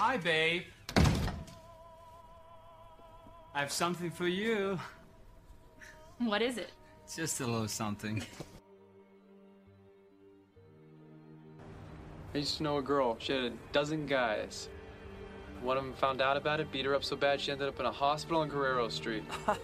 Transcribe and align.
Hi, 0.00 0.16
babe. 0.16 0.62
I 3.54 3.60
have 3.60 3.70
something 3.70 4.10
for 4.10 4.26
you. 4.26 4.78
What 6.16 6.40
is 6.40 6.56
it? 6.56 6.70
Just 7.14 7.38
a 7.40 7.44
little 7.44 7.68
something. 7.68 8.24
I 12.34 12.38
used 12.38 12.56
to 12.56 12.62
know 12.62 12.78
a 12.78 12.82
girl. 12.82 13.16
She 13.18 13.34
had 13.34 13.44
a 13.44 13.52
dozen 13.72 14.06
guys. 14.06 14.70
One 15.60 15.76
of 15.76 15.84
them 15.84 15.92
found 15.92 16.22
out 16.22 16.38
about 16.38 16.60
it, 16.60 16.72
beat 16.72 16.86
her 16.86 16.94
up 16.94 17.04
so 17.04 17.14
bad 17.14 17.38
she 17.38 17.52
ended 17.52 17.68
up 17.68 17.78
in 17.78 17.84
a 17.84 17.92
hospital 17.92 18.40
on 18.40 18.48
Guerrero 18.48 18.88
Street. 18.88 19.24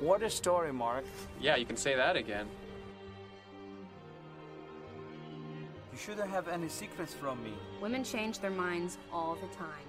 What 0.00 0.22
a 0.22 0.28
story, 0.30 0.72
Mark. 0.72 1.04
yeah, 1.40 1.56
you 1.56 1.64
can 1.66 1.76
say 1.76 1.96
that 1.96 2.14
again. 2.14 2.46
You 5.98 6.04
shouldn't 6.14 6.30
have 6.30 6.46
any 6.46 6.68
secrets 6.68 7.12
from 7.12 7.42
me. 7.42 7.52
Women 7.82 8.04
change 8.04 8.38
their 8.38 8.52
minds 8.52 8.98
all 9.12 9.34
the 9.34 9.48
time. 9.56 9.82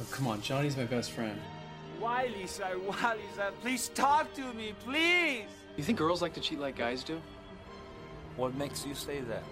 Oh, 0.00 0.06
come 0.10 0.28
on, 0.28 0.40
Johnny's 0.40 0.78
my 0.78 0.84
best 0.84 1.10
friend. 1.10 1.38
Why, 1.98 2.30
Lisa? 2.34 2.64
Why, 2.64 3.16
Lisa? 3.16 3.52
Please 3.60 3.88
talk 3.88 4.32
to 4.32 4.54
me, 4.54 4.72
please. 4.82 5.44
You 5.76 5.84
think 5.84 5.98
girls 5.98 6.22
like 6.22 6.32
to 6.34 6.40
cheat 6.40 6.58
like 6.58 6.74
guys 6.74 7.04
do? 7.04 7.20
What 8.36 8.54
makes 8.54 8.86
you 8.86 8.94
say 8.94 9.20
that? 9.20 9.42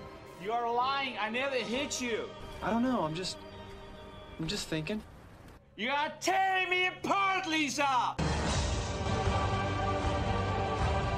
You 0.42 0.52
are 0.52 0.72
lying. 0.72 1.16
I 1.20 1.28
never 1.28 1.56
hit 1.56 2.00
you. 2.00 2.30
I 2.62 2.70
don't 2.70 2.82
know. 2.82 3.02
I'm 3.02 3.14
just. 3.14 3.36
I'm 4.40 4.46
just 4.46 4.68
thinking. 4.68 5.02
You 5.76 5.90
are 5.90 6.10
tearing 6.18 6.70
me 6.70 6.86
apart, 6.86 7.46
Lisa. 7.46 8.14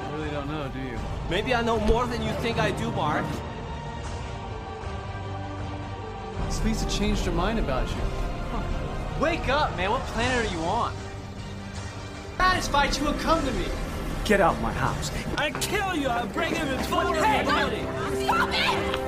You 0.02 0.16
really 0.16 0.30
don't 0.30 0.48
know, 0.48 0.69
do 0.74 0.80
you? 0.80 0.98
Maybe 1.30 1.55
I 1.55 1.62
know 1.62 1.78
more 1.78 2.08
than 2.08 2.20
you 2.20 2.33
think 2.41 2.58
I 2.58 2.72
do, 2.72 2.91
Mark. 2.91 3.24
This 6.46 6.64
Lisa 6.64 6.88
changed 6.88 7.24
her 7.27 7.32
mind 7.32 7.59
about 7.59 7.88
you. 7.88 7.96
Wake 9.20 9.48
up, 9.48 9.77
man. 9.77 9.91
What 9.91 10.02
planet 10.02 10.50
are 10.50 10.55
you 10.55 10.60
on? 10.60 10.95
Satisfied 12.39 12.97
you 12.97 13.05
will 13.05 13.14
come 13.14 13.44
to 13.44 13.52
me. 13.52 13.66
Get 14.25 14.41
out 14.41 14.55
of 14.55 14.62
my 14.62 14.72
house. 14.72 15.11
I 15.36 15.50
kill 15.50 15.94
you. 15.94 16.08
I'll 16.08 16.27
bring 16.27 16.55
him 16.55 16.69
in 16.69 16.78
full 16.84 17.12
hey, 17.12 17.44
Stop 18.24 18.50
it! 18.52 19.06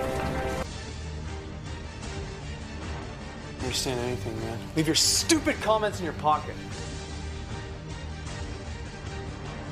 understand 3.69 4.01
anything, 4.01 4.41
man. 4.41 4.59
Leave 4.77 4.87
your 4.87 4.97
stupid 4.97 5.55
comments 5.61 5.99
in 5.99 6.05
your 6.05 6.15
pocket. 6.15 6.55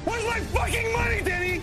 Where's 0.05 0.25
my 0.27 0.41
fucking 0.41 0.93
money, 0.93 1.23
Denny? 1.23 1.63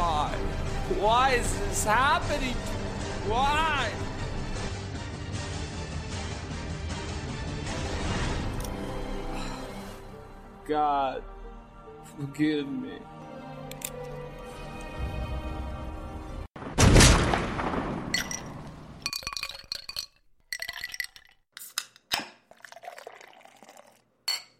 Why? 0.00 0.34
Why 0.98 1.30
is 1.32 1.58
this 1.60 1.84
happening? 1.84 2.54
Why? 3.28 3.92
God, 10.66 11.22
forgive 12.16 12.66
me. 12.66 12.96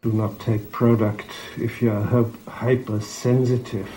Do 0.02 0.12
not 0.12 0.38
take 0.38 0.70
product 0.70 1.30
if 1.56 1.80
you 1.80 1.90
are 1.92 2.26
hypersensitive. 2.46 3.88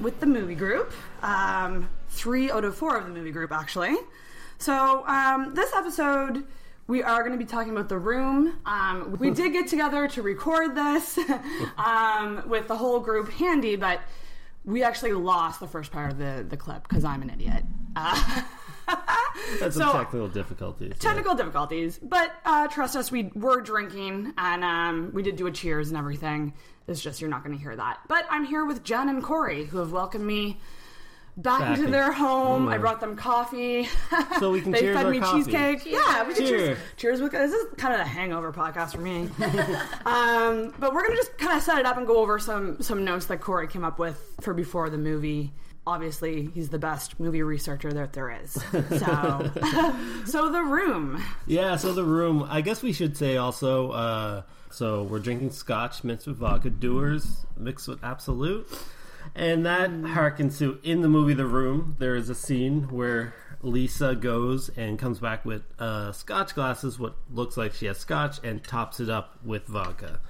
With 0.00 0.20
the 0.20 0.26
movie 0.26 0.54
group. 0.54 0.92
Um, 1.22 1.88
three 2.08 2.50
out 2.50 2.64
of 2.64 2.76
four 2.76 2.96
of 2.96 3.04
the 3.04 3.10
movie 3.10 3.30
group, 3.30 3.52
actually. 3.52 3.96
So 4.58 5.06
um, 5.06 5.54
this 5.54 5.72
episode, 5.74 6.44
we 6.86 7.02
are 7.02 7.20
going 7.20 7.32
to 7.32 7.38
be 7.38 7.48
talking 7.48 7.72
about 7.72 7.88
the 7.88 7.98
room. 7.98 8.58
Um, 8.64 9.16
we 9.18 9.30
did 9.30 9.52
get 9.52 9.68
together 9.68 10.08
to 10.08 10.22
record 10.22 10.74
this 10.74 11.18
um, 11.78 12.48
with 12.48 12.68
the 12.68 12.76
whole 12.76 13.00
group 13.00 13.30
handy, 13.32 13.76
but 13.76 14.00
we 14.64 14.82
actually 14.82 15.12
lost 15.12 15.60
the 15.60 15.68
first 15.68 15.92
part 15.92 16.12
of 16.12 16.18
the, 16.18 16.44
the 16.48 16.56
clip 16.56 16.88
because 16.88 17.04
I'm 17.04 17.22
an 17.22 17.30
idiot. 17.30 17.64
Uh, 17.94 18.42
That's 19.60 19.74
So- 19.76 19.80
some 19.82 19.92
technical 19.92 20.28
difficulties. 20.28 20.88
yeah. 20.96 20.98
technical 21.10 21.34
difficulties, 21.34 21.98
but 22.02 22.32
uh, 22.44 22.68
trust 22.68 22.96
us, 22.96 23.10
we 23.12 23.30
were 23.34 23.60
drinking 23.60 24.32
and 24.38 24.64
um, 24.64 25.10
we 25.12 25.22
did 25.22 25.36
do 25.36 25.46
a 25.46 25.50
cheers 25.52 25.88
and 25.88 25.96
everything. 25.98 26.52
It's 26.88 27.00
just 27.00 27.20
you're 27.20 27.30
not 27.30 27.44
going 27.44 27.56
to 27.56 27.62
hear 27.62 27.74
that. 27.74 27.98
But 28.08 28.26
I'm 28.30 28.44
here 28.44 28.64
with 28.64 28.84
Jen 28.84 29.08
and 29.08 29.22
Corey, 29.22 29.64
who 29.64 29.78
have 29.78 29.90
welcomed 29.92 30.24
me 30.24 30.58
back, 31.36 31.60
Back 31.60 31.70
into 31.72 31.86
in- 31.86 31.90
their 31.90 32.12
home. 32.12 32.68
I 32.68 32.78
Mm. 32.78 32.80
brought 32.80 33.00
them 33.00 33.16
coffee. 33.16 33.88
So 34.38 34.52
we 34.52 34.60
can 34.60 34.70
they 34.72 34.94
fed 34.94 35.10
me 35.10 35.18
coffee. 35.18 35.38
cheesecake. 35.42 35.84
Yeah, 35.84 36.26
we 36.26 36.34
can 36.34 36.46
cheers. 36.46 36.60
Cheers. 36.60 36.78
Cheers 36.96 37.20
with 37.20 37.32
this 37.32 37.52
is 37.52 37.66
kind 37.76 37.92
of 37.92 38.00
a 38.00 38.04
hangover 38.04 38.52
podcast 38.52 38.92
for 38.92 39.00
me. 39.00 39.28
um, 40.06 40.72
but 40.78 40.94
we're 40.94 41.02
gonna 41.02 41.16
just 41.16 41.36
kind 41.38 41.56
of 41.56 41.62
set 41.62 41.78
it 41.78 41.86
up 41.86 41.96
and 41.96 42.06
go 42.06 42.18
over 42.18 42.38
some 42.38 42.80
some 42.80 43.04
notes 43.04 43.26
that 43.26 43.40
Corey 43.40 43.66
came 43.68 43.84
up 43.84 43.98
with 43.98 44.18
for 44.40 44.54
before 44.54 44.88
the 44.90 44.98
movie. 44.98 45.52
Obviously, 45.86 46.50
he's 46.52 46.70
the 46.70 46.78
best 46.78 47.20
movie 47.20 47.42
researcher 47.42 47.92
that 47.92 48.12
there 48.12 48.30
is. 48.30 48.52
So, 48.98 49.50
so 50.26 50.50
the 50.50 50.62
room. 50.62 51.22
Yeah, 51.46 51.76
so 51.76 51.92
the 51.92 52.04
room. 52.04 52.46
I 52.48 52.60
guess 52.60 52.82
we 52.82 52.92
should 52.92 53.16
say 53.16 53.36
also. 53.36 53.90
Uh, 53.90 54.42
so 54.70 55.04
we're 55.04 55.20
drinking 55.20 55.50
scotch 55.52 56.02
mixed 56.02 56.26
with 56.26 56.38
vodka, 56.38 56.70
Dewar's 56.70 57.46
mixed 57.56 57.88
with 57.88 58.02
Absolut, 58.02 58.68
and 59.34 59.64
that 59.64 59.90
harkens 59.90 60.58
to 60.58 60.78
in 60.82 61.02
the 61.02 61.08
movie 61.08 61.34
The 61.34 61.46
Room. 61.46 61.96
There 61.98 62.16
is 62.16 62.28
a 62.30 62.34
scene 62.34 62.88
where 62.88 63.34
Lisa 63.62 64.14
goes 64.14 64.68
and 64.70 64.98
comes 64.98 65.18
back 65.18 65.44
with 65.44 65.62
uh, 65.78 66.12
scotch 66.12 66.54
glasses, 66.54 66.98
what 66.98 67.14
looks 67.32 67.56
like 67.56 67.74
she 67.74 67.86
has 67.86 67.98
scotch, 67.98 68.38
and 68.44 68.62
tops 68.62 69.00
it 69.00 69.08
up 69.08 69.38
with 69.44 69.66
vodka. 69.66 70.20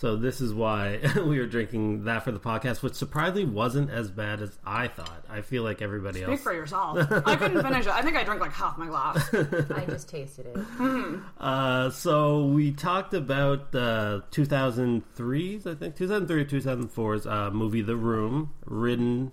So 0.00 0.16
this 0.16 0.40
is 0.40 0.54
why 0.54 0.98
we 1.16 1.38
were 1.38 1.46
drinking 1.46 2.04
that 2.04 2.24
for 2.24 2.32
the 2.32 2.38
podcast, 2.40 2.82
which 2.82 2.94
surprisingly 2.94 3.44
wasn't 3.44 3.90
as 3.90 4.10
bad 4.10 4.40
as 4.40 4.58
I 4.64 4.88
thought. 4.88 5.26
I 5.28 5.42
feel 5.42 5.62
like 5.62 5.82
everybody 5.82 6.20
Speak 6.20 6.28
else. 6.28 6.40
Speak 6.40 6.44
for 6.44 6.54
yourself. 6.54 6.96
I 7.26 7.36
couldn't 7.36 7.62
finish 7.66 7.84
it. 7.84 7.92
I 7.92 8.00
think 8.00 8.16
I 8.16 8.24
drank 8.24 8.40
like 8.40 8.54
half 8.54 8.78
my 8.78 8.86
glass. 8.86 9.28
I 9.34 9.84
just 9.84 10.08
tasted 10.08 10.46
it. 10.46 11.20
Uh, 11.38 11.90
so 11.90 12.46
we 12.46 12.72
talked 12.72 13.12
about 13.12 13.72
the 13.72 14.24
2003's, 14.30 15.66
I 15.66 15.74
think 15.74 15.96
2003 15.96 16.40
or 16.40 16.46
2004's 16.46 17.26
uh, 17.26 17.50
movie 17.50 17.82
The 17.82 17.96
Room, 17.96 18.54
written, 18.64 19.32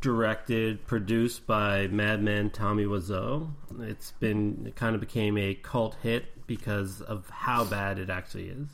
directed, 0.00 0.86
produced 0.86 1.46
by 1.46 1.88
Madman 1.88 2.48
Tommy 2.48 2.86
Wiseau. 2.86 3.50
It's 3.80 4.12
been 4.12 4.64
it 4.66 4.76
kind 4.76 4.94
of 4.94 5.02
became 5.02 5.36
a 5.36 5.52
cult 5.56 5.94
hit 6.02 6.46
because 6.46 7.02
of 7.02 7.28
how 7.28 7.64
bad 7.64 7.98
it 7.98 8.08
actually 8.08 8.48
is. 8.48 8.68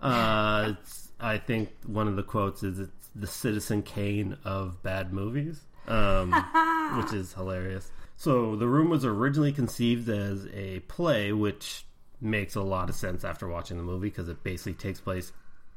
Uh, 0.00 0.74
it's, 0.78 1.08
I 1.20 1.38
think 1.38 1.70
one 1.86 2.08
of 2.08 2.16
the 2.16 2.22
quotes 2.22 2.62
is 2.62 2.78
it's 2.78 3.08
the 3.14 3.26
Citizen 3.26 3.82
Kane 3.82 4.36
of 4.44 4.82
bad 4.82 5.12
movies, 5.12 5.60
um, 5.86 6.32
which 6.96 7.12
is 7.12 7.32
hilarious. 7.32 7.90
So 8.16 8.56
the 8.56 8.66
room 8.66 8.90
was 8.90 9.04
originally 9.04 9.52
conceived 9.52 10.08
as 10.08 10.46
a 10.52 10.80
play, 10.80 11.32
which 11.32 11.84
makes 12.20 12.56
a 12.56 12.62
lot 12.62 12.88
of 12.88 12.96
sense 12.96 13.24
after 13.24 13.46
watching 13.46 13.76
the 13.76 13.82
movie 13.82 14.08
because 14.08 14.28
it 14.28 14.42
basically 14.42 14.74
takes 14.74 15.00
place 15.00 15.32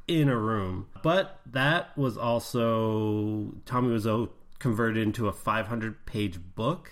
in 0.08 0.28
a 0.28 0.36
room. 0.36 0.88
But 1.02 1.40
that 1.46 1.96
was 1.96 2.16
also 2.16 3.52
Tommy 3.64 3.96
Wiseau 3.96 4.30
converted 4.58 5.02
into 5.02 5.28
a 5.28 5.32
500 5.32 6.06
page 6.06 6.38
book. 6.54 6.90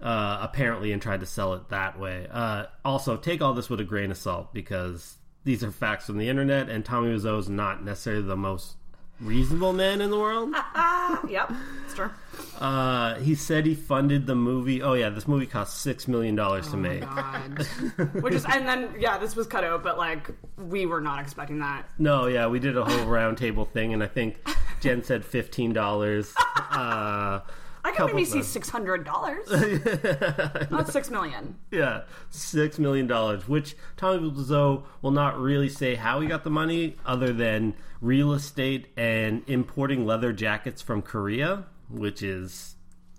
Uh, 0.00 0.38
apparently, 0.42 0.92
and 0.92 1.00
tried 1.00 1.20
to 1.20 1.26
sell 1.26 1.54
it 1.54 1.70
that 1.70 1.98
way. 1.98 2.26
Uh, 2.30 2.66
also, 2.84 3.16
take 3.16 3.40
all 3.40 3.54
this 3.54 3.70
with 3.70 3.80
a 3.80 3.84
grain 3.84 4.10
of 4.10 4.16
salt 4.18 4.52
because 4.52 5.16
these 5.46 5.62
are 5.62 5.70
facts 5.70 6.06
from 6.06 6.18
the 6.18 6.28
internet, 6.28 6.68
and 6.68 6.84
Tommy 6.84 7.14
Wiseau 7.14 7.38
is 7.38 7.48
not 7.48 7.84
necessarily 7.84 8.22
the 8.22 8.36
most 8.36 8.76
reasonable 9.20 9.72
man 9.72 10.00
in 10.00 10.10
the 10.10 10.18
world. 10.18 10.50
yep, 11.28 11.50
it's 11.84 11.94
true. 11.94 12.10
Uh, 12.58 13.14
he 13.20 13.36
said 13.36 13.64
he 13.64 13.76
funded 13.76 14.26
the 14.26 14.34
movie. 14.34 14.82
Oh 14.82 14.94
yeah, 14.94 15.08
this 15.08 15.28
movie 15.28 15.46
cost 15.46 15.82
six 15.82 16.08
million 16.08 16.34
dollars 16.34 16.68
to 16.70 16.76
make. 16.76 17.02
God. 17.02 17.58
Which 18.20 18.34
is, 18.34 18.44
and 18.44 18.66
then 18.66 18.90
yeah, 18.98 19.18
this 19.18 19.36
was 19.36 19.46
cut 19.46 19.62
out, 19.62 19.84
but 19.84 19.96
like 19.96 20.28
we 20.58 20.84
were 20.84 21.00
not 21.00 21.20
expecting 21.20 21.60
that. 21.60 21.88
No, 21.96 22.26
yeah, 22.26 22.48
we 22.48 22.58
did 22.58 22.76
a 22.76 22.84
whole 22.84 23.06
roundtable 23.06 23.70
thing, 23.70 23.94
and 23.94 24.02
I 24.02 24.08
think 24.08 24.44
Jen 24.80 25.04
said 25.04 25.24
fifteen 25.24 25.72
dollars. 25.72 26.34
Uh, 26.68 27.40
I 27.86 27.90
can 27.90 27.96
couple 27.98 28.14
maybe 28.16 28.24
see 28.26 28.42
six 28.42 28.68
hundred 28.68 29.04
dollars. 29.04 29.48
Not 30.70 30.88
six 30.92 31.10
million. 31.10 31.56
Yeah, 31.70 32.02
six 32.30 32.78
million 32.78 33.06
dollars. 33.06 33.48
Which 33.48 33.76
Tommy 33.96 34.30
Wiseau 34.30 34.84
will 35.02 35.10
not 35.10 35.38
really 35.38 35.68
say 35.68 35.94
how 35.94 36.20
he 36.20 36.28
got 36.28 36.44
the 36.44 36.50
money, 36.50 36.96
other 37.04 37.32
than 37.32 37.74
real 38.00 38.32
estate 38.32 38.88
and 38.96 39.42
importing 39.46 40.04
leather 40.06 40.32
jackets 40.32 40.82
from 40.82 41.02
Korea, 41.02 41.64
which 41.88 42.22
is 42.22 42.74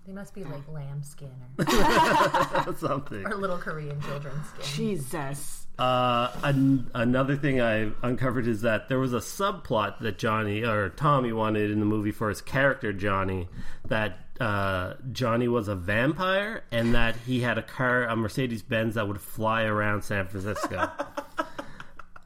They 0.06 0.12
must 0.12 0.34
be 0.34 0.44
like 0.44 0.66
lamb 0.68 1.02
skin 1.02 1.32
or 1.58 2.74
something. 2.78 3.24
or, 3.26 3.32
or 3.32 3.36
little 3.36 3.58
Korean 3.58 4.00
children's 4.02 4.46
skin. 4.48 4.64
Jesus. 4.64 5.66
Uh, 5.78 6.32
an- 6.42 6.90
another 6.92 7.36
thing 7.36 7.60
I 7.60 7.90
uncovered 8.02 8.48
is 8.48 8.62
that 8.62 8.88
there 8.88 8.98
was 8.98 9.12
a 9.12 9.18
subplot 9.18 10.00
that 10.00 10.18
Johnny 10.18 10.64
or 10.64 10.88
Tommy 10.88 11.32
wanted 11.32 11.70
in 11.70 11.78
the 11.78 11.86
movie 11.86 12.10
for 12.10 12.28
his 12.30 12.40
character 12.42 12.92
Johnny 12.92 13.48
that 13.86 14.27
uh, 14.40 14.94
Johnny 15.12 15.48
was 15.48 15.68
a 15.68 15.74
vampire 15.74 16.64
and 16.70 16.94
that 16.94 17.16
he 17.26 17.40
had 17.40 17.58
a 17.58 17.62
car, 17.62 18.04
a 18.04 18.14
Mercedes 18.16 18.62
Benz 18.62 18.94
that 18.94 19.06
would 19.08 19.20
fly 19.20 19.64
around 19.64 20.02
San 20.02 20.26
Francisco. 20.28 20.76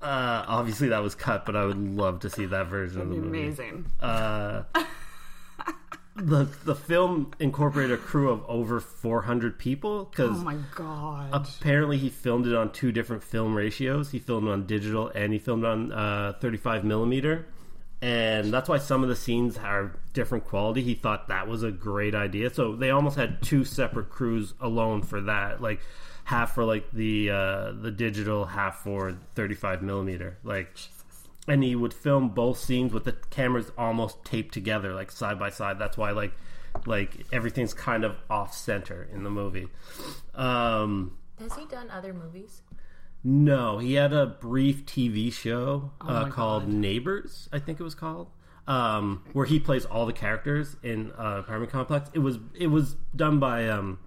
uh, 0.03 0.45
obviously, 0.49 0.89
that 0.89 1.03
was 1.03 1.15
cut, 1.15 1.47
but 1.47 1.57
I 1.57 1.65
would 1.65 1.79
love 1.79 2.21
to 2.21 2.31
see 2.31 2.47
that 2.47 2.67
version 2.67 3.01
of 3.01 3.09
the 3.09 3.17
movie. 3.17 3.43
Amazing. 3.45 3.87
Uh, 4.01 4.63
the 6.15 6.45
the 6.65 6.75
film 6.75 7.33
incorporated 7.41 7.99
a 7.99 8.01
crew 8.01 8.31
of 8.31 8.45
over 8.47 8.81
400 8.81 9.59
people 9.59 10.05
because 10.05 10.31
Oh 10.31 10.45
my 10.45 10.57
god. 10.75 11.31
apparently 11.33 11.97
he 11.97 12.11
filmed 12.11 12.47
it 12.47 12.55
on 12.55 12.71
two 12.73 12.93
different 12.93 13.23
film 13.23 13.55
ratios. 13.55 14.11
He 14.11 14.19
filmed 14.19 14.49
on 14.49 14.67
digital 14.67 15.09
and 15.15 15.33
he 15.33 15.39
filmed 15.39 15.65
on 15.65 15.91
uh, 15.91 16.35
35 16.41 16.85
millimeter, 16.85 17.47
and 18.03 18.53
that's 18.53 18.69
why 18.69 18.79
some 18.79 19.05
of 19.05 19.09
the 19.09 19.15
scenes 19.15 19.57
are 19.57 19.93
different 20.13 20.45
quality. 20.45 20.83
He 20.83 20.95
thought 20.95 21.29
that 21.29 21.47
was 21.47 21.63
a 21.63 21.71
great 21.71 22.17
idea, 22.17 22.53
so 22.53 22.75
they 22.75 22.91
almost 22.91 23.17
had 23.17 23.41
two 23.41 23.65
separate 23.65 24.11
crews 24.11 24.55
alone 24.61 25.03
for 25.03 25.21
that, 25.21 25.63
like 25.63 25.81
half 26.25 26.53
for 26.55 26.65
like 26.65 26.91
the 26.91 27.31
uh, 27.31 27.73
the 27.73 27.93
digital, 27.93 28.45
half 28.45 28.83
for 28.83 29.17
35 29.37 29.83
millimeter, 29.83 30.37
like. 30.43 30.69
And 31.49 31.65
he 31.65 31.75
would 31.75 31.93
film 31.93 32.29
both 32.29 32.57
scenes 32.61 32.93
with 32.93 33.03
the 33.03 33.15
cameras 33.31 33.73
almost 33.77 34.25
taped 34.25 34.55
together, 34.55 34.95
like 34.95 35.11
side 35.11 35.41
by 35.41 35.51
side. 35.51 35.77
That's 35.77 35.97
why, 35.97 36.13
like, 36.13 36.33
like 36.87 37.27
everything's 37.33 37.75
kind 37.75 38.05
of 38.05 38.17
off 38.31 38.55
center 38.55 39.09
in 39.13 39.25
the 39.25 39.31
movie. 39.31 39.67
Um, 40.37 41.19
Has 41.41 41.57
he 41.57 41.67
done 41.67 41.91
other 41.91 42.15
movies? 42.15 42.63
No, 43.25 43.79
he 43.79 43.95
had 43.95 44.13
a 44.13 44.27
brief 44.27 44.85
TV 44.85 45.33
show 45.33 45.93
uh, 46.01 46.05
Oh 46.09 46.23
my 46.25 46.31
called 46.31 46.65
God. 46.65 46.73
Neighbors, 46.73 47.49
I 47.53 47.59
think 47.59 47.79
it 47.79 47.83
was 47.85 47.95
called, 47.95 48.29
um, 48.67 49.25
where 49.33 49.47
he 49.47 49.61
plays 49.61 49.85
all 49.85 50.07
the 50.07 50.13
characters 50.13 50.77
in 50.83 51.13
uh, 51.13 51.39
apartment 51.39 51.71
complex. 51.71 52.11
It 52.13 52.19
was 52.21 52.39
it 52.55 52.69
was 52.69 52.97
done 53.15 53.39
by 53.39 53.69
um, 53.69 54.01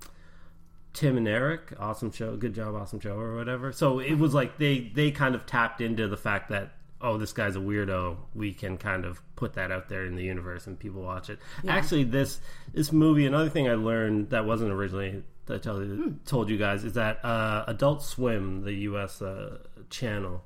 Tim 0.93 1.17
and 1.17 1.27
Eric. 1.27 1.73
Awesome 1.79 2.11
show, 2.11 2.35
good 2.35 2.53
job, 2.53 2.75
awesome 2.75 2.99
show, 2.99 3.17
or 3.17 3.35
whatever. 3.35 3.71
So 3.71 3.99
it 3.99 4.15
was 4.15 4.33
like 4.33 4.57
they 4.57 4.91
they 4.93 5.11
kind 5.11 5.35
of 5.35 5.45
tapped 5.45 5.81
into 5.81 6.07
the 6.07 6.17
fact 6.17 6.49
that 6.49 6.73
oh, 7.01 7.17
this 7.17 7.33
guy's 7.33 7.55
a 7.55 7.59
weirdo. 7.59 8.17
We 8.33 8.53
can 8.53 8.77
kind 8.77 9.05
of 9.05 9.21
put 9.35 9.53
that 9.53 9.71
out 9.71 9.89
there 9.89 10.05
in 10.05 10.15
the 10.15 10.23
universe 10.23 10.67
and 10.67 10.79
people 10.79 11.01
watch 11.01 11.29
it. 11.29 11.39
Actually, 11.67 12.05
this 12.05 12.39
this 12.73 12.91
movie. 12.91 13.25
Another 13.25 13.49
thing 13.49 13.69
I 13.69 13.75
learned 13.75 14.29
that 14.29 14.45
wasn't 14.45 14.71
originally 14.71 15.23
that 15.45 15.55
I 15.55 15.57
tell 15.57 15.81
you, 15.81 16.17
told 16.25 16.49
you 16.49 16.57
guys 16.57 16.83
is 16.83 16.93
that 16.93 17.23
uh, 17.23 17.65
Adult 17.67 18.03
Swim, 18.03 18.63
the 18.63 18.73
U.S. 18.73 19.21
Uh, 19.21 19.59
channel, 19.89 20.43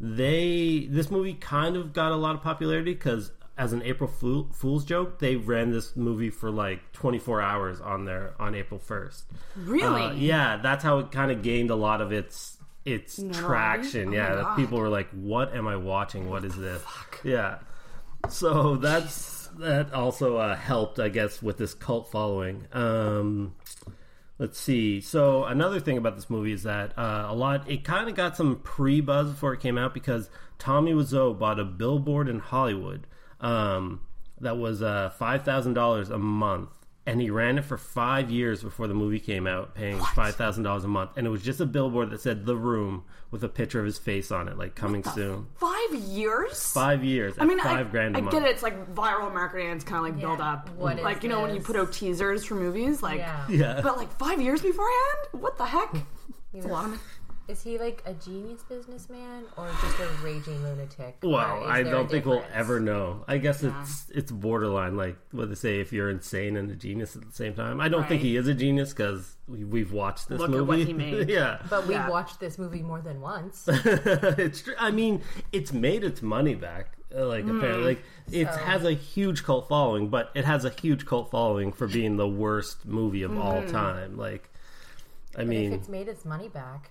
they 0.00 0.86
this 0.90 1.10
movie 1.10 1.34
kind 1.34 1.76
of 1.76 1.92
got 1.92 2.12
a 2.12 2.16
lot 2.16 2.34
of 2.34 2.42
popularity 2.42 2.94
because 2.94 3.30
as 3.56 3.72
an 3.72 3.82
April 3.82 4.08
Fool, 4.08 4.48
Fool's 4.52 4.84
joke, 4.84 5.20
they 5.20 5.36
ran 5.36 5.70
this 5.70 5.94
movie 5.94 6.30
for 6.30 6.50
like 6.50 6.92
24 6.92 7.40
hours 7.40 7.80
on 7.80 8.04
their 8.04 8.34
on 8.40 8.54
April 8.54 8.80
1st. 8.80 9.22
Really? 9.56 10.02
Uh, 10.02 10.12
yeah, 10.12 10.56
that's 10.56 10.82
how 10.82 10.98
it 10.98 11.12
kind 11.12 11.30
of 11.30 11.42
gained 11.42 11.70
a 11.70 11.76
lot 11.76 12.00
of 12.00 12.12
its 12.12 12.58
its 12.84 13.18
Notoriety? 13.18 13.46
traction. 13.46 14.08
Oh 14.08 14.12
yeah, 14.12 14.54
people 14.56 14.78
were 14.78 14.88
like, 14.88 15.08
"What 15.10 15.54
am 15.54 15.66
I 15.66 15.76
watching? 15.76 16.28
What 16.28 16.44
is 16.44 16.56
this?" 16.56 16.82
Yeah. 17.22 17.58
So 18.28 18.76
that's 18.76 19.48
that 19.58 19.92
also 19.92 20.36
uh, 20.36 20.56
helped, 20.56 20.98
I 20.98 21.08
guess, 21.08 21.42
with 21.42 21.58
this 21.58 21.74
cult 21.74 22.10
following. 22.10 22.66
Um, 22.72 23.54
let's 24.38 24.58
see. 24.58 25.00
So 25.00 25.44
another 25.44 25.80
thing 25.80 25.96
about 25.98 26.16
this 26.16 26.28
movie 26.30 26.52
is 26.52 26.62
that 26.64 26.96
uh, 26.98 27.26
a 27.28 27.34
lot 27.34 27.70
it 27.70 27.84
kind 27.84 28.08
of 28.08 28.14
got 28.14 28.36
some 28.36 28.56
pre 28.60 29.00
buzz 29.00 29.30
before 29.30 29.52
it 29.54 29.60
came 29.60 29.78
out 29.78 29.94
because 29.94 30.30
Tommy 30.58 30.92
Wiseau 30.92 31.38
bought 31.38 31.60
a 31.60 31.64
billboard 31.64 32.28
in 32.28 32.38
Hollywood 32.38 33.06
um, 33.40 34.00
that 34.40 34.56
was 34.56 34.82
uh, 34.82 35.10
five 35.18 35.44
thousand 35.44 35.74
dollars 35.74 36.10
a 36.10 36.18
month. 36.18 36.70
And 37.06 37.20
he 37.20 37.28
ran 37.28 37.58
it 37.58 37.64
for 37.66 37.76
five 37.76 38.30
years 38.30 38.62
before 38.62 38.86
the 38.86 38.94
movie 38.94 39.20
came 39.20 39.46
out, 39.46 39.74
paying 39.74 39.98
five 40.14 40.36
thousand 40.36 40.62
dollars 40.62 40.84
a 40.84 40.88
month. 40.88 41.10
And 41.16 41.26
it 41.26 41.30
was 41.30 41.42
just 41.42 41.60
a 41.60 41.66
billboard 41.66 42.10
that 42.10 42.20
said 42.22 42.46
"The 42.46 42.56
Room" 42.56 43.04
with 43.30 43.44
a 43.44 43.48
picture 43.48 43.78
of 43.78 43.84
his 43.84 43.98
face 43.98 44.30
on 44.30 44.48
it, 44.48 44.56
like 44.56 44.74
coming 44.74 45.04
soon. 45.04 45.46
Five 45.56 45.94
years? 45.94 46.72
Five 46.72 47.04
years. 47.04 47.34
I 47.38 47.44
mean, 47.44 47.58
five 47.60 47.88
I, 47.88 47.90
grand 47.90 48.14
a 48.14 48.18
I 48.18 48.20
month. 48.22 48.34
I 48.34 48.38
get 48.38 48.48
it. 48.48 48.52
It's 48.52 48.62
like 48.62 48.94
viral 48.94 49.32
marketing. 49.34 49.70
It's 49.70 49.84
kind 49.84 49.98
of 49.98 50.12
like 50.12 50.18
build 50.20 50.40
up. 50.40 50.70
What 50.70 50.98
is 50.98 51.04
like 51.04 51.22
you 51.22 51.28
know 51.28 51.42
when 51.42 51.54
you 51.54 51.60
put 51.60 51.76
out 51.76 51.92
teasers 51.92 52.44
for 52.44 52.54
movies, 52.54 53.02
like. 53.02 53.18
Yeah. 53.18 53.48
Yeah. 53.50 53.80
But 53.82 53.98
like 53.98 54.10
five 54.18 54.40
years 54.40 54.62
beforehand? 54.62 55.18
What 55.32 55.58
the 55.58 55.66
heck? 55.66 55.94
It's 56.56 56.66
a 56.66 56.68
lot 56.68 56.84
of. 56.86 57.02
Is 57.46 57.62
he 57.62 57.76
like 57.78 58.02
a 58.06 58.14
genius 58.14 58.62
businessman 58.62 59.44
or 59.58 59.68
just 59.82 59.98
a 60.00 60.08
raging 60.24 60.62
lunatic? 60.62 61.16
Or 61.22 61.30
Well, 61.32 61.64
I 61.64 61.82
don't 61.82 62.06
a 62.06 62.08
think 62.08 62.24
we'll 62.24 62.42
ever 62.52 62.80
know. 62.80 63.22
I 63.28 63.36
guess 63.36 63.62
it's 63.62 64.06
it's 64.14 64.32
borderline, 64.32 64.96
like 64.96 65.16
what 65.30 65.50
they 65.50 65.54
say, 65.54 65.80
if 65.80 65.92
you're 65.92 66.08
insane 66.08 66.56
and 66.56 66.70
a 66.70 66.74
genius 66.74 67.14
at 67.16 67.22
the 67.26 67.32
same 67.32 67.52
time. 67.54 67.82
I 67.82 67.88
don't 67.90 68.08
think 68.08 68.22
he 68.22 68.36
is 68.36 68.48
a 68.48 68.54
genius 68.54 68.94
because 68.94 69.36
we, 69.46 69.62
we've 69.62 69.92
watched 69.92 70.28
this 70.30 70.38
Look 70.40 70.48
at 70.48 70.52
movie. 70.56 70.64
what 70.66 70.78
he 70.78 70.92
made. 70.94 71.28
yeah, 71.28 71.58
But 71.68 71.82
we've 71.86 71.96
Yeah. 71.98 72.08
watched 72.08 72.40
this 72.40 72.56
movie 72.58 72.80
more 72.82 73.02
than 73.02 73.20
once. 73.20 73.64
it's 73.68 74.62
true. 74.62 74.74
I 74.78 74.90
mean, 74.90 75.20
it's 75.52 75.72
made 75.72 76.02
its 76.02 76.22
money 76.22 76.54
back. 76.54 76.96
uh, 77.14 77.26
Like 77.26 77.44
Hmm. 77.44 77.58
apparently, 77.58 77.84
like 77.84 78.04
it 78.32 78.46
So- 78.50 78.58
has 78.60 78.84
a 78.86 78.92
huge 78.92 79.44
cult 79.44 79.68
following, 79.68 80.08
but 80.08 80.30
it 80.34 80.46
has 80.46 80.64
a 80.64 80.70
huge 80.70 81.04
cult 81.04 81.30
following 81.30 81.72
for 81.72 81.86
being 81.86 82.16
the 82.16 82.26
worst 82.26 82.86
movie 82.86 83.22
of 83.22 83.36
all 83.38 83.60
Hmm. 83.60 83.68
time. 83.70 84.16
Like, 84.16 84.48
I 85.36 85.38
But 85.38 85.46
mean, 85.48 85.72
if 85.74 85.80
it's 85.80 85.88
made 85.90 86.08
its 86.08 86.24
money 86.24 86.48
back, 86.48 86.90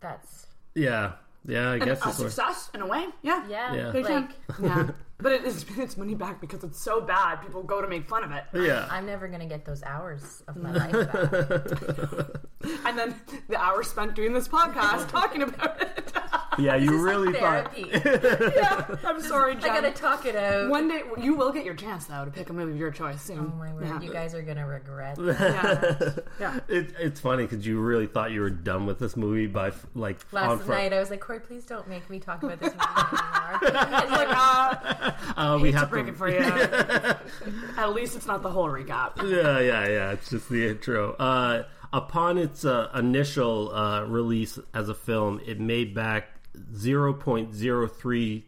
that's 0.00 0.46
yeah, 0.74 1.12
yeah. 1.46 1.70
I 1.72 1.78
guess 1.78 2.04
a 2.04 2.08
it's 2.08 2.18
worth- 2.18 2.32
success 2.32 2.70
in 2.74 2.80
a 2.82 2.86
way. 2.86 3.06
Yeah. 3.22 3.46
yeah. 3.48 3.74
Yeah. 3.74 3.90
Big 3.90 4.04
Like. 4.04 4.30
Yeah. 4.62 4.90
But 5.20 5.32
it 5.32 5.44
is 5.44 5.64
its 5.78 5.96
money 5.96 6.14
back 6.14 6.40
because 6.40 6.62
it's 6.62 6.80
so 6.80 7.00
bad. 7.00 7.42
People 7.42 7.62
go 7.64 7.82
to 7.82 7.88
make 7.88 8.08
fun 8.08 8.22
of 8.24 8.30
it, 8.32 8.44
yeah. 8.54 8.86
I'm 8.90 9.04
never 9.06 9.26
gonna 9.28 9.46
get 9.46 9.64
those 9.64 9.82
hours 9.82 10.42
of 10.46 10.56
my 10.56 10.70
life 10.72 10.92
back. 10.92 12.40
and 12.86 12.98
then 12.98 13.14
the 13.48 13.56
hours 13.60 13.88
spent 13.88 14.14
doing 14.14 14.32
this 14.32 14.46
podcast 14.48 15.08
talking 15.10 15.42
about 15.42 15.82
it. 15.82 16.12
Yeah, 16.58 16.74
you 16.74 16.90
This 16.90 16.96
is 16.98 17.02
really 17.04 17.28
like 17.32 17.40
thought. 17.40 17.74
therapy. 17.74 18.52
yeah. 18.56 18.96
I'm 19.04 19.20
sorry, 19.20 19.54
Jen. 19.54 19.64
I 19.70 19.80
gotta 19.80 19.92
talk 19.92 20.26
it 20.26 20.34
out. 20.34 20.68
One 20.68 20.88
day 20.88 21.02
you 21.20 21.34
will 21.36 21.52
get 21.52 21.64
your 21.64 21.74
chance 21.74 22.06
though 22.06 22.24
to 22.24 22.30
pick 22.32 22.50
a 22.50 22.52
movie 22.52 22.72
of 22.72 22.78
your 22.78 22.90
choice 22.90 23.22
soon. 23.22 23.38
oh 23.52 23.56
my 23.56 23.72
word, 23.72 23.84
Yeah. 23.86 24.00
you 24.00 24.12
guys 24.12 24.34
are 24.34 24.42
gonna 24.42 24.66
regret. 24.66 25.18
Yeah. 25.20 26.12
yeah. 26.40 26.60
It, 26.68 26.94
it's 26.98 27.20
funny 27.20 27.44
because 27.44 27.64
you 27.66 27.80
really 27.80 28.06
thought 28.08 28.32
you 28.32 28.40
were 28.40 28.50
done 28.50 28.86
with 28.86 28.98
this 28.98 29.16
movie 29.16 29.46
by 29.46 29.70
like 29.94 30.18
Last 30.32 30.62
Fri- 30.64 30.74
night 30.74 30.92
I 30.92 30.98
was 30.98 31.10
like, 31.10 31.20
Corey, 31.20 31.38
please 31.40 31.64
don't 31.64 31.86
make 31.88 32.08
me 32.10 32.18
talk 32.18 32.42
about 32.42 32.58
this 32.60 32.72
movie 32.72 32.84
anymore. 32.84 33.58
It's 34.02 34.10
like, 34.10 34.28
uh, 34.30 35.07
Uh, 35.36 35.58
we 35.60 35.72
to 35.72 35.86
break 35.86 36.06
to 36.06 36.12
it 36.12 36.16
for 36.16 36.28
you. 36.28 36.38
At 37.76 37.94
least 37.94 38.16
it's 38.16 38.26
not 38.26 38.42
the 38.42 38.50
whole 38.50 38.68
recap. 38.68 39.12
Yeah, 39.28 39.60
yeah, 39.60 39.88
yeah. 39.88 40.12
It's 40.12 40.30
just 40.30 40.48
the 40.48 40.68
intro. 40.68 41.12
Uh, 41.14 41.64
upon 41.92 42.38
its 42.38 42.64
uh, 42.64 42.88
initial 42.94 43.72
uh, 43.74 44.04
release 44.04 44.58
as 44.74 44.88
a 44.88 44.94
film, 44.94 45.40
it 45.46 45.60
made 45.60 45.94
back 45.94 46.28
zero 46.74 47.12
point 47.12 47.54
zero 47.54 47.86
three 47.86 48.46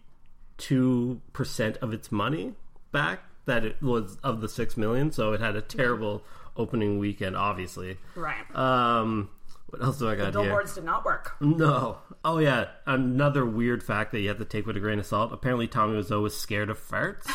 two 0.59 1.21
percent 1.33 1.77
of 1.79 1.93
its 1.93 2.11
money 2.11 2.55
back 2.93 3.21
that 3.47 3.65
it 3.65 3.81
was 3.83 4.17
of 4.23 4.41
the 4.41 4.49
six 4.49 4.77
million. 4.77 5.11
So 5.13 5.33
it 5.33 5.41
had 5.41 5.57
a 5.57 5.63
terrible 5.63 6.23
opening 6.57 6.99
weekend, 6.99 7.37
obviously. 7.37 7.99
Right. 8.15 8.57
Um, 8.57 9.31
what 9.71 9.83
else 9.83 9.99
do 9.99 10.09
I 10.09 10.15
got 10.17 10.33
here? 10.35 10.43
Billboards 10.43 10.75
did 10.75 10.85
not 10.85 11.05
work. 11.05 11.37
No. 11.41 11.99
Oh 12.25 12.39
yeah. 12.39 12.67
Another 12.87 13.45
weird 13.47 13.83
fact 13.83 14.13
that 14.13 14.21
you 14.21 14.29
have 14.29 14.39
to 14.39 14.45
take 14.45 14.67
with 14.67 14.77
a 14.77 14.81
grain 14.81 14.99
of 14.99 15.07
salt. 15.07 15.33
Apparently, 15.33 15.67
Tommy 15.67 16.01
Wiseau 16.01 16.23
was 16.23 16.37
scared 16.37 16.69
of 16.71 16.79
farts. 16.79 17.27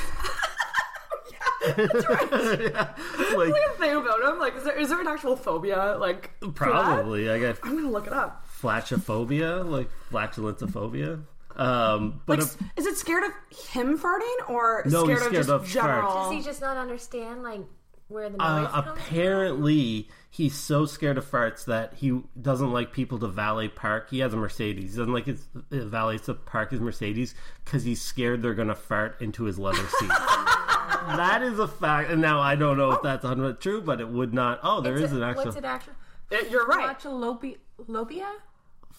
yeah, 1.32 1.78
like 1.78 1.94
Like 3.36 3.64
a 3.64 3.78
thing 3.78 3.96
about 3.96 4.22
him, 4.24 4.40
like, 4.40 4.56
is 4.56 4.64
there 4.64 4.78
is 4.78 4.90
there 4.90 5.02
an 5.02 5.08
actual 5.08 5.36
phobia? 5.36 5.96
Like, 6.00 6.32
probably. 6.54 7.30
I 7.30 7.40
got 7.40 7.58
I'm 7.64 7.76
gonna 7.76 7.90
look 7.90 8.08
it 8.08 8.14
up. 8.14 8.46
flashophobia, 8.62 9.68
like 9.68 9.90
flatulentophobia. 10.12 11.24
Um, 11.56 12.22
but 12.26 12.40
Like, 12.40 12.48
a- 12.48 12.80
is 12.80 12.86
it 12.86 12.98
scared 12.98 13.24
of 13.24 13.32
him 13.70 13.98
farting 13.98 14.50
or 14.50 14.84
No, 14.86 15.06
scared, 15.06 15.20
he's 15.20 15.28
of 15.28 15.34
just 15.34 15.50
of 15.50 15.68
general? 15.68 16.12
farts. 16.12 16.24
Does 16.26 16.32
he 16.34 16.42
just 16.44 16.62
not 16.62 16.76
understand 16.78 17.44
like 17.44 17.62
where 18.08 18.30
the 18.30 18.38
noise 18.38 18.70
uh, 18.72 18.84
apparently, 18.86 20.10
he's 20.30 20.54
so 20.56 20.86
scared 20.86 21.18
of 21.18 21.30
farts 21.30 21.66
that 21.66 21.94
he 21.96 22.22
doesn't 22.40 22.72
like 22.72 22.92
people 22.94 23.18
to 23.20 23.28
valet 23.28 23.68
park. 23.68 24.10
He 24.10 24.20
has 24.20 24.34
a 24.34 24.38
Mercedes. 24.38 24.92
He 24.94 24.98
doesn't 24.98 25.14
like 25.14 25.26
his 25.26 25.46
uh, 25.56 25.86
valets 25.86 26.26
to 26.26 26.34
park 26.36 26.72
his 26.72 26.80
Mercedes 26.80 27.34
because 27.64 27.84
he's 27.84 28.02
scared 28.02 28.42
they're 28.42 28.54
gonna 28.54 28.76
fart 28.76 29.20
into 29.22 29.46
his 29.46 29.58
leather 29.58 29.86
seat. 30.00 30.08
that 30.10 31.42
is 31.44 31.60
a 31.60 31.68
fact. 31.68 32.12
And 32.12 32.22
now 32.22 32.40
I 32.42 32.56
don't 32.56 32.78
know 32.78 32.92
if 32.92 33.02
that's 33.02 33.24
100 33.24 33.60
true, 33.60 33.82
but 33.82 34.00
it 34.02 34.08
would 34.08 34.34
not. 34.34 34.60
Oh, 34.64 34.82
there 34.82 34.96
is 34.96 35.04
It's 35.04 35.14
a- 35.14 35.18
an 35.18 35.24
actual 35.24 35.46
What's 35.46 35.58
it 35.58 35.66
actually? 35.66 35.94
Uh, 36.32 36.38
You're 36.50 36.66
right. 36.66 36.98
Flacholopia? 36.98 38.26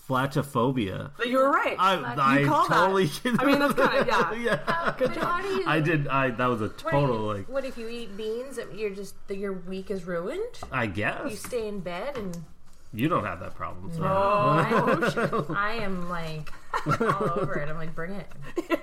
Flachophobia. 0.09 1.11
You 1.27 1.39
were 1.39 1.51
right. 1.51 1.77
I, 1.79 1.95
I 1.97 2.39
you 2.41 2.47
called 2.47 2.69
totally. 2.69 3.07
that. 3.07 3.37
I 3.41 3.45
mean, 3.45 3.59
that's 3.59 3.75
kind 3.75 3.99
of 3.99 4.07
yeah. 4.07 4.33
yeah. 4.67 4.95
Good 4.99 5.15
job. 5.15 5.23
How 5.25 5.43
do 5.43 5.49
you, 5.49 5.65
I 5.67 5.81
did. 5.81 6.09
I 6.09 6.31
that 6.31 6.47
was 6.47 6.61
a 6.61 6.69
what, 6.69 6.79
total 6.79 7.17
you- 7.21 7.39
like. 7.39 7.49
what 7.49 7.65
if 7.65 7.77
you 7.77 7.89
eat 7.89 8.17
beans? 8.17 8.59
You're 8.75 8.91
just 8.91 9.15
your 9.29 9.53
week 9.53 9.91
is 9.91 10.05
ruined. 10.05 10.61
I 10.71 10.87
guess 10.87 11.31
You 11.31 11.37
stay 11.37 11.69
in 11.69 11.81
bed 11.81 12.17
and 12.17 12.37
you 12.93 13.09
don't 13.09 13.25
have 13.25 13.41
that 13.41 13.55
problem. 13.55 13.93
So. 13.93 14.05
I, 14.05 15.45
I 15.57 15.73
am 15.83 16.09
like 16.09 16.51
all 17.01 17.31
over 17.41 17.59
it. 17.59 17.69
I'm 17.69 17.77
like, 17.77 17.95
bring 17.95 18.13
it. 18.13 18.27
Yeah. 18.71 18.77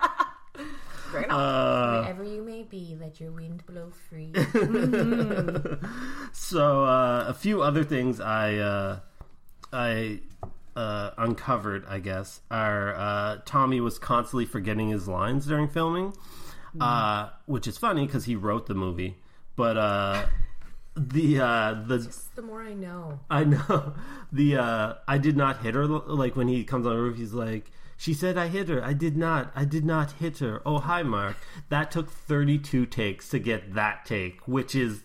Bring 1.12 1.26
it 1.26 1.32
uh, 1.32 2.02
Wherever 2.02 2.24
you 2.24 2.42
may 2.42 2.64
be, 2.64 2.98
let 3.00 3.20
your 3.20 3.32
wind 3.32 3.64
blow 3.68 3.92
free. 4.10 4.32
so 6.32 6.86
uh, 6.86 7.26
a 7.28 7.34
few 7.36 7.62
other 7.62 7.84
things 7.84 8.20
I 8.20 8.56
uh, 8.56 9.00
I 9.72 10.22
uh, 10.76 11.12
uncovered, 11.18 11.86
I 11.88 12.00
guess, 12.00 12.42
are 12.50 12.96
uh, 12.96 13.38
Tommy 13.46 13.80
was 13.82 14.00
constantly 14.00 14.46
forgetting 14.46 14.90
his 14.90 15.08
lines 15.08 15.46
during 15.46 15.68
filming, 15.68 16.14
uh, 16.80 17.30
which 17.46 17.68
is 17.68 17.78
funny 17.78 18.06
because 18.06 18.26
he 18.26 18.36
wrote 18.36 18.68
the 18.68 18.74
movie. 18.74 19.18
But 19.56 19.78
uh, 19.78 20.26
the 20.96 21.40
uh, 21.40 21.74
the 21.86 22.16
the 22.36 22.42
more 22.42 22.62
I 22.62 22.74
know. 22.74 23.20
I 23.30 23.44
know 23.44 23.94
the 24.32 24.58
uh, 24.58 24.94
I 25.08 25.18
did 25.18 25.38
not 25.38 25.62
hit 25.62 25.76
her. 25.76 25.86
Like 25.86 26.36
when 26.36 26.48
he 26.48 26.64
comes 26.64 26.86
on 26.86 26.96
the 26.96 27.02
roof, 27.02 27.18
he's 27.18 27.34
like. 27.34 27.72
She 27.96 28.14
said 28.14 28.38
I 28.38 28.48
hit 28.48 28.68
her. 28.68 28.84
I 28.84 28.92
did 28.92 29.16
not. 29.16 29.54
I 29.56 29.64
did 29.64 29.86
not 29.86 30.14
hit 30.14 30.40
her. 30.40 30.62
Oh, 30.66 30.80
hi, 30.80 31.04
Mark. 31.04 31.38
That 31.70 31.90
took 31.90 32.10
32 32.10 32.86
takes 32.88 33.30
to 33.30 33.40
get 33.40 33.76
that 33.76 34.04
take, 34.06 34.46
which 34.46 34.76
is 34.76 35.04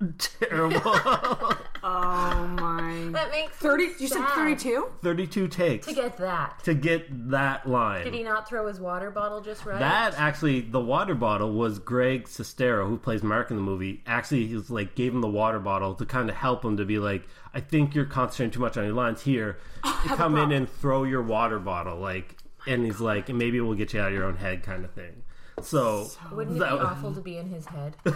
terrible. 0.18 0.80
Oh 1.86 2.46
my. 2.58 3.08
That 3.12 3.30
makes 3.30 3.52
Thirty. 3.56 3.88
me 3.88 3.92
You 3.98 4.08
said 4.08 4.18
sad. 4.18 4.30
thirty-two. 4.30 4.88
32 5.02 5.48
takes 5.48 5.86
to 5.86 5.92
get 5.92 6.16
that. 6.16 6.58
to 6.64 6.72
get 6.74 7.28
that 7.30 7.68
line. 7.68 8.04
Did 8.04 8.14
he 8.14 8.22
not 8.22 8.48
throw 8.48 8.66
his 8.66 8.80
water 8.80 9.10
bottle 9.10 9.40
just 9.42 9.66
right? 9.66 9.78
That 9.78 10.14
actually, 10.18 10.62
the 10.62 10.80
water 10.80 11.14
bottle 11.14 11.52
was 11.52 11.78
Greg 11.78 12.24
Sestero, 12.24 12.88
who 12.88 12.96
plays 12.96 13.22
Mark 13.22 13.50
in 13.50 13.56
the 13.56 13.62
movie. 13.62 14.02
Actually, 14.06 14.46
he 14.46 14.54
was 14.54 14.70
like 14.70 14.94
gave 14.94 15.12
him 15.14 15.20
the 15.20 15.28
water 15.28 15.60
bottle 15.60 15.94
to 15.96 16.06
kind 16.06 16.30
of 16.30 16.36
help 16.36 16.64
him 16.64 16.78
to 16.78 16.84
be 16.86 16.98
like, 16.98 17.24
I 17.52 17.60
think 17.60 17.94
you're 17.94 18.06
concentrating 18.06 18.52
too 18.52 18.60
much 18.60 18.76
on 18.78 18.84
your 18.84 18.94
lines. 18.94 19.20
Here, 19.22 19.58
come 19.82 20.36
in 20.38 20.50
and 20.52 20.68
throw 20.68 21.04
your 21.04 21.22
water 21.22 21.58
bottle, 21.58 21.98
like, 21.98 22.36
and 22.66 22.84
he's 22.84 23.00
oh 23.00 23.04
like, 23.04 23.28
maybe 23.28 23.60
we'll 23.60 23.74
get 23.76 23.92
you 23.92 24.00
out 24.00 24.08
of 24.08 24.14
your 24.14 24.24
own 24.24 24.36
head, 24.36 24.62
kind 24.62 24.84
of 24.86 24.90
thing. 24.92 25.22
So, 25.62 26.08
Wouldn't 26.32 26.56
it 26.56 26.60
that- 26.60 26.72
be 26.72 26.78
awful 26.78 27.14
to 27.14 27.20
be 27.20 27.36
in 27.36 27.48
his 27.48 27.66
head? 27.66 27.94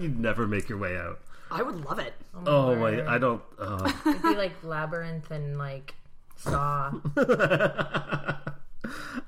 you'd 0.00 0.18
never 0.18 0.46
make 0.46 0.68
your 0.68 0.78
way 0.78 0.96
out. 0.96 1.20
I 1.50 1.62
would 1.62 1.84
love 1.84 1.98
it. 1.98 2.14
Oh 2.46 2.74
my! 2.74 2.80
word. 2.80 3.06
I 3.06 3.18
don't. 3.18 3.42
Uh, 3.58 3.90
It'd 4.06 4.22
be 4.22 4.34
like 4.34 4.52
labyrinth 4.62 5.30
and 5.30 5.56
like 5.58 5.94
saw. 6.36 6.92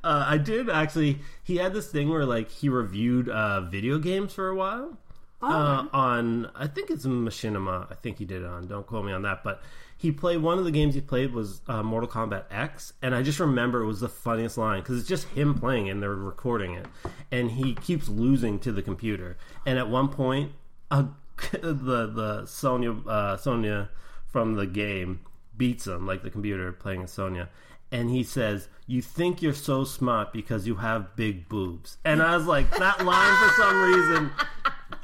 Uh, 0.02 0.24
I 0.26 0.38
did 0.38 0.70
actually. 0.70 1.18
He 1.42 1.56
had 1.56 1.74
this 1.74 1.88
thing 1.88 2.08
where 2.08 2.24
like 2.24 2.50
he 2.50 2.68
reviewed 2.70 3.28
uh, 3.28 3.60
video 3.62 3.98
games 3.98 4.32
for 4.32 4.48
a 4.48 4.54
while 4.54 4.96
uh, 5.42 5.86
on. 5.92 6.50
I 6.54 6.66
think 6.66 6.90
it's 6.90 7.04
Machinima. 7.04 7.90
I 7.90 7.94
think 7.96 8.18
he 8.18 8.24
did 8.24 8.42
it 8.42 8.46
on. 8.46 8.66
Don't 8.66 8.86
quote 8.86 9.04
me 9.04 9.12
on 9.12 9.22
that, 9.22 9.44
but 9.44 9.62
he 9.96 10.10
played 10.10 10.38
one 10.38 10.58
of 10.58 10.64
the 10.64 10.70
games 10.70 10.94
he 10.94 11.02
played 11.02 11.34
was 11.34 11.60
uh, 11.68 11.82
Mortal 11.82 12.08
Kombat 12.08 12.44
X, 12.50 12.94
and 13.02 13.14
I 13.14 13.22
just 13.22 13.38
remember 13.40 13.82
it 13.82 13.86
was 13.86 14.00
the 14.00 14.08
funniest 14.08 14.56
line 14.56 14.80
because 14.80 14.98
it's 14.98 15.08
just 15.08 15.26
him 15.28 15.54
playing 15.54 15.90
and 15.90 16.02
they're 16.02 16.14
recording 16.14 16.74
it, 16.74 16.86
and 17.30 17.50
he 17.50 17.74
keeps 17.74 18.08
losing 18.08 18.58
to 18.60 18.72
the 18.72 18.82
computer, 18.82 19.36
and 19.66 19.78
at 19.78 19.90
one 19.90 20.08
point, 20.08 20.52
uh, 20.90 21.04
the 21.52 22.06
the 22.06 22.44
Sonya 22.46 22.92
uh, 23.06 23.36
Sonya 23.36 23.88
from 24.26 24.54
the 24.54 24.66
game 24.66 25.20
beats 25.56 25.86
him 25.86 26.06
like 26.06 26.22
the 26.22 26.30
computer 26.30 26.72
playing 26.72 27.02
as 27.02 27.12
Sonya. 27.12 27.48
And 27.92 28.08
he 28.10 28.22
says, 28.22 28.68
"You 28.86 29.02
think 29.02 29.42
you're 29.42 29.52
so 29.52 29.84
smart 29.84 30.32
because 30.32 30.66
you 30.66 30.76
have 30.76 31.16
big 31.16 31.48
boobs." 31.48 31.96
And 32.04 32.22
I 32.22 32.36
was 32.36 32.46
like, 32.46 32.70
"That 32.78 33.04
line 33.04 33.48
for 33.48 33.54
some 33.62 33.82
reason 33.82 34.30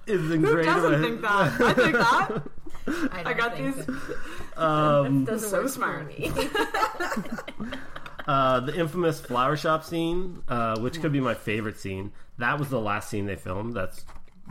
is 0.07 0.21
Who 0.29 0.33
ingrained." 0.35 0.69
in 0.69 0.75
doesn't 0.75 1.03
think 1.03 1.21
that? 1.23 1.61
I 1.61 1.73
think 1.75 1.93
that. 1.95 2.43
I, 3.13 3.21
I 3.21 3.23
don't 3.25 3.37
got 3.39 3.57
think 3.57 3.75
these. 3.75 3.87
so. 4.55 4.63
Um, 4.63 5.25
Doesn't 5.25 5.51
So 5.51 5.63
work 5.63 5.69
smart. 5.71 6.13
uh, 8.27 8.61
the 8.61 8.75
infamous 8.79 9.21
flower 9.21 9.57
shop 9.57 9.85
scene, 9.85 10.43
uh, 10.49 10.79
which 10.79 11.01
could 11.01 11.13
be 11.13 11.21
my 11.21 11.35
favorite 11.35 11.79
scene. 11.79 12.13
That 12.39 12.59
was 12.59 12.69
the 12.69 12.81
last 12.81 13.09
scene 13.09 13.27
they 13.27 13.37
filmed. 13.37 13.75
That's 13.75 14.05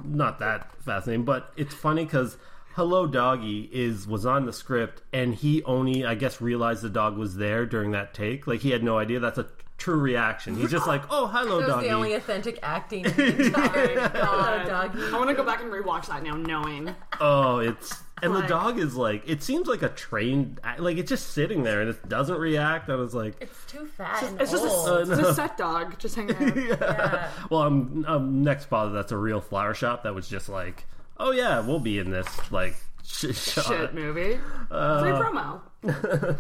not 0.04 0.40
that 0.40 0.72
fascinating, 0.84 1.26
but 1.26 1.52
it's 1.58 1.74
funny 1.74 2.06
because 2.06 2.38
"Hello 2.76 3.08
Doggy" 3.08 3.70
is 3.72 4.08
was 4.08 4.26
on 4.26 4.46
the 4.46 4.54
script, 4.54 5.02
and 5.14 5.34
he 5.36 5.64
only, 5.64 6.06
I 6.06 6.16
guess, 6.16 6.42
realized 6.42 6.82
the 6.82 6.90
dog 6.90 7.18
was 7.18 7.38
there 7.38 7.66
during 7.66 7.92
that 7.92 8.14
take. 8.14 8.48
Like 8.48 8.62
he 8.62 8.72
had 8.72 8.84
no 8.84 8.98
idea. 8.98 9.20
That's 9.20 9.38
a 9.38 9.48
true 9.78 9.98
reaction. 10.00 10.56
He's 10.56 10.72
just 10.72 10.88
like, 10.88 11.04
"Oh, 11.10 11.28
hello, 11.28 11.60
That 11.60 11.66
was 11.68 11.76
doggy." 11.76 11.88
the 11.88 11.94
only 11.94 12.14
authentic 12.14 12.60
acting 12.64 13.06
in 13.06 13.12
the 13.16 13.46
entire 13.48 14.10
God. 14.14 14.68
doggy. 14.68 15.00
I 15.08 15.18
want 15.18 15.30
to 15.30 15.36
go 15.36 15.44
back 15.44 15.62
and 15.62 15.72
rewatch 15.72 16.08
that 16.08 16.24
now, 16.24 16.36
knowing. 16.36 16.96
Oh, 17.20 17.60
it's 17.60 18.02
and 18.24 18.34
the 18.36 18.42
dog 18.44 18.80
is 18.80 18.96
like 18.96 19.28
it 19.28 19.44
seems 19.44 19.68
like 19.68 19.82
a 19.82 19.90
trained 19.90 20.60
like 20.80 20.98
it's 20.98 21.10
just 21.10 21.32
sitting 21.32 21.64
there 21.64 21.82
and 21.82 21.90
it 21.90 22.08
doesn't 22.10 22.38
react. 22.38 22.90
I 22.90 22.96
was 22.96 23.14
like, 23.14 23.36
It's 23.42 23.66
too 23.66 23.86
fat 23.86 24.24
and 24.24 24.40
It's 24.42 24.52
just 24.52 24.64
a, 24.64 24.70
old. 24.70 25.10
it's 25.10 25.22
a 25.22 25.34
set 25.34 25.58
dog 25.58 25.98
just 26.00 26.16
hanging 26.16 26.36
out. 26.40 26.56
yeah. 26.58 27.30
well, 27.50 27.62
I'm, 27.64 28.06
I'm 28.08 28.44
next 28.44 28.70
positive 28.70 28.96
that's 28.96 29.12
a 29.12 29.18
real 29.18 29.42
flower 29.42 29.74
shop 29.74 30.04
that 30.04 30.16
was 30.16 30.28
just 30.30 30.48
like, 30.50 30.86
oh 31.18 31.32
yeah, 31.32 31.60
we'll 31.60 31.80
be 31.80 32.00
in 32.00 32.10
this 32.10 32.28
like 32.52 32.76
sh- 33.04 33.36
shot. 33.36 33.66
Shit 33.66 33.94
movie. 33.94 34.40
Uh, 34.72 35.00
Free 35.02 35.12
promo. 35.12 35.62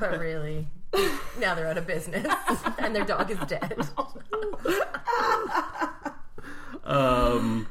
But 0.00 0.20
really, 0.20 0.68
now 1.40 1.56
they're 1.56 1.66
out 1.66 1.76
of 1.76 1.84
business 1.86 2.24
and 2.78 2.94
their 2.94 3.04
dog 3.04 3.30
is 3.32 3.38
dead. 3.48 3.76
Um, 6.84 7.66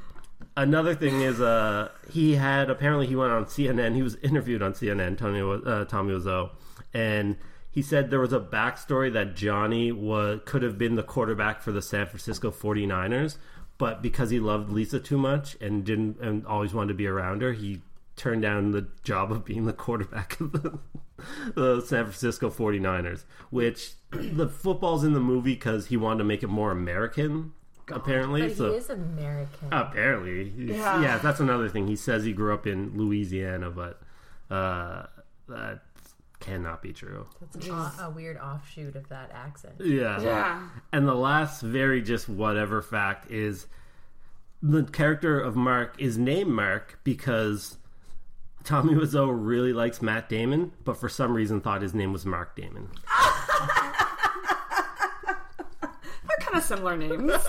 another 0.58 0.96
thing 0.96 1.22
is, 1.22 1.40
uh, 1.40 1.90
he 2.12 2.36
had 2.36 2.70
apparently 2.70 3.08
he 3.08 3.16
went 3.16 3.32
on 3.32 3.46
CNN. 3.46 3.96
He 3.96 4.02
was 4.02 4.16
interviewed 4.16 4.62
on 4.62 4.74
CNN, 4.74 5.18
Tony 5.18 5.40
uh, 5.40 5.86
Tommy 5.86 6.14
Wiseau, 6.14 6.50
and 6.94 7.38
he 7.70 7.82
said 7.82 8.10
there 8.10 8.20
was 8.20 8.34
a 8.34 8.40
backstory 8.40 9.14
that 9.14 9.36
Johnny 9.36 9.92
was 9.92 10.42
could 10.46 10.64
have 10.64 10.78
been 10.78 10.96
the 10.96 11.04
quarterback 11.04 11.62
for 11.62 11.72
the 11.72 11.82
San 11.82 12.08
Francisco 12.08 12.52
49ers, 12.52 13.38
but 13.78 14.02
because 14.02 14.32
he 14.32 14.40
loved 14.40 14.72
Lisa 14.72 15.00
too 15.00 15.18
much 15.18 15.56
and 15.62 15.86
didn't 15.86 16.20
and 16.20 16.46
always 16.46 16.74
wanted 16.74 16.90
to 16.90 16.94
be 16.96 17.08
around 17.08 17.42
her, 17.44 17.54
he 17.54 17.82
turned 18.16 18.42
down 18.42 18.72
the 18.72 18.88
job 19.04 19.32
of 19.32 19.46
being 19.46 19.66
the 19.66 19.74
quarterback 19.74 20.40
of 20.42 20.52
the, 20.52 20.80
the 21.54 21.82
San 21.82 22.06
Francisco 22.06 22.50
49ers, 22.50 23.24
which 23.52 23.94
the 24.12 24.50
football's 24.50 25.04
in 25.04 25.14
the 25.14 25.20
movie 25.20 25.54
because 25.54 25.88
he 25.88 25.98
wanted 25.98 26.18
to 26.18 26.24
make 26.24 26.42
it 26.42 26.48
more 26.48 26.72
American. 26.72 27.54
Apparently, 27.90 28.42
But 28.50 28.58
so 28.58 28.72
he 28.72 28.78
is 28.78 28.90
American. 28.90 29.70
Apparently, 29.72 30.50
Yeah. 30.58 31.02
yeah. 31.02 31.18
That's 31.20 31.40
another 31.40 31.70
thing. 31.70 31.88
He 31.88 31.96
says 31.96 32.24
he 32.26 32.34
grew 32.34 32.54
up 32.54 32.68
in 32.68 32.98
Louisiana, 32.98 33.70
but 33.72 34.02
uh, 34.50 35.06
that 35.48 35.82
cannot 36.40 36.82
be 36.82 36.92
true. 36.94 37.26
That's 37.40 37.68
a, 37.68 37.72
o- 37.74 37.92
a 38.08 38.10
weird 38.10 38.38
offshoot 38.38 38.96
of 38.96 39.08
that 39.10 39.32
accent. 39.34 39.76
Yeah. 39.80 40.20
Yeah. 40.22 40.68
And 40.92 41.08
the 41.08 41.16
last 41.16 41.62
very 41.62 42.02
just 42.02 42.28
whatever 42.28 42.82
fact 42.82 43.32
is 43.32 43.68
the 44.62 44.84
character 44.84 45.40
of 45.40 45.56
Mark 45.56 45.96
is 45.98 46.18
named 46.18 46.50
Mark 46.52 47.00
because 47.04 47.78
Tommy 48.64 48.94
Wiseau 48.96 49.30
really 49.34 49.72
likes 49.72 50.02
Matt 50.02 50.28
Damon, 50.30 50.74
but 50.84 50.98
for 50.98 51.08
some 51.08 51.34
reason 51.34 51.62
thought 51.62 51.82
his 51.82 51.94
name 51.94 52.12
was 52.12 52.26
Mark 52.26 52.56
Damon. 52.56 52.90
They're 56.52 56.52
kind 56.52 56.58
of 56.58 56.64
similar 56.64 56.98
names. 56.98 57.32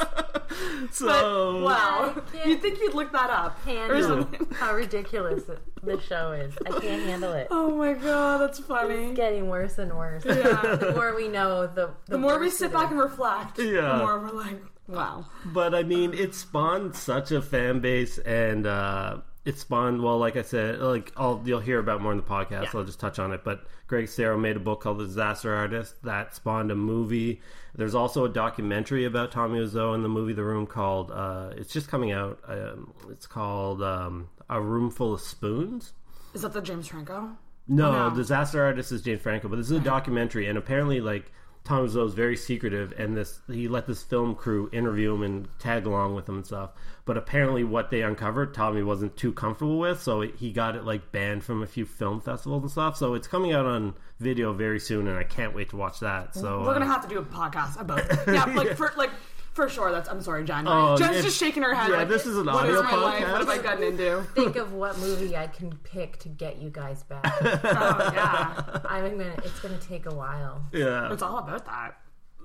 So 0.91 1.63
Wow. 1.63 2.15
You'd 2.45 2.61
think 2.63 2.81
you'd 2.81 2.95
look 2.95 3.13
that 3.13 3.31
up. 3.31 3.61
Handle 3.65 4.29
how 4.55 4.75
ridiculous 4.75 5.45
the 5.83 6.01
show 6.01 6.33
is. 6.33 6.55
I 6.67 6.71
can't 6.81 7.03
handle 7.03 7.33
it. 7.33 7.49
Oh 7.51 7.75
my 7.77 7.93
god, 7.93 8.39
that's 8.41 8.59
funny. 8.59 8.95
It's 9.09 9.17
getting 9.17 9.49
worse 9.49 9.79
and 9.79 9.93
worse. 9.97 10.25
Yeah. 10.25 10.77
The 10.77 10.93
more 10.95 11.15
we 11.15 11.29
know, 11.29 11.67
the 11.67 11.91
the, 12.07 12.13
The 12.13 12.19
more 12.19 12.39
we 12.39 12.51
sit 12.51 12.73
back 12.73 12.87
is. 12.87 12.91
and 12.93 13.01
reflect, 13.01 13.59
Yeah. 13.59 13.99
the 13.99 13.99
more 13.99 14.19
we're 14.21 14.31
like, 14.33 14.61
wow. 14.89 15.27
but 15.47 15.75
I 15.75 15.83
mean, 15.83 16.15
it 16.15 16.35
spawned 16.35 16.95
such 16.97 17.31
a 17.31 17.43
fan 17.43 17.81
base, 17.81 18.19
and 18.19 18.67
uh, 18.67 19.19
it 19.45 19.59
spawned. 19.59 20.03
Well, 20.03 20.19
like 20.19 20.37
I 20.37 20.43
said, 20.43 20.81
like 20.81 21.13
I'll, 21.17 21.43
you'll 21.45 21.61
hear 21.61 21.79
about 21.79 22.01
more 22.01 22.13
in 22.13 22.19
the 22.19 22.25
podcast. 22.25 22.75
I'll 22.75 22.85
just 22.85 23.01
touch 23.01 23.19
on 23.19 23.33
it. 23.33 23.45
But 23.45 23.65
Greg 23.87 24.09
Sero 24.09 24.39
made 24.39 24.57
a 24.57 24.61
book 24.61 24.81
called 24.81 24.99
The 24.99 25.05
Disaster 25.07 25.55
Artist 25.55 26.03
that 26.05 26.35
spawned 26.35 26.71
a 26.71 26.75
movie. 26.77 27.41
There's 27.79 27.95
also 27.95 28.25
a 28.25 28.29
documentary 28.29 29.05
about 29.05 29.31
Tommy 29.31 29.61
Wiseau 29.61 29.95
in 29.95 30.03
the 30.03 30.09
movie 30.09 30.33
The 30.33 30.43
Room 30.43 30.67
called. 30.67 31.13
Uh, 31.13 31.51
it's 31.57 31.73
just 31.73 31.89
coming 31.89 32.11
out. 32.11 32.41
Um, 32.47 32.93
it's 33.09 33.27
called 33.27 33.81
um, 33.83 34.29
A 34.51 34.61
Room 34.61 34.91
Full 34.91 35.15
of 35.15 35.21
Spoons. 35.21 35.93
Is 36.35 36.43
that 36.43 36.53
the 36.53 36.61
James 36.61 36.89
Franco? 36.89 37.31
No, 37.69 37.89
Oh, 37.91 38.09
no. 38.09 38.15
Disaster 38.17 38.65
Artist 38.65 38.91
is 38.91 39.03
James 39.03 39.21
Franco, 39.21 39.47
but 39.49 39.57
this 39.57 39.67
is 39.71 39.77
a 39.77 39.81
documentary, 39.81 40.49
and 40.49 40.59
apparently, 40.59 41.01
like 41.01 41.31
Tommy 41.65 41.89
Wiseau 41.89 42.07
is 42.07 42.15
very 42.15 42.37
secretive, 42.37 42.93
and 42.99 43.17
this 43.17 43.41
he 43.47 43.69
let 43.69 43.87
this 43.87 44.03
film 44.03 44.35
crew 44.35 44.71
interview 44.73 45.15
him 45.15 45.23
and 45.23 45.49
tag 45.59 45.87
along 45.87 46.15
with 46.15 46.29
him 46.29 46.37
and 46.37 46.47
stuff. 46.47 46.71
But 47.05 47.17
apparently, 47.17 47.65
what 47.65 47.91
they 47.91 48.03
uncovered, 48.03 48.55
Tommy 48.55 48.83
wasn't 48.83 49.17
too 49.17 49.33
comfortable 49.33 49.79
with, 49.79 50.03
so 50.03 50.21
he 50.23 50.53
got 50.53 50.77
it 50.77 50.85
like 50.85 51.13
banned 51.13 51.45
from 51.45 51.63
a 51.63 51.67
few 51.67 51.85
film 51.85 52.21
festivals 52.21 52.63
and 52.63 52.71
stuff. 52.71 52.97
So 52.97 53.15
it's 53.15 53.29
coming 53.29 53.53
out 53.53 53.67
on 53.67 53.95
video 54.19 54.53
very 54.53 54.81
soon, 54.81 55.09
and 55.09 55.19
I 55.19 55.25
can't 55.25 55.55
wait 55.55 55.71
to 55.71 55.77
watch 55.77 56.01
that. 56.01 56.35
So 56.35 56.61
We're 56.61 56.73
gonna 56.73 56.87
uh, 56.87 56.89
have 56.89 57.03
to 57.03 57.09
do 57.09 57.19
a 57.19 57.25
podcast 57.25 57.81
about 57.81 58.01
it. 58.01 58.19
Yeah, 58.27 58.45
like 58.45 58.77
for 58.77 58.93
like 58.97 59.11
for 59.59 59.69
sure. 59.69 59.91
That's 59.91 60.09
I'm 60.09 60.23
sorry, 60.23 60.45
Jen. 60.45 60.67
Oh, 60.69 60.97
Jen's 60.97 61.23
just 61.25 61.37
shaking 61.39 61.63
her 61.65 61.75
head. 61.75 61.91
yeah, 61.91 61.97
like, 61.99 62.09
this 62.09 62.25
is 62.27 62.37
an 62.39 62.47
what 62.47 62.55
audio 62.65 62.83
my 62.83 62.95
life? 62.95 63.23
podcast. 63.25 63.33
What 63.33 63.41
have 63.41 63.49
I 63.49 63.59
gotten 63.59 63.83
into? 63.83 64.23
Think 64.35 64.57
of 64.57 64.73
what 64.73 64.99
movie 64.99 65.37
I 65.37 65.49
can 65.49 65.73
pick 65.85 66.19
to 66.21 66.29
get 66.29 66.59
you 66.63 66.71
guys 66.71 67.03
back. 67.03 67.25
Oh 67.43 68.11
yeah, 68.15 68.81
I'm 68.89 69.19
gonna. 69.19 69.35
It's 69.45 69.59
gonna 69.61 69.79
take 69.79 70.07
a 70.07 70.15
while. 70.15 70.63
yeah, 70.73 71.13
it's 71.13 71.23
all 71.23 71.39
about 71.39 71.67
that. 71.67 71.99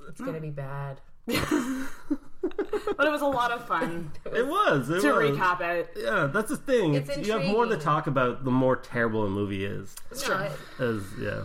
It's 0.10 0.20
gonna 0.20 0.40
be 0.42 0.50
bad. 0.50 1.00
But 2.98 3.08
it 3.08 3.10
was 3.10 3.22
a 3.22 3.26
lot 3.28 3.52
of 3.52 3.66
fun 3.66 4.12
it 4.26 4.46
was. 4.46 4.90
It 4.90 5.00
to 5.02 5.14
was. 5.14 5.30
recap 5.38 5.62
it. 5.62 5.92
Yeah, 5.96 6.26
that's 6.32 6.50
the 6.50 6.58
thing. 6.58 6.94
It's 6.96 7.10
It's, 7.10 7.26
you 7.26 7.34
have 7.34 7.46
more 7.46 7.66
to 7.66 7.78
talk 7.78 8.08
about 8.08 8.44
the 8.44 8.52
more 8.52 8.76
terrible 8.76 9.26
a 9.26 9.30
movie 9.30 9.64
is. 9.64 9.96
No, 10.28 10.38
it- 10.40 10.52
As 10.82 11.02
yeah. 11.20 11.44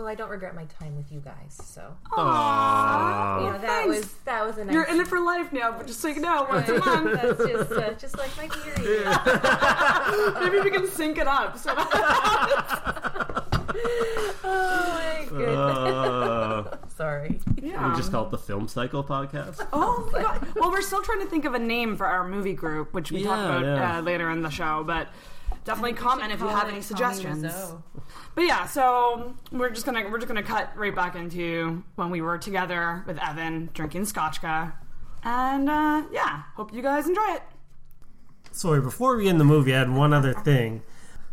Well, 0.00 0.08
I 0.08 0.14
don't 0.14 0.30
regret 0.30 0.54
my 0.54 0.64
time 0.64 0.96
with 0.96 1.12
you 1.12 1.20
guys. 1.20 1.58
So 1.62 1.94
Aww. 2.12 3.40
you 3.40 3.46
know 3.46 3.52
that 3.52 3.60
thanks. 3.60 3.96
was 3.98 4.12
that 4.24 4.46
was 4.46 4.56
a 4.56 4.64
nice. 4.64 4.72
You're 4.72 4.84
in 4.84 4.98
it 4.98 5.06
for 5.06 5.20
life 5.20 5.52
now, 5.52 5.72
but 5.72 5.86
just 5.86 6.00
so 6.00 6.08
you 6.08 6.20
know, 6.20 6.46
once 6.48 6.68
a 6.70 6.78
month, 6.78 7.12
That's 7.20 7.38
just 7.38 7.72
uh, 7.72 7.92
just 7.92 8.16
like 8.16 8.34
my 8.38 8.48
period. 8.48 9.04
maybe 10.40 10.60
we 10.60 10.70
can 10.70 10.86
sync 10.86 11.18
it 11.18 11.26
up. 11.26 11.58
So 11.58 11.74
Oh 14.42 14.88
my 14.88 15.26
goodness. 15.28 15.56
Uh, 15.58 16.76
Sorry. 16.96 17.38
yeah. 17.60 17.90
we 17.90 17.96
just 17.96 18.10
call 18.10 18.24
it 18.24 18.30
the 18.30 18.38
Film 18.38 18.68
Cycle 18.68 19.04
podcast. 19.04 19.66
Oh 19.72 20.08
my 20.12 20.22
god! 20.22 20.46
Well, 20.56 20.70
we're 20.70 20.80
still 20.80 21.02
trying 21.02 21.20
to 21.20 21.26
think 21.26 21.44
of 21.44 21.52
a 21.52 21.58
name 21.58 21.96
for 21.96 22.06
our 22.06 22.26
movie 22.26 22.54
group, 22.54 22.94
which 22.94 23.12
we 23.12 23.22
talk 23.22 23.38
about 23.38 23.64
yeah. 23.64 23.98
uh, 23.98 24.00
later 24.00 24.30
in 24.30 24.40
the 24.40 24.50
show. 24.50 24.82
But 24.82 25.08
definitely 25.70 25.92
comment 25.92 26.32
if 26.32 26.40
you 26.40 26.48
have 26.48 26.68
any 26.68 26.80
suggestions. 26.80 27.44
But 28.34 28.42
yeah, 28.42 28.66
so 28.66 29.34
we're 29.52 29.70
just 29.70 29.86
gonna 29.86 30.08
we're 30.10 30.18
just 30.18 30.28
gonna 30.28 30.42
cut 30.42 30.76
right 30.76 30.94
back 30.94 31.14
into 31.14 31.84
when 31.94 32.10
we 32.10 32.20
were 32.20 32.38
together 32.38 33.04
with 33.06 33.18
Evan 33.18 33.70
drinking 33.72 34.02
scotchka, 34.02 34.72
and 35.22 35.68
uh, 35.68 36.02
yeah, 36.12 36.42
hope 36.56 36.72
you 36.74 36.82
guys 36.82 37.06
enjoy 37.06 37.34
it. 37.34 37.42
Sorry, 38.52 38.80
before 38.80 39.16
we 39.16 39.28
end 39.28 39.38
the 39.38 39.44
movie, 39.44 39.74
I 39.74 39.78
had 39.78 39.90
one 39.90 40.12
other 40.12 40.34
thing. 40.34 40.82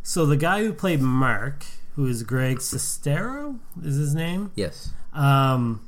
So 0.04 0.26
the 0.26 0.38
guy 0.38 0.64
who 0.64 0.72
played 0.72 1.02
Mark, 1.02 1.66
who 1.96 2.06
is 2.06 2.22
Greg 2.24 2.60
Sestero, 2.60 3.60
is 3.84 3.96
his 3.96 4.14
name. 4.14 4.52
Yes. 4.56 4.92
Um, 5.14 5.82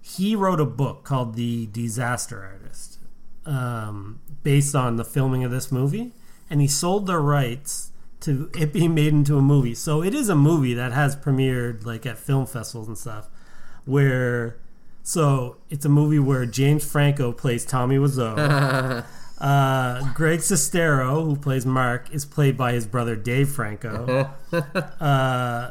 he 0.00 0.34
wrote 0.34 0.60
a 0.60 0.66
book 0.66 1.04
called 1.04 1.36
The 1.36 1.66
Disaster 1.66 2.42
Artist, 2.42 2.98
um, 3.44 4.20
based 4.42 4.74
on 4.74 4.96
the 4.96 5.04
filming 5.04 5.44
of 5.44 5.50
this 5.52 5.70
movie, 5.70 6.12
and 6.48 6.60
he 6.60 6.68
sold 6.68 7.06
the 7.06 7.18
rights 7.18 7.92
to 8.20 8.50
it 8.58 8.72
being 8.72 8.94
made 8.94 9.12
into 9.12 9.36
a 9.36 9.42
movie. 9.42 9.74
So 9.74 10.02
it 10.02 10.14
is 10.14 10.28
a 10.28 10.34
movie 10.34 10.74
that 10.74 10.92
has 10.92 11.16
premiered 11.16 11.84
like 11.84 12.06
at 12.06 12.18
film 12.18 12.46
festivals 12.46 12.88
and 12.88 12.98
stuff. 12.98 13.28
Where, 13.84 14.56
so 15.02 15.58
it's 15.70 15.84
a 15.84 15.88
movie 15.88 16.18
where 16.18 16.44
James 16.46 16.84
Franco 16.90 17.32
plays 17.32 17.64
Tommy 17.64 17.96
Wiseau. 17.96 19.04
Uh, 19.38 20.14
Greg 20.14 20.40
Sestero, 20.40 21.24
who 21.24 21.36
plays 21.36 21.66
Mark, 21.66 22.10
is 22.10 22.24
played 22.24 22.56
by 22.56 22.72
his 22.72 22.86
brother 22.86 23.16
Dave 23.16 23.50
Franco. 23.50 24.30
uh, 25.00 25.70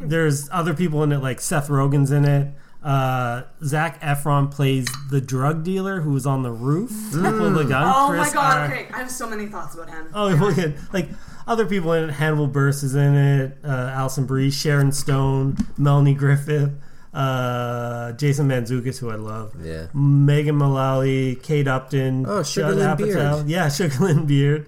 there's 0.00 0.48
other 0.50 0.74
people 0.74 1.02
in 1.02 1.12
it, 1.12 1.18
like 1.18 1.40
Seth 1.40 1.68
Rogen's 1.68 2.10
in 2.10 2.24
it. 2.24 2.54
Uh, 2.82 3.42
Zac 3.64 4.00
Efron 4.00 4.50
plays 4.50 4.88
the 5.10 5.20
drug 5.20 5.62
dealer 5.62 6.00
who 6.00 6.10
was 6.10 6.26
on 6.26 6.42
the 6.42 6.50
roof 6.50 6.90
with 7.14 7.54
the 7.54 7.64
gun. 7.68 7.92
Oh 7.94 8.08
Chris 8.10 8.28
my 8.28 8.32
god! 8.34 8.58
Ar- 8.58 8.66
Okay, 8.66 8.88
I 8.92 8.98
have 8.98 9.10
so 9.10 9.28
many 9.28 9.46
thoughts 9.46 9.74
about 9.76 9.88
him. 9.88 10.08
Oh, 10.12 10.28
look 10.30 10.58
at 10.58 10.72
like 10.92 11.08
other 11.46 11.64
people 11.66 11.92
in 11.92 12.08
it. 12.08 12.12
Hannibal 12.12 12.48
Buress 12.48 12.82
is 12.82 12.94
in 12.96 13.14
it. 13.14 13.56
Uh, 13.64 13.68
Alison 13.94 14.26
Brie, 14.26 14.50
Sharon 14.50 14.90
Stone, 14.90 15.58
Melanie 15.78 16.14
Griffith, 16.14 16.72
uh, 17.14 18.12
Jason 18.12 18.48
Mantzoukas, 18.48 18.98
who 18.98 19.10
I 19.10 19.14
love. 19.16 19.54
Yeah. 19.62 19.86
Megan 19.94 20.56
Mullally, 20.56 21.36
Kate 21.36 21.68
Upton. 21.68 22.24
Oh, 22.26 22.42
Sugar 22.42 22.74
Judd 22.74 22.98
Lynn 23.00 23.08
Apatow. 23.14 23.34
Beard. 23.36 23.48
Yeah, 23.48 23.68
Sugar 23.70 24.04
Lyn 24.04 24.26
Beard. 24.26 24.66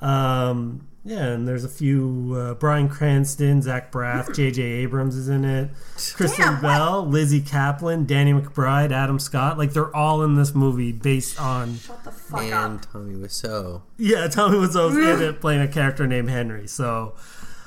Um, 0.00 0.86
yeah, 1.04 1.24
and 1.28 1.48
there's 1.48 1.64
a 1.64 1.68
few. 1.68 2.34
Uh, 2.36 2.54
Bryan 2.54 2.88
Cranston, 2.88 3.62
Zach 3.62 3.90
Braff, 3.90 4.34
J.J. 4.34 4.62
Abrams 4.62 5.16
is 5.16 5.28
in 5.28 5.44
it. 5.44 5.70
Kristen 6.14 6.44
Damn, 6.44 6.54
what? 6.54 6.62
Bell, 6.62 7.06
Lizzy 7.06 7.40
Caplan, 7.40 8.06
Danny 8.06 8.32
McBride, 8.32 8.92
Adam 8.92 9.18
Scott. 9.18 9.56
Like 9.58 9.72
they're 9.72 9.94
all 9.94 10.22
in 10.22 10.34
this 10.36 10.54
movie 10.54 10.92
based 10.92 11.40
on 11.40 11.76
Shut 11.76 12.04
the 12.04 12.10
fuck 12.10 12.42
And 12.42 12.78
up. 12.80 12.92
Tommy 12.92 13.14
Wiseau. 13.14 13.82
yeah, 13.96 14.28
Tommy 14.28 14.58
Wiseau's 14.58 14.96
in 14.96 15.22
it 15.22 15.40
playing 15.40 15.60
a 15.62 15.68
character 15.68 16.06
named 16.06 16.28
Henry. 16.28 16.66
So, 16.66 17.14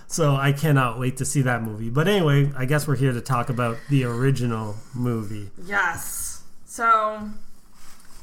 so 0.07 0.35
I 0.35 0.51
cannot 0.51 0.99
wait 0.99 1.17
to 1.17 1.25
see 1.25 1.41
that 1.41 1.63
movie. 1.63 1.89
But 1.89 2.07
anyway, 2.07 2.51
I 2.55 2.65
guess 2.65 2.87
we're 2.87 2.95
here 2.97 3.13
to 3.13 3.21
talk 3.21 3.49
about 3.49 3.77
the 3.89 4.03
original 4.03 4.75
movie. 4.93 5.49
Yes. 5.65 6.43
So 6.65 7.29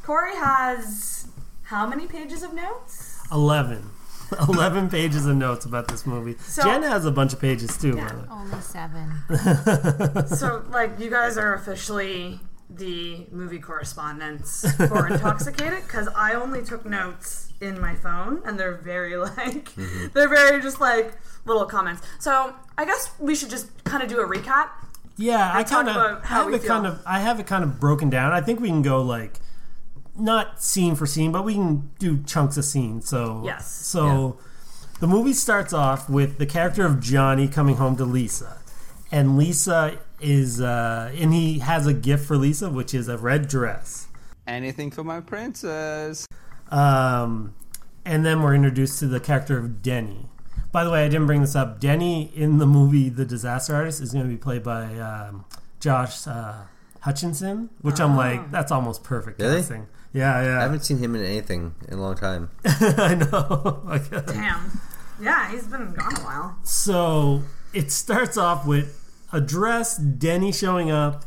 Corey 0.05 0.37
has 0.37 1.27
how 1.64 1.87
many 1.87 2.07
pages 2.07 2.42
of 2.42 2.53
notes? 2.55 3.18
11. 3.33 3.90
11 4.49 4.88
pages 4.90 5.27
of 5.27 5.37
notes 5.37 5.64
about 5.64 5.88
this 5.88 6.07
movie. 6.07 6.37
So- 6.40 6.62
Jen 6.62 6.83
has 6.83 7.05
a 7.05 7.11
bunch 7.11 7.33
of 7.33 7.40
pages 7.40 7.77
too. 7.77 7.97
by 7.97 8.09
the 8.09 8.16
way. 8.16 8.25
Only 8.31 8.61
seven. 8.61 10.27
so 10.27 10.64
like 10.71 10.99
you 10.99 11.11
guys 11.11 11.37
are 11.38 11.55
officially 11.55 12.40
the 12.69 13.27
movie 13.33 13.59
correspondents 13.59 14.71
for 14.88 15.07
Intoxicated 15.12 15.83
because 15.83 16.09
I 16.16 16.35
only 16.35 16.62
took 16.64 16.87
notes 16.87 17.53
in 17.61 17.81
my 17.81 17.95
phone 17.97 18.43
and 18.45 18.59
they're 18.59 18.77
very 18.77 19.16
like 19.16 19.75
mm-hmm. 19.75 20.07
they're 20.14 20.29
very 20.29 20.62
just 20.62 20.81
like 20.81 21.12
little 21.45 21.64
comments. 21.66 22.03
So 22.19 22.55
I 22.79 22.85
guess 22.85 23.11
we 23.19 23.35
should 23.35 23.51
just 23.51 23.83
kind 23.85 24.03
of 24.03 24.09
do 24.09 24.21
a 24.21 24.27
recap. 24.27 24.69
Yeah, 25.16 25.53
I 25.53 25.61
And 25.61 25.69
kind 25.69 25.88
of 25.88 25.97
about 25.97 26.23
I 26.23 26.27
how 26.27 26.37
have 26.43 26.47
we 26.47 26.55
it 26.55 26.64
kind 26.64 26.85
feel. 26.87 26.93
of 26.95 27.03
I 27.07 27.19
have 27.21 27.40
it 27.40 27.47
kind 27.47 27.64
of 27.64 27.81
broken 27.81 28.09
down. 28.09 28.33
I 28.33 28.40
think 28.40 28.61
we 28.61 28.69
can 28.69 28.83
go 28.83 29.03
like 29.03 29.38
not 30.16 30.62
scene 30.62 30.94
for 30.94 31.07
scene, 31.07 31.33
but 31.33 31.44
we 31.44 31.55
can 31.55 31.90
do 31.99 32.23
chunks 32.25 32.57
of 32.57 32.64
scene. 32.64 33.01
So 33.01 33.42
Yes. 33.44 33.70
So 33.70 34.38
the 35.01 35.07
movie 35.07 35.33
starts 35.33 35.73
off 35.73 36.09
with 36.11 36.38
the 36.38 36.46
character 36.46 36.85
of 36.85 37.01
Johnny 37.01 37.49
coming 37.49 37.77
home 37.77 37.96
to 37.96 38.05
Lisa, 38.05 38.59
and 39.11 39.37
Lisa 39.38 39.99
is 40.20 40.61
uh, 40.61 41.11
and 41.16 41.33
he 41.33 41.61
has 41.61 41.87
a 41.87 41.94
gift 41.94 42.27
for 42.27 42.37
Lisa, 42.37 42.68
which 42.70 42.92
is 42.94 43.09
a 43.09 43.16
red 43.16 43.49
dress. 43.49 44.09
Anything 44.46 44.90
for 44.90 45.05
my 45.05 45.20
princess. 45.20 46.27
Um, 46.70 47.55
and 48.05 48.25
then 48.25 48.42
we're 48.42 48.55
introduced 48.55 48.99
to 49.01 49.07
the 49.07 49.20
character 49.20 49.59
of 49.59 49.83
Denny. 49.83 50.27
By 50.73 50.85
the 50.85 50.90
way, 50.90 51.05
I 51.05 51.09
didn't 51.09 51.27
bring 51.27 51.40
this 51.40 51.57
up. 51.57 51.81
Denny 51.81 52.31
in 52.35 52.59
the 52.59 52.66
movie 52.66 53.09
The 53.09 53.25
Disaster 53.25 53.75
Artist 53.75 54.01
is 54.01 54.12
going 54.12 54.25
to 54.25 54.31
be 54.31 54.37
played 54.37 54.62
by 54.62 54.99
um, 54.99 55.44
Josh 55.81 56.27
uh, 56.29 56.62
Hutcherson, 57.05 57.70
which 57.81 58.01
I'm 58.01 58.16
like, 58.16 58.51
that's 58.51 58.70
almost 58.70 59.03
perfect 59.03 59.40
Really? 59.40 59.57
casting. 59.57 59.87
Yeah, 60.12 60.42
yeah. 60.42 60.59
I 60.59 60.62
haven't 60.62 60.85
seen 60.85 60.99
him 60.99 61.14
in 61.14 61.23
anything 61.25 61.75
in 61.88 61.99
a 61.99 62.03
long 62.03 62.16
time. 62.16 62.51
I 62.64 63.14
know. 63.14 63.81
Like, 63.85 64.11
Damn. 64.27 64.81
Yeah, 65.23 65.51
he's 65.51 65.66
been 65.66 65.92
gone 65.92 66.16
a 66.16 66.20
while. 66.20 66.57
so 66.64 67.42
it 67.73 67.92
starts 67.92 68.37
off 68.37 68.66
with 68.66 68.96
a 69.33 69.40
dress, 69.40 69.96
Denny 69.96 70.51
showing 70.53 70.90
up, 70.90 71.25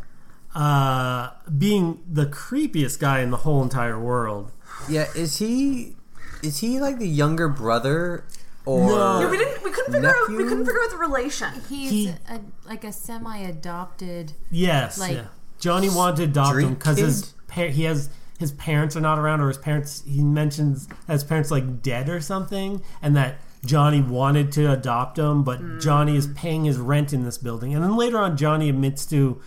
uh, 0.56 1.30
being 1.58 2.02
the 2.12 2.26
creepiest 2.26 3.00
guy 3.00 3.20
in 3.22 3.32
the 3.32 3.38
whole 3.38 3.62
entire 3.64 4.00
world. 4.00 4.52
Yeah, 4.90 5.08
is 5.16 5.38
he 5.38 5.96
is 6.42 6.60
he 6.60 6.80
like 6.82 7.00
the 7.00 7.08
younger 7.08 7.48
brother 7.48 8.26
or 8.66 8.88
No. 8.90 9.20
Yeah, 9.22 9.30
we 9.30 9.38
didn't. 9.38 9.64
We 9.64 9.72
couldn't 9.72 9.94
figure 9.94 10.10
out. 10.10 10.30
We 10.30 10.38
couldn't 10.44 10.66
figure 10.66 10.82
out 10.84 10.90
the 10.92 10.98
relation. 10.98 11.50
He's 11.70 11.90
He- 11.92 12.08
a, 12.30 12.42
like 12.68 12.84
a 12.84 12.92
semi-adopted. 12.92 14.34
Yes, 14.52 14.98
Like- 15.00 15.14
yeah. 15.18 15.26
Johnny 15.60 15.90
wanted 15.90 16.18
to 16.18 16.24
adopt 16.24 16.58
him 16.60 16.74
because 16.74 16.98
his 16.98 17.34
kid? 17.50 17.72
he 17.72 17.84
has 17.86 18.10
his 18.40 18.52
parents 18.54 18.96
are 18.96 19.02
not 19.02 19.20
around, 19.20 19.42
or 19.42 19.48
his 19.48 19.58
parents. 19.58 20.04
He 20.08 20.24
mentions 20.24 20.88
that 20.88 21.14
his 21.14 21.24
parents 21.24 21.52
like 21.52 21.82
dead 21.82 22.10
or 22.10 22.20
something, 22.22 22.82
and 23.02 23.16
that 23.16 23.38
Johnny 23.66 24.02
wanted 24.02 24.52
to 24.54 24.72
adopt 24.72 25.18
him, 25.18 25.44
but 25.44 25.60
hmm. 25.60 25.80
Johnny 25.80 26.18
is 26.18 26.28
paying 26.28 26.66
his 26.66 26.78
rent 26.78 27.14
in 27.14 27.24
this 27.24 27.38
building. 27.38 27.74
And 27.74 27.84
then 27.84 27.96
later 27.96 28.18
on, 28.18 28.36
Johnny 28.36 28.70
admits 28.70 29.06
to 29.08 29.42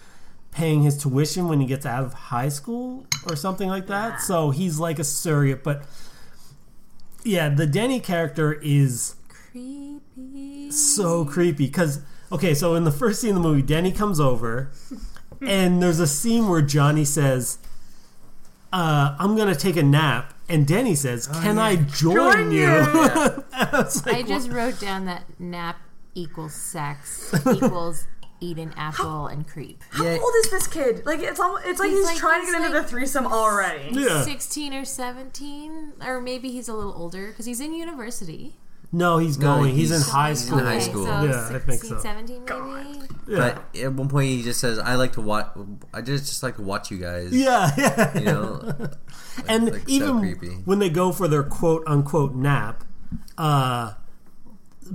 paying 0.51 0.83
his 0.83 0.97
tuition 0.97 1.49
when 1.49 1.61
he 1.61 1.67
gets 1.67 1.85
out 1.85 2.03
of 2.03 2.15
high 2.15 2.49
school 2.49 3.07
or 3.29 3.37
something 3.37 3.69
like 3.69 3.89
that. 3.89 4.23
So 4.23 4.51
he's 4.51 4.79
like 4.79 4.99
a 4.99 5.05
surrogate, 5.05 5.63
but 5.63 5.85
yeah, 7.25 7.51
the 7.51 7.67
Denny 7.67 8.01
character 8.01 8.55
is 8.63 9.17
Creepy. 9.53 10.71
so 10.71 11.25
creepy 11.25 11.67
because 11.67 12.01
okay 12.31 12.53
so 12.53 12.75
in 12.75 12.85
the 12.85 12.93
first 12.93 13.23
scene 13.23 13.31
of 13.31 13.37
the 13.37 13.49
movie 13.49 13.63
denny 13.63 13.91
comes 13.91 14.21
over 14.21 14.71
and 15.41 15.83
there's 15.83 15.99
a 15.99 16.07
scene 16.07 16.47
where 16.47 16.61
johnny 16.61 17.07
says 17.07 17.57
uh, 18.77 19.17
i'm 19.19 19.37
gonna 19.37 19.55
take 19.55 19.77
a 19.77 19.83
nap 19.83 20.35
and 20.49 20.67
denny 20.67 20.95
says 20.95 21.27
can 21.27 21.59
i 21.59 21.77
join, 21.77 22.15
Join 22.15 22.51
you, 22.53 22.61
you. 22.61 22.75
I 23.53 23.85
like, 24.05 24.15
I 24.17 24.23
just 24.23 24.51
wrote 24.51 24.79
down 24.81 25.07
that 25.07 25.25
nap 25.41 25.79
equals 26.15 26.55
sex 26.55 27.35
equals 27.53 28.05
eat 28.41 28.59
an 28.59 28.73
apple 28.77 29.29
and 29.29 29.49
creep. 29.49 29.83
How 29.91 30.05
old 30.07 30.35
is 30.45 30.51
this 30.51 30.67
kid? 30.67 31.07
Like 31.07 31.21
it's 31.21 31.41
almost, 31.41 31.65
it's 31.67 31.81
like 31.81 31.89
he's, 31.89 32.01
He's 32.01 32.07
like- 32.07 32.19
trying 32.19 32.41
to 32.43 32.47
he's 32.47 32.55
get 32.55 32.67
into 32.67 32.81
the 32.83 32.87
threesome 32.87 33.27
already. 33.27 33.89
Yeah. 33.99 34.23
16 34.25 34.75
or 34.75 34.85
17 34.85 35.95
or 36.05 36.21
maybe 36.21 36.51
he's 36.51 36.69
a 36.69 36.75
little 36.75 36.93
older 36.95 37.29
because 37.29 37.47
he's 37.47 37.61
in 37.61 37.73
university 37.73 38.57
No, 38.97 39.19
he's 39.19 39.39
No, 39.39 39.57
going. 39.57 39.75
He's, 39.75 39.91
he's 39.91 40.07
in 40.07 40.11
high 40.13 40.31
in 40.31 40.37
school. 40.37 40.59
high 40.61 40.77
Okay, 40.77 40.85
school. 40.85 41.05
so 41.07 41.23
Yeah, 41.25 41.49
I 41.49 41.59
think 41.59 41.81
16, 41.83 41.91
so. 41.91 41.99
17 41.99 42.45
maybe 42.45 43.09
Yeah. 43.29 43.37
But 43.73 43.81
at 43.81 43.93
one 43.93 44.09
point 44.09 44.29
he 44.29 44.43
just 44.43 44.59
says, 44.61 44.79
"I 44.79 44.95
like 44.95 45.13
to 45.15 45.21
watch. 45.21 45.49
I 45.93 46.01
just 46.01 46.27
just 46.27 46.43
like 46.43 46.57
to 46.57 46.63
watch 46.63 46.91
you 46.91 46.99
guys." 46.99 47.33
Yeah, 47.33 47.71
yeah. 47.77 48.19
You 48.19 48.25
know, 48.25 48.89
and 49.49 49.71
like, 49.73 49.81
so 49.83 49.85
even 49.89 50.19
creepy. 50.21 50.49
when 50.65 50.79
they 50.79 50.89
go 50.89 51.13
for 51.13 51.29
their 51.29 51.43
quote 51.43 51.83
unquote 51.87 52.35
nap, 52.35 52.85
uh, 53.37 53.95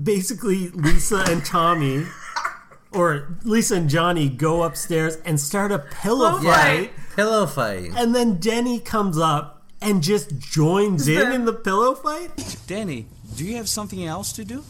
basically 0.01 0.69
Lisa 0.69 1.23
and 1.27 1.45
Tommy, 1.45 2.05
or 2.91 3.37
Lisa 3.43 3.75
and 3.75 3.89
Johnny, 3.89 4.29
go 4.29 4.63
upstairs 4.63 5.17
and 5.25 5.39
start 5.39 5.71
a 5.71 5.79
pillow 5.79 6.39
yeah, 6.41 6.53
fight, 6.53 6.91
pillow 7.15 7.45
fight. 7.45 7.91
and 7.97 8.15
then 8.15 8.37
Denny 8.37 8.79
comes 8.79 9.17
up 9.17 9.63
and 9.81 10.01
just 10.03 10.37
joins 10.39 11.07
in 11.07 11.31
in 11.31 11.45
the 11.45 11.53
pillow 11.53 11.95
fight. 11.95 12.57
Danny, 12.67 13.07
do 13.35 13.45
you 13.45 13.55
have 13.57 13.67
something 13.69 14.03
else 14.05 14.33
to 14.33 14.45
do? 14.45 14.63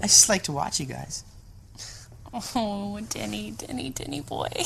I 0.00 0.04
just 0.04 0.28
like 0.28 0.44
to 0.44 0.52
watch 0.52 0.80
you 0.80 0.86
guys. 0.86 1.24
Oh, 2.32 3.00
Denny, 3.10 3.50
Denny, 3.52 3.90
Denny 3.90 4.20
boy. 4.20 4.48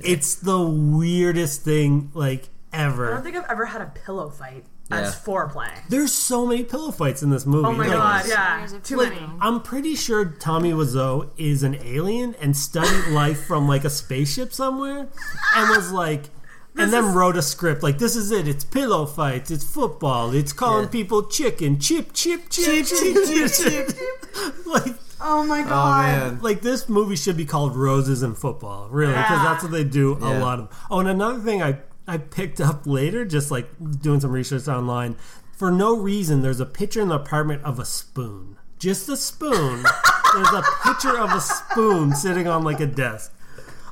It's 0.00 0.36
the 0.36 0.60
weirdest 0.64 1.62
thing 1.62 2.12
like 2.14 2.48
ever. 2.72 3.08
I 3.10 3.14
don't 3.14 3.24
think 3.24 3.34
I've 3.34 3.50
ever 3.50 3.66
had 3.66 3.80
a 3.80 3.86
pillow 3.86 4.30
fight 4.30 4.64
as 4.92 5.16
foreplay. 5.16 5.70
There's 5.88 6.12
so 6.12 6.46
many 6.46 6.62
pillow 6.62 6.92
fights 6.92 7.20
in 7.24 7.30
this 7.30 7.44
movie. 7.44 7.66
Oh 7.66 7.72
my 7.72 7.88
Like, 7.88 7.96
god, 7.96 8.24
yeah, 8.28 8.64
too 8.68 8.78
few. 8.84 8.96
many. 8.98 9.20
I'm 9.40 9.60
pretty 9.60 9.96
sure 9.96 10.24
Tommy 10.24 10.70
Wiseau 10.70 11.30
is 11.36 11.64
an 11.64 11.74
alien 11.82 12.36
and 12.40 12.56
studied 12.56 13.08
life 13.12 13.44
from 13.46 13.66
like 13.66 13.84
a 13.84 13.90
spaceship 13.90 14.52
somewhere 14.52 15.08
and 15.56 15.70
was 15.76 15.90
like 15.90 16.30
and 16.78 16.92
then 16.92 17.14
wrote 17.14 17.36
a 17.36 17.42
script 17.42 17.82
like 17.82 17.98
this 17.98 18.16
is 18.16 18.30
it. 18.30 18.46
It's 18.48 18.64
pillow 18.64 19.04
fights. 19.06 19.50
It's 19.50 19.64
football. 19.64 20.32
It's 20.32 20.52
calling 20.52 20.84
Yeah. 20.84 20.90
people 20.90 21.24
chicken. 21.24 21.78
Chip 21.78 22.12
chip 22.12 22.48
chip 22.48 22.86
chip 22.86 23.24
chip 23.26 23.52
chip 23.52 23.88
chip 23.88 24.66
like 24.66 24.94
Oh 25.20 25.42
my 25.44 25.62
Oh 25.62 25.68
god. 25.68 26.02
man, 26.02 26.40
like 26.42 26.60
this 26.62 26.88
movie 26.88 27.16
should 27.16 27.36
be 27.36 27.44
called 27.44 27.74
Roses 27.76 28.22
and 28.22 28.36
Football 28.38 28.88
really 28.90 29.12
because 29.12 29.30
Yeah. 29.30 29.42
that's 29.44 29.62
what 29.64 29.72
they 29.72 29.84
do 29.84 30.12
a 30.20 30.38
lot 30.38 30.60
of. 30.60 30.68
Oh 30.90 31.00
and 31.00 31.08
another 31.08 31.40
thing 31.40 31.62
I 31.62 31.78
I 32.06 32.18
picked 32.18 32.60
up 32.60 32.86
later 32.86 33.24
just 33.24 33.50
like 33.50 33.68
doing 34.00 34.20
some 34.20 34.30
research 34.30 34.68
online 34.68 35.16
for 35.56 35.70
no 35.72 35.96
reason 35.96 36.42
there's 36.42 36.60
a 36.60 36.66
picture 36.66 37.00
in 37.00 37.08
the 37.08 37.16
apartment 37.16 37.62
of 37.64 37.78
a 37.80 37.84
spoon. 37.84 38.56
Just 38.78 39.08
a 39.08 39.16
spoon. 39.16 39.82
There's 40.34 40.52
a 40.52 40.62
picture 40.84 41.18
of 41.18 41.32
a 41.32 41.40
spoon 41.40 42.14
sitting 42.14 42.46
on 42.46 42.62
like 42.62 42.78
a 42.80 42.86
desk 42.86 43.32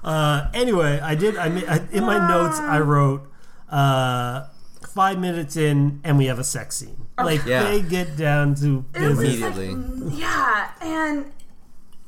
uh, 0.07 0.49
anyway 0.55 0.99
I 1.01 1.15
did 1.15 1.37
I, 1.37 1.49
ma- 1.51 1.67
I 1.69 1.81
in 1.93 2.05
my 2.05 2.19
notes 2.29 2.59
I 2.59 2.79
wrote 2.81 3.23
uh, 3.69 4.47
five 4.95 5.19
minutes 5.19 5.57
in 5.57 6.01
and 6.05 6.17
we 6.17 6.27
have 6.27 6.39
a 6.39 6.45
sex 6.45 6.77
scene 6.77 7.07
like 7.23 7.45
Yeah. 7.45 7.65
they 7.65 7.83
get 7.83 8.17
down 8.17 8.55
to 8.57 8.85
It 8.95 9.01
was 9.03 9.19
business 9.19 9.57
like- 9.57 9.69
immediately. 9.69 10.19
yeah, 10.21 10.71
and 10.81 11.33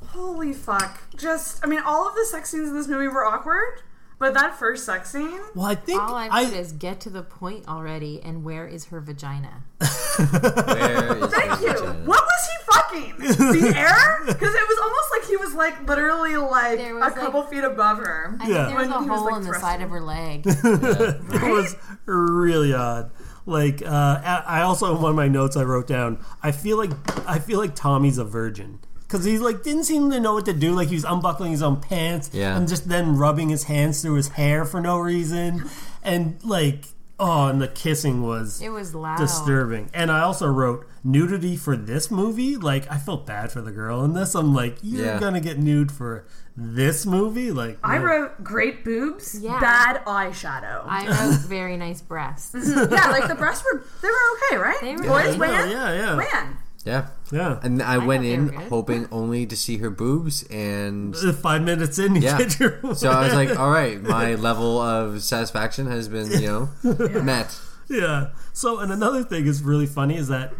holy 0.08 0.52
fuck. 0.52 1.00
Just, 1.16 1.62
I 1.64 1.66
mean, 1.66 1.80
all 1.84 2.08
of 2.08 2.14
the 2.14 2.24
sex 2.26 2.50
scenes 2.50 2.68
in 2.68 2.74
this 2.76 2.88
movie 2.88 3.08
were 3.08 3.24
awkward, 3.24 3.82
but 4.18 4.34
that 4.34 4.54
first 4.58 4.84
sex 4.84 5.10
scene. 5.10 5.40
well 5.54 5.66
I 5.66 5.74
think 5.74 6.00
all 6.02 6.14
I've 6.14 6.30
I, 6.32 6.44
heard 6.44 6.54
is 6.54 6.72
get 6.72 7.00
to 7.02 7.10
the 7.10 7.22
point 7.22 7.66
already 7.68 8.20
and 8.22 8.44
where 8.44 8.66
is 8.66 8.86
her 8.86 9.00
vagina 9.00 9.64
where 9.78 11.16
is 11.16 11.30
Thank 11.32 11.60
the 11.60 11.66
you. 11.66 11.72
vagina? 11.72 11.92
What 12.04 12.24
was 12.24 12.48
he 12.48 12.72
fucking? 12.72 13.18
The 13.18 13.72
air? 13.76 14.20
Because 14.26 14.54
it 14.54 14.68
was 14.68 14.78
almost 14.82 15.08
like 15.12 15.28
he 15.28 15.36
was 15.36 15.54
like 15.54 15.88
literally 15.88 16.36
like 16.36 16.78
a 16.80 16.92
was, 16.94 17.12
couple 17.14 17.42
feet 17.44 17.62
above 17.64 17.98
her. 17.98 18.36
I 18.40 18.48
Yeah. 18.48 18.66
think 18.66 18.68
there 18.68 18.78
was 18.78 18.88
When 18.88 18.96
a 18.96 19.02
he 19.04 19.10
was, 19.10 19.18
hole 19.20 19.26
like, 19.26 19.36
in 19.36 19.40
the 19.42 19.46
thrusting. 19.48 19.68
side 19.68 19.82
of 19.82 19.90
her 19.90 20.00
leg 20.00 20.42
it 20.46 21.52
was 21.52 21.76
really 22.06 22.72
odd. 22.74 23.10
Like, 23.46 23.80
uh, 23.82 23.88
I 24.24 24.42
I 24.46 24.62
also 24.62 24.94
in 24.94 25.00
one 25.00 25.10
of 25.10 25.16
my 25.16 25.28
notes 25.28 25.56
I 25.56 25.62
wrote 25.64 25.86
down. 25.86 26.18
I 26.42 26.50
feel 26.52 26.76
like 26.76 26.90
I 27.28 27.38
feel 27.38 27.58
like 27.58 27.74
Tommy's 27.74 28.18
a 28.18 28.24
virgin 28.24 28.80
because 29.08 29.24
he 29.24 29.38
like 29.38 29.62
didn't 29.62 29.84
seem 29.84 30.10
to 30.10 30.20
know 30.20 30.34
what 30.34 30.44
to 30.44 30.52
do. 30.52 30.72
Like 30.74 30.88
he 30.88 30.94
was 30.94 31.04
unbuckling 31.04 31.50
his 31.52 31.62
own 31.62 31.80
pants 31.80 32.30
Yeah. 32.32 32.56
and 32.56 32.68
just 32.68 32.88
then 32.88 33.16
rubbing 33.16 33.48
his 33.48 33.64
hands 33.64 34.02
through 34.02 34.14
his 34.14 34.28
hair 34.28 34.64
for 34.64 34.80
no 34.80 34.98
reason, 34.98 35.68
and 36.02 36.38
like 36.44 36.84
oh, 37.20 37.48
and 37.48 37.60
the 37.60 37.66
kissing 37.68 38.22
was 38.22 38.60
it 38.62 38.68
was 38.68 38.94
loud 38.94 39.18
disturbing. 39.18 39.90
And 39.92 40.10
I 40.12 40.20
also 40.20 40.46
wrote 40.46 40.86
nudity 41.02 41.56
for 41.56 41.76
this 41.76 42.10
movie. 42.10 42.56
Like 42.56 42.88
I 42.90 42.98
felt 42.98 43.26
bad 43.26 43.50
for 43.50 43.60
the 43.60 43.72
girl 43.72 44.04
in 44.04 44.12
this. 44.12 44.34
I'm 44.34 44.54
like, 44.54 44.76
you're 44.82 45.06
Yeah. 45.06 45.18
gonna 45.20 45.40
get 45.40 45.58
nude 45.58 45.90
for 45.90 46.26
this 46.56 47.06
movie? 47.06 47.50
Like 47.50 47.78
I 47.82 47.98
no. 47.98 48.04
wrote 48.04 48.44
great 48.44 48.84
boobs, 48.84 49.40
Yeah. 49.40 49.58
bad 49.58 50.04
eyeshadow. 50.04 50.84
I 50.86 51.06
wrote 51.28 51.40
very 51.40 51.76
nice 51.76 52.02
breasts 52.02 52.54
yeah, 52.54 53.10
like 53.10 53.26
the 53.28 53.34
breasts 53.36 53.64
were 53.64 53.82
they 54.02 54.08
were 54.08 54.36
okay, 54.50 54.56
right? 54.58 54.80
They 54.80 54.94
were 54.96 55.02
Boys, 55.02 55.26
okay. 55.28 55.38
Wan? 55.38 55.70
Yeah, 55.70 55.92
yeah. 55.94 56.16
Wan. 56.16 56.56
Yeah, 56.84 57.08
yeah. 57.32 57.58
and 57.62 57.82
I, 57.82 57.94
I 57.94 57.98
went 57.98 58.24
in 58.24 58.48
hoping 58.48 59.08
only 59.10 59.44
to 59.46 59.56
see 59.56 59.78
her 59.78 59.90
boobs, 59.90 60.44
and 60.44 61.14
Five 61.42 61.62
minutes 61.62 61.98
in, 61.98 62.14
you 62.14 62.22
Yeah. 62.22 62.38
get 62.38 62.58
your 62.60 62.80
so 62.94 63.10
I 63.10 63.24
was 63.24 63.34
like, 63.34 63.50
"All 63.58 63.70
right, 63.70 64.00
my 64.00 64.34
level 64.36 64.80
of 64.80 65.22
satisfaction 65.22 65.86
has 65.88 66.08
been, 66.08 66.30
you 66.40 66.46
know, 66.82 67.20
met." 67.22 67.58
Yeah. 67.88 68.30
So, 68.52 68.78
and 68.78 68.92
another 68.92 69.24
thing 69.24 69.46
is 69.46 69.62
really 69.62 69.86
funny 69.86 70.16
is 70.16 70.28
that 70.28 70.54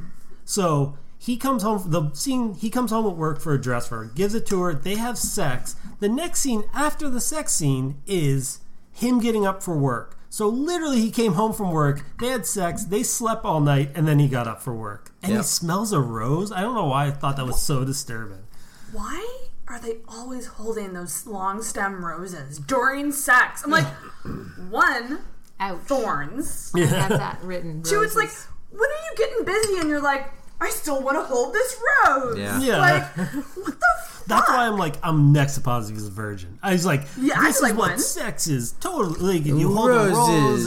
so 0.44 0.98
he 1.18 1.36
comes 1.36 1.62
home 1.62 1.82
the 1.86 2.10
scene 2.14 2.54
he 2.54 2.68
comes 2.68 2.90
home 2.90 3.06
at 3.06 3.16
work 3.16 3.40
for 3.40 3.54
a 3.54 3.60
dress 3.60 3.86
for 3.88 3.98
her, 3.98 4.04
gives 4.06 4.34
it 4.34 4.44
to 4.46 4.60
her, 4.62 4.74
they 4.74 4.96
have 4.96 5.16
sex. 5.16 5.76
The 6.00 6.08
next 6.08 6.40
scene 6.40 6.64
after 6.74 7.08
the 7.08 7.20
sex 7.20 7.54
scene 7.54 8.02
is 8.06 8.58
him 8.92 9.20
getting 9.20 9.46
up 9.46 9.62
for 9.62 9.78
work. 9.78 10.17
So 10.30 10.48
literally 10.48 11.00
he 11.00 11.10
came 11.10 11.34
home 11.34 11.52
from 11.52 11.70
work, 11.70 12.04
they 12.20 12.28
had 12.28 12.46
sex, 12.46 12.84
they 12.84 13.02
slept 13.02 13.44
all 13.44 13.60
night, 13.60 13.90
and 13.94 14.06
then 14.06 14.18
he 14.18 14.28
got 14.28 14.46
up 14.46 14.62
for 14.62 14.74
work. 14.74 15.10
And 15.22 15.36
he 15.36 15.42
smells 15.42 15.92
a 15.92 16.00
rose. 16.00 16.52
I 16.52 16.60
don't 16.60 16.74
know 16.74 16.86
why 16.86 17.06
I 17.06 17.10
thought 17.10 17.36
that 17.36 17.46
was 17.46 17.60
so 17.60 17.84
disturbing. 17.84 18.44
Why 18.92 19.48
are 19.66 19.80
they 19.80 19.96
always 20.06 20.46
holding 20.46 20.92
those 20.92 21.26
long 21.26 21.62
stem 21.62 22.04
roses 22.04 22.58
during 22.58 23.12
sex? 23.12 23.62
I'm 23.64 23.70
like, 23.70 23.86
one, 24.70 25.20
Ouch. 25.60 25.80
thorns. 25.80 26.72
I 26.74 26.80
have 26.80 27.10
that 27.10 27.42
written. 27.42 27.82
Two, 27.82 28.02
it's 28.02 28.16
like, 28.16 28.30
when 28.70 28.80
are 28.80 29.10
you 29.10 29.16
getting 29.16 29.44
busy 29.44 29.80
and 29.80 29.88
you're 29.88 30.02
like, 30.02 30.30
I 30.60 30.70
still 30.70 31.02
want 31.02 31.16
to 31.18 31.22
hold 31.22 31.54
this 31.54 31.80
rose. 32.06 32.38
Yeah. 32.38 32.60
Yeah. 32.60 32.78
Like, 32.78 33.04
what 33.16 33.34
the 33.64 33.72
fuck? 33.72 34.24
That's 34.26 34.48
why 34.48 34.66
I'm 34.66 34.76
like, 34.76 34.96
I'm 35.02 35.32
next 35.32 35.54
to 35.54 35.60
positive 35.62 35.96
he's 35.96 36.06
a 36.06 36.10
virgin. 36.10 36.58
I 36.62 36.72
was 36.72 36.84
like, 36.84 37.06
Yeah, 37.18 37.34
I 37.38 37.44
this 37.46 37.56
is 37.56 37.62
like 37.62 37.76
what 37.76 37.90
one. 37.90 37.98
sex 37.98 38.46
is. 38.48 38.72
Totally. 38.72 39.38
Like, 39.38 39.46
you 39.46 39.72
hold 39.72 39.90
the 39.90 39.94
Roses. 40.14 40.64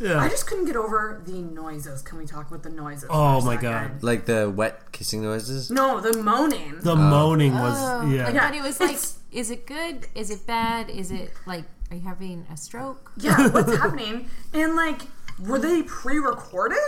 and. 0.00 0.08
Yeah. 0.08 0.18
I 0.20 0.28
just 0.28 0.46
couldn't 0.48 0.64
get 0.66 0.74
over 0.76 1.22
the 1.24 1.32
noises. 1.32 2.02
Can 2.02 2.18
we 2.18 2.26
talk 2.26 2.48
about 2.48 2.62
the 2.64 2.70
noises? 2.70 3.08
Oh 3.10 3.40
my 3.42 3.54
second? 3.54 3.70
God. 3.70 4.02
Like 4.02 4.26
the 4.26 4.50
wet 4.50 4.90
kissing 4.92 5.22
noises. 5.22 5.70
No, 5.70 6.00
the 6.00 6.16
moaning. 6.22 6.78
The 6.80 6.92
oh. 6.92 6.96
moaning 6.96 7.54
was 7.54 7.76
Oh, 7.78 8.08
yeah. 8.10 8.26
I 8.28 8.32
thought 8.32 8.54
it 8.54 8.62
was 8.62 8.80
like, 8.80 8.90
It's- 8.90 9.18
is 9.30 9.50
it 9.50 9.64
good? 9.66 10.08
Is 10.14 10.30
it 10.30 10.46
bad? 10.46 10.90
Is 10.90 11.10
it 11.10 11.32
like, 11.46 11.64
are 11.90 11.96
you 11.96 12.02
having 12.02 12.46
a 12.52 12.56
stroke? 12.56 13.12
yeah, 13.16 13.48
what's 13.48 13.74
happening? 13.78 14.28
And 14.52 14.74
like, 14.76 15.02
were 15.40 15.58
they 15.58 15.82
pre-recorded? 15.84 16.78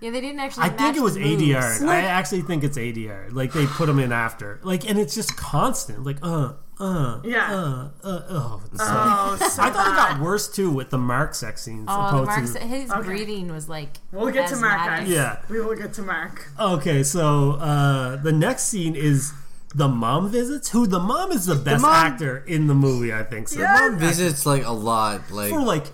Yeah, 0.00 0.10
they 0.10 0.20
didn't 0.20 0.40
actually. 0.40 0.64
I 0.64 0.68
think 0.70 0.96
it 0.96 1.00
was 1.02 1.14
the 1.14 1.20
moves. 1.20 1.42
ADR. 1.42 1.86
I 1.88 2.00
actually 2.02 2.42
think 2.42 2.64
it's 2.64 2.76
ADR. 2.78 3.32
Like 3.32 3.52
they 3.52 3.66
put 3.66 3.86
them 3.86 3.98
in 3.98 4.12
after. 4.12 4.60
Like 4.62 4.88
and 4.88 4.98
it's 4.98 5.14
just 5.14 5.36
constant. 5.36 6.04
Like 6.04 6.18
uh 6.22 6.54
uh 6.78 7.20
Yeah. 7.22 7.52
uh 7.52 7.88
uh 8.02 8.22
oh. 8.30 8.62
So- 8.74 8.84
Oh, 8.84 9.36
so 9.38 9.62
I 9.62 9.70
thought 9.70 9.88
it 9.88 9.96
got 9.96 10.20
worse 10.20 10.48
too 10.48 10.70
with 10.70 10.88
the 10.90 10.96
Mark 10.98 11.34
sex 11.34 11.62
scenes. 11.62 11.86
Oh, 11.90 11.94
the 11.96 12.08
opposed 12.08 12.26
Mark's, 12.28 12.52
to- 12.54 12.60
his 12.60 12.90
Okay. 12.90 13.02
breathing 13.02 13.52
was 13.52 13.68
like. 13.68 13.98
We'll 14.12 14.30
get 14.32 14.48
to 14.48 14.56
Mark, 14.56 14.78
guys. 14.78 15.08
Yeah. 15.08 15.38
we 15.50 15.60
will 15.60 15.76
get 15.76 15.92
to 15.94 16.02
Mark. 16.02 16.48
okay, 16.58 17.02
so 17.02 17.52
uh 17.52 18.16
the 18.16 18.32
next 18.32 18.64
scene 18.64 18.96
is 18.96 19.32
the 19.74 19.86
mom 19.86 20.30
visits. 20.30 20.70
Who 20.70 20.86
the 20.86 20.98
mom 20.98 21.30
is 21.30 21.44
the 21.46 21.54
best 21.54 21.82
mom- 21.82 21.94
actor 21.94 22.38
in 22.46 22.66
the 22.66 22.74
movie. 22.74 23.12
I 23.12 23.22
think 23.24 23.48
so. 23.48 23.60
Yeah. 23.60 23.74
Mom 23.90 23.98
visits 23.98 24.46
like 24.46 24.64
a 24.64 24.72
lot, 24.72 25.30
like 25.30 25.50
for 25.50 25.60
like 25.60 25.84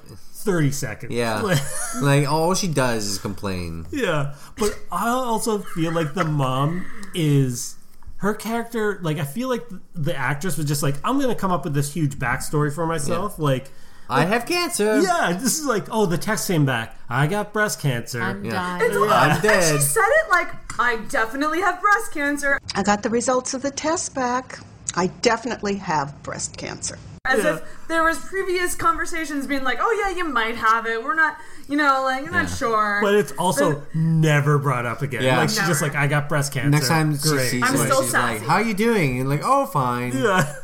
thirty 0.47 0.71
seconds. 0.71 1.13
yeah, 1.13 1.41
Like- 1.43 1.61
like 2.01 2.27
all 2.31 2.55
she 2.55 2.69
does 2.69 3.05
is 3.07 3.19
complain. 3.19 3.87
Yeah, 3.91 4.35
but 4.57 4.71
I 4.91 5.09
also 5.09 5.59
feel 5.59 5.93
like 5.93 6.15
the 6.15 6.25
mom 6.25 6.87
is 7.15 7.75
her 8.19 8.33
character. 8.33 8.99
Like 9.03 9.19
I 9.19 9.25
feel 9.25 9.49
like 9.51 9.67
the 9.95 10.17
actress 10.17 10.57
was 10.57 10.65
just 10.67 10.83
like, 10.83 10.95
I'm 11.05 11.21
gonna 11.21 11.35
come 11.35 11.53
up 11.53 11.65
with 11.65 11.75
this 11.75 11.93
huge 11.93 12.19
backstory 12.19 12.75
for 12.75 12.87
myself. 12.87 13.39
Like, 13.39 13.67
I 14.09 14.25
have 14.25 14.47
cancer. 14.47 15.01
yeah, 15.03 15.33
this 15.39 15.59
is 15.59 15.67
like, 15.67 15.85
oh, 15.91 16.07
the 16.07 16.17
text 16.19 16.47
came 16.49 16.65
back. 16.65 16.97
I 17.11 17.27
got 17.27 17.53
breast 17.53 17.81
cancer. 17.81 18.23
I'm 18.23 18.45
Yeah. 18.45 18.53
dying. 18.53 18.83
It's 18.93 18.97
I'm 19.13 19.41
dead. 19.43 19.75
she 19.75 19.81
said 19.83 20.03
it 20.25 20.31
like, 20.31 20.49
I 20.81 20.97
definitely 21.09 21.61
have 21.61 21.81
breast 21.81 22.13
cancer. 22.13 22.59
I 22.75 22.83
got 22.83 23.03
the 23.03 23.11
results 23.11 23.53
of 23.55 23.63
the 23.63 23.71
test 23.71 24.15
back. 24.15 24.59
I 24.95 25.09
definitely 25.23 25.75
have 25.77 26.23
breast 26.23 26.57
cancer. 26.57 26.99
As 27.29 27.45
Yeah. 27.45 27.55
if 27.57 27.89
there 27.89 28.03
was 28.03 28.19
previous 28.19 28.75
conversations 28.75 29.47
being 29.47 29.65
like, 29.65 29.79
"Oh 29.81 30.05
yeah, 30.05 30.17
you 30.17 30.25
might 30.29 30.57
have 30.57 30.87
it. 30.87 31.03
We're 31.05 31.15
not, 31.15 31.37
you 31.69 31.77
know, 31.77 32.03
like 32.05 32.23
you're 32.25 32.33
not 32.33 32.49
sure." 32.49 33.01
But 33.03 33.15
it's 33.15 33.33
also 33.33 33.83
never 33.95 34.59
brought 34.59 34.87
up 34.87 35.03
again. 35.03 35.23
Yeah. 35.23 35.39
Like 35.39 35.49
she's 35.51 35.67
just 35.67 35.83
like, 35.83 35.95
I 35.95 36.07
got 36.07 36.29
breast 36.29 36.53
cancer. 36.53 36.71
Next 36.71 36.89
time 36.89 37.13
she 37.15 37.19
sees 37.19 37.63
I'm 37.63 37.77
still 37.77 38.03
she's 38.03 38.13
like, 38.13 38.39
sassy. 38.39 38.47
"How 38.47 38.59
you 38.59 38.75
doing?" 38.75 39.21
And 39.21 39.29
like, 39.29 39.43
"Oh, 39.45 39.67
fine." 39.67 40.13
Yeah. 40.17 40.55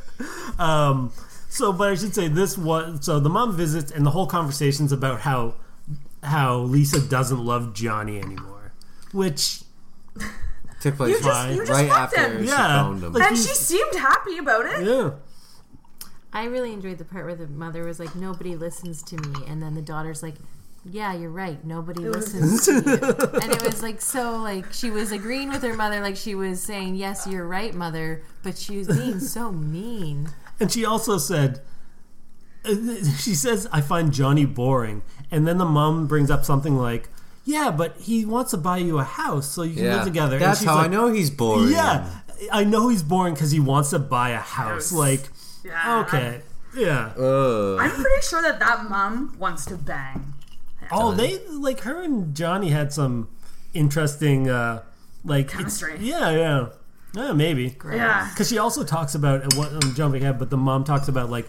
Um, 0.58 1.10
so, 1.48 1.72
but 1.72 1.90
I 1.90 1.94
should 1.96 2.14
say 2.14 2.28
this 2.28 2.56
was 2.56 3.04
so 3.04 3.18
the 3.18 3.28
mom 3.30 3.56
visits, 3.56 3.90
and 3.90 4.06
the 4.06 4.10
whole 4.10 4.26
conversation's 4.26 4.92
about 4.92 5.20
how 5.22 5.54
how 6.22 6.58
Lisa 6.58 7.00
doesn't 7.00 7.44
love 7.44 7.74
Johnny 7.74 8.18
anymore, 8.20 8.72
which 9.12 9.62
Took 10.80 10.96
place 10.96 11.16
You 11.16 11.22
just- 11.22 11.50
you 11.50 11.56
just 11.58 11.70
right 11.70 11.88
fucked 11.88 12.14
after 12.18 12.32
him. 12.36 12.42
she 12.42 12.48
Yeah. 12.48 12.82
phoned 12.82 13.02
him. 13.04 13.12
Like- 13.12 13.22
and 13.28 13.38
she 13.38 13.54
seemed 13.54 13.94
happy 13.94 14.38
about 14.38 14.66
it. 14.66 14.84
yeah, 14.84 15.10
I 16.32 16.44
really 16.44 16.72
enjoyed 16.72 16.98
the 16.98 17.04
part 17.04 17.24
where 17.26 17.34
the 17.34 17.46
mother 17.48 17.84
was 17.84 17.98
like, 18.00 18.14
"Nobody 18.16 18.56
listens 18.56 19.02
to 19.04 19.16
me," 19.16 19.44
and 19.46 19.62
then 19.62 19.74
the 19.74 19.82
daughter's 19.82 20.22
like, 20.22 20.36
"Yeah, 20.84 21.12
you're 21.14 21.30
right. 21.30 21.62
Nobody 21.64 22.08
listens 22.08 22.64
to 22.66 22.72
you." 22.86 23.40
And 23.40 23.52
it 23.52 23.62
was 23.62 23.82
like 23.82 24.00
so, 24.00 24.36
like 24.38 24.72
she 24.72 24.90
was 24.90 25.12
agreeing 25.12 25.50
with 25.50 25.62
her 25.62 25.74
mother, 25.74 26.00
like 26.00 26.16
she 26.16 26.34
was 26.34 26.62
saying, 26.62 26.94
"Yes, 26.96 27.26
you're 27.26 27.46
right, 27.46 27.74
mother," 27.74 28.22
but 28.42 28.56
she 28.56 28.78
was 28.78 28.88
being 28.88 29.20
so 29.20 29.52
mean. 29.52 30.30
and 30.58 30.72
she 30.72 30.84
also 30.84 31.18
said. 31.18 31.60
uh, 32.64 32.74
She 33.18 33.34
says, 33.34 33.68
"I 33.72 33.80
find 33.82 34.12
Johnny 34.12 34.44
boring," 34.46 35.02
and 35.30 35.46
then 35.46 35.58
the 35.58 35.64
mom 35.66 36.06
brings 36.06 36.30
up 36.30 36.44
something 36.46 36.76
like, 36.76 37.08
"Yeah, 37.44 37.70
but 37.70 37.96
he 37.98 38.24
wants 38.24 38.52
to 38.52 38.56
buy 38.56 38.78
you 38.78 38.98
a 38.98 39.04
house 39.04 39.48
so 39.50 39.64
you 39.64 39.74
can 39.74 39.84
yeah, 39.84 39.96
live 39.96 40.04
together." 40.04 40.36
And 40.36 40.44
That's 40.44 40.60
she's 40.60 40.68
how 40.68 40.76
I 40.78 40.86
know 40.88 41.12
he's 41.12 41.28
boring. 41.30 41.72
Yeah, 41.72 42.08
I 42.50 42.64
know 42.64 42.88
he's 42.88 43.02
boring 43.02 43.34
because 43.34 43.50
he 43.50 43.60
wants 43.60 43.90
to 43.90 43.98
buy 43.98 44.30
a 44.30 44.38
house. 44.38 44.90
House. 44.90 44.92
Like, 44.92 45.28
Yeah. 45.64 46.00
okay, 46.06 46.42
yeah. 46.76 47.12
Ugh. 47.16 47.78
I'm 47.80 47.90
pretty 47.90 48.22
sure 48.22 48.42
that 48.42 48.58
that 48.60 48.88
mom 48.88 49.36
wants 49.38 49.64
to 49.66 49.76
bang. 49.76 50.34
Oh, 50.90 51.12
they 51.12 51.38
like 51.48 51.80
her 51.80 52.02
and 52.02 52.34
Johnny 52.34 52.70
had 52.70 52.92
some 52.92 53.28
interesting, 53.72 54.48
uh 54.50 54.82
like 55.24 55.48
Chemistry. 55.48 55.96
Yeah, 56.00 56.30
yeah, 56.30 56.66
yeah, 57.14 57.32
maybe. 57.32 57.76
Yeah. 57.90 58.28
Because 58.30 58.48
she 58.48 58.58
also 58.58 58.84
talks 58.84 59.14
about 59.14 59.54
what 59.54 59.72
I'm 59.72 59.94
jumping 59.94 60.22
ahead, 60.22 60.38
but 60.38 60.50
the 60.50 60.56
mom 60.56 60.84
talks 60.84 61.08
about 61.08 61.30
like 61.30 61.48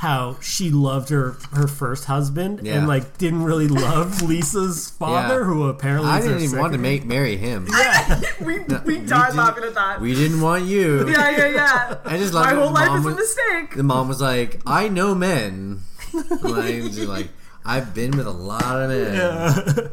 how 0.00 0.34
she 0.40 0.70
loved 0.70 1.10
her 1.10 1.36
her 1.52 1.66
first 1.68 2.06
husband 2.06 2.60
Yeah. 2.62 2.76
and 2.78 2.88
like 2.88 3.18
didn't 3.18 3.42
really 3.44 3.68
love 3.68 4.22
Lisa's 4.30 4.88
father, 4.90 5.40
Yeah. 5.40 5.44
who 5.44 5.64
apparently 5.68 6.08
I 6.10 6.22
didn't 6.22 6.40
even 6.40 6.58
want 6.58 6.72
to 6.72 6.78
make 6.78 7.04
marry 7.04 7.36
him. 7.36 7.68
Yeah, 7.76 8.20
we 8.40 8.58
we 8.60 8.64
died 8.64 8.86
didn't- 8.86 9.36
laughing 9.36 9.64
at 9.64 9.74
that. 9.74 10.00
We 10.00 10.14
didn't 10.14 10.40
want 10.40 10.64
you. 10.64 11.06
yeah, 11.14 11.30
yeah, 11.30 11.46
yeah. 11.48 11.98
I 12.06 12.16
just 12.16 12.32
love 12.32 12.46
My 12.46 12.52
it. 12.52 12.56
whole 12.56 12.68
The 12.68 12.72
life 12.72 12.88
mom 12.88 12.98
is 13.00 13.04
a 13.04 13.08
was- 13.08 13.16
mistake. 13.16 13.76
The 13.76 13.82
mom 13.82 14.08
was 14.08 14.20
like, 14.22 14.60
"I 14.66 14.88
know 14.88 15.14
men." 15.14 15.80
like, 16.14 16.82
just 16.96 17.00
like 17.08 17.28
I've 17.64 17.92
been 17.94 18.12
with 18.16 18.26
a 18.26 18.30
lot 18.32 18.64
of 18.82 18.88
men. 18.88 19.14
Yeah. 19.14 19.88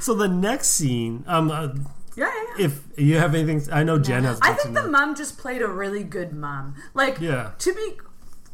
so 0.00 0.14
the 0.14 0.28
next 0.28 0.68
scene, 0.68 1.24
um, 1.26 1.50
uh, 1.50 1.68
Yeah, 2.14 2.26
yeah, 2.26 2.32
yeah. 2.58 2.64
if 2.66 2.82
you 2.98 3.16
have 3.16 3.34
anything, 3.34 3.72
I 3.72 3.84
know 3.84 3.98
Jen 3.98 4.24
has. 4.24 4.38
I 4.42 4.52
think 4.52 4.74
the 4.74 4.86
mom 4.86 5.14
just 5.16 5.38
played 5.38 5.62
a 5.62 5.66
really 5.68 6.04
good 6.04 6.32
mom. 6.34 6.74
Like, 6.94 7.20
Yeah. 7.20 7.52
to 7.58 7.72
be 7.72 7.96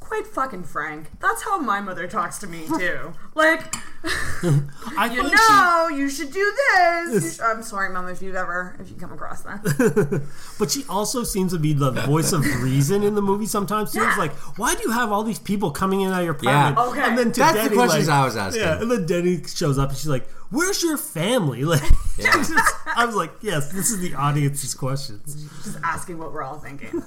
quite 0.06 0.26
fucking 0.26 0.64
frank, 0.64 1.10
that's 1.20 1.42
how 1.42 1.58
my 1.58 1.80
mother 1.80 2.06
talks 2.06 2.38
to 2.38 2.46
me 2.46 2.66
too. 2.78 3.12
like, 3.34 3.74
I 4.04 5.10
you 5.12 5.22
find 5.22 5.32
know, 5.34 5.88
you 5.96 6.08
should 6.08 6.32
do 6.32 6.54
this. 6.74 7.24
You 7.24 7.30
sh- 7.30 7.40
I'm 7.44 7.62
sorry, 7.62 7.90
mom, 7.90 8.08
if 8.08 8.22
you've 8.22 8.34
ever 8.36 8.76
if 8.80 8.88
you 8.90 8.96
come 8.96 9.12
across 9.12 9.42
that. 9.42 10.22
But 10.58 10.70
she 10.70 10.84
also 10.88 11.22
seems 11.24 11.52
to 11.52 11.58
be 11.58 11.72
the 11.72 11.90
voice 11.90 12.32
of 12.32 12.44
reason 12.62 13.02
in 13.02 13.14
the 13.14 13.20
movie 13.22 13.46
sometimes 13.46 13.92
too. 13.92 14.02
It's 14.02 14.16
like, 14.18 14.32
why 14.58 14.74
do 14.74 14.82
you 14.82 14.90
have 14.92 15.12
all 15.12 15.22
these 15.22 15.38
people 15.38 15.70
coming 15.70 16.00
in 16.02 16.12
out 16.12 16.20
of 16.20 16.24
your 16.24 16.38
Yeah. 16.42 16.74
Okay. 16.78 17.00
And 17.02 17.18
then 17.18 17.32
to 17.32 17.40
That's 17.40 17.54
the 17.56 17.62
Denny, 17.64 17.74
questions 17.76 18.08
like- 18.08 18.16
I 18.16 18.24
was 18.24 18.36
asking. 18.36 18.62
Yeah, 18.62 18.80
and 18.80 18.90
then 18.90 19.06
Denny 19.06 19.42
shows 19.44 19.78
up 19.78 19.88
and 19.90 19.98
she's 19.98 20.06
like, 20.08 20.28
"Where's 20.50 20.82
your 20.82 20.96
family?" 20.96 21.64
Like, 21.64 21.82
Yeah. 22.16 22.32
just- 22.32 22.52
I 22.94 23.04
was 23.04 23.14
like, 23.14 23.32
"Yes, 23.42 23.70
this 23.72 23.90
is 23.90 23.98
the 24.00 24.14
audience's 24.14 24.72
questions." 24.74 25.34
just 25.64 25.78
asking 25.84 26.18
what 26.18 26.32
we're 26.32 26.42
all 26.42 26.58
thinking. 26.58 27.02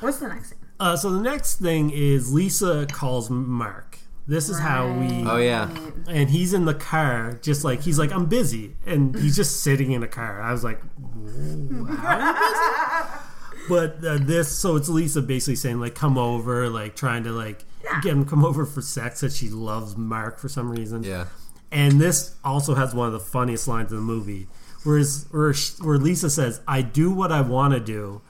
What's 0.00 0.18
the 0.18 0.28
next 0.28 0.50
scene? 0.50 0.58
Uh, 0.78 0.96
so 0.96 1.10
the 1.10 1.20
next 1.20 1.56
thing 1.56 1.90
is 1.90 2.32
Lisa 2.32 2.86
calls 2.90 3.30
Mark. 3.30 3.98
This 4.28 4.48
is 4.48 4.58
how 4.58 4.92
we. 4.92 5.24
Oh 5.24 5.36
yeah. 5.36 5.70
And 6.08 6.28
he's 6.28 6.52
in 6.52 6.64
the 6.64 6.74
car, 6.74 7.38
just 7.42 7.62
like 7.64 7.82
he's 7.82 7.98
like, 7.98 8.12
"I'm 8.12 8.26
busy," 8.26 8.74
and 8.84 9.14
he's 9.14 9.36
just 9.36 9.62
sitting 9.62 9.92
in 9.92 10.02
a 10.02 10.08
car. 10.08 10.42
I 10.42 10.50
was 10.50 10.64
like, 10.64 10.80
"Whoa, 10.82 11.84
"How 11.84 12.18
are 12.18 12.26
you 12.26 12.32
busy?" 12.34 13.22
But 13.68 14.04
uh, 14.04 14.18
this, 14.20 14.56
so 14.56 14.76
it's 14.76 14.88
Lisa 14.88 15.22
basically 15.22 15.56
saying 15.56 15.80
like, 15.80 15.94
"Come 15.94 16.18
over," 16.18 16.68
like 16.68 16.94
trying 16.94 17.24
to 17.24 17.32
like 17.32 17.64
get 18.02 18.12
him 18.12 18.24
come 18.24 18.44
over 18.44 18.64
for 18.64 18.80
sex. 18.82 19.20
That 19.20 19.32
she 19.32 19.48
loves 19.48 19.96
Mark 19.96 20.38
for 20.38 20.48
some 20.48 20.70
reason. 20.70 21.02
Yeah. 21.02 21.26
And 21.72 22.00
this 22.00 22.36
also 22.44 22.74
has 22.74 22.94
one 22.94 23.08
of 23.08 23.12
the 23.12 23.20
funniest 23.20 23.66
lines 23.66 23.90
in 23.90 23.96
the 23.96 24.02
movie, 24.02 24.46
whereas 24.84 25.26
where, 25.30 25.52
where 25.80 25.98
Lisa 25.98 26.30
says, 26.30 26.60
"I 26.68 26.82
do 26.82 27.10
what 27.10 27.32
I 27.32 27.40
want 27.40 27.74
to 27.74 27.80
do," 27.80 28.22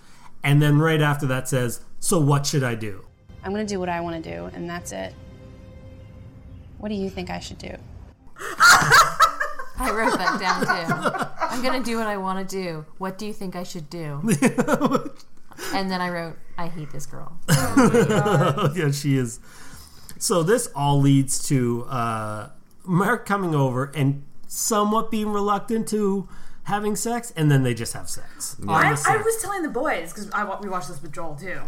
and 0.43 0.63
then 0.63 0.79
right 0.79 1.03
after 1.03 1.27
that 1.27 1.49
says, 1.49 1.81
"So 2.01 2.19
what 2.19 2.47
should 2.47 2.63
I 2.63 2.75
do?" 2.75 3.07
I'm 3.43 3.53
gonna 3.53 3.65
do 3.65 3.79
what 3.79 3.89
I 3.89 4.01
want 4.01 4.23
to 4.23 4.31
do, 4.31 4.51
and 4.55 4.69
that's 4.69 4.93
it. 4.93 5.15
What 6.79 6.89
do 6.89 6.95
you 6.95 7.09
think 7.09 7.31
I 7.31 7.39
should 7.39 7.59
do? 7.59 7.75
I 9.79 9.91
wrote 9.93 10.17
that 10.17 10.41
down 10.41 10.61
too. 10.61 11.27
I'm 11.41 11.63
gonna 11.63 11.85
do 11.85 11.97
what 11.99 12.07
I 12.07 12.17
want 12.17 12.49
to 12.49 12.57
do. 12.57 12.85
What 12.99 13.19
do 13.19 13.27
you 13.27 13.33
think 13.33 13.57
I 13.57 13.63
should 13.63 13.89
do? 13.91 14.21
and 15.75 15.91
then 15.91 16.01
I 16.01 16.11
wrote, 16.11 16.37
I 16.59 16.69
hate 16.69 16.91
this 16.91 17.07
girl. 17.07 17.39
yeah, 17.49 18.91
she 18.91 19.17
is. 19.17 19.41
So 20.19 20.43
this 20.43 20.69
all 20.75 21.01
leads 21.01 21.47
to 21.49 21.85
uh, 21.85 22.51
Mark 22.85 23.27
coming 23.27 23.55
over 23.55 23.93
and 23.95 24.23
somewhat 24.47 25.11
being 25.11 25.29
reluctant 25.29 25.89
to 25.89 26.29
having 26.65 26.97
sex, 26.97 27.33
and 27.37 27.51
then 27.51 27.63
they 27.63 27.75
just 27.75 27.93
have 27.93 28.09
sex. 28.09 28.57
on 28.63 28.71
I, 28.71 28.95
the 28.95 29.05
I 29.09 29.17
was 29.19 29.41
telling 29.43 29.63
the 29.63 29.69
boys 29.69 30.13
because 30.13 30.31
I 30.33 30.59
we 30.61 30.69
watched 30.69 30.89
this 30.89 31.01
with 31.03 31.13
Joel 31.13 31.37
too. 31.37 31.61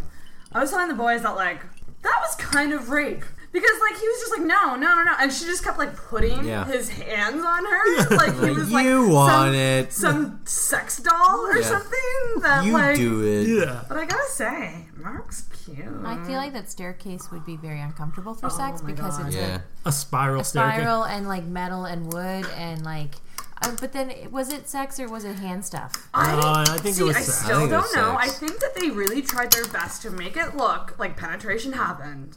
I 0.58 0.60
was 0.62 0.70
telling 0.70 0.88
the 0.88 0.94
boys 0.94 1.22
that 1.22 1.36
like 1.36 1.60
that 2.02 2.16
was 2.20 2.34
kind 2.36 2.72
of 2.72 2.90
rape 2.90 3.22
because 3.50 3.70
like 3.80 3.98
he 4.00 4.06
was 4.06 4.20
just 4.20 4.32
like 4.38 4.46
no 4.46 4.76
no 4.76 4.94
no 4.94 5.02
no 5.04 5.12
and 5.18 5.32
she 5.32 5.44
just 5.46 5.64
kept 5.64 5.78
like 5.78 5.96
putting 5.96 6.44
Yeah. 6.44 6.64
his 6.66 6.88
hands 6.90 7.42
on 7.44 7.64
her 7.64 8.16
like 8.16 8.34
he 8.34 8.40
Like, 8.40 8.56
was 8.56 8.70
like 8.70 8.84
you 8.84 9.04
some, 9.06 9.12
want 9.12 9.54
it. 9.54 9.92
some 9.92 10.40
sex 10.44 10.98
doll 10.98 11.46
or 11.46 11.56
Yeah. 11.56 11.62
something 11.66 12.42
that 12.42 12.64
You 12.64 12.72
like 12.72 12.96
do 12.96 13.22
it. 13.24 13.48
yeah. 13.48 13.84
but 13.88 13.96
I 13.98 14.04
gotta 14.04 14.30
say 14.30 14.86
Mark's 14.96 15.42
cute. 15.64 15.78
I 16.04 16.22
feel 16.24 16.36
like 16.36 16.52
that 16.52 16.70
staircase 16.70 17.30
would 17.30 17.44
be 17.46 17.56
very 17.56 17.80
uncomfortable 17.80 18.34
for 18.34 18.46
oh 18.46 18.48
sex 18.50 18.80
because 18.82 19.16
God. 19.18 19.26
it's 19.28 19.36
Yeah. 19.36 19.60
A 19.86 19.92
spiral 19.92 20.38
a, 20.38 20.40
a 20.40 20.44
staircase. 20.44 20.74
spiral 20.80 21.04
and 21.04 21.26
like 21.28 21.44
metal 21.44 21.84
and 21.86 22.12
wood 22.12 22.46
and 22.56 22.84
like. 22.84 23.14
Uh, 23.62 23.74
but 23.80 23.92
then, 23.92 24.12
was 24.30 24.52
it 24.52 24.68
sex 24.68 25.00
or 25.00 25.08
was 25.08 25.24
it 25.24 25.36
hand 25.36 25.64
stuff? 25.64 26.08
I, 26.14 26.32
Uh, 26.32 26.64
I 26.68 26.78
think 26.78 26.94
it 26.94 26.98
see, 26.98 27.02
was 27.02 27.16
I 27.16 27.20
sex. 27.20 27.38
still 27.44 27.56
I 27.56 27.60
think 27.60 27.70
don't 27.70 27.82
was 27.82 27.94
know. 27.94 28.16
I 28.18 28.28
think 28.28 28.58
that 28.60 28.74
they 28.74 28.90
really 28.90 29.22
tried 29.22 29.52
their 29.52 29.64
best 29.66 30.02
to 30.02 30.10
make 30.10 30.36
it 30.36 30.56
look 30.56 30.98
like 30.98 31.16
penetration 31.16 31.72
happened, 31.72 32.36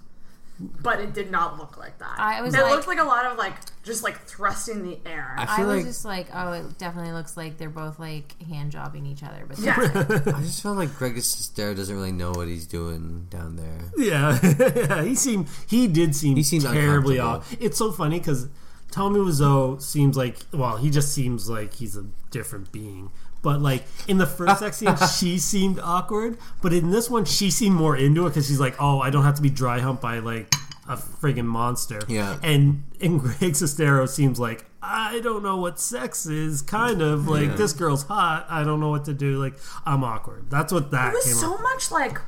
but 0.60 0.99
it 0.99 1.13
did 1.13 1.31
not 1.31 1.57
look 1.57 1.77
like 1.77 1.97
that. 1.99 2.15
I 2.17 2.41
was 2.41 2.53
it 2.55 2.62
like- 2.62 2.71
looked 2.71 2.88
like 2.88 2.99
a 2.99 3.03
lot 3.03 3.25
of 3.25 3.38
like 3.38 3.53
just 3.84 4.03
like 4.03 4.19
thrusting 4.25 4.84
the 4.84 4.99
air. 5.07 5.34
I 5.38 5.62
I 5.62 5.65
was 5.65 5.77
like 5.77 5.86
just 5.86 6.05
like, 6.05 6.27
oh, 6.34 6.51
it 6.53 6.77
definitely 6.77 7.13
looks 7.13 7.36
like 7.36 7.57
they're 7.57 7.69
both 7.69 7.97
like 7.99 8.39
hand 8.43 8.71
jobbing 8.71 9.05
each 9.07 9.23
other. 9.23 9.45
But 9.47 9.57
yeah, 9.60 9.75
I 10.36 10.41
just 10.41 10.62
felt 10.62 10.77
like 10.77 10.95
Greg 10.95 11.15
Sestero 11.15 11.75
doesn't 11.75 11.95
really 11.95 12.12
know 12.12 12.31
what 12.31 12.47
he's 12.47 12.67
doing 12.67 13.25
down 13.29 13.55
there. 13.55 13.79
Yeah, 13.97 14.39
yeah, 14.75 15.03
he 15.03 15.15
seemed 15.15 15.47
he 15.67 15.88
did 15.88 16.15
seem 16.15 16.36
He 16.36 16.43
seemed 16.43 16.63
terribly 16.63 17.17
off. 17.19 17.51
It's 17.60 17.77
so 17.77 17.91
funny 17.91 18.19
because 18.19 18.47
Tommy 18.91 19.19
Wiseau 19.19 19.82
seems 19.82 20.15
like 20.17 20.38
well, 20.54 20.77
he 20.77 20.89
just 20.89 21.13
seems 21.13 21.49
like 21.49 21.73
he's 21.75 21.95
a 21.97 22.06
different 22.30 22.71
being. 22.71 23.12
But 23.43 23.60
like 23.62 23.84
in 24.08 24.17
the 24.19 24.27
first 24.27 24.60
sex 24.60 24.77
scene, 24.77 24.95
she 25.19 25.39
seemed 25.39 25.80
awkward, 25.80 26.38
but 26.62 26.73
in 26.73 26.91
this 26.91 27.10
one, 27.10 27.25
she 27.25 27.49
seemed 27.49 27.75
more 27.75 27.95
into 27.97 28.25
it 28.27 28.30
because 28.30 28.47
she's 28.47 28.60
like, 28.60 28.75
"Oh, 28.80 28.99
I 28.99 29.10
don't 29.10 29.23
have 29.23 29.36
to 29.36 29.41
be 29.41 29.49
dry 29.49 29.80
humped 29.80 30.01
by 30.01 30.19
like 30.19 30.54
a 30.88 30.95
friggin' 30.95 31.45
monster." 31.45 31.99
Yeah. 32.08 32.38
and 32.43 32.84
and 33.01 33.19
Greg 33.19 33.54
Sestero 33.54 34.08
seems 34.08 34.39
like 34.39 34.65
I 34.84 35.21
don't 35.21 35.41
know 35.41 35.58
what 35.58 35.80
sex 35.80 36.27
is. 36.27 36.62
Kind 36.62 37.01
of 37.01 37.27
like 37.27 37.58
this 37.58 37.73
girl's 37.73 38.04
hot. 38.04 38.45
I 38.49 38.63
don't 38.63 38.80
know 38.80 38.89
what 38.89 39.06
to 39.06 39.13
do. 39.13 39.39
Like 39.39 39.56
I'm 39.88 40.04
awkward. 40.04 40.51
That's 40.51 40.71
what 40.71 40.91
that 40.91 41.13
it 41.13 41.15
was 41.15 41.25
came 41.25 41.34
so 41.34 41.54
off. 41.56 41.62
much 41.63 41.89
like 41.91 42.19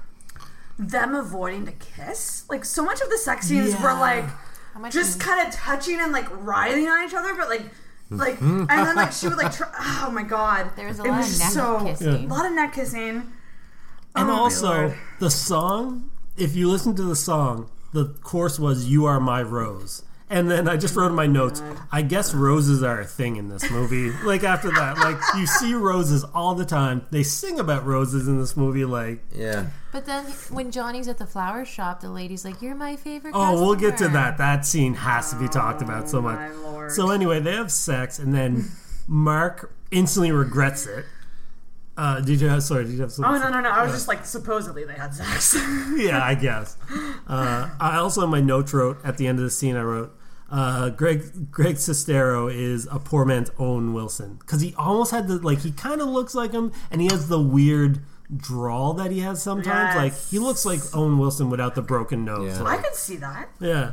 them 0.79 1.13
avoiding 1.13 1.65
to 1.67 1.71
kiss. 1.73 2.45
Like 2.49 2.65
so 2.65 2.83
much 2.83 3.01
of 3.01 3.09
the 3.11 3.17
sex 3.19 3.47
scenes 3.47 3.75
were 3.75 3.89
Yeah. 3.91 3.99
like 3.99 4.23
How 4.25 4.27
much 4.31 4.37
just 4.89 5.19
kind 5.19 5.47
of 5.47 5.53
touching 5.53 5.99
and 5.99 6.11
like 6.11 6.27
writhing 6.45 6.87
on 6.87 7.07
each 7.07 7.13
other, 7.13 7.33
but 7.35 7.49
like. 7.49 7.63
Like 8.09 8.35
mm-hmm. 8.35 8.65
and 8.69 8.87
then 8.87 8.95
like 8.95 9.11
she 9.11 9.27
would 9.27 9.37
like 9.37 9.51
try, 9.55 9.67
oh 10.05 10.11
my 10.13 10.21
god 10.21 10.69
There 10.75 10.87
was 10.87 10.99
a 10.99 11.03
it 11.03 11.07
lot 11.07 11.17
was 11.17 11.33
of 11.33 11.39
neck 11.39 11.51
so 11.51 11.83
kissing. 11.83 12.25
a 12.25 12.27
lot 12.27 12.45
of 12.45 12.51
neck 12.51 12.73
kissing 12.73 13.09
And 14.15 14.29
Oh, 14.29 14.33
also, 14.33 14.93
the 15.19 15.31
song, 15.31 16.11
if 16.37 16.55
you 16.55 16.69
listen 16.69 16.95
to 16.97 17.01
the 17.01 17.15
song, 17.15 17.71
the 17.91 18.13
chorus 18.21 18.59
was 18.59 18.85
You 18.85 19.05
Are 19.05 19.19
My 19.19 19.41
Rose. 19.41 20.03
And 20.29 20.49
then 20.49 20.67
I 20.67 20.77
just 20.77 20.95
wrote 20.95 21.07
in 21.07 21.15
my 21.15 21.27
notes, 21.27 21.61
oh 21.63 21.87
I 21.91 22.01
guess 22.01 22.33
roses 22.33 22.81
are 22.81 22.99
a 23.01 23.05
thing 23.05 23.35
in 23.35 23.49
this 23.49 23.69
movie. 23.69 24.09
like 24.25 24.43
after 24.43 24.69
that, 24.71 24.97
like 24.97 25.17
you 25.35 25.45
see 25.45 25.73
roses 25.73 26.23
all 26.33 26.55
the 26.55 26.65
time. 26.65 27.05
They 27.11 27.23
sing 27.23 27.59
about 27.59 27.85
roses 27.85 28.27
in 28.27 28.39
this 28.39 28.57
movie. 28.57 28.85
Like, 28.85 29.23
Yeah. 29.35 29.67
But 29.91 30.05
then 30.05 30.25
when 30.49 30.71
Johnny's 30.71 31.07
at 31.07 31.19
the 31.19 31.27
flower 31.27 31.65
shop, 31.65 32.01
the 32.01 32.09
lady's 32.09 32.43
like, 32.43 32.61
"You're 32.63 32.73
my 32.73 32.95
favorite." 32.95 33.33
oh, 33.35 33.61
we'll 33.61 33.75
get 33.75 33.97
to 33.99 34.07
that. 34.09 34.39
That 34.39 34.65
scene 34.65 34.95
has 34.95 35.29
to 35.29 35.35
be 35.37 35.47
talked 35.47 35.83
about 35.83 36.05
oh 36.05 36.07
so 36.07 36.21
much. 36.21 36.91
So 36.93 37.11
anyway, 37.11 37.39
they 37.39 37.53
have 37.53 37.71
sex, 37.71 38.17
and 38.17 38.33
then 38.33 38.71
Mark 39.07 39.71
instantly 39.91 40.31
regrets 40.31 40.87
it. 40.87 41.05
Uh, 41.95 42.19
did 42.21 42.41
you 42.41 42.47
have? 42.47 42.63
Sorry, 42.63 42.85
did 42.85 42.93
you 42.93 43.01
have 43.01 43.13
Oh 43.19 43.21
no 43.37 43.49
no 43.49 43.61
no! 43.61 43.69
I 43.69 43.83
was 43.83 43.91
Uh, 43.91 43.95
just 43.95 44.07
like 44.07 44.25
supposedly 44.25 44.83
they 44.83 44.93
had 44.95 45.13
sex. 45.13 45.55
yeah, 45.95 46.23
I 46.23 46.33
guess. 46.35 46.75
Uh, 47.27 47.69
I 47.79 47.97
also 47.97 48.23
in 48.23 48.29
my 48.29 48.41
notes 48.41 48.73
wrote 48.73 48.97
at 49.03 49.17
the 49.17 49.27
end 49.27 49.37
of 49.39 49.43
the 49.45 49.51
scene. 49.51 49.75
I 49.75 49.83
wrote, 49.83 50.11
uh, 50.49 50.89
"Greg 50.89 51.51
Greg 51.51 51.75
Sestero 51.75 52.51
is 52.51 52.87
a 52.91 52.97
poor 52.97 53.25
man's 53.25 53.51
Owen 53.59 53.93
Wilson 53.93 54.37
because 54.39 54.61
he 54.61 54.73
almost 54.75 55.11
had 55.11 55.27
the 55.27 55.35
like 55.37 55.59
he 55.59 55.71
kind 55.71 56.01
of 56.01 56.07
looks 56.07 56.33
like 56.33 56.51
him, 56.51 56.71
and 56.89 56.99
he 56.99 57.07
has 57.11 57.27
the 57.27 57.39
weird 57.41 57.99
drawl 58.35 58.93
that 58.95 59.11
he 59.11 59.19
has 59.19 59.43
sometimes. 59.43 59.93
Yes. 59.93 59.95
Like 59.95 60.15
he 60.31 60.39
looks 60.39 60.65
like 60.65 60.79
Owen 60.95 61.19
Wilson 61.19 61.51
without 61.51 61.75
the 61.75 61.83
broken 61.83 62.25
nose. 62.25 62.57
I 62.57 62.63
Like, 62.63 62.83
could 62.83 62.95
see 62.95 63.17
that. 63.17 63.49
yeah. 63.59 63.91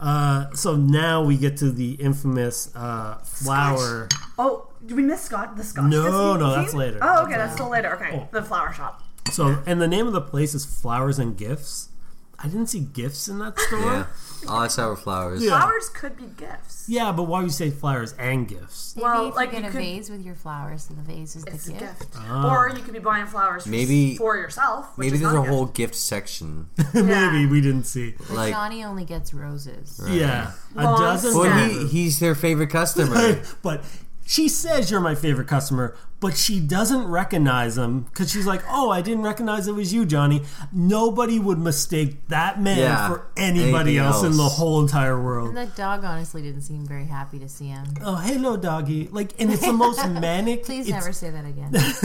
Uh, 0.00 0.50
so 0.54 0.74
now 0.76 1.22
we 1.22 1.36
get 1.36 1.56
to 1.58 1.70
the 1.70 1.92
infamous 1.92 2.74
uh, 2.74 3.16
flower. 3.18 4.08
Oh, 4.38 4.68
did 4.86 4.96
we 4.96 5.02
miss 5.02 5.22
Scott? 5.22 5.56
The 5.56 5.64
Scotch? 5.64 5.84
No, 5.90 6.02
scene? 6.04 6.40
no, 6.40 6.50
that's 6.54 6.74
later. 6.74 6.98
Oh, 7.02 7.22
okay, 7.24 7.32
That's 7.32 7.42
that's 7.44 7.54
still 7.54 7.70
later. 7.70 7.94
Okay, 7.96 8.10
Oh. 8.22 8.28
the 8.32 8.42
flower 8.42 8.72
shop. 8.72 9.02
So, 9.32 9.62
and 9.66 9.80
the 9.80 9.88
name 9.88 10.06
of 10.06 10.12
the 10.12 10.20
place 10.20 10.54
is 10.54 10.64
Flowers 10.66 11.18
and 11.18 11.36
Gifts. 11.36 11.88
I 12.36 12.48
didn't 12.48 12.66
see 12.66 12.80
gifts 12.80 13.26
in 13.28 13.38
that 13.38 13.58
store. 13.58 13.80
Yeah. 13.80 14.06
All 14.48 14.58
I 14.62 14.66
saw 14.68 14.88
were 14.88 14.96
flowers. 14.96 15.42
Yeah. 15.42 15.50
Flowers 15.60 15.88
could 15.88 16.16
be 16.16 16.24
gifts. 16.36 16.84
Yeah, 16.88 17.10
but 17.12 17.22
why 17.22 17.38
would 17.38 17.46
you 17.46 17.50
say 17.50 17.70
flowers 17.70 18.12
and 18.18 18.46
gifts? 18.46 18.94
Maybe 18.96 19.04
Well, 19.04 19.28
if 19.28 19.36
like, 19.36 19.52
you 19.52 19.52
get 19.52 19.62
you 19.62 19.68
a 19.68 19.72
could- 19.72 19.80
vase 19.80 20.10
with 20.10 20.20
your 20.26 20.34
flowers, 20.34 20.82
so 20.82 20.94
the 20.94 21.00
vase 21.00 21.36
is 21.36 21.44
the 21.44 21.52
It's 21.52 21.68
a 21.68 21.72
gift. 21.72 22.00
gift. 22.00 22.16
Ah. 22.18 22.50
Or 22.52 22.68
you 22.68 22.82
could 22.82 22.92
be 22.92 22.98
buying 22.98 23.24
flowers 23.26 23.66
Maybe- 23.66 24.16
for 24.16 24.36
yourself. 24.36 24.88
Which 24.98 25.06
Maybe 25.06 25.14
is 25.14 25.20
there's 25.22 25.32
not 25.32 25.38
a 25.38 25.42
gift. 25.44 25.54
whole 25.54 25.66
gift 25.66 25.94
section. 25.94 26.66
Maybe 26.92 27.46
we 27.46 27.62
didn't 27.62 27.84
see. 27.84 28.14
But 28.18 28.30
Like- 28.30 28.52
Johnny 28.52 28.84
only 28.84 29.04
gets 29.06 29.32
roses. 29.32 29.98
Yeah, 30.06 30.50
a 30.76 30.84
Long 30.84 31.00
dozen. 31.00 31.34
Well, 31.38 31.68
he, 31.70 31.86
he's 31.86 32.18
their 32.18 32.34
favorite 32.34 32.68
customer. 32.68 33.40
but 33.62 33.82
she 34.26 34.48
says 34.48 34.90
you're 34.90 35.00
my 35.00 35.14
favorite 35.14 35.46
customer, 35.48 35.96
but 36.20 36.36
she 36.36 36.58
doesn't 36.58 37.06
recognize 37.06 37.76
him 37.76 38.02
because 38.04 38.30
she's 38.32 38.46
like, 38.46 38.62
"Oh, 38.70 38.90
I 38.90 39.02
didn't 39.02 39.22
recognize 39.24 39.68
it 39.68 39.72
was 39.74 39.92
you, 39.92 40.06
Johnny." 40.06 40.42
Nobody 40.72 41.38
would 41.38 41.58
mistake 41.58 42.28
that 42.28 42.60
man 42.60 42.78
Yeah, 42.78 43.08
for 43.08 43.26
anybody 43.36 43.98
anything 43.98 43.98
else, 43.98 44.22
in 44.24 44.36
the 44.36 44.42
whole 44.44 44.80
entire 44.80 45.20
world. 45.20 45.48
And 45.48 45.56
that 45.58 45.76
dog 45.76 46.04
honestly 46.04 46.40
didn't 46.42 46.62
seem 46.62 46.86
very 46.86 47.04
happy 47.04 47.38
to 47.40 47.48
see 47.48 47.66
him. 47.68 47.84
Oh, 48.02 48.16
hello, 48.16 48.56
doggy! 48.56 49.08
Like, 49.12 49.32
and 49.38 49.52
it's 49.52 49.60
the 49.64 49.72
most 49.72 50.06
manic. 50.08 50.64
Please 50.64 50.88
never 50.88 51.12
say 51.12 51.28
that 51.30 51.44
again. 51.44 51.70
it's 51.74 52.00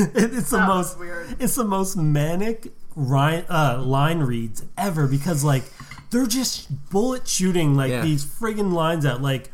the 0.50 0.58
That 0.58 0.68
was 0.68 0.88
most 0.96 1.00
weird. 1.00 1.36
it's 1.40 1.56
the 1.56 1.64
most 1.64 1.96
manic 1.96 2.74
ri- 2.96 3.46
uh, 3.50 3.82
line 3.82 4.20
reads 4.20 4.66
ever 4.78 5.08
because 5.08 5.44
like 5.46 5.64
they're 6.12 6.28
just 6.28 6.90
bullet 6.90 7.28
shooting 7.28 7.76
like 7.76 7.92
Yeah. 7.92 8.02
these 8.04 8.26
friggin' 8.26 8.74
lines 8.74 9.06
out 9.06 9.22
like 9.22 9.52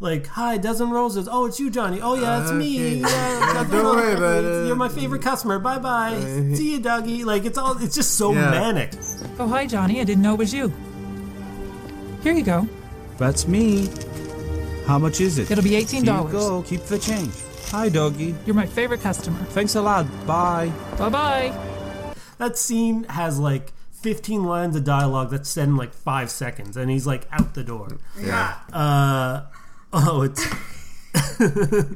like 0.00 0.26
hi 0.28 0.56
dozen 0.56 0.90
roses 0.90 1.28
oh 1.30 1.46
it's 1.46 1.58
you 1.58 1.70
johnny 1.70 2.00
oh 2.00 2.14
yeah 2.14 2.40
it's 2.42 2.52
me 2.52 3.02
Okay. 3.04 3.10
yeah, 3.10 3.66
Don't 3.70 3.84
worry 3.96 4.12
about 4.14 4.44
it. 4.44 4.66
you're 4.68 4.76
my 4.76 4.88
favorite 4.88 5.22
customer 5.22 5.58
bye 5.58 5.78
bye 5.78 6.18
see 6.54 6.72
you 6.72 6.80
doggy 6.80 7.24
like 7.24 7.44
it's 7.44 7.58
all 7.58 7.76
it's 7.82 7.94
just 7.96 8.14
so 8.14 8.32
Yeah. 8.32 8.50
manic 8.50 8.92
Oh, 9.40 9.46
hi, 9.46 9.66
Johnny. 9.66 10.00
I 10.00 10.04
didn't 10.04 10.22
know 10.22 10.34
it 10.34 10.38
was 10.38 10.52
you. 10.52 10.72
Here 12.24 12.32
you 12.32 12.42
go. 12.42 12.68
That's 13.18 13.46
me. 13.46 13.88
How 14.84 14.98
much 14.98 15.20
is 15.20 15.38
it? 15.38 15.48
It'll 15.48 15.62
be 15.62 15.70
$18. 15.70 16.00
you 16.26 16.32
go. 16.32 16.62
Keep 16.62 16.82
the 16.86 16.98
change. 16.98 17.32
Hi, 17.70 17.88
doggy. 17.88 18.34
You're 18.44 18.56
my 18.56 18.66
favorite 18.66 19.00
customer. 19.00 19.38
Thanks 19.50 19.76
a 19.76 19.80
lot. 19.82 20.06
Bye. 20.26 20.72
Bye 20.98 21.08
bye. 21.08 22.14
that 22.38 22.58
scene 22.58 23.04
has 23.04 23.38
like 23.38 23.72
15 23.92 24.42
lines 24.42 24.74
of 24.74 24.82
dialogue 24.82 25.30
that's 25.30 25.48
said 25.48 25.68
in 25.68 25.76
like 25.76 25.92
five 25.94 26.30
seconds 26.32 26.76
and 26.76 26.90
he's 26.90 27.06
like 27.06 27.28
out 27.30 27.54
the 27.54 27.62
door 27.62 27.98
Yeah. 28.20 28.54
uh 28.72 29.42
oh 29.92 30.22
it's 30.22 30.44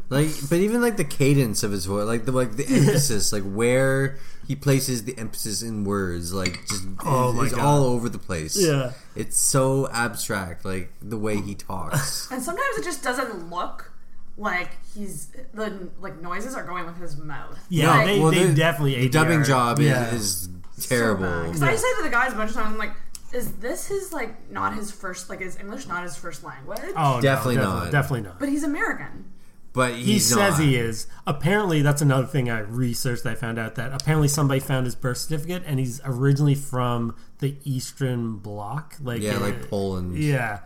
Like, 0.09 0.29
but 0.49 0.59
even 0.59 0.81
like 0.81 0.97
the 0.97 1.05
cadence 1.05 1.63
of 1.63 1.73
his 1.73 1.87
voice, 1.87 2.05
like 2.07 2.25
the 2.25 2.33
like 2.33 2.57
the 2.57 2.65
emphasis, 2.67 3.33
like 3.33 3.43
where 3.43 4.19
he 4.47 4.55
places 4.57 5.05
the 5.05 5.17
emphasis 5.19 5.63
in 5.63 5.85
words, 5.85 6.33
like 6.33 6.61
just 6.69 6.85
Oh 7.05 7.31
is, 7.31 7.35
my 7.37 7.45
is 7.45 7.53
God. 7.53 7.61
all 7.61 7.85
over 7.85 8.09
the 8.09 8.19
place. 8.19 8.57
Yeah. 8.61 8.93
it's 9.17 9.37
so 9.37 9.89
abstract, 9.91 10.65
like 10.65 10.93
the 11.03 11.19
way 11.19 11.41
he 11.41 11.55
talks. 11.55 12.31
And 12.33 12.43
sometimes 12.43 12.79
it 12.79 12.85
just 12.85 13.03
doesn't 13.03 13.51
look 13.51 13.93
like 14.39 14.71
he's 14.95 15.29
the 15.53 15.91
like 16.01 16.21
noises 16.23 16.55
are 16.55 16.65
going 16.65 16.87
with 16.87 16.99
his 16.99 17.17
mouth. 17.17 17.59
Yeah, 17.69 17.91
Like, 17.97 18.07
they, 18.07 18.21
Well, 18.21 18.31
they 18.31 18.45
the 18.47 18.55
definitely 18.55 19.01
the 19.01 19.09
dubbing 19.09 19.45
job 19.45 19.79
is, 19.81 19.87
Yeah. 19.87 20.15
is 20.15 20.49
terrible. 20.81 21.45
Because 21.45 21.63
I 21.63 21.75
say 21.77 21.89
to 21.99 22.03
the 22.05 22.11
guys 22.11 22.33
a 22.33 22.37
bunch 22.37 22.51
of 22.51 22.57
times, 22.57 22.69
I'm 22.73 22.79
like, 22.79 22.93
is 23.33 23.53
this 23.57 23.87
his 23.89 24.13
like 24.13 24.51
not 24.51 24.75
his 24.75 24.91
first 24.91 25.29
like 25.31 25.41
is 25.41 25.59
English 25.59 25.87
not 25.87 26.03
his 26.05 26.17
first 26.17 26.45
language? 26.45 26.79
Oh, 26.97 27.17
no, 27.17 27.21
Definitely 27.21 27.57
definitely 27.57 27.57
not. 27.57 27.91
Definitely 27.93 28.21
not. 28.23 28.39
But 28.39 28.49
he's 28.49 28.63
American. 28.65 29.25
but 29.73 29.95
he 29.95 30.03
he's 30.15 30.29
says 30.29 30.59
not. 30.59 30.61
he 30.67 30.77
is. 30.77 31.07
Apparently, 31.27 31.81
that's 31.83 32.03
another 32.03 32.27
thing 32.27 32.51
I 32.51 32.59
researched. 32.61 33.25
I 33.27 33.35
found 33.35 33.59
out 33.59 33.75
that 33.77 33.93
apparently 33.93 34.29
somebody 34.29 34.61
found 34.61 34.85
his 34.87 34.95
birth 34.95 35.19
certificate, 35.19 35.63
and 35.67 35.79
he's 35.79 36.01
originally 36.05 36.55
from 36.55 37.17
the 37.39 37.57
Eastern 37.65 38.37
Bloc, 38.37 38.97
like 39.03 39.23
Yeah, 39.23 39.37
uh, 39.37 39.41
like 39.41 39.71
Poland. 39.71 40.19
Yeah, 40.19 40.61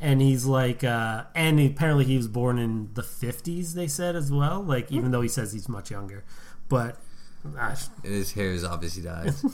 and 0.00 0.20
he's 0.20 0.46
like, 0.46 0.84
uh, 0.84 1.24
and 1.34 1.58
apparently 1.60 2.04
he 2.04 2.16
was 2.16 2.28
born 2.28 2.58
in 2.58 2.90
the 2.94 3.02
fifties. 3.02 3.74
They 3.74 3.88
said 3.88 4.14
as 4.16 4.30
well, 4.30 4.62
like 4.62 4.92
even 4.92 5.10
though 5.10 5.22
he 5.22 5.28
says 5.28 5.52
he's 5.52 5.68
much 5.68 5.90
younger, 5.90 6.24
but. 6.68 7.00
gosh, 7.54 7.86
And 8.04 8.12
his 8.14 8.32
hair 8.32 8.50
is 8.52 8.62
obviously 8.64 9.02
dyed. 9.02 9.34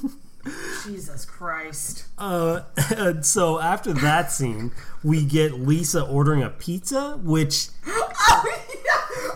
Jesus 0.84 1.24
Christ. 1.24 2.04
Uh, 2.16 2.62
and 2.96 3.24
so 3.24 3.58
after 3.60 3.92
that 3.94 4.30
scene, 4.32 4.72
we 5.02 5.24
get 5.24 5.54
Lisa 5.54 6.02
ordering 6.04 6.42
a 6.42 6.50
pizza, 6.50 7.18
which 7.22 7.68
oh 7.86 8.44
yeah. 8.84 9.34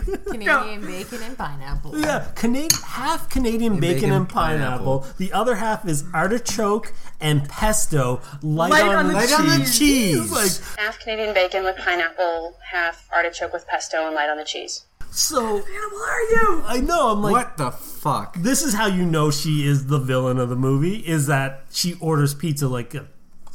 What 0.00 0.24
do 0.26 0.32
we 0.32 0.38
get? 0.38 0.48
Canadian 0.48 0.80
bacon 0.86 1.22
and 1.22 1.36
pineapple. 1.36 1.98
Yeah, 1.98 2.28
Canadian 2.34 2.70
half 2.84 3.28
Canadian 3.28 3.78
bacon, 3.78 3.94
bacon 3.94 4.10
and 4.10 4.14
and 4.20 4.28
pineapple. 4.28 5.00
pineapple. 5.00 5.16
The 5.18 5.32
other 5.32 5.56
half 5.56 5.86
is 5.86 6.04
artichoke 6.14 6.92
and 7.20 7.48
pesto, 7.48 8.20
light, 8.42 8.70
Light 8.70 8.82
on, 8.84 8.96
on 8.96 9.08
the 9.08 9.14
the 9.14 9.20
cheese. 9.20 9.30
Light 9.32 9.50
on 9.50 9.58
the 9.60 9.64
cheese. 9.66 10.32
Like 10.32 10.78
Half 10.78 10.98
Canadian 11.00 11.34
bacon 11.34 11.64
with 11.64 11.76
pineapple, 11.76 12.56
half 12.70 13.06
artichoke 13.12 13.52
with 13.52 13.66
pesto, 13.66 14.06
and 14.06 14.14
light 14.14 14.30
on 14.30 14.36
the 14.38 14.44
cheese. 14.44 14.84
So, 15.10 15.40
Hannibal, 15.40 15.98
are 15.98 16.22
you? 16.22 16.62
I 16.66 16.80
know. 16.80 17.10
I'm 17.10 17.22
like, 17.22 17.32
what 17.32 17.56
the 17.56 17.70
fuck? 17.70 18.36
this 18.38 18.62
is 18.62 18.74
how 18.74 18.86
you 18.86 19.04
know 19.04 19.30
she 19.30 19.66
is 19.66 19.86
the 19.86 19.98
villain 19.98 20.38
of 20.38 20.48
the 20.48 20.56
movie. 20.56 20.96
Is 20.98 21.26
that 21.26 21.64
she 21.70 21.94
orders 22.00 22.34
pizza 22.34 22.68
like 22.68 22.94
a 22.94 23.06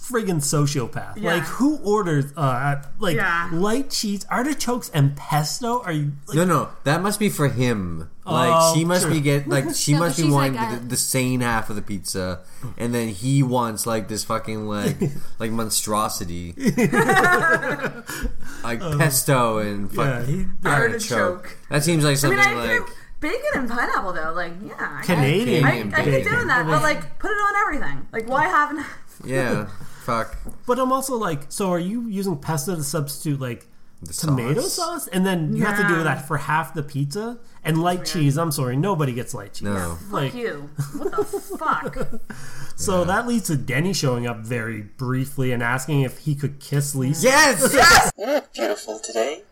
friggin' 0.04 0.42
sociopath? 0.42 1.16
Yeah. 1.18 1.34
Like 1.36 1.44
who 1.44 1.78
orders 1.78 2.26
uh 2.36 2.82
like 3.00 3.16
Yeah. 3.16 3.50
light 3.54 3.90
cheese, 3.90 4.26
artichokes, 4.30 4.90
and 4.94 5.16
pesto? 5.16 5.82
Are 5.82 5.92
you? 5.94 6.12
Like, 6.28 6.36
No, 6.38 6.44
no, 6.46 6.70
that 6.84 7.02
must 7.02 7.20
be 7.20 7.30
for 7.30 7.48
him. 7.48 8.10
Like 8.26 8.52
Oh, 8.54 8.74
she 8.76 8.86
must 8.86 9.04
true. 9.06 9.14
be 9.16 9.22
get 9.22 9.48
like 9.48 9.74
she 9.76 9.94
No, 9.94 10.00
must 10.00 10.18
be 10.18 10.30
wanting 10.30 10.56
like, 10.56 10.82
the, 10.82 10.88
the 10.88 10.98
sane 10.98 11.42
half 11.42 11.70
of 11.70 11.76
the 11.76 11.82
pizza, 11.82 12.40
and 12.78 12.94
then 12.94 13.08
he 13.10 13.44
wants 13.44 13.86
like 13.86 14.08
this 14.08 14.24
fucking 14.24 14.68
like 14.68 14.98
like 15.40 15.52
monstrosity, 15.52 16.54
like 18.64 18.80
pesto 18.98 19.58
and 19.60 19.90
Uh, 19.98 20.02
Yeah, 20.04 20.20
fucking 20.20 20.36
he- 20.36 20.68
artichoke. 20.70 21.20
Artichoke. 21.20 21.58
That 21.70 21.84
seems 21.84 22.04
like 22.04 22.14
I 22.14 22.16
something 22.16 22.40
mean, 22.40 22.48
I 22.48 22.54
like 22.56 22.70
think 22.88 22.90
bacon 23.20 23.52
and 23.56 23.70
pineapple 23.70 24.14
though, 24.14 24.34
like 24.34 24.54
yeah, 24.66 24.74
I- 24.80 25.04
Canadian 25.06 25.64
I, 25.66 25.68
I, 25.68 25.72
Canadian 25.72 25.94
I 25.94 25.98
bacon. 25.98 26.12
get 26.24 26.30
doing 26.32 26.48
that, 26.48 26.66
but 26.68 26.82
like 26.82 27.20
put 27.20 27.32
it 27.32 27.36
on 27.36 27.56
everything. 27.68 28.08
Like 28.12 28.28
why 28.28 28.48
haven't? 28.48 28.86
yeah, 29.26 29.68
fuck. 30.04 30.38
But 30.68 30.80
I'm 30.80 30.92
also 30.92 31.16
like, 31.18 31.46
so 31.50 31.72
are 31.72 31.80
you 31.80 32.08
using 32.08 32.38
pesto 32.38 32.76
to 32.76 32.84
substitute 32.84 33.40
like 33.40 33.66
The 34.02 34.14
tomato 34.14 34.62
sauce? 34.62 34.74
sauce? 34.74 35.08
And 35.08 35.26
then 35.26 35.56
you 35.56 35.64
have 35.66 35.78
to 35.80 35.88
do 35.88 35.98
Yeah. 35.98 36.04
that 36.04 36.28
for 36.28 36.38
half 36.38 36.74
the 36.74 36.84
pizza 36.84 37.38
and 37.64 37.82
light 37.82 38.06
cheese. 38.06 38.38
I'm 38.38 38.52
sorry, 38.52 38.76
nobody 38.76 39.14
gets 39.14 39.34
light 39.34 39.54
cheese. 39.54 39.64
No. 39.64 39.98
Like, 40.12 40.32
Fuck 40.34 40.42
you. 40.42 40.70
What 40.98 41.12
the 41.16 41.24
fuck? 41.24 41.98
so 42.76 43.04
that 43.06 43.28
leads 43.28 43.48
to 43.48 43.56
Denny 43.56 43.94
showing 43.94 44.28
up 44.28 44.40
very 44.40 44.82
briefly 44.82 45.52
and 45.54 45.64
asking 45.64 46.02
if 46.02 46.20
he 46.20 46.36
could 46.36 46.60
kiss 46.60 46.94
Lisa. 46.96 47.28
Yes, 47.28 47.70
yes. 47.74 48.12
You 48.18 48.26
look 48.26 48.54
beautiful 48.54 49.00
today. 49.00 49.44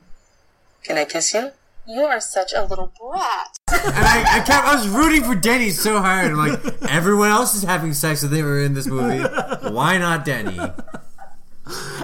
Can 0.84 0.98
I 0.98 1.06
kiss 1.06 1.34
you? 1.34 1.52
You 1.94 2.02
are 2.04 2.20
such 2.22 2.54
a 2.54 2.64
little 2.66 2.92
brat. 3.00 3.58
And 3.72 4.06
I, 4.06 4.38
I 4.38 4.40
kept 4.46 4.66
I 4.66 4.76
was 4.76 4.88
rooting 4.88 5.24
for 5.24 5.36
Denny 5.36 5.70
so 5.72 6.00
hard. 6.00 6.32
I'm 6.32 6.38
like, 6.38 6.60
everyone 6.90 7.30
else 7.30 7.54
is 7.56 7.64
having 7.64 7.94
sex 7.94 8.22
with 8.24 8.34
him 8.34 8.46
or 8.46 8.60
in 8.60 8.74
this 8.74 8.88
movie. 8.88 9.24
Why 9.70 9.98
not 9.98 10.24
Denny? 10.26 10.60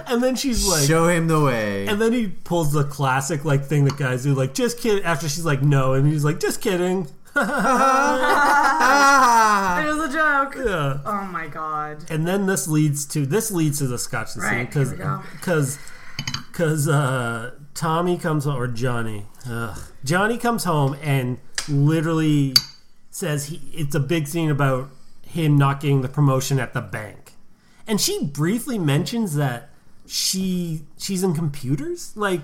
And 0.06 0.22
then 0.22 0.34
she's 0.36 0.66
like, 0.66 0.86
Show 0.86 1.08
him 1.08 1.26
the 1.28 1.40
way. 1.40 1.86
and 1.86 2.00
then 2.00 2.12
he 2.12 2.26
pulls 2.28 2.72
the 2.72 2.84
classic 2.84 3.44
like 3.44 3.64
thing 3.64 3.84
that 3.84 3.96
guys 3.98 4.22
do, 4.22 4.34
like 4.34 4.54
just 4.54 4.78
kidding. 4.78 5.04
After 5.04 5.28
she's 5.28 5.44
like, 5.44 5.62
no, 5.62 5.92
and 5.94 6.06
he's 6.10 6.24
like, 6.24 6.40
just 6.40 6.60
kidding. 6.62 7.06
That 7.34 7.44
it 9.84 9.94
was 9.94 10.08
a 10.08 10.12
joke. 10.12 10.54
Yeah. 10.56 10.98
Oh 11.04 11.28
my 11.30 11.46
god. 11.48 12.04
and 12.10 12.26
then 12.26 12.46
this 12.46 12.66
leads 12.66 13.04
to 13.06 13.26
this 13.26 13.50
leads 13.50 13.78
to 13.78 13.86
the 13.86 13.98
Scotch 13.98 14.30
scene 14.30 14.42
Right, 14.42 14.66
because 14.66 14.90
here 14.90 14.98
we 14.98 15.04
go. 15.04 15.22
because 15.32 15.78
because 16.50 16.88
uh, 16.88 17.52
Tommy 17.78 18.18
comes 18.18 18.44
home 18.44 18.56
or 18.56 18.66
Johnny 18.66 19.26
ugh. 19.48 19.78
Johnny 20.04 20.36
comes 20.36 20.64
home 20.64 20.96
and 21.00 21.38
literally 21.68 22.54
says 23.10 23.46
he 23.46 23.60
it's 23.72 23.94
a 23.94 24.00
big 24.00 24.26
scene 24.26 24.50
about 24.50 24.90
him 25.24 25.56
not 25.56 25.78
getting 25.80 26.00
the 26.02 26.08
promotion 26.08 26.58
at 26.58 26.72
the 26.74 26.80
bank, 26.80 27.34
and 27.86 28.00
she 28.00 28.24
briefly 28.24 28.78
mentions 28.80 29.36
that 29.36 29.70
she 30.06 30.82
she's 30.98 31.22
in 31.22 31.34
computers 31.34 32.12
like. 32.16 32.40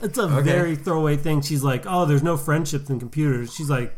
It's 0.00 0.16
a 0.16 0.22
Okay. 0.22 0.42
very 0.42 0.76
throwaway 0.76 1.16
thing. 1.16 1.42
She's 1.42 1.64
like, 1.64 1.84
"Oh, 1.84 2.06
there's 2.06 2.22
no 2.22 2.36
friendships 2.36 2.88
in 2.88 2.98
computers." 3.00 3.52
She's 3.52 3.68
like, 3.68 3.94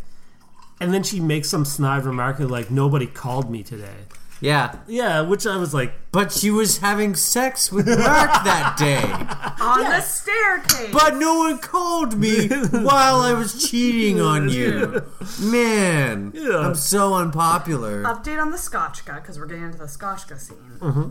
and 0.80 0.94
then 0.94 1.02
she 1.02 1.20
makes 1.20 1.48
some 1.50 1.64
snide 1.66 2.04
remark 2.06 2.40
like, 2.40 2.70
"Nobody 2.70 3.06
called 3.06 3.50
me 3.50 3.62
today." 3.62 4.06
Yeah. 4.40 4.76
Yeah, 4.86 5.20
which 5.20 5.46
I 5.46 5.56
was 5.58 5.74
like, 5.74 5.92
But 6.12 6.32
she 6.32 6.50
was 6.50 6.78
having 6.78 7.14
sex 7.14 7.70
with 7.70 7.86
Mark 7.86 7.98
that 8.44 8.76
day. 8.78 9.02
On 9.62 9.82
the 9.84 10.00
staircase. 10.00 10.92
But 10.92 11.16
no 11.16 11.34
one 11.38 11.58
called 11.58 12.16
me 12.16 12.48
while 12.48 13.20
I 13.20 13.32
was 13.34 13.68
cheating 13.68 14.20
on 14.20 14.48
you. 14.48 15.02
Man, 15.38 16.32
Yeah. 16.34 16.58
I'm 16.58 16.74
so 16.74 17.14
unpopular. 17.14 18.02
Update 18.04 18.40
on 18.40 18.50
the 18.50 18.56
Scotchka 18.56 19.16
because 19.20 19.38
we're 19.38 19.46
getting 19.46 19.64
into 19.64 19.78
the 19.78 19.84
Scotchka 19.84 20.38
scene. 20.38 20.56
Mm-hmm. 20.78 21.08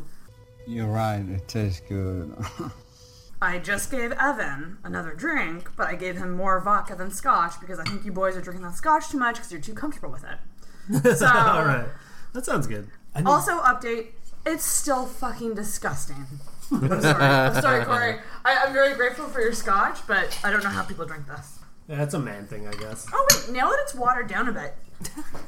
You're 0.68 0.88
right, 0.88 1.20
it 1.30 1.48
tastes 1.48 1.82
good. 1.88 2.36
I 3.42 3.60
just 3.60 3.90
gave 3.92 4.12
Evan 4.14 4.80
another 4.84 5.14
drink, 5.14 5.70
but 5.78 5.88
I 5.88 5.96
gave 5.96 6.18
him 6.18 6.32
more 6.36 6.60
vodka 6.60 6.96
than 6.96 7.10
scotch 7.12 7.54
because 7.62 7.80
I 7.80 7.84
think 7.86 8.04
you 8.04 8.12
boys 8.12 8.36
are 8.36 8.42
drinking 8.42 8.66
that 8.66 8.76
scotch 8.76 9.10
too 9.10 9.18
much 9.18 9.36
because 9.36 9.52
you're 9.52 9.62
too 9.62 9.74
comfortable 9.74 10.10
with 10.12 10.24
it. 10.26 10.38
So, 11.18 11.26
All 11.28 11.64
right, 11.66 11.86
that 12.34 12.46
sounds 12.46 12.68
good. 12.68 12.90
I 13.16 13.20
need- 13.20 13.28
also 13.28 13.60
update, 13.62 14.08
it's 14.46 14.64
still 14.64 15.06
fucking 15.06 15.56
disgusting. 15.56 16.26
I'm 16.72 17.02
sorry. 17.02 17.24
I'm 17.24 17.62
sorry, 17.62 17.86
Corey. 17.86 18.16
I, 18.46 18.64
I'm 18.66 18.74
very 18.74 18.94
grateful 18.96 19.26
for 19.26 19.42
your 19.42 19.54
scotch, 19.54 20.00
but 20.08 20.40
I 20.44 20.52
don't 20.52 20.64
know 20.64 20.70
how 20.70 20.84
people 20.84 21.06
drink 21.06 21.26
this. 21.28 21.58
Yeah, 21.88 21.96
that's 21.96 22.14
a 22.14 22.20
man 22.20 22.46
thing, 22.46 22.68
I 22.68 22.72
guess. 22.74 23.08
Oh 23.12 23.28
wait, 23.34 23.56
now 23.56 23.70
that 23.70 23.80
it's 23.82 23.96
watered 23.96 24.28
down 24.28 24.48
a 24.48 24.52
bit, 24.52 24.76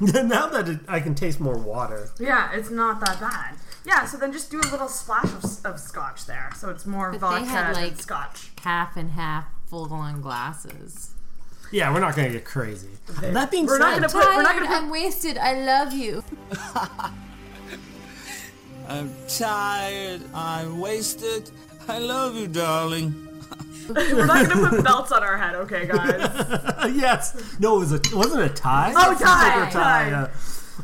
now 0.00 0.48
that 0.48 0.68
it, 0.68 0.80
I 0.88 0.98
can 0.98 1.14
taste 1.14 1.38
more 1.38 1.56
water. 1.56 2.10
yeah, 2.18 2.50
it's 2.52 2.68
not 2.70 2.98
that 3.06 3.20
bad. 3.20 3.54
Yeah, 3.84 4.04
so 4.06 4.16
then 4.16 4.32
just 4.32 4.50
do 4.50 4.58
a 4.58 4.66
little 4.72 4.88
splash 4.88 5.24
of, 5.26 5.64
of 5.64 5.78
scotch 5.78 6.26
there, 6.26 6.50
so 6.56 6.70
it's 6.70 6.84
more 6.86 7.12
But 7.12 7.20
vodka 7.20 7.44
they 7.44 7.50
had 7.50 7.74
than 7.76 7.82
like 7.84 8.00
scotch. 8.00 8.50
half 8.62 8.96
and 8.96 9.12
half 9.12 9.44
full 9.66 9.92
on 9.92 10.20
glasses. 10.20 11.14
Yeah, 11.70 11.92
we're 11.94 12.00
not 12.00 12.16
gonna 12.16 12.30
get 12.30 12.44
crazy. 12.44 12.90
That 13.20 13.52
being 13.52 13.66
We're 13.66 13.78
said, 13.78 13.84
not 13.84 13.94
gonna 13.94 14.08
put. 14.08 14.26
We're 14.36 14.42
not 14.42 14.54
gonna 14.56 14.66
put 14.66 14.76
I'm 14.76 14.90
wasted. 14.90 15.38
I 15.38 15.54
love 15.64 15.92
you. 15.92 16.24
I'm 18.88 19.14
tired. 19.28 20.20
I'm 20.34 20.78
wasted. 20.80 21.50
I 21.88 21.98
love 21.98 22.36
you, 22.36 22.46
darling. 22.48 23.28
We're 23.88 24.26
not 24.26 24.48
gonna 24.48 24.68
put 24.70 24.84
belts 24.84 25.10
on 25.12 25.22
our 25.22 25.36
head, 25.36 25.54
okay, 25.56 25.86
guys? 25.86 26.20
yes, 26.94 27.56
no, 27.58 27.76
it 27.76 27.80
was 27.80 27.92
a 27.92 28.00
wasn't 28.16 28.42
a 28.44 28.48
tie. 28.48 28.92
Oh, 28.96 29.10
It 29.12 29.18
seems 29.18 29.30
like 29.30 29.68
a 29.68 29.70
tie, 29.70 29.70
tie. 29.70 30.08
yeah. 30.08 30.28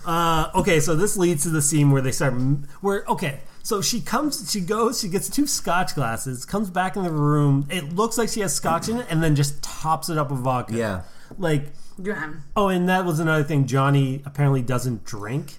Uh, 0.05 0.51
okay, 0.57 0.81
so 0.81 0.97
this 0.97 1.17
leads 1.17 1.45
to 1.45 1.51
the 1.51 1.63
scene 1.63 1.91
where 1.91 2.03
they 2.03 2.11
start. 2.11 2.35
Where 2.81 3.05
okay, 3.09 3.41
so 3.63 3.81
she 3.81 4.01
comes, 4.01 4.51
she 4.51 4.61
goes, 4.61 5.01
she 5.01 5.09
gets 5.09 5.29
two 5.29 5.47
scotch 5.47 5.95
glasses, 5.95 6.45
comes 6.45 6.71
back 6.71 6.97
in 6.97 7.05
the 7.05 7.13
room. 7.13 7.67
It 7.71 7.95
looks 7.95 8.19
like 8.19 8.29
she 8.29 8.41
has 8.41 8.53
scotch 8.55 8.89
in 8.89 8.99
it, 8.99 9.07
and 9.09 9.23
then 9.23 9.37
just 9.37 9.63
tops 9.63 10.09
it 10.09 10.19
up 10.19 10.31
with 10.31 10.41
vodka. 10.41 10.75
Yeah. 10.75 11.03
like 11.39 11.67
Yeah. 12.03 12.33
Oh, 12.57 12.69
and 12.69 12.89
that 12.89 13.05
was 13.05 13.21
another 13.21 13.45
thing. 13.45 13.67
Johnny 13.67 14.23
apparently 14.27 14.63
doesn't 14.63 15.05
drink. 15.05 15.57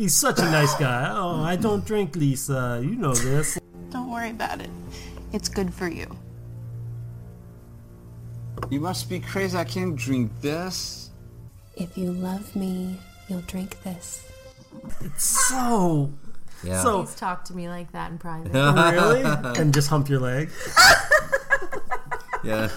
He's 0.00 0.16
such 0.16 0.38
a 0.38 0.44
nice 0.44 0.74
guy. 0.76 1.10
Oh, 1.14 1.42
I 1.42 1.56
don't 1.56 1.84
drink, 1.84 2.16
Lisa. 2.16 2.80
You 2.82 2.96
know 2.96 3.12
this. 3.12 3.60
Don't 3.90 4.10
worry 4.10 4.30
about 4.30 4.62
it. 4.62 4.70
It's 5.34 5.46
good 5.46 5.74
for 5.74 5.88
you. 5.88 6.06
You 8.70 8.80
must 8.80 9.10
be 9.10 9.20
crazy, 9.20 9.58
I 9.58 9.64
can't 9.64 9.94
drink 9.94 10.32
this. 10.40 11.10
If 11.76 11.98
you 11.98 12.12
love 12.12 12.56
me, 12.56 12.98
you'll 13.28 13.42
drink 13.42 13.82
this. 13.82 14.26
It's 15.02 15.48
so. 15.48 16.10
Yeah. 16.64 16.82
So 16.82 17.02
Please 17.02 17.14
talk 17.16 17.44
to 17.44 17.54
me 17.54 17.68
like 17.68 17.92
that 17.92 18.10
in 18.10 18.16
private. 18.16 18.52
Oh, 18.54 18.92
really, 18.92 19.60
and 19.60 19.74
just 19.74 19.90
hump 19.90 20.08
your 20.08 20.20
leg. 20.20 20.48
Yeah. 22.42 22.70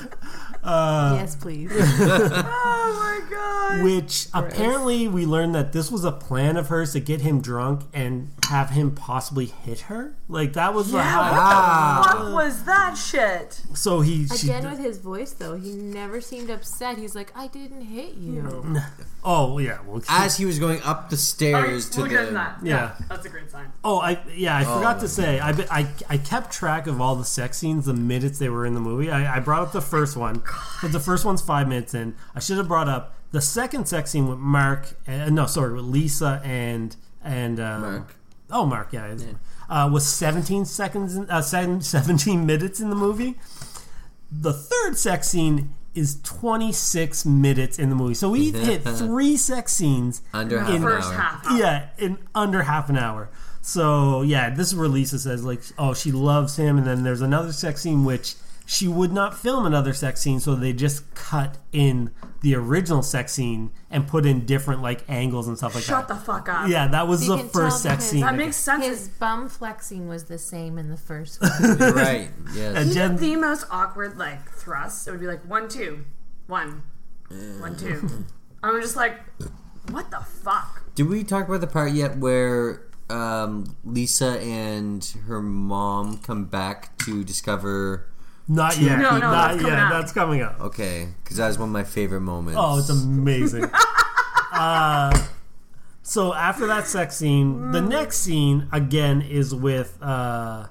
Uh, 0.63 1.17
yes, 1.19 1.35
please. 1.35 1.69
oh 1.75 2.99
my 2.99 3.19
god. 3.29 3.83
Which 3.83 4.27
apparently 4.33 5.07
we 5.07 5.25
learned 5.25 5.55
that 5.55 5.73
this 5.73 5.91
was 5.91 6.03
a 6.03 6.11
plan 6.11 6.57
of 6.57 6.67
hers 6.69 6.93
to 6.93 6.99
get 6.99 7.21
him 7.21 7.41
drunk 7.41 7.81
and 7.93 8.29
have 8.49 8.69
him 8.71 8.91
possibly 8.91 9.45
hit 9.47 9.81
her. 9.81 10.15
Like 10.29 10.53
that 10.53 10.73
was 10.73 10.91
the 10.91 10.97
Yeah, 10.99 11.03
high. 11.03 11.99
what 11.99 12.11
the 12.13 12.23
fuck 12.25 12.33
was 12.33 12.63
that 12.65 12.95
shit? 12.95 13.61
So 13.73 14.01
he 14.01 14.27
she, 14.27 14.47
Again 14.47 14.69
with 14.69 14.79
his 14.79 14.99
voice 14.99 15.31
though, 15.33 15.55
he 15.55 15.73
never 15.73 16.21
seemed 16.21 16.49
upset. 16.49 16.97
He's 16.97 17.15
like, 17.15 17.31
I 17.35 17.47
didn't 17.47 17.81
hit 17.81 18.13
you. 18.15 18.77
Oh 19.25 19.57
yeah, 19.57 19.79
well, 19.87 20.01
As 20.09 20.37
he 20.37 20.45
was 20.45 20.59
going 20.59 20.81
up 20.83 21.09
the 21.09 21.17
stairs 21.17 21.89
to 21.91 22.01
we'll 22.01 22.09
the. 22.09 22.19
into 22.21 22.33
that. 22.33 22.57
Yeah. 22.63 22.95
That's 23.09 23.25
a 23.25 23.29
great 23.29 23.49
sign. 23.49 23.71
Oh, 23.83 23.99
I 23.99 24.19
yeah, 24.35 24.57
I 24.57 24.65
Oh. 24.65 24.75
forgot 24.77 24.99
to 25.01 25.07
say. 25.07 25.39
I, 25.39 25.51
be- 25.53 25.69
I 25.69 25.87
I 26.09 26.17
kept 26.17 26.51
track 26.51 26.87
of 26.87 26.99
all 27.01 27.15
the 27.15 27.23
sex 27.25 27.57
scenes 27.57 27.85
the 27.85 27.93
minutes 27.93 28.39
they 28.39 28.49
were 28.49 28.65
in 28.65 28.73
the 28.73 28.79
movie. 28.81 29.09
I, 29.11 29.37
I 29.37 29.39
brought 29.39 29.61
up 29.61 29.71
the 29.71 29.81
first 29.81 30.17
one, 30.17 30.39
but 30.81 30.91
the 30.91 30.99
first 30.99 31.25
one's 31.25 31.41
five 31.41 31.67
minutes 31.67 31.93
in. 31.93 32.15
I 32.35 32.39
should 32.39 32.57
have 32.57 32.67
brought 32.67 32.87
up 32.89 33.15
the 33.31 33.41
second 33.41 33.87
sex 33.87 34.11
scene 34.11 34.27
with 34.27 34.37
Mark. 34.39 34.95
Uh, 35.07 35.29
no, 35.29 35.45
sorry, 35.45 35.73
with 35.73 35.85
Lisa 35.85 36.41
and 36.43 36.95
and 37.23 37.59
uh, 37.59 37.79
Mark. 37.79 38.15
Oh, 38.51 38.65
Mark, 38.65 38.93
yeah, 38.93 39.11
it's- 39.11 39.25
uh, 39.69 39.89
was 39.91 40.05
seventeen 40.07 40.65
seconds, 40.65 41.15
in, 41.15 41.29
uh, 41.29 41.41
seven- 41.41 41.81
seventeen 41.95 42.45
minutes 42.45 42.79
in 42.79 42.89
the 42.89 42.95
movie. 42.95 43.35
The 44.31 44.53
third 44.53 44.97
sex 44.97 45.27
scene 45.29 45.73
is 45.95 46.19
26 46.23 47.23
minutes 47.25 47.77
in 47.77 47.89
the 47.89 47.95
movie. 47.95 48.15
So 48.15 48.29
we've 48.31 48.55
hit 48.55 48.81
three 48.83 49.37
sex 49.37 49.73
scenes 49.73 50.23
Under 50.33 50.59
half 50.59 50.69
an 50.73 50.81
First 50.81 51.07
hour. 51.09 51.13
half. 51.19 51.45
hour. 51.47 51.57
yeah, 51.57 51.87
in 51.99 52.17
under 52.33 52.63
half 52.63 52.89
an 52.89 52.97
hour. 52.97 53.29
So 53.61 54.23
yeah, 54.23 54.49
this 54.49 54.67
is 54.69 54.75
where 54.75 54.87
Lisa 54.87 55.19
says 55.19 55.43
like, 55.43 55.61
oh, 55.77 55.93
she 55.93 56.11
loves 56.11 56.55
him, 56.57 56.77
and 56.79 56.85
then 56.87 57.03
there's 57.03 57.21
another 57.21 57.51
sex 57.53 57.81
scene 57.83 58.03
which 58.05 58.33
she 58.65 58.87
would 58.87 59.11
not 59.11 59.37
film 59.37 59.65
another 59.65 59.93
sex 59.93 60.21
scene, 60.21 60.39
so 60.39 60.55
they 60.55 60.73
just 60.73 61.13
cut 61.15 61.57
in 61.71 62.11
the 62.41 62.55
original 62.55 63.01
sex 63.01 63.31
scene 63.33 63.71
and 63.89 64.07
put 64.07 64.25
in 64.25 64.45
different 64.45 64.81
like 64.81 65.03
angles 65.09 65.47
and 65.47 65.57
stuff 65.57 65.75
like 65.75 65.83
Shut 65.83 66.07
that. 66.07 66.13
Shut 66.15 66.19
the 66.19 66.25
fuck 66.25 66.49
up. 66.49 66.69
Yeah, 66.69 66.87
that 66.87 67.07
was 67.07 67.23
You 67.23 67.29
the 67.35 67.37
can 67.37 67.49
first 67.49 67.83
tell 67.83 67.91
sex 67.91 68.03
his- 68.03 68.11
scene. 68.11 68.21
That 68.21 68.35
makes 68.35 68.55
sense. 68.55 68.85
His 68.85 69.07
bum 69.09 69.47
flexing 69.49 70.07
was 70.07 70.25
the 70.25 70.37
same 70.37 70.77
in 70.77 70.89
the 70.89 70.97
first 70.97 71.41
one. 71.59 71.77
You're 71.79 71.93
right. 71.93 72.29
Yes. 72.53 72.75
And 72.75 72.91
Even 72.91 72.93
Jen, 72.93 73.15
the 73.17 73.35
most 73.37 73.65
awkward 73.71 74.17
like 74.17 74.49
thrust, 74.51 75.07
it 75.07 75.11
would 75.11 75.19
be 75.19 75.27
like 75.27 75.43
one 75.47 75.67
two, 75.69 76.05
one, 76.47 76.83
one 77.59 77.75
two. 77.77 78.25
I'm 78.63 78.81
just 78.81 78.95
like, 78.95 79.19
what 79.91 80.09
the 80.11 80.19
fuck? 80.19 80.83
Did 80.95 81.09
we 81.09 81.23
talk 81.23 81.47
about 81.47 81.61
the 81.61 81.67
part 81.67 81.91
yet 81.91 82.17
where 82.17 82.81
um, 83.09 83.75
Lisa 83.83 84.39
and 84.39 85.03
her 85.27 85.41
mom 85.41 86.17
come 86.19 86.45
back 86.45 86.97
to 86.99 87.23
discover? 87.23 88.07
Not 88.47 88.77
yet, 88.77 88.99
No, 88.99 89.11
no, 89.11 89.19
not 89.19 89.31
that's 89.31 89.61
coming 89.61 89.71
yet. 89.71 89.79
up. 89.83 89.91
That's 89.91 90.11
coming 90.11 90.41
up. 90.41 90.59
Okay, 90.59 91.07
because 91.23 91.37
that 91.37 91.47
was 91.47 91.57
one 91.57 91.69
of 91.69 91.73
my 91.73 91.83
favorite 91.83 92.21
moments. 92.21 92.59
Oh, 92.61 92.77
it's 92.77 92.89
amazing. 92.89 93.65
uh, 94.51 95.27
so 96.01 96.33
after 96.33 96.67
that 96.67 96.87
sex 96.87 97.15
scene, 97.15 97.71
the 97.71 97.81
next 97.81 98.17
scene 98.17 98.67
again 98.71 99.21
is 99.21 99.55
with 99.55 99.97
uh, 100.01 100.67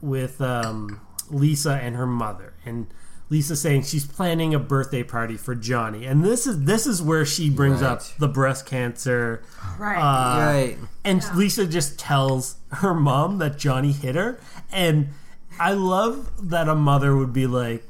with 0.00 0.40
um, 0.40 1.00
Lisa 1.30 1.74
and 1.74 1.94
her 1.96 2.06
mother, 2.06 2.54
and 2.64 2.88
Lisa 3.28 3.54
saying 3.54 3.82
she's 3.84 4.04
planning 4.04 4.52
a 4.52 4.58
birthday 4.58 5.04
party 5.04 5.36
for 5.36 5.54
Johnny, 5.54 6.04
and 6.04 6.24
this 6.24 6.48
is 6.48 6.64
this 6.64 6.84
is 6.84 7.00
where 7.00 7.24
she 7.24 7.48
brings 7.48 7.80
up 7.80 8.02
the 8.18 8.26
breast 8.26 8.66
cancer. 8.66 9.42
Right. 9.78 9.96
Uh, 9.96 10.40
right. 10.40 10.78
And 11.04 11.24
Lisa 11.36 11.66
just 11.66 11.98
tells 11.98 12.56
her 12.72 12.92
mom 12.92 13.38
that 13.38 13.56
Johnny 13.56 13.92
hit 13.92 14.16
her. 14.16 14.40
And 14.72 15.10
I 15.60 15.72
love 15.74 16.48
that 16.50 16.68
a 16.68 16.74
mother 16.74 17.14
would 17.16 17.32
be 17.32 17.46
like, 17.46 17.84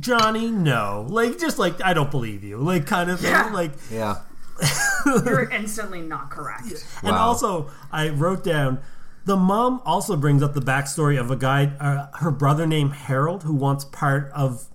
Johnny, 0.00 0.50
no. 0.50 1.06
Like, 1.08 1.38
just 1.38 1.58
like, 1.58 1.82
I 1.82 1.92
don't 1.94 2.10
believe 2.10 2.42
you. 2.42 2.56
Like, 2.58 2.86
kind 2.86 3.10
of 3.10 3.20
thing. 3.20 3.30
Yeah. 3.30 3.50
Like, 3.52 3.72
Yeah. 3.90 4.16
You're 5.06 5.48
instantly 5.48 6.02
not 6.02 6.30
correct. 6.30 6.66
and 7.02 7.12
Wow. 7.12 7.28
also, 7.28 7.70
I 7.92 8.08
wrote 8.10 8.44
down 8.44 8.80
the 9.24 9.36
mom 9.36 9.80
also 9.86 10.16
brings 10.16 10.42
up 10.42 10.54
the 10.54 10.60
backstory 10.62 11.18
of 11.20 11.30
a 11.30 11.36
guy, 11.36 11.66
uh, 11.78 12.06
her 12.18 12.30
brother 12.30 12.66
named 12.66 12.92
Harold, 12.92 13.42
who 13.44 13.54
wants 13.54 13.84
part 13.84 14.30
of 14.34 14.66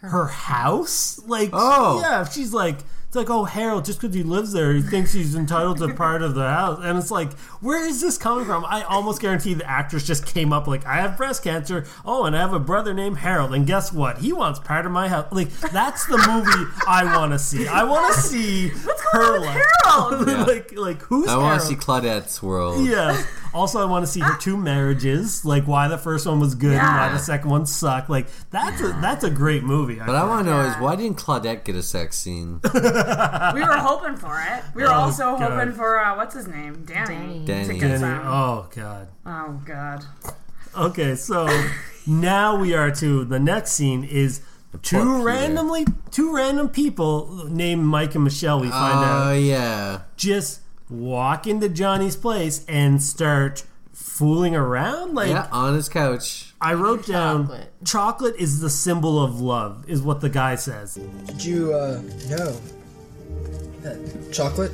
her 0.00 0.26
house. 0.26 1.20
Like, 1.26 1.50
Oh. 1.52 2.00
yeah, 2.00 2.24
she's 2.24 2.52
like, 2.52 2.78
It's 3.14 3.16
like, 3.16 3.30
oh, 3.30 3.44
Harold, 3.44 3.84
just 3.84 4.00
because 4.00 4.12
he 4.12 4.24
lives 4.24 4.50
there, 4.50 4.72
he 4.74 4.82
thinks 4.82 5.12
he's 5.12 5.36
entitled 5.36 5.78
to 5.78 5.94
part 5.94 6.20
of 6.20 6.34
the 6.34 6.48
house. 6.50 6.80
And 6.82 6.98
it's 6.98 7.12
like, 7.12 7.32
where 7.60 7.86
is 7.86 8.00
this 8.00 8.18
coming 8.18 8.44
from? 8.44 8.64
I 8.64 8.82
almost 8.82 9.20
guarantee 9.20 9.54
the 9.54 9.70
actress 9.70 10.04
just 10.04 10.26
came 10.26 10.52
up 10.52 10.66
like, 10.66 10.84
I 10.84 10.96
have 10.96 11.16
breast 11.16 11.44
cancer. 11.44 11.86
Oh, 12.04 12.24
and 12.24 12.34
I 12.34 12.40
have 12.40 12.52
a 12.52 12.58
brother 12.58 12.92
named 12.92 13.18
Harold. 13.18 13.54
And 13.54 13.68
guess 13.68 13.92
what? 13.92 14.18
He 14.18 14.32
wants 14.32 14.58
part 14.58 14.84
of 14.84 14.90
my 14.90 15.06
house. 15.06 15.28
Like, 15.30 15.52
that's 15.60 16.06
the 16.06 16.18
movie 16.18 16.72
I 16.88 17.04
want 17.16 17.30
to 17.30 17.38
see. 17.38 17.68
I 17.68 17.84
want 17.84 18.12
to 18.16 18.20
see 18.20 18.72
her 19.12 19.38
life. 19.38 19.62
Harold? 19.84 20.26
Like, 20.48 20.76
like, 20.76 21.02
who's 21.02 21.28
I 21.28 21.36
want 21.36 21.44
Harold? 21.46 21.60
to 21.60 21.66
see 21.68 21.76
Claudette's 21.76 22.42
world. 22.42 22.84
Yeah. 22.84 23.24
Also, 23.54 23.80
I 23.80 23.84
want 23.84 24.04
to 24.04 24.10
see 24.10 24.18
her 24.20 24.36
two 24.38 24.56
marriages, 24.56 25.44
like 25.44 25.64
why 25.68 25.86
the 25.86 25.96
first 25.96 26.26
one 26.26 26.40
was 26.40 26.54
good 26.56 26.72
and 26.72 26.82
why 26.82 27.10
the 27.12 27.18
second 27.18 27.50
one 27.50 27.66
sucked. 27.66 28.10
Like 28.10 28.26
that's 28.50 28.80
a, 28.80 28.88
that's 29.00 29.22
a 29.22 29.30
great 29.30 29.62
movie. 29.62 29.94
But 29.94 30.16
I 30.16 30.24
want 30.24 30.44
to 30.46 30.50
know 30.50 30.60
is 30.62 30.74
why 30.76 30.96
didn't 30.96 31.18
Claudette 31.18 31.62
get 31.64 31.76
a 31.76 31.82
sex 31.82 32.16
scene? 32.18 32.60
we 32.74 32.80
were 32.80 33.78
hoping 33.78 34.16
for 34.16 34.40
it. 34.40 34.64
We 34.74 34.82
were 34.82 34.88
Oh, 34.88 34.92
also 34.94 35.38
God. 35.38 35.52
hoping 35.52 35.72
for 35.74 35.98
uh, 36.00 36.16
what's 36.16 36.34
his 36.34 36.48
name, 36.48 36.84
Danny. 36.84 37.44
Danny. 37.44 37.68
To 37.68 37.74
get 37.74 37.80
Danny, 37.80 37.98
some. 38.00 38.26
oh 38.26 38.68
god. 38.74 39.08
Oh 39.24 39.60
God. 39.64 40.04
Okay, 40.76 41.14
so 41.14 41.46
now 42.06 42.56
we 42.56 42.74
are 42.74 42.90
to 42.90 43.24
the 43.24 43.38
next 43.38 43.72
scene 43.72 44.02
is 44.02 44.40
two 44.82 44.98
Peter. 44.98 45.04
randomly 45.24 45.84
two 46.10 46.34
random 46.34 46.68
people 46.68 47.46
named 47.48 47.84
Mike 47.84 48.16
and 48.16 48.24
Michelle. 48.24 48.58
We 48.58 48.68
find 48.68 48.98
out 49.04 49.26
Oh 49.28 49.32
yeah. 49.34 50.00
just 50.16 50.60
walk 51.00 51.46
into 51.46 51.68
Johnny's 51.68 52.16
place 52.16 52.64
and 52.68 53.02
start 53.02 53.64
fooling 53.92 54.54
around. 54.56 55.14
Like 55.14 55.30
yeah, 55.30 55.48
on 55.52 55.74
his 55.74 55.88
couch. 55.88 56.52
I 56.60 56.74
wrote 56.74 57.06
down, 57.06 57.46
Chocolate. 57.48 57.72
chocolate 57.84 58.36
is 58.38 58.60
the 58.60 58.70
symbol 58.70 59.22
of 59.22 59.40
love, 59.40 59.84
is 59.88 60.00
what 60.02 60.20
the 60.20 60.30
guy 60.30 60.54
says. 60.54 60.94
Did 61.26 61.44
you 61.44 61.74
uh, 61.74 62.00
know 62.30 62.56
that 63.82 64.28
chocolate 64.32 64.72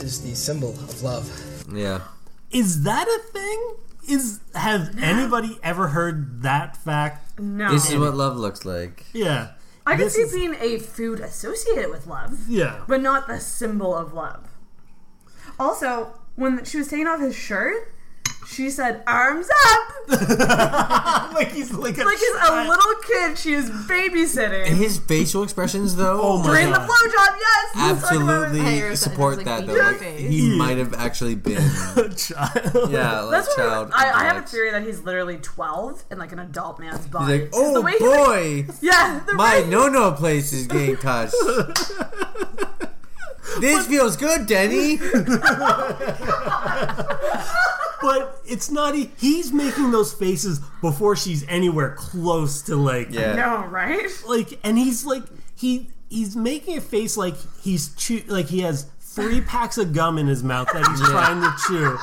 is 0.00 0.22
the 0.22 0.34
symbol 0.34 0.70
of 0.70 1.02
love? 1.02 1.64
Yeah. 1.72 2.02
Is 2.50 2.82
that 2.84 3.08
a 3.08 3.32
thing? 3.32 3.74
Is 4.08 4.40
have 4.54 4.96
anybody 5.02 5.58
ever 5.62 5.88
heard 5.88 6.42
that 6.42 6.76
fact? 6.76 7.40
No. 7.40 7.72
This 7.72 7.90
is 7.90 7.96
what 7.96 8.14
love 8.14 8.36
looks 8.36 8.64
like. 8.64 9.04
Yeah. 9.12 9.52
I 9.86 9.92
can 9.92 10.00
This 10.00 10.14
see 10.14 10.22
is- 10.22 10.32
being 10.32 10.54
a 10.60 10.78
food 10.78 11.20
associated 11.20 11.90
with 11.90 12.06
love. 12.06 12.48
Yeah. 12.48 12.82
But 12.86 13.00
not 13.02 13.26
the 13.26 13.40
symbol 13.40 13.94
of 13.94 14.12
love. 14.14 14.46
Also, 15.58 16.12
when 16.36 16.64
she 16.64 16.78
was 16.78 16.88
taking 16.88 17.06
off 17.06 17.20
his 17.20 17.34
shirt, 17.34 17.90
she 18.46 18.68
said, 18.70 19.02
"Arms 19.06 19.48
up," 19.66 20.08
like 21.34 21.50
he's 21.52 21.72
like 21.72 21.96
a, 21.96 22.04
like 22.04 22.18
he's 22.18 22.36
a 22.48 22.68
little 22.68 22.94
kid 23.06 23.38
she 23.38 23.54
is 23.54 23.70
babysitting 23.70 24.66
And 24.66 24.76
his 24.76 24.98
facial 24.98 25.42
expressions, 25.42 25.96
though, 25.96 26.20
Oh 26.22 26.38
my 26.38 26.46
during 26.46 26.70
the 26.72 26.78
blowjob. 26.78 27.38
Yes, 27.40 27.74
Let's 27.74 28.02
talk 28.02 28.12
about 28.16 28.54
it. 28.54 28.60
absolutely 28.60 28.82
I 28.90 28.94
support 28.94 29.36
was 29.36 29.44
that. 29.46 29.66
like, 29.66 29.66
Though, 29.66 30.06
like, 30.06 30.18
he 30.18 30.56
might 30.58 30.76
have 30.76 30.92
actually 30.94 31.36
been, 31.36 31.56
a 31.96 32.08
child. 32.14 32.90
yeah, 32.92 33.20
like 33.20 33.30
That's 33.30 33.48
what 33.48 33.56
child. 33.56 33.90
I, 33.94 34.10
I 34.12 34.24
have 34.24 34.36
a 34.36 34.46
theory 34.46 34.70
that 34.72 34.82
he's 34.82 35.00
literally 35.02 35.38
twelve 35.38 36.04
in 36.10 36.18
like 36.18 36.32
an 36.32 36.38
adult 36.40 36.78
man's 36.78 36.98
He's 36.98 37.06
body. 37.06 37.38
like, 37.40 37.50
'Cause 37.50 37.72
the 37.72 37.78
oh 37.78 37.80
way 37.82 37.92
he, 37.98 38.06
like- 38.06 38.26
boy, 38.26 38.66
yeah, 38.82 39.20
the 39.26 39.32
my 39.34 39.64
no 39.68 39.88
no 39.88 40.12
place 40.12 40.52
is 40.52 40.66
getting 40.66 40.96
touched. 40.98 41.34
This 43.60 43.86
feels 43.86 44.16
good, 44.16 44.46
Denny. 44.46 44.98
But 48.02 48.38
it's 48.44 48.70
not. 48.70 48.94
e- 48.94 49.10
He's 49.16 49.50
making 49.50 49.90
those 49.90 50.12
faces 50.12 50.60
before 50.82 51.16
she's 51.16 51.42
anywhere 51.48 51.94
close 51.96 52.60
to 52.62 52.76
like. 52.76 53.10
Yeah. 53.10 53.34
No, 53.34 53.64
right? 53.66 54.10
Like, 54.28 54.58
and 54.62 54.76
he's 54.76 55.06
like 55.06 55.22
he 55.56 55.88
he's 56.10 56.36
making 56.36 56.76
a 56.76 56.80
face 56.82 57.16
like 57.16 57.34
he's 57.62 57.94
chew 57.94 58.22
like 58.26 58.46
he 58.48 58.60
has 58.60 58.86
three 59.00 59.40
packs 59.40 59.78
of 59.78 59.94
gum 59.94 60.18
in 60.18 60.26
his 60.26 60.42
mouth 60.44 60.68
that 60.74 60.86
he's 60.86 61.00
trying 61.00 61.40
to 61.40 61.54
chew. 61.66 61.96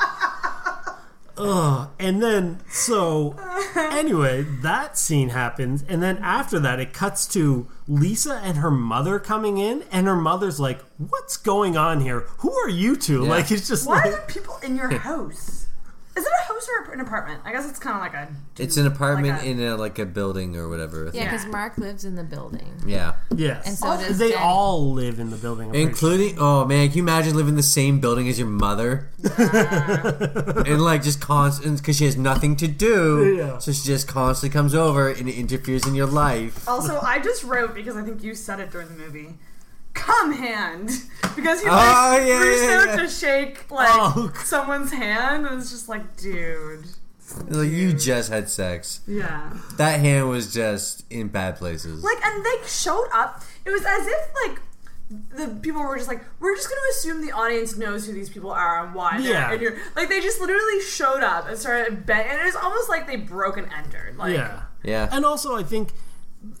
Ugh. 1.38 1.88
And 1.98 2.22
then 2.22 2.60
so 2.70 3.36
anyway, 3.76 4.42
that 4.62 4.98
scene 4.98 5.30
happens, 5.30 5.84
and 5.88 6.02
then 6.02 6.18
after 6.18 6.58
that, 6.60 6.78
it 6.78 6.92
cuts 6.92 7.26
to 7.28 7.68
Lisa 7.88 8.34
and 8.44 8.58
her 8.58 8.70
mother 8.70 9.18
coming 9.18 9.58
in, 9.58 9.84
and 9.90 10.06
her 10.06 10.16
mother's 10.16 10.60
like, 10.60 10.82
"What's 10.98 11.36
going 11.36 11.76
on 11.76 12.00
here? 12.00 12.26
Who 12.38 12.52
are 12.52 12.68
you 12.68 12.96
two? 12.96 13.24
Yeah. 13.24 13.30
Like 13.30 13.50
it's 13.50 13.68
just 13.68 13.86
Why 13.86 13.96
like 13.96 14.06
are 14.06 14.10
there 14.10 14.26
people 14.26 14.58
in 14.62 14.76
your 14.76 14.90
house? 14.98 15.66
Is 16.14 16.26
it 16.26 16.32
a 16.40 16.42
house 16.52 16.68
or 16.86 16.92
an 16.92 17.00
apartment? 17.00 17.40
I 17.44 17.52
guess 17.52 17.66
it's 17.68 17.78
kind 17.78 17.96
of 17.96 18.02
like 18.02 18.12
a. 18.12 18.28
It's 18.62 18.76
an 18.76 18.86
apartment 18.86 19.38
Like 19.38 19.46
a- 19.46 19.50
in 19.50 19.62
a 19.62 19.76
like 19.76 19.98
a 19.98 20.04
building 20.04 20.56
or 20.56 20.68
whatever. 20.68 21.10
Yeah, 21.14 21.24
because 21.24 21.44
Yeah. 21.44 21.50
Mark 21.50 21.78
lives 21.78 22.04
in 22.04 22.16
the 22.16 22.22
building. 22.22 22.70
Yeah. 22.86 23.14
yes, 23.34 23.66
And 23.66 23.76
so 23.78 23.88
oh, 23.92 23.96
does 23.98 24.18
they 24.18 24.30
Jenny. 24.32 24.42
all 24.42 24.92
live 24.92 25.18
in 25.18 25.30
the 25.30 25.36
building, 25.38 25.68
I'm 25.68 25.72
pretty 25.72 25.88
Including, 25.88 26.36
oh 26.38 26.64
man, 26.66 26.88
can 26.88 26.96
you 26.98 27.02
imagine 27.02 27.34
living 27.34 27.50
in 27.50 27.56
the 27.56 27.62
same 27.62 27.98
building 28.00 28.28
as 28.28 28.38
your 28.38 28.48
mother? 28.48 29.08
and 29.38 30.82
like 30.82 31.02
just 31.02 31.20
constant, 31.20 31.78
because 31.78 31.96
she 31.96 32.04
has 32.04 32.16
nothing 32.16 32.56
to 32.56 32.68
do. 32.68 33.34
Yeah. 33.36 33.58
So 33.58 33.72
she 33.72 33.84
just 33.86 34.08
constantly 34.08 34.52
comes 34.52 34.74
over 34.74 35.08
and 35.08 35.28
interferes 35.28 35.86
in 35.86 35.94
your 35.94 36.06
life. 36.06 36.68
Also, 36.68 37.00
I 37.00 37.20
just 37.20 37.42
wrote 37.44 37.74
because 37.74 37.96
I 37.96 38.02
think 38.02 38.22
you 38.22 38.34
said 38.34 38.60
it 38.60 38.70
during 38.70 38.88
the 38.88 38.94
movie. 38.94 39.34
Come 39.94 40.32
hand, 40.32 40.90
because 41.36 41.60
he 41.62 41.68
Oh, 41.68 41.72
like 41.72 42.26
yeah, 42.26 42.38
reached 42.42 42.62
yeah, 42.64 42.78
out 42.80 42.86
yeah. 42.88 42.96
to 42.96 43.08
shake 43.08 43.70
like 43.70 43.88
Oh. 43.90 44.32
someone's 44.44 44.92
hand, 44.92 45.46
and 45.46 45.60
it's 45.60 45.70
just 45.70 45.88
like, 45.88 46.16
dude, 46.16 46.86
Like 47.48 47.70
you 47.70 47.92
just 47.92 48.30
had 48.30 48.48
sex. 48.48 49.00
yeah. 49.06 49.52
That 49.76 50.00
hand 50.00 50.28
was 50.28 50.52
just 50.52 51.04
in 51.10 51.28
bad 51.28 51.56
places. 51.56 52.02
Like, 52.02 52.24
and 52.24 52.44
they 52.44 52.56
showed 52.66 53.08
up. 53.12 53.42
It 53.64 53.70
was 53.70 53.82
as 53.84 54.06
if 54.06 54.28
like 54.46 54.60
the 55.30 55.58
people 55.60 55.82
were 55.82 55.96
just 55.96 56.08
like, 56.08 56.24
we're 56.40 56.56
just 56.56 56.68
going 56.70 56.80
to 56.80 56.98
assume 56.98 57.20
the 57.26 57.32
audience 57.32 57.76
knows 57.76 58.06
who 58.06 58.14
these 58.14 58.30
people 58.30 58.50
are 58.50 58.86
and 58.86 58.94
why. 58.94 59.20
they're 59.20 59.30
Yeah. 59.32 59.52
in 59.52 59.60
here. 59.60 59.78
Like 59.94 60.08
they 60.08 60.20
just 60.22 60.40
literally 60.40 60.80
showed 60.80 61.22
up 61.22 61.48
and 61.48 61.58
started 61.58 62.06
bang, 62.06 62.26
and 62.30 62.40
it 62.40 62.44
was 62.44 62.56
almost 62.56 62.88
like 62.88 63.06
they 63.06 63.16
broke 63.16 63.58
and 63.58 63.68
entered. 63.76 64.16
Like, 64.16 64.34
yeah. 64.34 64.62
yeah. 64.82 65.08
And 65.12 65.24
also, 65.26 65.54
I 65.54 65.62
think, 65.64 65.90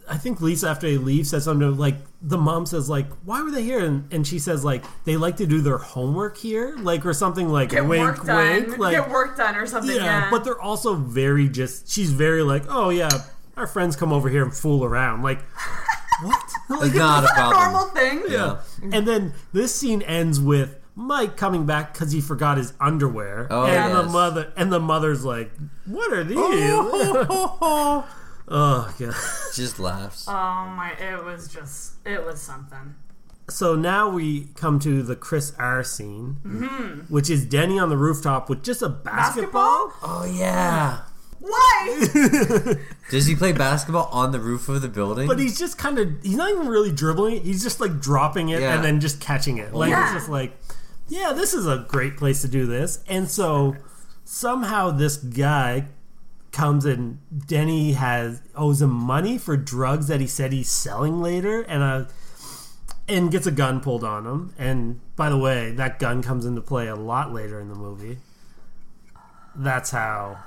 I 0.08 0.18
think 0.18 0.40
Lisa 0.42 0.68
after 0.68 0.86
they 0.86 0.98
leave 0.98 1.26
says 1.26 1.44
something 1.44 1.78
like 1.78 1.96
the 2.24 2.38
mom 2.38 2.66
says 2.66 2.88
like, 2.88 3.06
"Why 3.24 3.42
were 3.42 3.50
they 3.50 3.62
here?" 3.64 3.84
And, 3.84 4.12
and 4.12 4.26
she 4.26 4.38
says 4.38 4.64
like, 4.64 4.84
"They 5.04 5.16
like 5.16 5.36
to 5.38 5.46
do 5.46 5.60
their 5.60 5.78
homework 5.78 6.36
here," 6.36 6.76
like 6.78 7.04
or 7.04 7.12
something 7.12 7.48
like 7.48 7.70
get 7.70 7.84
wink, 7.86 8.02
work 8.18 8.24
done, 8.24 8.36
wink, 8.66 8.78
like 8.78 8.96
get 8.96 9.10
work 9.10 9.36
done 9.36 9.56
or 9.56 9.66
something. 9.66 9.94
yeah, 9.96 10.04
Yeah, 10.04 10.30
But 10.30 10.44
they're 10.44 10.60
also 10.60 10.94
very 10.94 11.48
just. 11.48 11.90
She's 11.90 12.12
very 12.12 12.42
like, 12.42 12.64
"Oh 12.68 12.90
yeah, 12.90 13.08
our 13.56 13.66
friends 13.66 13.96
come 13.96 14.12
over 14.12 14.28
here 14.28 14.42
and 14.44 14.54
fool 14.54 14.84
around." 14.84 15.22
Like, 15.22 15.40
what? 16.22 16.42
It's 16.84 16.94
not 16.94 17.24
a 17.24 17.26
Is 17.26 17.32
a 17.36 17.50
normal 17.50 17.84
thing? 17.88 18.22
Yeah. 18.28 18.60
And 18.92 19.06
then 19.06 19.34
this 19.52 19.74
scene 19.74 20.02
ends 20.02 20.38
with 20.40 20.78
Mike 20.94 21.36
coming 21.36 21.66
back 21.66 21.92
because 21.92 22.12
he 22.12 22.20
forgot 22.20 22.56
his 22.58 22.72
underwear, 22.78 23.48
Oh, 23.50 23.64
and 23.64 23.96
the 23.96 24.02
yes. 24.04 24.12
mother 24.12 24.52
and 24.56 24.72
the 24.72 24.78
mother's 24.80 25.24
like, 25.24 25.50
"What 25.86 26.12
are 26.12 26.22
these?" 26.22 26.36
Oh. 26.38 28.06
Oh, 28.54 28.94
god. 28.98 29.14
just 29.54 29.78
laughs. 29.80 30.26
Oh 30.28 30.32
my! 30.32 30.92
It 31.00 31.24
was 31.24 31.48
just, 31.48 31.94
it 32.06 32.24
was 32.24 32.40
something. 32.40 32.94
So 33.48 33.74
now 33.74 34.08
we 34.08 34.48
come 34.54 34.78
to 34.80 35.02
the 35.02 35.16
Chris 35.16 35.52
R 35.58 35.82
scene, 35.82 36.36
mm-hmm. 36.44 37.00
which 37.12 37.28
is 37.28 37.44
Denny 37.44 37.78
on 37.78 37.88
the 37.88 37.96
rooftop 37.96 38.48
with 38.48 38.62
just 38.62 38.82
a 38.82 38.88
basketball. 38.88 39.88
Basketball? 39.88 39.92
Oh 40.02 40.24
yeah. 40.38 41.00
Why? 41.40 42.76
Does 43.10 43.26
he 43.26 43.34
play 43.34 43.52
basketball 43.52 44.08
on 44.12 44.30
the 44.30 44.38
roof 44.38 44.68
of 44.68 44.80
the 44.80 44.88
building? 44.88 45.26
But 45.26 45.40
he's 45.40 45.58
just 45.58 45.76
kind 45.76 45.98
of, 45.98 46.22
he's 46.22 46.36
not 46.36 46.50
even 46.50 46.68
really 46.68 46.92
dribbling 46.92 47.38
it. 47.38 47.42
He's 47.42 47.64
just 47.64 47.80
like 47.80 48.00
dropping 48.00 48.50
it 48.50 48.60
Yeah. 48.60 48.76
and 48.76 48.84
then 48.84 49.00
just 49.00 49.20
catching 49.20 49.58
it. 49.58 49.74
Like, 49.74 49.90
Yeah. 49.90 50.04
it's 50.04 50.12
just 50.12 50.28
like, 50.28 50.56
yeah, 51.08 51.32
this 51.32 51.52
is 51.52 51.66
a 51.66 51.84
great 51.88 52.16
place 52.16 52.42
to 52.42 52.48
do 52.48 52.64
this. 52.66 53.02
And 53.08 53.28
so 53.28 53.74
somehow 54.24 54.90
this 54.92 55.16
guy 55.16 55.88
comes 56.52 56.84
and 56.84 57.18
Denny 57.46 57.92
has 57.92 58.42
owes 58.54 58.82
him 58.82 58.90
money 58.90 59.38
for 59.38 59.56
drugs 59.56 60.06
that 60.08 60.20
he 60.20 60.26
said 60.26 60.52
he's 60.52 60.70
selling 60.70 61.20
later. 61.20 61.62
And, 61.62 61.82
uh, 61.82 62.04
and 63.08 63.30
gets 63.30 63.46
a 63.46 63.50
gun 63.50 63.80
pulled 63.80 64.04
on 64.04 64.26
him. 64.26 64.54
And 64.58 65.00
by 65.16 65.28
the 65.28 65.38
way, 65.38 65.72
that 65.72 65.98
gun 65.98 66.22
comes 66.22 66.46
into 66.46 66.60
play 66.60 66.88
a 66.88 66.96
lot 66.96 67.32
later 67.32 67.60
in 67.60 67.68
the 67.68 67.74
movie. 67.74 68.18
That's 69.54 69.90
how. 69.90 70.38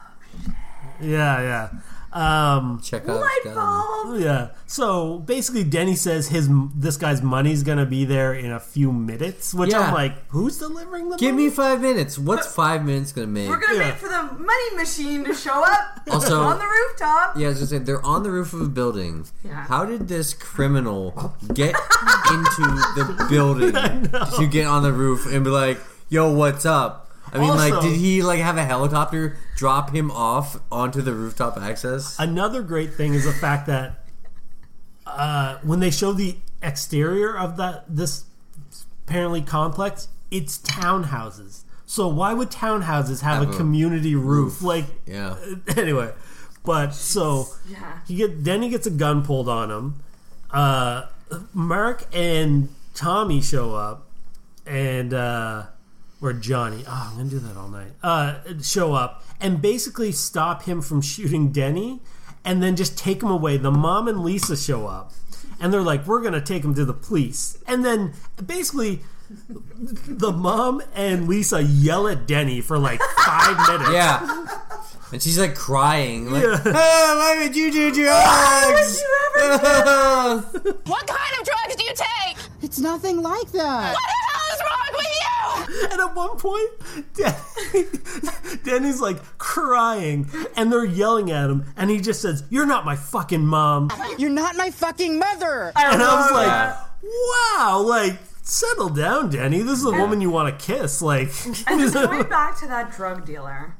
Yeah, 0.99 1.41
yeah. 1.41 1.70
Um, 2.16 2.80
Check 2.82 3.09
out 3.09 3.20
Light 3.20 3.39
bulb. 3.43 4.20
yeah. 4.22 4.47
So 4.68 5.20
basically, 5.20 5.66
Denny 5.66 5.95
says 5.95 6.30
his 6.30 6.47
this 6.74 6.95
guy's 6.95 7.22
money's 7.22 7.61
gonna 7.61 7.86
be 7.86 8.05
there 8.05 8.34
in 8.34 8.51
a 8.53 8.59
few 8.59 8.93
minutes, 8.93 9.53
which 9.53 9.72
Yeah. 9.72 9.82
I'm 9.82 9.93
like, 9.93 10.13
who's 10.30 10.57
delivering 10.57 11.09
the 11.09 11.18
Give 11.18 11.34
money? 11.36 11.45
me 11.47 11.49
five 11.51 11.82
minutes. 11.82 12.18
What's 12.18 12.47
five 12.47 12.86
minutes 12.86 13.11
gonna 13.11 13.28
make? 13.28 13.49
We're 13.49 13.57
gonna 13.59 13.80
Yeah. 13.80 13.89
wait 13.91 13.97
for 13.97 14.07
the 14.07 14.24
money 14.39 14.76
machine 14.78 15.26
to 15.26 15.34
show 15.34 15.61
up 15.63 15.99
Also- 16.09 16.41
on 16.41 16.57
the 16.57 16.63
rooftop. 16.66 17.36
Yeah, 17.38 17.47
I 17.47 17.49
was 17.49 17.57
gonna 17.59 17.68
say 17.68 17.78
they're 17.80 18.05
on 18.05 18.24
the 18.24 18.32
roof 18.32 18.53
of 18.53 18.61
a 18.61 18.70
building. 18.70 19.26
Yeah. 19.43 19.66
How 19.68 19.84
did 19.84 20.07
this 20.07 20.34
criminal 20.34 21.34
get 21.53 21.76
into 22.32 22.61
the 22.95 23.28
building 23.30 23.74
to 24.38 24.47
get 24.47 24.68
on 24.68 24.84
the 24.84 24.93
roof 24.93 25.26
and 25.26 25.43
be 25.43 25.49
like, 25.49 25.80
"Yo, 26.07 26.32
what's 26.32 26.66
up"? 26.66 27.05
I 27.36 27.40
mean, 27.40 27.50
like, 27.56 27.82
did 27.82 27.96
he 27.96 28.24
like 28.24 28.40
have 28.40 28.58
a 28.58 28.64
helicopter 28.64 29.38
drop 29.56 29.92
him 29.92 30.12
off 30.12 30.58
onto 30.72 31.02
the 31.02 31.14
rooftop 31.14 31.58
access? 31.58 32.18
Another 32.20 32.62
great 32.64 32.94
thing 32.94 33.14
is 33.14 33.26
the 33.26 33.32
fact 33.34 33.68
that 33.68 34.06
uh, 35.06 35.58
when 35.64 35.80
they 35.80 35.92
show 35.92 36.14
the 36.14 36.38
exterior 36.62 37.38
of 37.38 37.58
that 37.58 37.86
this 37.88 38.26
apparently 39.08 39.42
complex, 39.42 40.08
it's 40.32 40.58
townhouses. 40.60 41.62
So 41.86 42.08
why 42.08 42.34
would 42.34 42.50
townhouses 42.50 43.22
have, 43.22 43.40
Have 43.40 43.50
a 43.50 43.52
a 43.52 43.58
community 43.58 44.16
roof? 44.16 44.62
Like 44.62 44.86
Yeah. 45.06 45.36
anyway, 45.78 46.14
but 46.64 46.94
so 46.94 47.48
Yeah. 47.70 48.00
he 48.08 48.16
get 48.16 48.44
then 48.44 48.62
he 48.62 48.70
gets 48.70 48.88
a 48.88 48.92
gun 48.92 49.24
pulled 49.24 49.48
on 49.50 49.70
him. 49.72 49.96
Uh, 50.52 51.08
Mark 51.54 52.06
and 52.14 52.70
Tommy 52.94 53.42
show 53.42 53.76
up, 53.76 54.08
and 54.66 55.14
uh, 55.14 55.66
or 56.22 56.34
Johnny. 56.34 56.84
Oh, 56.88 57.09
I'm 57.11 57.18
gonna 57.18 57.30
do 57.30 57.39
that 57.39 57.57
all 57.57 57.68
night. 57.70 57.91
Uh, 58.03 58.36
show 58.61 58.93
up 58.93 59.24
and 59.41 59.61
basically 59.61 60.11
stop 60.11 60.63
him 60.63 60.82
from 60.82 61.01
shooting 61.01 61.51
Denny, 61.51 62.01
and 62.43 62.61
then 62.63 62.76
just 62.76 62.97
take 62.97 63.22
him 63.22 63.30
away. 63.30 63.57
The 63.57 63.72
mom 63.72 64.07
and 64.07 64.22
Lisa 64.24 64.55
show 64.57 64.88
up, 64.88 65.11
and 65.59 65.74
they're 65.74 65.82
like, 65.82 66.05
"We're 66.07 66.22
gonna 66.22 66.41
take 66.41 66.63
him 66.63 66.74
to 66.76 66.86
the 66.86 66.93
police," 66.93 67.57
and 67.68 67.84
then 67.86 68.13
basically. 68.45 69.01
The 70.07 70.32
mom 70.32 70.84
and 70.93 71.28
Lisa 71.28 71.63
yell 71.63 72.07
at 72.07 72.28
Denny 72.28 72.61
for 72.61 72.78
like 72.78 73.01
five 73.26 73.57
minutes. 73.68 73.89
Yeah. 73.91 74.45
And 75.11 75.20
she's 75.20 75.39
like 75.39 75.55
crying. 75.55 76.30
Like, 76.30 76.43
Yeah. 76.43 76.61
oh, 76.63 77.18
why 77.18 77.43
would 77.43 77.55
you 77.55 77.72
do 77.72 77.91
drugs? 77.91 79.01
What 80.86 81.07
kind 81.07 81.39
of 81.39 81.45
drugs 81.45 81.76
do 81.76 81.84
you 81.86 81.93
take? 81.95 82.38
It's 82.61 82.78
nothing 82.80 83.24
like 83.24 83.51
that. 83.53 83.93
What 83.93 84.03
the 84.03 84.13
hell 84.30 84.41
is 84.45 84.45
wrong 84.66 84.89
with 84.93 85.07
you? 85.07 85.89
And 85.91 86.01
at 86.01 86.16
one 86.16 86.38
point, 86.38 86.70
Danny, 87.13 87.86
Danny's 88.63 89.01
like 89.01 89.38
crying, 89.38 90.30
and 90.55 90.72
they're 90.72 90.86
yelling 90.86 91.32
at 91.32 91.49
him, 91.49 91.66
and 91.78 91.89
he 91.89 91.99
just 91.99 92.22
says, 92.22 92.43
"You're 92.49 92.66
not 92.66 92.86
my 92.86 92.95
fucking 92.95 93.45
mom." 93.45 93.89
You're 94.18 94.30
not 94.30 94.55
my 94.55 94.72
fucking 94.72 95.20
mother. 95.20 95.72
And 95.76 96.01
I 96.01 96.22
was 96.22 96.32
like, 96.32 96.76
"Wow, 97.03 97.82
like." 97.82 98.20
Settle 98.47 98.89
down, 98.89 99.32
Danny. 99.32 99.63
This 99.63 99.80
is 99.80 99.86
a 99.86 99.91
woman 99.91 100.22
you 100.22 100.30
want 100.30 100.59
to 100.59 100.63
kiss. 100.63 101.01
Like, 101.01 101.30
And 101.66 101.80
just 101.80 101.93
going 101.95 102.30
back 102.30 102.55
to 102.59 102.68
that 102.68 102.91
drug 102.91 103.26
dealer, 103.26 103.76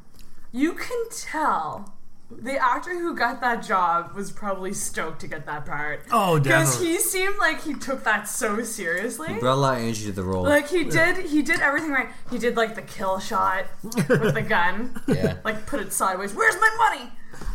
you 0.52 0.74
can 0.74 1.06
tell 1.12 1.95
the 2.32 2.58
actor 2.58 2.98
who 2.98 3.16
got 3.16 3.40
that 3.42 3.64
job 3.66 4.14
was 4.16 4.32
probably 4.32 4.74
stoked 4.74 5.22
to 5.22 5.28
get 5.28 5.46
that 5.46 5.66
part. 5.66 6.02
Oh, 6.12 6.40
Because 6.40 6.72
definitely. 6.74 6.94
he 6.94 7.00
seemed 7.00 7.38
like 7.38 7.62
he 7.64 7.74
took 7.76 8.04
that 8.04 8.28
so 8.28 8.64
seriously. 8.64 9.34
He 9.34 9.40
brought 9.40 9.54
a 9.54 9.62
lot 9.62 9.78
of 9.78 9.84
energy 9.84 10.06
to 10.06 10.12
the 10.12 10.24
role. 10.24 10.44
Like 10.44 10.68
he 10.68 10.84
did, 10.86 11.26
he 11.28 11.42
did 11.44 11.60
everything 11.62 11.92
right. 11.92 12.10
He 12.32 12.38
did 12.40 12.58
like 12.58 12.74
the 12.76 12.82
kill 12.82 13.20
shot 13.20 13.66
with 13.84 14.08
the 14.34 14.42
gun. 14.48 15.00
Yeah. 15.08 15.38
Like 15.46 15.66
put 15.68 15.80
it 15.82 15.94
sideways. 15.94 16.34
Where's 16.34 16.56
my 16.56 16.76
money? 16.90 17.12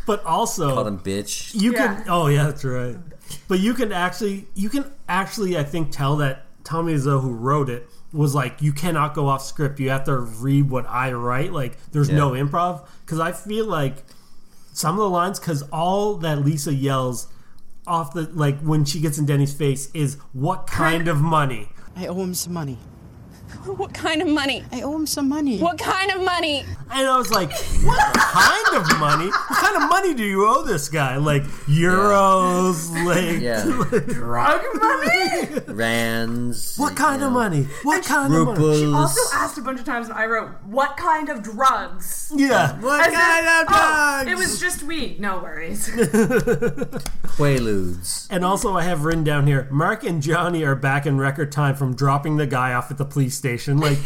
but 0.07 0.25
also, 0.25 0.75
Called 0.75 0.87
him 0.87 0.99
bitch. 0.99 1.55
you 1.61 1.73
Yeah. 1.73 1.97
can. 1.97 2.05
Oh 2.09 2.27
yeah, 2.29 2.45
that's 2.45 2.65
right. 2.65 2.97
But 3.49 3.61
you 3.61 3.75
can 3.75 3.93
actually, 3.93 4.47
you 4.55 4.69
can 4.69 4.91
actually, 5.09 5.57
I 5.59 5.63
think, 5.65 5.91
tell 5.93 6.17
that 6.17 6.47
Tommy 6.65 6.95
Wiseau, 6.95 7.21
who 7.23 7.33
wrote 7.33 7.69
it, 7.71 7.89
was 8.13 8.35
like, 8.35 8.61
you 8.61 8.73
cannot 8.73 9.15
go 9.15 9.29
off 9.29 9.43
script. 9.45 9.79
You 9.81 9.91
have 9.91 10.05
to 10.05 10.17
read 10.19 10.69
what 10.71 10.85
I 10.89 11.13
write. 11.13 11.53
Like, 11.53 11.79
there's 11.93 12.09
Yeah. 12.09 12.17
no 12.17 12.31
improv 12.33 12.87
because 13.05 13.21
I 13.21 13.31
feel 13.33 13.67
like 13.67 14.05
some 14.73 14.95
of 14.95 15.01
the 15.01 15.09
lines, 15.09 15.39
because 15.39 15.63
all 15.73 16.17
that 16.17 16.45
Lisa 16.45 16.73
yells 16.75 17.27
off 17.87 18.13
the 18.13 18.23
like 18.33 18.61
when 18.61 18.85
she 18.85 19.01
gets 19.01 19.19
in 19.19 19.27
Denny's 19.27 19.55
face 19.55 19.91
is, 19.93 20.17
"What 20.33 20.67
kind 20.67 21.09
of 21.09 21.21
money?" 21.21 21.69
I 21.97 22.07
owe 22.07 22.23
him 22.23 22.35
some 22.35 22.53
money. 22.53 22.79
What 23.81 23.93
kind 23.95 24.23
of 24.23 24.29
money? 24.29 24.65
I 24.73 24.83
owe 24.83 24.95
him 24.97 25.07
some 25.07 25.29
money. 25.29 25.59
What 25.59 25.79
kind 25.79 26.11
of 26.13 26.23
money? 26.25 26.65
And 26.93 27.07
I 27.07 27.17
was 27.19 27.31
like, 27.31 27.53
what 27.85 28.15
kind 28.15 28.77
of 28.77 28.99
money? 28.99 29.27
What 29.27 29.59
kind 29.59 29.77
of 29.77 29.89
money 29.89 30.15
do 30.15 30.25
you 30.25 30.47
owe 30.47 30.65
this 30.65 30.89
guy? 30.89 31.17
Like 31.19 31.43
euros, 31.69 32.91
like 33.05 33.41
Yeah. 33.41 33.63
Drug 34.13 34.63
money? 34.81 35.61
Rands. 35.69 36.77
what 36.79 36.97
kind 36.97 37.23
of 37.23 37.33
money? 37.33 37.65
What 37.85 38.05
kind 38.05 38.35
of 38.35 38.47
money? 38.59 38.79
She 38.79 38.87
also 38.93 39.21
asked 39.37 39.59
a 39.59 39.63
bunch 39.63 39.79
of 39.79 39.85
times, 39.87 40.09
and 40.09 40.17
I 40.19 40.27
wrote, 40.27 40.51
"What 40.65 40.97
kind 40.97 41.29
of 41.29 41.43
drugs?" 41.43 42.33
Yeah. 42.35 42.79
What 42.81 43.01
As 43.03 43.13
if, 43.13 43.15
kind 43.15 43.47
of 43.47 43.67
"Oh, 43.69 44.23
drugs? 44.25 44.31
it 44.33 44.37
was 44.37 44.59
just 44.61 44.83
weed. 44.83 45.21
No 45.21 45.39
worries. 45.39 45.89
Quaaludes. 47.25 48.27
And 48.31 48.45
also, 48.45 48.77
I 48.77 48.83
have 48.85 49.05
written 49.05 49.25
down 49.25 49.47
here: 49.47 49.69
Mark 49.71 50.03
and 50.05 50.23
Johnny 50.23 50.65
are 50.65 50.75
back 50.75 51.07
in 51.07 51.19
record 51.19 51.53
time 51.53 51.75
from 51.77 51.95
dropping 51.95 52.37
the 52.37 52.47
guy 52.47 52.73
off 52.73 52.91
at 52.91 52.99
the 52.99 53.05
police 53.05 53.40
station. 53.41 53.81
Like, 53.91 53.99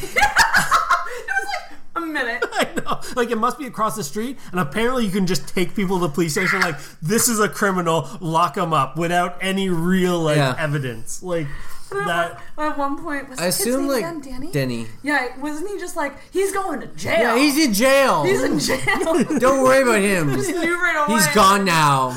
a 1.96 2.00
minute. 2.00 2.44
I 2.52 2.68
know, 2.84 3.00
like 3.14 3.30
it 3.30 3.36
must 3.38 3.56
be 3.58 3.66
across 3.66 3.94
the 3.96 4.02
street, 4.02 4.36
and 4.50 4.58
apparently 4.60 5.04
you 5.04 5.12
can 5.12 5.26
just 5.26 5.46
take 5.46 5.74
people 5.76 5.98
to 6.00 6.08
the 6.08 6.12
police 6.12 6.32
station. 6.32 6.60
Like, 6.60 6.76
this 7.00 7.28
is 7.28 7.38
a 7.38 7.48
criminal, 7.48 8.08
lock 8.20 8.56
him 8.56 8.72
up 8.72 8.96
without 8.98 9.36
any 9.40 9.68
real 9.68 10.18
like 10.20 10.36
Yeah. 10.38 10.56
evidence. 10.58 11.22
Like 11.22 11.46
that. 11.92 12.42
At 12.58 12.76
one 12.76 13.00
point, 13.00 13.28
was 13.28 13.38
I 13.38 13.42
the 13.42 13.46
kid's 13.52 13.60
assume 13.60 13.80
name 13.82 13.88
like 13.90 14.04
again 14.04 14.20
Danny? 14.20 14.50
Denny. 14.50 14.86
Yeah, 15.04 15.38
wasn't 15.38 15.70
he 15.70 15.78
just 15.78 15.94
like 15.94 16.14
he's 16.32 16.50
going 16.52 16.80
to 16.80 16.88
jail? 16.88 17.20
Yeah, 17.20 17.38
he's 17.38 17.64
in 17.64 17.72
jail. 17.72 18.24
He's 18.24 18.42
in 18.42 18.58
jail. 18.58 19.24
Don't 19.38 19.62
worry 19.62 19.82
about 19.82 20.00
him. 20.00 20.32
Just 20.34 20.50
knew 20.50 20.74
right 20.82 21.04
away. 21.06 21.16
He's 21.16 21.26
gone 21.28 21.64
now. 21.64 22.08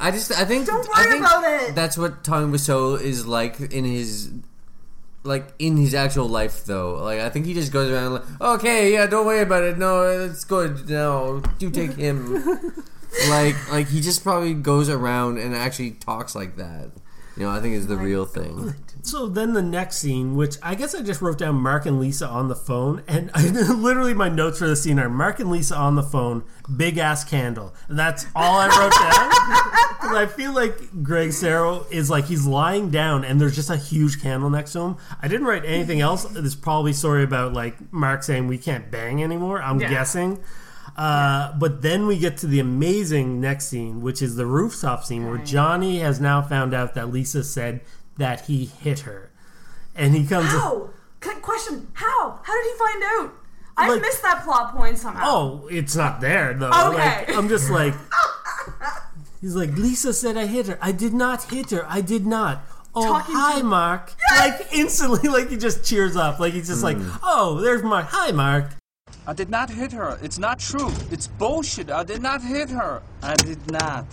I 0.00 0.10
just 0.10 0.32
I 0.32 0.46
think 0.46 0.66
Don't 0.66 0.88
I 0.94 1.02
worry 1.02 1.12
think 1.12 1.26
about 1.26 1.44
it. 1.44 1.74
That's 1.74 1.98
what 1.98 2.24
Tommy 2.24 2.50
Wiseau 2.56 2.98
is 2.98 3.26
like 3.26 3.60
in 3.60 3.84
his 3.84 4.30
like 5.24 5.52
in 5.58 5.76
his 5.76 5.94
actual 5.94 6.28
life 6.28 6.64
though. 6.64 6.94
Like 7.02 7.20
I 7.20 7.30
think 7.30 7.46
he 7.46 7.54
just 7.54 7.72
goes 7.72 7.90
around 7.90 8.14
like, 8.14 8.40
okay, 8.40 8.92
yeah, 8.92 9.06
don't 9.06 9.26
worry 9.26 9.42
about 9.42 9.62
it. 9.62 9.78
No, 9.78 10.02
it's 10.02 10.44
good. 10.44 10.88
No, 10.88 11.42
do 11.58 11.70
take 11.70 11.94
him. 11.94 12.34
like 13.28 13.70
like 13.70 13.88
he 13.88 14.00
just 14.00 14.22
probably 14.22 14.54
goes 14.54 14.88
around 14.88 15.38
and 15.38 15.54
actually 15.54 15.92
talks 15.92 16.34
like 16.34 16.56
that. 16.56 16.90
You 17.36 17.44
know, 17.44 17.50
I 17.50 17.60
think 17.60 17.74
is 17.74 17.86
the 17.86 17.96
real 17.96 18.26
thing. 18.26 18.74
So 19.04 19.26
then 19.26 19.54
the 19.54 19.62
next 19.62 19.96
scene, 19.96 20.36
which 20.36 20.56
I 20.62 20.74
guess 20.74 20.94
I 20.94 21.02
just 21.02 21.22
wrote 21.22 21.38
down 21.38 21.54
Mark 21.56 21.86
and 21.86 21.98
Lisa 21.98 22.26
on 22.28 22.48
the 22.48 22.54
phone, 22.54 23.02
and 23.08 23.30
I, 23.34 23.48
literally 23.74 24.12
my 24.14 24.28
notes 24.28 24.58
for 24.58 24.66
the 24.68 24.76
scene 24.76 24.98
are 24.98 25.08
Mark 25.08 25.40
and 25.40 25.50
Lisa 25.50 25.74
on 25.76 25.94
the 25.96 26.02
phone, 26.02 26.44
big 26.76 26.98
ass 26.98 27.24
candle, 27.24 27.74
and 27.88 27.98
that's 27.98 28.26
all 28.36 28.60
I 28.60 28.66
wrote 28.68 28.92
down. 28.92 29.82
'Cause 30.02 30.16
I 30.16 30.26
feel 30.26 30.52
like 30.52 31.02
Greg 31.02 31.30
Sestero 31.30 31.90
is 31.90 32.10
like 32.10 32.24
he's 32.26 32.44
lying 32.46 32.90
down, 32.90 33.24
and 33.24 33.40
there's 33.40 33.54
just 33.56 33.70
a 33.70 33.76
huge 33.76 34.20
candle 34.20 34.50
next 34.50 34.72
to 34.72 34.80
him. 34.80 34.96
I 35.22 35.28
didn't 35.28 35.46
write 35.46 35.64
anything 35.64 36.00
else. 36.00 36.24
There's 36.24 36.56
probably 36.56 36.92
story 36.92 37.22
about 37.24 37.52
like 37.54 37.92
Mark 37.92 38.22
saying 38.24 38.46
we 38.48 38.58
can't 38.58 38.90
bang 38.90 39.22
anymore. 39.22 39.62
I'm 39.62 39.80
Yeah. 39.80 39.88
guessing. 39.90 40.38
Uh, 40.96 41.52
but 41.58 41.80
then 41.82 42.06
we 42.06 42.18
get 42.18 42.36
to 42.38 42.46
the 42.46 42.60
amazing 42.60 43.40
next 43.40 43.68
scene, 43.68 44.02
which 44.02 44.20
is 44.20 44.36
the 44.36 44.46
rooftop 44.46 45.04
scene 45.04 45.26
where 45.28 45.38
Johnny 45.38 46.00
has 46.00 46.20
now 46.20 46.42
found 46.42 46.74
out 46.74 46.94
that 46.94 47.10
Lisa 47.10 47.42
said 47.42 47.80
that 48.18 48.42
he 48.42 48.66
hit 48.66 49.00
her, 49.00 49.30
and 49.96 50.14
he 50.14 50.26
comes. 50.26 50.48
How? 50.48 50.90
Qu- 51.20 51.40
Question: 51.40 51.88
How? 51.94 52.40
How 52.42 52.54
did 52.62 52.72
he 52.72 52.78
find 52.78 53.02
out? 53.04 53.34
I 53.76 53.88
Like- 53.88 54.02
missed 54.02 54.22
that 54.22 54.44
plot 54.44 54.76
point 54.76 54.98
somehow. 54.98 55.22
Oh, 55.24 55.68
it's 55.70 55.96
not 55.96 56.20
there 56.20 56.52
though. 56.52 56.68
Okay. 56.68 57.24
Like, 57.26 57.34
I'm 57.36 57.48
just 57.48 57.70
like. 57.80 57.94
He's 59.40 59.56
like 59.56 59.70
Lisa 59.76 60.12
said 60.12 60.36
I 60.36 60.46
hit 60.46 60.66
her. 60.68 60.78
I 60.80 60.92
did 60.92 61.12
not 61.14 61.44
hit 61.44 61.70
her. 61.70 61.84
I 61.88 62.00
did 62.00 62.26
not. 62.26 62.62
Oh, 62.94 63.04
Talking 63.06 63.34
hi, 63.34 63.58
to- 63.60 63.64
Mark. 63.64 64.12
Like 64.36 64.68
instantly, 64.72 65.28
like 65.30 65.48
he 65.48 65.56
just 65.56 65.84
cheers 65.84 66.14
up. 66.16 66.38
Like 66.38 66.52
he's 66.52 66.68
just 66.68 66.82
like, 66.82 66.98
oh, 67.22 67.60
there's 67.62 67.82
Mark. 67.82 68.06
Hi, 68.10 68.30
Mark. 68.30 68.66
I 69.24 69.32
did 69.32 69.50
not 69.50 69.70
hit 69.70 69.92
her. 69.92 70.18
It's 70.20 70.38
not 70.38 70.58
true. 70.58 70.92
It's 71.10 71.28
bullshit. 71.28 71.90
I 71.90 72.02
did 72.02 72.22
not 72.22 72.42
hit 72.42 72.70
her. 72.70 73.02
I 73.22 73.36
did 73.36 73.70
not. 73.70 74.06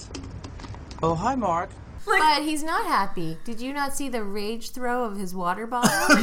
Oh, 1.01 1.15
hi, 1.15 1.35
Mark. 1.35 1.71
But 2.05 2.43
he's 2.43 2.63
not 2.63 2.85
happy. 2.85 3.37
Did 3.43 3.59
you 3.61 3.73
not 3.73 3.95
see 3.95 4.09
the 4.09 4.23
rage 4.23 4.71
throw 4.71 5.03
of 5.03 5.17
his 5.17 5.33
water 5.35 5.67
bottle? 5.67 5.89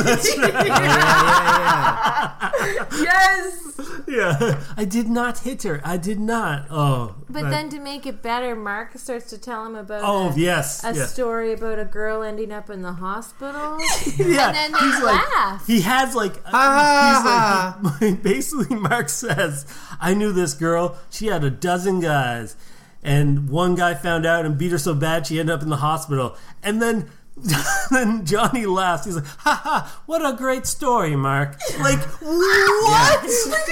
yes. 2.93 3.81
Yeah, 4.09 4.63
I 4.77 4.85
did 4.85 5.09
not 5.09 5.39
hit 5.41 5.63
her. 5.65 5.81
I 5.85 5.97
did 5.97 6.19
not. 6.21 6.67
Oh, 6.71 7.17
But 7.29 7.43
that- 7.45 7.51
then 7.51 7.69
to 7.71 7.81
make 7.81 8.07
it 8.07 8.23
better, 8.23 8.55
Mark 8.57 8.97
starts 8.99 9.31
to 9.31 9.39
tell 9.39 9.65
him 9.67 9.75
about 9.75 10.03
Oh, 10.05 10.31
a, 10.31 10.35
yes, 10.39 10.85
a 10.85 10.95
yes. 10.95 11.13
story 11.13 11.53
about 11.53 11.79
a 11.79 11.85
girl 11.85 12.23
ending 12.23 12.53
up 12.53 12.71
in 12.71 12.83
the 12.83 12.93
hospital. 12.93 13.79
yeah, 14.17 14.49
and 14.49 14.57
then 14.57 14.73
they 14.73 14.79
he's 14.79 15.03
like, 15.03 15.35
laugh. 15.35 15.67
he 15.67 15.81
has 15.83 16.15
like, 16.15 16.35
he's 16.35 18.01
like, 18.01 18.23
basically, 18.23 18.77
Mark 18.77 19.09
says, 19.09 19.67
I 20.01 20.15
knew 20.15 20.33
this 20.33 20.55
girl. 20.55 20.97
She 21.11 21.27
had 21.27 21.45
a 21.45 21.51
dozen 21.51 22.01
guys, 22.01 22.57
and 23.03 23.49
one 23.49 23.75
guy 23.75 23.95
found 23.95 24.27
out 24.27 24.45
and 24.45 24.59
beat 24.59 24.73
her 24.73 24.79
so 24.79 24.95
bad 24.95 25.27
she 25.27 25.39
ended 25.39 25.55
up 25.55 25.63
in 25.63 25.69
the 25.69 25.77
hospital. 25.77 26.37
And 26.63 26.81
then, 26.83 27.11
then 27.91 28.25
Johnny 28.27 28.67
laughs. 28.67 29.05
He's 29.05 29.17
like, 29.17 29.27
ha 29.27 29.61
ha, 29.63 30.03
what 30.07 30.25
a 30.25 30.37
great 30.37 30.67
story, 30.67 31.15
Mark. 31.17 31.57
Like, 31.81 31.99
what? 32.21 33.21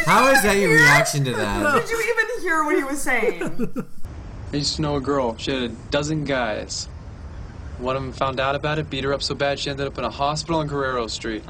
How 0.06 0.30
is 0.30 0.42
that 0.42 0.56
your 0.58 0.70
reaction 0.72 1.24
to 1.24 1.32
that? 1.32 1.74
Did 1.86 1.90
you 1.90 2.00
even 2.00 2.42
hear 2.42 2.64
what 2.64 2.76
he 2.76 2.84
was 2.84 3.00
saying? 3.02 3.86
I 4.52 4.56
used 4.56 4.76
to 4.76 4.82
know 4.82 4.96
a 4.96 5.00
girl. 5.00 5.36
She 5.36 5.50
had 5.50 5.62
a 5.62 5.68
dozen 5.90 6.24
guys. 6.24 6.88
One 7.78 7.96
of 7.96 8.02
them 8.02 8.12
found 8.12 8.38
out 8.38 8.54
about 8.54 8.78
it, 8.78 8.88
beat 8.88 9.02
her 9.02 9.12
up 9.12 9.20
so 9.22 9.34
bad 9.34 9.58
she 9.58 9.68
ended 9.68 9.86
up 9.88 9.98
in 9.98 10.04
a 10.04 10.10
hospital 10.10 10.60
on 10.60 10.68
Guerrero 10.68 11.08
Street. 11.08 11.42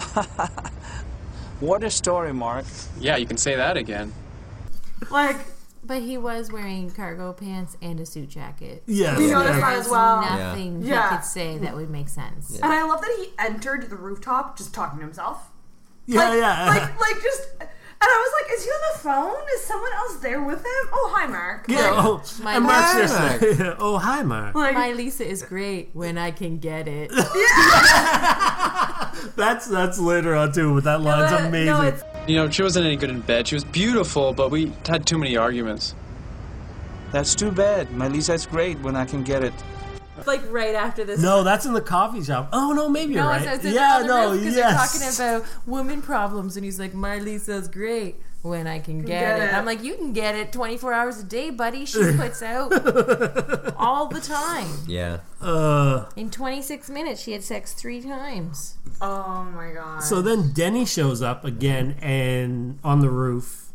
What 1.60 1.84
a 1.84 1.90
story, 1.90 2.32
Mark. 2.32 2.64
Yeah, 2.98 3.16
you 3.16 3.26
can 3.26 3.36
say 3.36 3.56
that 3.56 3.76
again. 3.76 4.12
like 5.10 5.36
But 5.86 6.02
he 6.02 6.16
was 6.16 6.50
wearing 6.50 6.90
cargo 6.90 7.32
pants 7.34 7.76
and 7.82 8.00
a 8.00 8.06
suit 8.06 8.30
jacket. 8.30 8.82
Yes. 8.86 9.18
We 9.18 9.30
noticed 9.30 9.54
Yeah. 9.58 9.60
that 9.60 9.78
as 9.80 9.88
well. 9.88 10.20
Nothing 10.22 10.82
Yeah. 10.82 11.10
he 11.10 11.16
could 11.16 11.24
say 11.24 11.58
that 11.58 11.74
would 11.76 11.90
make 11.90 12.08
sense. 12.08 12.54
And 12.58 12.72
I 12.72 12.82
love 12.84 13.00
that 13.02 13.14
he 13.18 13.32
entered 13.38 13.90
the 13.90 13.96
rooftop 13.96 14.56
just 14.56 14.72
talking 14.72 14.98
to 15.00 15.04
himself. 15.04 15.50
Yeah, 16.06 16.28
like, 16.30 16.38
yeah. 16.38 16.66
Like, 16.68 17.00
like 17.00 17.22
just. 17.22 17.48
And 18.04 18.12
I 18.12 18.18
was 18.20 18.32
like, 18.42 18.52
is 18.58 18.64
he 18.64 18.70
on 18.70 18.80
the 18.92 18.98
phone? 18.98 19.42
Is 19.54 19.64
someone 19.64 19.92
else 19.94 20.16
there 20.16 20.42
with 20.42 20.58
him? 20.58 20.88
Oh, 20.92 21.10
hi, 21.16 21.26
Mark. 21.26 21.64
Yeah, 21.68 21.90
oh, 21.94 22.22
My 22.42 22.56
and 22.56 22.64
Mark's 22.64 23.10
Mark. 23.10 23.40
just 23.40 23.60
like, 23.60 23.76
oh, 23.78 23.96
hi, 23.96 24.22
Mark. 24.22 24.54
My 24.54 24.92
Lisa 24.92 25.26
is 25.26 25.42
great 25.42 25.88
when 25.94 26.18
I 26.18 26.30
can 26.30 26.58
get 26.58 26.86
it. 26.86 27.10
That's 29.36 29.66
that's 29.66 29.98
later 29.98 30.34
on 30.34 30.52
too, 30.52 30.74
but 30.74 30.84
that 30.84 31.00
line's 31.00 31.32
amazing. 31.32 32.02
You 32.26 32.36
know, 32.36 32.50
she 32.50 32.62
wasn't 32.62 32.86
any 32.86 32.96
good 32.96 33.10
in 33.10 33.20
bed. 33.20 33.48
She 33.48 33.54
was 33.54 33.64
beautiful, 33.64 34.34
but 34.34 34.50
we 34.50 34.72
had 34.86 35.06
too 35.06 35.16
many 35.16 35.36
arguments. 35.36 35.94
That's 37.10 37.34
too 37.34 37.50
bad. 37.50 37.90
My 37.92 38.08
Lisa's 38.08 38.44
great 38.44 38.78
when 38.80 38.96
I 38.96 39.06
can 39.06 39.22
get 39.22 39.42
it. 39.42 39.54
Like 40.26 40.42
right 40.50 40.74
after 40.74 41.04
this. 41.04 41.20
no, 41.20 41.42
that's 41.42 41.66
in 41.66 41.72
the 41.74 41.80
coffee 41.80 42.22
shop. 42.22 42.48
Oh 42.52 42.72
no, 42.72 42.88
maybe 42.88 43.14
you're 43.14 43.22
No, 43.22 43.28
right. 43.28 43.42
it's, 43.46 43.64
it's 43.64 43.74
yeah, 43.74 44.02
no, 44.06 44.30
roof 44.32 44.44
'cause 44.44 44.56
yes. 44.56 45.08
they're 45.08 45.38
talking 45.40 45.42
about 45.42 45.66
woman 45.66 46.02
problems, 46.02 46.56
and 46.56 46.64
he's 46.64 46.78
like, 46.78 46.94
"My 46.94 47.18
Lisa's 47.18 47.68
great 47.68 48.16
when 48.42 48.66
I 48.66 48.78
can 48.78 48.98
get, 49.00 49.06
Get 49.08 49.40
it. 49.40 49.42
it. 49.44 49.54
I'm 49.54 49.64
like, 49.64 49.82
"You 49.82 49.94
can 49.96 50.12
get 50.12 50.34
it 50.34 50.52
24 50.52 50.92
hours 50.92 51.18
a 51.18 51.24
day, 51.24 51.50
buddy. 51.50 51.84
She 51.86 51.98
puts 52.16 52.42
out 52.42 52.72
all 53.76 54.06
the 54.08 54.20
time. 54.20 54.68
Yeah. 54.86 55.18
Uh, 55.40 56.06
In 56.16 56.30
26 56.30 56.88
minutes, 56.90 57.20
she 57.22 57.32
had 57.32 57.42
sex 57.42 57.72
three 57.72 58.00
times. 58.02 58.76
Oh 59.00 59.44
my 59.54 59.72
god. 59.72 60.00
so 60.02 60.22
then 60.22 60.52
Denny 60.52 60.84
shows 60.86 61.20
up 61.22 61.44
again 61.44 61.96
and 62.00 62.78
on 62.84 63.00
the 63.00 63.10
roof, 63.10 63.72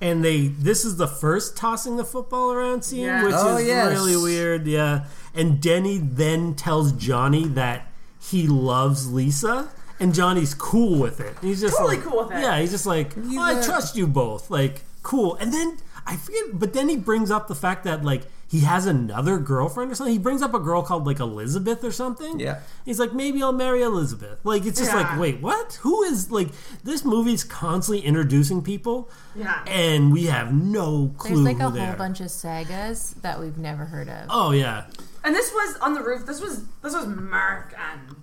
and 0.00 0.24
they 0.24 0.46
this 0.48 0.84
is 0.84 0.96
the 0.96 1.06
first 1.06 1.56
tossing 1.56 1.96
the 1.96 2.04
football 2.04 2.52
around 2.52 2.82
scene, 2.82 3.00
Yes. 3.04 3.24
which 3.24 3.34
Oh, 3.36 3.56
is 3.58 3.66
yes. 3.66 3.92
really 3.92 4.16
weird. 4.16 4.66
Yeah, 4.66 5.04
and 5.34 5.60
Denny 5.60 5.98
then 5.98 6.54
tells 6.54 6.92
Johnny 6.92 7.46
that 7.48 7.86
he 8.20 8.46
loves 8.46 9.10
Lisa. 9.12 9.70
And 10.00 10.12
Johnny's 10.12 10.52
cool 10.54 10.98
with 10.98 11.20
it. 11.20 11.36
He's 11.40 11.60
just 11.60 11.76
Totally 11.76 11.96
like, 11.98 12.04
cool 12.04 12.24
with 12.24 12.32
it. 12.36 12.40
Yeah, 12.40 12.58
he's 12.58 12.72
just 12.72 12.86
like, 12.86 13.12
oh, 13.16 13.38
I 13.40 13.62
trust 13.62 13.94
you 13.94 14.08
both. 14.08 14.50
Like, 14.50 14.82
cool. 15.04 15.36
And 15.36 15.52
then 15.54 15.76
I 16.04 16.16
forget, 16.16 16.42
but 16.54 16.72
then 16.72 16.88
he 16.88 16.96
brings 16.96 17.30
up 17.30 17.46
the 17.46 17.54
fact 17.54 17.84
that 17.84 18.04
like 18.04 18.22
he 18.48 18.60
has 18.60 18.86
another 18.86 19.38
girlfriend 19.38 19.92
or 19.92 19.94
something. 19.94 20.12
He 20.12 20.18
brings 20.18 20.42
up 20.42 20.54
a 20.54 20.58
girl 20.58 20.82
called 20.82 21.06
like 21.06 21.20
Elizabeth 21.20 21.84
or 21.84 21.92
something. 21.92 22.40
Yeah. 22.40 22.60
He's 22.84 22.98
like, 22.98 23.12
maybe 23.12 23.44
I'll 23.44 23.52
marry 23.52 23.82
Elizabeth. 23.82 24.40
Like, 24.44 24.66
it's 24.66 24.80
just 24.80 24.90
Yeah. 24.92 25.02
like, 25.08 25.20
wait, 25.20 25.40
what? 25.40 25.74
Who 25.82 26.02
is 26.02 26.32
like 26.32 26.48
this 26.82 27.04
movie's 27.04 27.44
constantly 27.44 28.04
introducing 28.04 28.60
people, 28.60 29.08
Yeah. 29.36 29.62
and 29.68 30.12
we 30.12 30.26
have 30.26 30.52
no 30.52 31.14
clue 31.16 31.44
There's 31.44 31.58
like 31.58 31.58
who 31.58 31.78
a 31.78 31.84
whole 31.86 31.94
bunch 31.96 32.20
of 32.20 32.30
sagas 32.32 33.14
that 33.22 33.38
we've 33.38 33.58
never 33.58 33.84
heard 33.84 34.08
of. 34.08 34.26
Oh 34.30 34.50
yeah, 34.50 34.84
And 35.24 35.34
this 35.34 35.52
was 35.52 35.76
on 35.80 35.94
the 35.94 36.02
roof. 36.02 36.26
This 36.26 36.40
was 36.40 36.64
this 36.82 36.94
was 36.94 37.06
Mark 37.06 37.74
and 37.78 38.16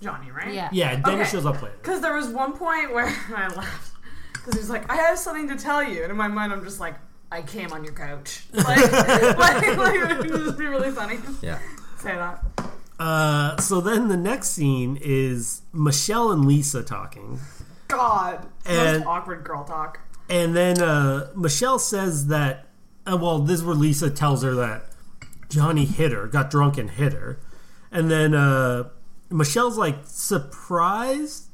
Johnny, 0.00 0.30
right? 0.30 0.52
Yeah. 0.54 0.68
yeah. 0.72 0.96
Denny 0.96 1.22
Okay. 1.22 1.30
shows 1.30 1.44
up 1.46 1.60
later. 1.62 1.76
Because 1.82 2.00
there 2.00 2.14
was 2.14 2.28
one 2.28 2.52
point 2.56 2.92
where 2.92 3.06
I 3.36 3.48
laughed 3.48 3.92
because 4.32 4.54
he 4.54 4.60
was 4.60 4.70
like, 4.70 4.90
"I 4.90 4.96
have 4.96 5.18
something 5.18 5.48
to 5.48 5.56
tell 5.56 5.82
you," 5.82 6.02
and 6.02 6.10
in 6.10 6.16
my 6.16 6.28
mind, 6.28 6.52
I'm 6.52 6.62
just 6.64 6.78
like, 6.80 6.94
"I 7.32 7.42
came 7.42 7.72
on 7.72 7.84
your 7.84 7.94
couch." 7.94 8.44
Like, 8.52 8.92
like, 8.92 9.36
like 9.38 9.64
it 9.64 10.18
would 10.18 10.28
just 10.44 10.58
be 10.58 10.66
really 10.66 10.90
funny. 10.92 11.18
Yeah. 11.42 11.58
Say 11.98 12.14
that. 12.14 12.44
Uh, 13.00 13.56
so 13.60 13.80
then 13.80 14.08
the 14.08 14.16
next 14.16 14.50
scene 14.50 14.98
is 15.00 15.62
Michelle 15.72 16.30
and 16.32 16.44
Lisa 16.46 16.82
talking. 16.82 17.38
God, 17.88 18.46
And- 18.66 18.98
most 18.98 19.06
awkward 19.06 19.44
girl 19.44 19.64
talk. 19.64 20.00
And 20.30 20.54
then 20.54 20.82
uh, 20.82 21.30
Michelle 21.34 21.78
says 21.78 22.26
that, 22.26 22.66
uh, 23.10 23.16
well, 23.16 23.38
this 23.38 23.60
is 23.60 23.64
where 23.64 23.74
Lisa 23.74 24.10
tells 24.10 24.42
her 24.42 24.54
that 24.56 24.84
Johnny 25.48 25.84
hit 25.84 26.12
her, 26.12 26.26
got 26.26 26.50
drunk 26.50 26.76
and 26.78 26.90
hit 26.90 27.12
her. 27.12 27.38
And 27.90 28.10
then 28.10 28.34
uh, 28.34 28.88
Michelle's 29.30 29.78
like 29.78 29.96
surprised 30.04 31.44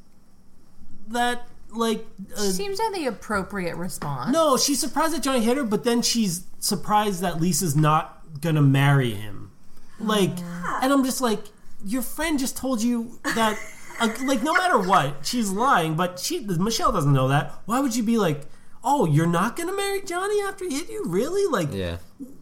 that, 1.08 1.46
like, 1.70 2.06
uh, 2.36 2.42
She 2.44 2.50
seems 2.50 2.78
to 2.78 2.84
have 2.84 2.94
the 2.94 3.06
appropriate 3.06 3.76
response. 3.76 4.32
no, 4.32 4.56
she's 4.56 4.80
surprised 4.80 5.14
that 5.14 5.22
Johnny 5.22 5.40
hit 5.44 5.56
her, 5.56 5.64
but 5.64 5.84
then 5.84 6.02
she's 6.02 6.44
surprised 6.58 7.20
that 7.20 7.40
Lisa's 7.40 7.76
not 7.76 8.40
gonna 8.40 8.62
marry 8.62 9.10
him. 9.10 9.52
Like, 10.00 10.36
and 10.82 10.92
I'm 10.92 11.04
just 11.04 11.20
like, 11.20 11.40
your 11.84 12.02
friend 12.02 12.38
just 12.38 12.56
told 12.56 12.82
you 12.82 13.20
that, 13.36 13.56
uh, 14.00 14.08
like, 14.24 14.42
no 14.42 14.52
matter 14.54 14.78
what, 14.78 15.24
she's 15.24 15.50
lying, 15.50 15.94
but 15.94 16.18
she, 16.18 16.40
Michelle 16.40 16.90
doesn't 16.90 17.12
know 17.12 17.28
that. 17.28 17.52
Why 17.66 17.78
would 17.80 17.94
you 17.94 18.02
be 18.02 18.18
like, 18.18 18.42
oh, 18.84 19.06
you're 19.06 19.26
not 19.26 19.56
gonna 19.56 19.72
marry 19.74 20.02
Johnny 20.02 20.40
after 20.42 20.64
he 20.64 20.76
hit 20.76 20.90
you? 20.90 21.04
Really? 21.06 21.50
Like, 21.50 21.72
Yeah. 21.74 21.96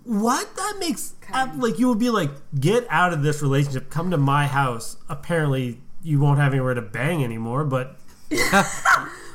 what? 0.04 0.54
That 0.56 0.76
makes 0.80 1.14
ab- 1.32 1.62
like 1.62 1.78
you 1.78 1.88
would 1.88 1.98
be 1.98 2.10
like, 2.10 2.30
get 2.58 2.86
out 2.90 3.12
of 3.12 3.22
this 3.22 3.40
relationship. 3.42 3.88
Come 3.90 4.10
to 4.10 4.18
my 4.18 4.46
house. 4.46 4.96
Apparently, 5.08 5.80
you 6.02 6.18
won't 6.20 6.38
have 6.40 6.52
anywhere 6.52 6.74
to 6.74 6.82
bang 6.82 7.22
anymore. 7.24 7.64
But 7.64 7.96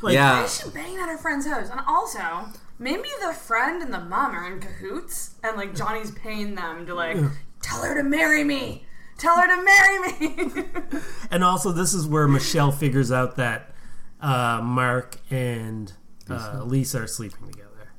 like, 0.01 0.13
Yeah. 0.13 0.35
Maybe 0.37 0.49
she 0.49 0.69
banged 0.69 0.99
at 0.99 1.09
her 1.09 1.17
friend's 1.17 1.47
house, 1.47 1.69
and 1.69 1.79
also 1.87 2.47
maybe 2.79 3.07
the 3.25 3.33
friend 3.33 3.81
and 3.81 3.93
the 3.93 3.99
mom 3.99 4.35
are 4.35 4.45
in 4.51 4.59
cahoots, 4.59 5.35
and 5.43 5.57
like 5.57 5.75
Johnny's 5.75 6.11
paying 6.11 6.55
them 6.55 6.85
to 6.85 6.93
like 6.93 7.17
tell 7.61 7.83
her 7.83 7.95
to 7.95 8.03
marry 8.03 8.43
me. 8.43 8.83
Tell 9.17 9.35
her 9.35 9.47
to 9.47 9.63
marry 9.63 9.99
me. 10.59 10.65
and 11.31 11.43
also 11.43 11.71
this 11.71 11.93
is 11.93 12.05
where 12.05 12.27
Michelle 12.27 12.71
figures 12.71 13.11
out 13.11 13.35
that 13.37 13.71
uh, 14.21 14.61
Mark 14.63 15.17
and 15.31 15.91
uh, 16.29 16.63
Lisa 16.63 17.03
are 17.03 17.07
sleeping 17.07 17.47
together. 17.47 17.91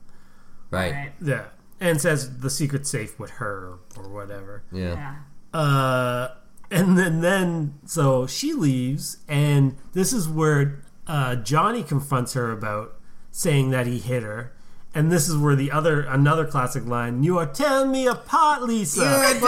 Right. 0.70 0.93
Right. 0.93 1.12
Yeah, 1.22 1.45
and 1.81 2.01
says 2.01 2.39
the 2.39 2.51
secret's 2.51 2.91
safe 2.91 3.18
with 3.18 3.31
her 3.33 3.79
or 3.97 4.09
whatever. 4.09 4.62
Yeah. 4.70 5.14
yeah. 5.55 5.59
Uh, 5.59 6.35
and 6.70 6.99
then 6.99 7.20
then 7.20 7.74
so 7.87 8.26
she 8.26 8.53
leaves, 8.53 9.18
and 9.29 9.76
this 9.93 10.12
is 10.12 10.29
where 10.29 10.83
uh, 11.07 11.37
Johnny 11.37 11.83
confronts 11.83 12.35
her 12.35 12.51
about 12.53 12.95
saying 13.31 13.70
that 13.70 13.87
he 13.87 13.99
hit 13.99 14.22
her. 14.22 14.53
And 14.95 15.12
this 15.12 15.29
is 15.29 15.37
where 15.37 15.55
the 15.55 15.70
other 15.70 16.01
another 16.01 16.47
classic 16.47 16.85
line: 16.87 17.22
"You 17.22 17.39
are 17.39 17.47
tearing 17.47 17.93
me 17.93 18.07
apart, 18.07 18.62
Lisa." 18.62 19.01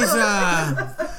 Lisa. 0.00 1.10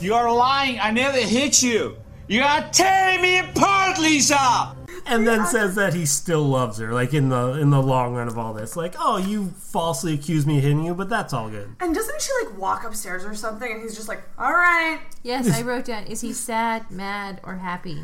You 0.00 0.14
are 0.14 0.30
lying. 0.32 0.78
I 0.80 0.90
never 0.90 1.18
hit 1.18 1.62
you. 1.62 1.96
You 2.28 2.42
are 2.42 2.68
tearing 2.72 3.22
me 3.22 3.38
apart, 3.38 3.98
Lisa. 3.98 4.74
And 5.06 5.26
then 5.26 5.46
says 5.46 5.74
that 5.76 5.94
he 5.94 6.04
still 6.04 6.42
loves 6.42 6.78
her, 6.78 6.92
like 6.92 7.14
in 7.14 7.28
the 7.28 7.52
in 7.52 7.70
the 7.70 7.80
long 7.82 8.14
run 8.14 8.28
of 8.28 8.38
all 8.38 8.52
this. 8.52 8.76
Like, 8.76 8.94
oh, 8.98 9.16
you 9.16 9.48
falsely 9.56 10.14
accused 10.14 10.46
me 10.46 10.58
of 10.58 10.62
hitting 10.62 10.84
you, 10.84 10.94
but 10.94 11.08
that's 11.08 11.32
all 11.32 11.48
good. 11.48 11.74
And 11.80 11.94
doesn't 11.94 12.20
she 12.20 12.30
like 12.44 12.58
walk 12.58 12.84
upstairs 12.84 13.24
or 13.24 13.34
something? 13.34 13.70
And 13.70 13.82
he's 13.82 13.94
just 13.94 14.08
like, 14.08 14.22
"All 14.38 14.52
right." 14.52 15.00
Yes, 15.22 15.50
I 15.50 15.62
wrote 15.68 15.84
down. 15.86 16.04
Is 16.06 16.20
he 16.20 16.32
sad, 16.32 16.90
mad, 16.90 17.40
or 17.44 17.56
happy? 17.56 18.02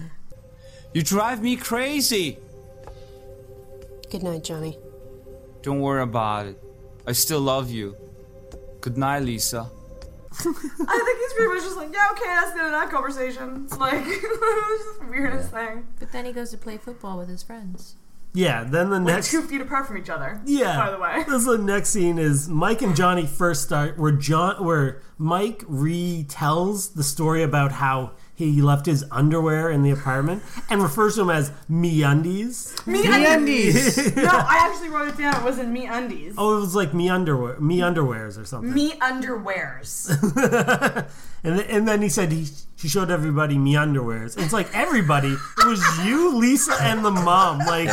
You 0.95 1.03
drive 1.03 1.43
me 1.43 1.57
crazy. 1.57 2.39
Good 4.11 4.23
night, 4.23 4.45
Johnny. 4.45 4.79
Don't 5.63 5.81
worry 5.81 6.03
about 6.03 6.47
it. 6.47 6.63
I 7.07 7.13
still 7.13 7.41
love 7.41 7.71
you. 7.71 7.97
Good 8.81 8.99
night, 8.99 9.23
Lisa. 9.23 9.71
I 10.41 10.43
think 11.05 11.18
he's 11.18 11.33
pretty 11.35 11.55
much 11.55 11.62
just 11.62 11.76
like, 11.76 11.93
"Yeah, 11.93 12.09
okay, 12.12 12.24
that's 12.26 12.53
the 12.53 12.59
end 12.59 12.66
of 12.74 12.80
that 12.80 12.91
conversation." 12.91 13.64
It's 13.66 13.78
like 13.78 13.95
it's 14.07 14.85
just 14.85 15.01
the 15.01 15.07
weirdest 15.11 15.51
thing. 15.51 15.87
But 15.99 16.12
then 16.12 16.24
he 16.24 16.33
goes 16.33 16.51
to 16.51 16.59
play 16.59 16.76
football 16.78 17.18
with 17.18 17.28
his 17.28 17.43
friends. 17.43 17.97
Yeah. 18.35 18.64
Then 18.64 18.89
the 18.89 18.99
Like 18.99 19.14
next. 19.16 19.30
two 19.30 19.43
feet 19.43 19.61
apart 19.61 19.87
from 19.87 19.99
each 19.99 20.09
other. 20.09 20.41
Yeah. 20.47 20.76
By 20.83 20.91
the 20.91 20.99
way. 20.99 21.22
This 21.28 21.41
is 21.43 21.45
the 21.45 21.59
next 21.59 21.91
scene 21.91 22.18
is 22.18 22.49
Mike 22.49 22.80
and 22.80 22.97
Johnny 22.97 23.26
first 23.26 23.62
start 23.62 23.99
where 23.99 24.12
John 24.12 24.64
where 24.64 25.03
Mike 25.18 25.61
retells 25.64 26.95
the 26.95 27.03
story 27.05 27.43
about 27.43 27.72
how 27.72 28.12
he 28.51 28.62
left 28.62 28.86
his 28.86 29.05
underwear 29.11 29.70
in 29.70 29.82
the 29.82 29.90
apartment 29.90 30.43
and 30.68 30.82
refers 30.82 31.14
to 31.14 31.20
them 31.20 31.30
as 31.30 31.53
me 31.68 32.03
undies. 32.03 32.74
Me 32.86 33.03
undies. 33.07 34.16
no, 34.16 34.24
I 34.24 34.68
actually 34.70 34.88
wrote 34.88 35.09
it 35.09 35.18
down. 35.18 35.36
It 35.36 35.45
wasn't 35.45 35.70
me 35.70 35.86
undies. 35.86 36.34
Oh, 36.36 36.57
it 36.57 36.61
was 36.61 36.74
like 36.74 36.95
me 36.95 37.09
underwear, 37.09 37.59
me 37.61 37.78
underwears 37.78 38.38
or 38.38 38.45
something. 38.45 38.72
Me 38.72 38.93
underwears. 38.99 40.11
and, 41.45 41.59
then, 41.59 41.66
and 41.68 41.88
then 41.88 42.03
he 42.03 42.09
said 42.09 42.32
he 42.32 42.47
she 42.76 42.88
showed 42.88 43.12
everybody 43.12 43.57
me 43.57 43.74
underwears. 43.74 44.36
It's 44.36 44.53
like 44.53 44.68
everybody. 44.74 45.28
It 45.59 45.66
was 45.66 46.05
you, 46.05 46.36
Lisa, 46.36 46.74
and 46.80 47.05
the 47.05 47.12
mom. 47.12 47.59
Like, 47.59 47.88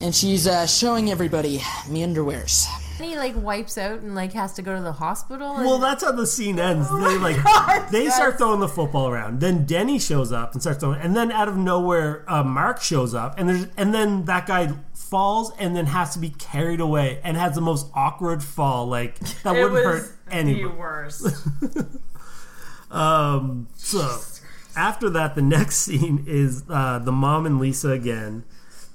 And 0.00 0.14
she's 0.14 0.46
uh, 0.46 0.66
showing 0.66 1.10
everybody 1.10 1.60
me 1.86 2.00
underwears. 2.00 2.66
And 3.02 3.10
he 3.10 3.16
like 3.16 3.34
wipes 3.34 3.76
out 3.78 3.98
and 3.98 4.14
like 4.14 4.32
has 4.34 4.52
to 4.52 4.62
go 4.62 4.76
to 4.76 4.80
the 4.80 4.92
hospital. 4.92 5.56
And 5.56 5.66
well, 5.66 5.78
that's 5.78 6.04
how 6.04 6.12
the 6.12 6.24
scene 6.24 6.58
ends. 6.60 6.86
Oh 6.88 7.00
they 7.00 7.18
like 7.18 7.90
they 7.90 8.08
start 8.10 8.38
throwing 8.38 8.60
the 8.60 8.68
football 8.68 9.08
around. 9.08 9.40
Then 9.40 9.66
Denny 9.66 9.98
shows 9.98 10.30
up 10.30 10.52
and 10.52 10.62
starts 10.62 10.78
throwing, 10.78 11.00
and 11.00 11.16
then 11.16 11.32
out 11.32 11.48
of 11.48 11.56
nowhere, 11.56 12.24
uh, 12.28 12.44
Mark 12.44 12.80
shows 12.80 13.12
up, 13.12 13.40
and 13.40 13.48
there's 13.48 13.66
and 13.76 13.92
then 13.92 14.26
that 14.26 14.46
guy 14.46 14.72
falls 14.94 15.52
and 15.58 15.74
then 15.74 15.86
has 15.86 16.12
to 16.12 16.20
be 16.20 16.30
carried 16.30 16.78
away 16.78 17.18
and 17.24 17.36
has 17.36 17.56
the 17.56 17.60
most 17.60 17.88
awkward 17.92 18.40
fall. 18.40 18.86
Like 18.86 19.18
that 19.42 19.56
it 19.56 19.64
wouldn't 19.64 19.72
was 19.72 19.84
hurt 19.84 20.18
anybody. 20.30 20.62
the 20.62 20.70
worst. 20.70 21.26
Um, 22.92 23.68
so 23.74 24.20
after 24.76 25.08
that, 25.10 25.34
the 25.34 25.40
next 25.42 25.76
scene 25.78 26.24
is 26.26 26.62
uh, 26.68 26.98
the 26.98 27.10
mom 27.10 27.46
and 27.46 27.58
Lisa 27.58 27.90
again. 27.90 28.44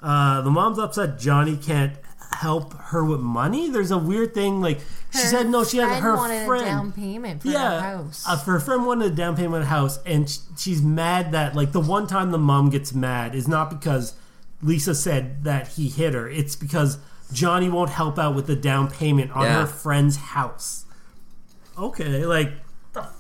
Uh, 0.01 0.41
the 0.41 0.51
mom's 0.51 0.77
upset 0.77 1.17
Johnny 1.17 1.57
can't 1.57 1.93
help 2.37 2.73
her 2.73 3.03
with 3.03 3.19
money. 3.19 3.69
There's 3.69 3.91
a 3.91 3.97
weird 3.97 4.33
thing 4.33 4.61
like 4.61 4.79
she 5.11 5.19
said 5.19 5.49
no, 5.49 5.63
she 5.63 5.77
had 5.77 6.01
her 6.01 6.15
wanted 6.15 6.43
a 6.43 6.45
friend 6.45 6.65
down 6.65 6.91
payment 6.91 7.41
for 7.41 7.47
yeah, 7.47 7.81
her 7.81 7.97
house. 7.97 8.23
Uh, 8.27 8.37
her 8.37 8.59
friend 8.59 8.85
wanted 8.85 9.11
a 9.11 9.15
down 9.15 9.35
payment 9.35 9.55
on 9.55 9.61
a 9.63 9.65
house, 9.65 9.99
and 10.05 10.29
sh- 10.29 10.37
she's 10.57 10.81
mad 10.81 11.31
that 11.31 11.55
like 11.55 11.71
the 11.71 11.79
one 11.79 12.07
time 12.07 12.31
the 12.31 12.37
mom 12.37 12.69
gets 12.69 12.93
mad 12.93 13.33
is 13.33 13.47
not 13.47 13.69
because 13.69 14.13
Lisa 14.61 14.93
said 14.93 15.43
that 15.43 15.69
he 15.69 15.89
hit 15.89 16.13
her. 16.13 16.29
It's 16.29 16.55
because 16.55 16.99
Johnny 17.31 17.69
won't 17.69 17.89
help 17.89 18.19
out 18.19 18.35
with 18.35 18.47
the 18.47 18.55
down 18.55 18.89
payment 18.91 19.31
on 19.31 19.45
Yeah. 19.45 19.61
her 19.61 19.65
friend's 19.67 20.17
house. 20.17 20.85
Okay, 21.77 22.25
like 22.25 22.51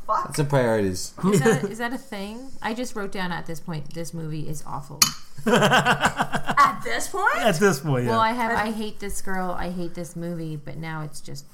That's 0.07 0.37
the 0.37 0.43
priorities. 0.45 1.13
Is 1.25 1.41
that, 1.41 1.63
is 1.71 1.77
that 1.79 1.93
a 1.93 1.97
thing? 1.97 2.49
I 2.61 2.73
just 2.73 2.95
wrote 2.95 3.11
down 3.11 3.31
at 3.31 3.45
this 3.45 3.59
point, 3.59 3.93
this 3.93 4.13
movie 4.13 4.47
is 4.47 4.63
awful. 4.65 4.99
At 5.47 6.81
this 6.83 7.07
point? 7.07 7.37
At 7.37 7.55
this 7.55 7.79
point, 7.79 8.05
yeah. 8.05 8.11
Well, 8.11 8.19
I 8.19 8.31
have 8.33 8.51
I 8.51 8.71
hate 8.71 8.99
this 8.99 9.21
girl, 9.21 9.51
I 9.51 9.69
hate 9.69 9.93
this 9.93 10.15
movie, 10.15 10.57
but 10.57 10.75
now 10.77 11.03
it's 11.03 11.21
just 11.21 11.45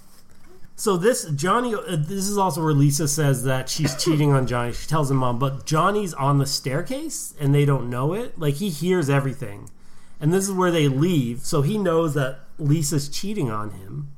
So 0.75 0.97
this 0.97 1.25
Johnny, 1.25 1.75
uh, 1.75 1.81
this 1.97 2.27
is 2.27 2.37
also 2.37 2.63
where 2.63 2.73
Lisa 2.73 3.07
says 3.07 3.43
that 3.43 3.69
she's 3.69 4.01
cheating 4.03 4.31
on 4.31 4.47
Johnny. 4.47 4.73
She 4.73 4.87
tells 4.87 5.11
him 5.11 5.17
mom, 5.17 5.37
but 5.37 5.65
Johnny's 5.65 6.13
on 6.15 6.39
the 6.39 6.47
staircase 6.47 7.35
and 7.39 7.53
they 7.53 7.65
don't 7.65 7.89
know 7.89 8.13
it. 8.13 8.39
Like 8.39 8.55
he 8.55 8.69
hears 8.69 9.09
everything, 9.09 9.69
and 10.19 10.33
this 10.33 10.45
is 10.45 10.51
where 10.53 10.71
they 10.71 10.87
leave. 10.87 11.41
So 11.41 11.61
he 11.61 11.77
knows 11.77 12.15
that 12.15 12.39
Lisa's 12.57 13.09
cheating 13.09 13.51
on 13.51 13.71
him, 13.71 14.12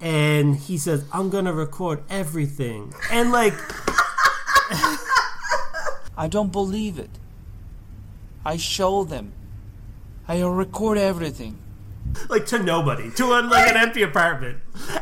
and 0.00 0.56
he 0.56 0.78
says, 0.78 1.04
"I'm 1.12 1.30
gonna 1.30 1.52
record 1.52 2.02
everything." 2.08 2.94
And 3.10 3.32
like, 3.32 3.54
I 6.16 6.26
don't 6.28 6.52
believe 6.52 6.98
it. 6.98 7.10
I 8.44 8.56
show 8.56 9.04
them. 9.04 9.32
I'll 10.28 10.50
record 10.50 10.96
everything. 10.98 11.58
like 12.28 12.46
to 12.46 12.58
nobody, 12.58 13.10
to 13.12 13.24
a, 13.24 13.42
like 13.42 13.70
an 13.70 13.76
empty 13.76 14.02
apartment, 14.02 14.58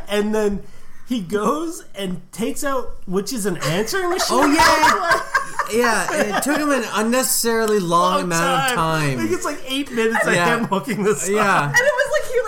and 0.08 0.34
then 0.34 0.62
he 1.08 1.20
goes 1.20 1.84
and 1.94 2.20
takes 2.32 2.64
out 2.64 2.96
which 3.06 3.32
is 3.32 3.46
an 3.46 3.56
answering 3.58 4.06
oh, 4.06 4.10
machine. 4.10 4.26
Oh 4.30 5.66
yeah, 5.72 5.78
yeah. 5.78 6.20
And 6.20 6.36
it 6.36 6.42
took 6.42 6.58
him 6.58 6.70
an 6.70 6.84
unnecessarily 6.92 7.78
long, 7.78 8.22
amount 8.22 8.70
of 8.70 8.76
time. 8.76 9.18
Like 9.18 9.30
it's 9.30 9.44
like 9.44 9.58
eight 9.66 9.90
minutes 9.92 10.26
of 10.26 10.34
Yeah. 10.34 10.58
him 10.58 10.64
hooking 10.64 11.04
this. 11.04 11.28
Yeah. 11.28 11.64
And 11.68 11.74
it 11.74 11.80
was 11.80 12.20
like 12.20 12.32
he 12.32 12.38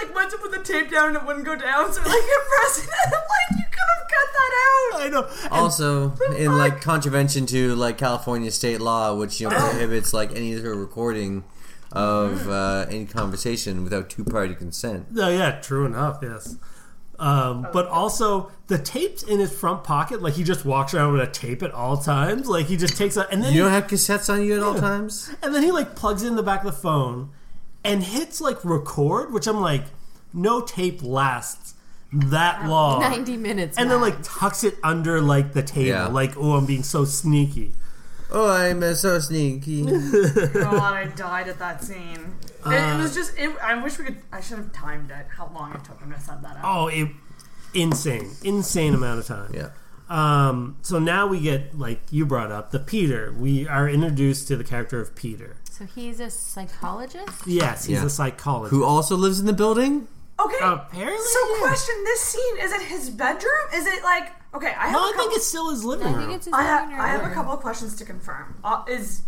like 0.72 0.82
went 0.82 0.86
to 0.86 0.88
put 0.88 0.88
the 0.88 0.88
tape 0.88 0.90
down 0.92 1.08
and 1.08 1.16
it 1.16 1.26
wouldn't 1.26 1.44
go 1.44 1.56
down, 1.56 1.92
so 1.92 2.00
like 2.00 2.12
you're 2.12 2.46
pressing 2.58 2.84
it. 2.88 3.06
I'm 3.06 3.12
like, 3.12 3.58
you 3.58 3.64
could 3.70 3.88
have 3.96 4.08
cut 4.08 4.28
that 4.32 4.52
out. 4.66 5.00
I 5.02 5.08
know. 5.08 5.28
Also, 5.50 6.12
in 6.36 6.56
like 6.58 6.80
contravention 6.80 7.46
to 7.46 7.74
like 7.74 7.98
California 7.98 8.50
state 8.50 8.80
law, 8.80 9.14
which 9.14 9.40
you 9.40 9.48
know 9.48 9.56
prohibits 9.56 10.12
like 10.12 10.34
any 10.34 10.56
sort 10.58 10.72
of 10.72 10.78
recording 10.78 11.44
of 11.92 12.48
uh, 12.48 12.86
any 12.88 13.04
conversation 13.06 13.82
without 13.84 14.08
two 14.10 14.24
party 14.24 14.54
consent. 14.54 15.06
Oh 15.18 15.28
yeah, 15.28 15.60
true 15.60 15.86
enough. 15.86 16.18
Yes. 16.22 16.56
Um, 17.18 17.66
but 17.70 17.86
also 17.86 18.50
the 18.68 18.78
tape's 18.78 19.22
in 19.22 19.40
his 19.40 19.52
front 19.52 19.84
pocket, 19.84 20.22
like 20.22 20.34
he 20.34 20.42
just 20.42 20.64
walks 20.64 20.94
around 20.94 21.12
with 21.12 21.20
a 21.20 21.30
tape 21.30 21.62
at 21.62 21.70
all 21.72 21.98
times. 21.98 22.46
Like 22.48 22.64
he 22.66 22.78
just 22.78 22.96
takes 22.96 23.18
out 23.18 23.26
and 23.30 23.42
then 23.44 23.52
You 23.52 23.62
don't 23.64 23.72
have 23.72 23.88
cassettes 23.88 24.32
on 24.32 24.42
you 24.42 24.56
at 24.56 24.62
all 24.62 24.74
times. 24.74 25.30
and 25.42 25.54
then 25.54 25.62
he 25.62 25.70
like 25.70 25.94
plugs 25.94 26.22
in 26.22 26.36
the 26.36 26.42
back 26.42 26.60
of 26.60 26.66
the 26.66 26.72
phone 26.72 27.28
and 27.84 28.02
hits 28.04 28.40
like 28.40 28.64
record, 28.64 29.34
which 29.34 29.46
I'm 29.46 29.60
like, 29.60 29.82
no 30.32 30.60
tape 30.60 31.02
lasts 31.02 31.74
that 32.12 32.66
long. 32.66 33.00
90 33.00 33.36
minutes. 33.36 33.78
and 33.78 33.90
then 33.90 34.00
like 34.00 34.16
tucks 34.22 34.64
it 34.64 34.74
under 34.82 35.20
like 35.20 35.52
the 35.52 35.62
table, 35.62 35.88
Yeah. 35.88 36.06
like 36.08 36.36
oh 36.36 36.52
I'm 36.56 36.66
being 36.66 36.82
so 36.82 37.04
sneaky. 37.04 37.72
Oh, 38.32 38.48
I'm 38.50 38.80
uh, 38.82 38.94
so 38.94 39.18
sneaky. 39.18 39.82
God, 40.52 40.94
I 40.94 41.04
died 41.16 41.48
at 41.48 41.58
that 41.58 41.82
scene. 41.82 42.34
It, 42.64 42.72
it 42.72 42.78
Uh, 42.78 42.98
was 42.98 43.12
just. 43.12 43.36
It, 43.36 43.50
I 43.60 43.82
wish 43.82 43.98
we 43.98 44.04
could. 44.04 44.18
I 44.32 44.40
should 44.40 44.58
have 44.58 44.72
timed 44.72 45.10
it. 45.10 45.26
How 45.36 45.50
long 45.52 45.72
it 45.74 45.82
took 45.82 45.98
him 46.00 46.12
to 46.12 46.20
set 46.20 46.40
that 46.42 46.56
up. 46.58 46.62
Oh, 46.64 46.86
it 46.86 47.08
insane, 47.74 48.30
insane 48.44 48.94
amount 48.94 49.18
of 49.20 49.26
time. 49.26 49.52
Yeah. 49.52 49.70
Um, 50.08 50.76
so 50.82 50.98
now 51.00 51.26
we 51.26 51.40
get 51.40 51.76
like 51.78 52.00
you 52.12 52.24
brought 52.26 52.52
up 52.52 52.70
the 52.70 52.78
Peter. 52.80 53.32
We 53.36 53.66
are 53.66 53.88
introduced 53.88 54.46
to 54.48 54.56
the 54.56 54.64
character 54.64 55.00
of 55.00 55.14
Peter. 55.16 55.56
So 55.70 55.84
he's 55.86 56.20
a 56.20 56.30
psychologist? 56.30 57.46
Yes, 57.46 57.86
he's 57.86 57.98
Yeah. 58.00 58.06
a 58.06 58.10
psychologist. 58.10 58.70
Who 58.70 58.84
also 58.84 59.16
lives 59.16 59.40
in 59.40 59.46
the 59.46 59.52
building? 59.52 60.06
Okay. 60.46 60.56
Apparently, 60.62 61.26
So, 61.26 61.38
yeah. 61.54 61.60
question: 61.60 61.94
This 62.04 62.20
scene 62.20 62.58
is 62.58 62.72
it 62.72 62.82
his 62.82 63.10
bedroom? 63.10 63.66
Is 63.74 63.86
it 63.86 64.02
like 64.02 64.32
okay? 64.54 64.68
I 64.68 64.86
have. 64.88 64.92
No, 64.92 64.98
a 64.98 65.02
I 65.02 65.12
couple, 65.12 65.20
think 65.24 65.36
it's 65.36 65.46
still 65.46 65.70
his 65.70 65.84
living 65.84 66.06
I 66.06 66.10
room. 66.12 66.20
think 66.20 66.32
it's 66.36 66.46
his 66.46 66.54
I 66.54 66.62
have. 66.62 66.82
living 66.88 67.00
I 67.00 67.08
have 67.08 67.30
a 67.30 67.34
couple 67.34 67.52
of 67.52 67.60
questions 67.60 67.96
to 67.96 68.04
confirm. 68.04 68.58
Uh, 68.64 68.82
is 68.88 69.22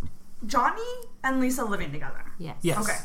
Johnny 0.46 0.82
and 1.24 1.40
Lisa 1.40 1.64
living 1.64 1.92
together? 1.92 2.24
Yes. 2.38 2.56
Yes. 2.62 2.78
Okay. 2.78 2.98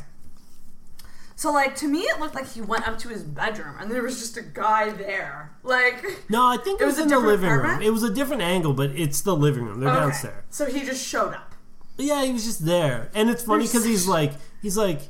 So, 1.35 1.51
like, 1.51 1.75
to 1.77 1.87
me, 1.87 1.99
it 1.99 2.19
looked 2.19 2.33
like 2.33 2.47
he 2.51 2.61
went 2.61 2.87
up 2.87 2.97
to 2.99 3.09
his 3.09 3.21
bedroom 3.23 3.75
and 3.79 3.91
there 3.91 4.01
was 4.01 4.17
just 4.17 4.37
a 4.37 4.41
guy 4.41 4.89
there. 4.89 5.51
Like, 5.61 6.03
No, 6.29 6.43
I 6.47 6.57
think 6.57 6.81
it, 6.81 6.83
It 6.83 6.87
was, 6.87 6.95
was 6.95 7.03
in 7.03 7.09
the 7.09 7.15
different 7.15 7.27
living 7.43 7.49
room. 7.51 7.81
It 7.83 7.89
was 7.91 8.01
a 8.01 8.09
different 8.11 8.41
angle, 8.41 8.73
but 8.73 8.89
it's 8.91 9.21
the 9.21 9.35
living 9.35 9.65
room. 9.65 9.79
They're 9.79 9.89
okay. 9.89 9.99
downstairs. 9.99 10.43
So 10.49 10.65
he 10.65 10.79
just 10.83 11.05
showed 11.07 11.35
up. 11.35 11.53
Yeah, 11.99 12.23
he 12.25 12.31
was 12.33 12.43
just 12.45 12.65
there, 12.65 13.09
and 13.13 13.29
it's 13.29 13.43
funny 13.43 13.65
because 13.65 13.83
he's 13.85 14.07
like, 14.07 14.31
he's 14.63 14.77
like, 14.77 15.01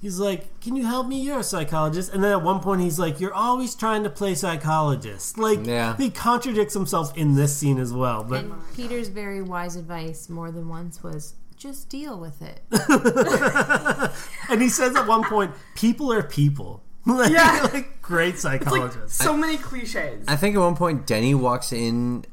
he's 0.00 0.18
like, 0.18 0.60
"Can 0.60 0.76
you 0.76 0.84
help 0.86 1.06
me? 1.06 1.20
You're 1.20 1.40
a 1.40 1.44
psychologist." 1.44 2.12
And 2.12 2.22
then 2.24 2.32
at 2.32 2.42
one 2.42 2.60
point, 2.60 2.80
he's 2.80 2.98
like, 2.98 3.20
"You're 3.20 3.34
always 3.34 3.74
trying 3.74 4.02
to 4.04 4.10
play 4.10 4.34
psychologist." 4.34 5.38
Like, 5.38 5.64
Yeah. 5.66 5.96
he 5.96 6.10
contradicts 6.10 6.74
himself 6.74 7.16
in 7.16 7.34
this 7.34 7.56
scene 7.56 7.78
as 7.78 7.92
well. 7.92 8.24
But 8.24 8.44
And 8.44 8.52
Peter's 8.74 9.08
very 9.08 9.42
wise 9.42 9.76
advice 9.76 10.28
more 10.28 10.50
than 10.50 10.68
once 10.68 11.02
was 11.02 11.34
just 11.56 11.88
deal 11.90 12.18
with 12.18 12.40
it. 12.42 12.62
and 14.48 14.62
he 14.62 14.68
says 14.68 14.96
at 14.96 15.06
one 15.06 15.24
point, 15.24 15.52
"People 15.74 16.12
are 16.12 16.22
people." 16.22 16.82
like, 17.06 17.32
Yeah. 17.32 17.68
like 17.72 18.02
great 18.02 18.34
It's 18.34 18.44
like 18.44 18.62
psychologist. 18.62 19.16
so 19.16 19.34
many 19.36 19.56
cliches. 19.56 20.24
I 20.28 20.36
think 20.36 20.54
at 20.54 20.58
one 20.60 20.76
point 20.76 21.06
Denny 21.06 21.34
walks 21.34 21.72
in 21.72 22.24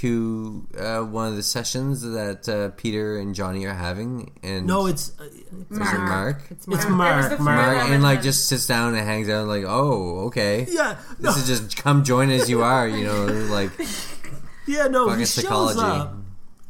to 0.00 0.66
uh, 0.78 1.00
one 1.00 1.28
of 1.28 1.36
the 1.36 1.42
sessions 1.42 2.02
that 2.02 2.48
uh, 2.48 2.70
Peter 2.76 3.18
and 3.18 3.34
Johnny 3.34 3.64
are 3.66 3.74
having, 3.74 4.32
and 4.42 4.66
no, 4.66 4.86
it's 4.86 5.12
uh, 5.20 5.24
is 5.24 5.32
it 5.70 5.98
Mark? 5.98 6.42
It's 6.50 6.66
it's 6.66 6.88
Mark. 6.88 7.26
It 7.26 7.30
was 7.30 7.38
Mark. 7.38 7.40
Mark. 7.40 7.76
Mark, 7.76 7.90
and 7.90 8.02
like 8.02 8.22
just 8.22 8.48
sits 8.48 8.66
down 8.66 8.94
and 8.94 9.04
hangs 9.06 9.28
out, 9.28 9.46
like, 9.46 9.64
oh, 9.66 10.26
okay. 10.26 10.66
Yeah, 10.70 10.96
no, 11.18 11.32
This 11.32 11.48
is 11.48 11.60
just 11.60 11.76
come 11.76 12.04
join 12.04 12.30
as 12.30 12.48
you 12.50 12.62
are, 12.62 12.88
you 12.88 13.04
know, 13.04 13.26
like 13.50 13.70
yeah, 14.66 14.86
no. 14.88 15.06
fucking 15.06 15.20
He 15.20 15.24
shows 15.26 15.44
psychology. 15.44 15.80
up, 15.80 16.14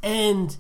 and 0.03 0.57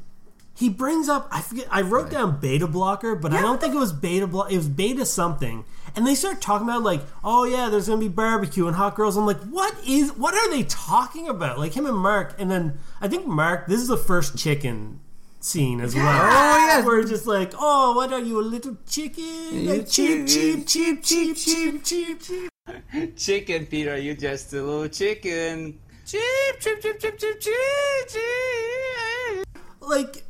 he 0.55 0.69
brings 0.69 1.09
up. 1.09 1.29
I 1.33 1.41
forget. 1.43 1.67
I 1.71 1.83
wrote 1.83 2.11
down 2.11 2.41
beta 2.41 2.67
blocker, 2.67 3.15
but 3.17 3.33
I 3.33 3.41
don't 3.41 3.61
think 3.61 3.75
it 3.75 3.79
was 3.79 3.93
beta 3.93 4.27
block. 4.27 4.53
It 4.53 4.57
was 4.57 4.69
beta 4.69 5.05
something. 5.05 5.65
And 5.97 6.07
they 6.07 6.15
start 6.15 6.41
talking 6.41 6.69
about 6.69 6.83
like, 6.83 7.03
oh 7.23 7.45
yeah, 7.45 7.69
there's 7.69 7.89
gonna 7.89 8.01
be 8.01 8.09
barbecue 8.09 8.67
and 8.67 8.75
hot 8.75 8.97
girls. 8.97 9.17
I'm 9.17 9.27
like, 9.27 9.41
what 9.43 9.75
is? 9.87 10.13
What 10.13 10.35
are 10.35 10.51
they 10.51 10.65
talking 10.65 11.29
about? 11.29 11.59
Like 11.59 11.75
him 11.75 11.87
and 11.87 11.97
Mark, 11.97 12.35
and 12.39 12.51
then 12.51 12.79
I 13.01 13.09
think 13.09 13.27
Mark. 13.27 13.69
This 13.69 13.81
is 13.81 13.89
the 13.89 13.97
first 13.97 14.37
chicken 14.37 15.01
scene 15.45 15.81
as 15.81 15.95
well. 15.95 16.05
Oh, 16.07 16.67
yeah. 16.67 16.85
we're 16.85 17.05
just 17.05 17.27
like, 17.27 17.53
oh, 17.59 17.95
what 17.95 18.13
are 18.13 18.21
you, 18.21 18.41
a 18.41 18.43
little 18.43 18.77
chicken? 18.89 19.67
Like, 19.67 19.89
cheap, 19.89 20.27
chicken. 20.27 20.65
cheap, 20.65 21.03
cheap, 21.03 21.03
cheap, 21.05 21.37
cheap, 21.37 21.85
cheap, 21.85 22.23
cheap. 22.23 23.17
Chicken, 23.17 23.67
Peter, 23.67 23.97
you 23.99 24.15
just 24.15 24.53
a 24.55 24.63
little 24.63 24.89
chicken. 24.89 25.79
cheap, 26.07 26.21
cheap, 26.61 26.81
cheap, 26.81 26.99
cheap, 26.99 27.19
cheap, 27.19 27.41
cheap, 27.41 28.09
cheap. 28.09 29.45
Like, 29.81 30.25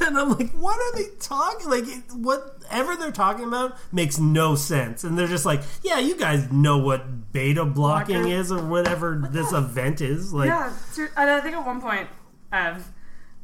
and 0.06 0.18
I'm 0.18 0.30
like, 0.30 0.50
what 0.52 0.78
are 0.78 0.96
they 0.98 1.08
talking? 1.20 1.68
Like, 1.68 1.84
it- 1.86 2.12
whatever 2.14 2.96
they're 2.96 3.12
talking 3.12 3.44
about 3.46 3.76
makes 3.92 4.18
no 4.18 4.54
sense. 4.54 5.04
And 5.04 5.18
they're 5.18 5.26
just 5.26 5.46
like, 5.46 5.62
yeah, 5.82 5.98
you 5.98 6.16
guys 6.16 6.50
know 6.52 6.78
what 6.78 7.32
beta 7.32 7.64
blocking 7.64 8.16
Blocker? 8.22 8.30
is 8.34 8.50
or 8.52 8.64
whatever 8.64 9.28
this 9.30 9.52
event 9.52 10.00
is. 10.00 10.32
Like, 10.32 10.48
yeah, 10.48 10.72
and 11.16 11.30
I 11.30 11.40
think 11.40 11.56
at 11.56 11.66
one 11.66 11.80
point, 11.80 12.08
um, 12.52 12.84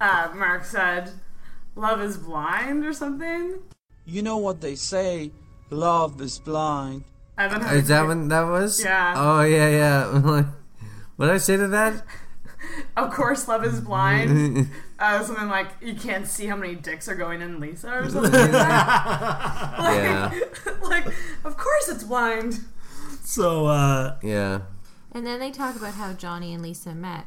uh, 0.00 0.28
Mark 0.34 0.64
said, 0.64 1.10
"Love 1.74 2.00
is 2.02 2.16
blind" 2.18 2.84
or 2.84 2.92
something. 2.92 3.60
You 4.04 4.22
know 4.22 4.36
what 4.36 4.60
they 4.60 4.74
say, 4.74 5.30
love 5.70 6.20
is 6.20 6.38
blind. 6.38 7.04
And 7.38 7.52
then 7.52 7.76
is 7.76 7.88
that 7.88 8.06
when 8.06 8.28
that 8.28 8.42
was? 8.42 8.82
Yeah. 8.82 9.14
Oh 9.16 9.42
yeah, 9.42 9.68
yeah. 9.68 10.44
What 11.16 11.26
did 11.26 11.34
I 11.34 11.38
say 11.38 11.56
to 11.56 11.68
that? 11.68 12.02
Of 12.96 13.12
course, 13.12 13.46
love 13.48 13.64
is 13.64 13.80
blind. 13.80 14.68
Uh, 14.98 15.22
something 15.22 15.48
like 15.48 15.68
you 15.80 15.94
can't 15.94 16.26
see 16.26 16.46
how 16.46 16.56
many 16.56 16.74
dicks 16.74 17.08
are 17.08 17.14
going 17.14 17.42
in 17.42 17.60
Lisa 17.60 17.92
or 17.98 18.08
something 18.08 18.32
like 18.32 18.50
that. 18.52 19.74
Like, 19.78 19.96
Yeah. 19.96 20.40
like, 20.82 21.06
of 21.44 21.56
course 21.56 21.88
it's 21.88 22.04
blind. 22.04 22.60
so, 23.24 23.66
uh, 23.66 24.16
Yeah. 24.22 24.60
And 25.12 25.26
then 25.26 25.40
they 25.40 25.50
talk 25.50 25.76
about 25.76 25.94
how 25.94 26.12
Johnny 26.12 26.52
and 26.52 26.62
Lisa 26.62 26.94
met. 26.94 27.26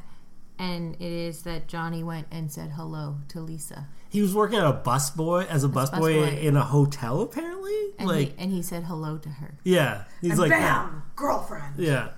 And 0.58 0.94
it 0.96 1.02
is 1.10 1.42
that 1.44 1.68
Johnny 1.68 2.02
went 2.04 2.26
and 2.30 2.52
said 2.52 2.72
hello 2.72 3.16
to 3.28 3.40
Lisa. 3.40 3.88
he 4.10 4.20
was 4.20 4.34
working 4.34 4.58
at 4.58 4.66
a 4.66 4.72
busboy 4.74 5.46
as 5.46 5.64
a 5.64 5.68
busboy 5.68 6.14
busboy. 6.16 6.42
in 6.42 6.54
a 6.56 6.62
hotel, 6.62 7.22
apparently. 7.22 7.74
And, 7.98 8.06
like, 8.08 8.28
he, 8.28 8.34
and 8.38 8.50
he 8.52 8.60
said 8.62 8.84
hello 8.84 9.16
to 9.18 9.28
her. 9.30 9.54
yeah, 9.64 10.04
he's 10.20 10.32
and 10.32 10.40
like, 10.40 10.50
bam, 10.50 11.02
girlfriend. 11.16 11.76
Yeah. 11.78 12.08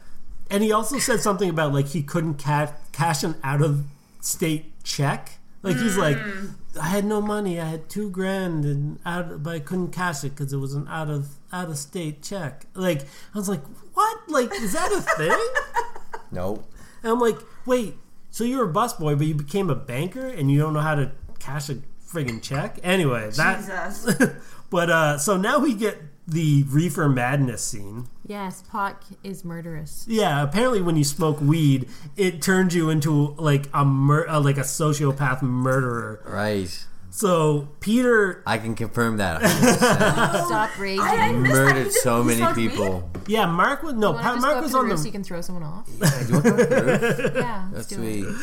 And 0.50 0.62
he 0.64 0.72
also 0.72 0.98
said 0.98 1.20
something 1.20 1.48
about 1.48 1.72
like 1.72 1.86
he 1.86 2.02
couldn't 2.02 2.42
ca- 2.42 2.72
cash 2.90 3.22
an 3.22 3.36
out 3.44 3.62
of 3.62 3.84
state 4.20 4.82
check. 4.82 5.38
Like 5.62 5.76
he's 5.76 5.96
like, 5.96 6.16
Mm. 6.16 6.54
I 6.80 6.86
had 6.86 7.04
no 7.04 7.20
money. 7.20 7.60
I 7.60 7.66
had 7.66 7.88
two 7.90 8.08
grand, 8.10 8.64
and 8.64 8.98
out, 9.04 9.42
but 9.42 9.54
I 9.54 9.58
couldn't 9.60 9.90
cash 9.92 10.24
it 10.24 10.30
because 10.30 10.52
it 10.52 10.56
was 10.56 10.74
an 10.74 10.88
out 10.88 11.10
of 11.10 11.36
out 11.52 11.68
of 11.68 11.76
state 11.78 12.22
check. 12.22 12.66
Like 12.74 13.02
I 13.34 13.38
was 13.38 13.48
like, 13.48 13.62
what? 13.94 14.18
Like 14.28 14.50
is 14.54 14.72
that 14.72 14.90
a 14.92 15.00
thing? 15.00 15.38
Nope. 16.34 16.64
And 17.02 17.12
I'm 17.12 17.20
like, 17.20 17.36
wait, 17.66 17.94
so 18.30 18.42
you 18.42 18.56
were 18.56 18.70
a 18.70 18.72
busboy, 18.72 19.18
but 19.18 19.26
you 19.26 19.34
became 19.34 19.68
a 19.68 19.74
banker, 19.74 20.26
and 20.26 20.50
you 20.50 20.58
don't 20.58 20.72
know 20.72 20.80
how 20.80 20.94
to 20.94 21.12
cash 21.38 21.68
a 21.68 21.76
friggin' 22.08 22.40
check? 22.42 22.78
Anyway, 22.82 23.30
that. 23.32 23.58
Jesus. 23.58 24.30
but 24.70 24.88
uh, 24.88 25.18
so 25.18 25.36
now 25.36 25.58
we 25.58 25.74
get 25.74 26.00
the 26.26 26.64
reefer 26.68 27.08
madness 27.08 27.64
scene. 27.64 28.06
Yes, 28.26 28.62
pot 28.62 29.02
is 29.24 29.44
murderous. 29.44 30.04
Yeah, 30.08 30.42
apparently 30.42 30.80
when 30.80 30.96
you 30.96 31.04
smoke 31.04 31.40
weed, 31.40 31.88
it 32.16 32.40
turns 32.40 32.74
you 32.74 32.90
into 32.90 33.34
like 33.38 33.68
a 33.74 33.84
mur- 33.84 34.28
uh, 34.28 34.40
like 34.40 34.56
a 34.58 34.62
sociopath 34.62 35.42
murderer. 35.42 36.22
Right. 36.26 36.86
So 37.10 37.68
Peter, 37.80 38.42
I 38.46 38.56
can 38.56 38.74
confirm 38.74 39.18
that. 39.18 39.42
Stop 40.46 40.78
raging. 40.78 41.00
I, 41.04 41.28
I 41.28 41.32
missed 41.32 41.54
that. 41.54 41.64
Murdered 41.64 41.84
He 41.86 41.90
so 41.90 42.22
he 42.22 42.28
many 42.28 42.38
smoked 42.38 42.56
weed? 42.56 42.70
people. 42.70 43.10
yeah, 43.26 43.44
Mark 43.46 43.82
was 43.82 43.94
no, 43.94 44.10
You 44.10 44.14
wanna 44.14 44.22
Pa- 44.22 44.32
just 44.34 44.40
Mark 44.42 44.52
go 44.54 44.56
up 44.58 44.62
was 44.62 44.70
to 44.70 44.72
the 44.72 44.78
on 44.78 44.84
roof 44.86 44.96
so 44.98 45.02
the 45.02 45.08
you 45.08 45.12
can 45.12 45.24
throw 45.24 45.40
someone 45.42 45.64
off. 45.64 45.86
Do 45.86 45.92
you 45.92 46.00
want 46.00 46.24
to 46.24 46.32
go 46.32 46.56
to 46.56 46.64
the 46.66 47.22
roof? 47.22 47.32
yeah, 47.36 47.68
let's 47.72 47.86
That's 47.86 47.86
do 47.88 47.94
sweet. 47.96 48.24
it. 48.24 48.36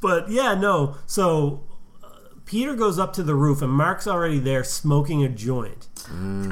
But 0.00 0.28
yeah, 0.30 0.54
no. 0.54 0.96
So 1.06 1.64
uh, 2.04 2.08
Peter 2.46 2.76
goes 2.76 2.98
up 2.98 3.12
to 3.14 3.22
the 3.24 3.34
roof, 3.34 3.60
and 3.62 3.72
Mark's 3.72 4.06
already 4.06 4.38
there 4.38 4.62
smoking 4.62 5.24
a 5.24 5.28
joint. 5.28 5.88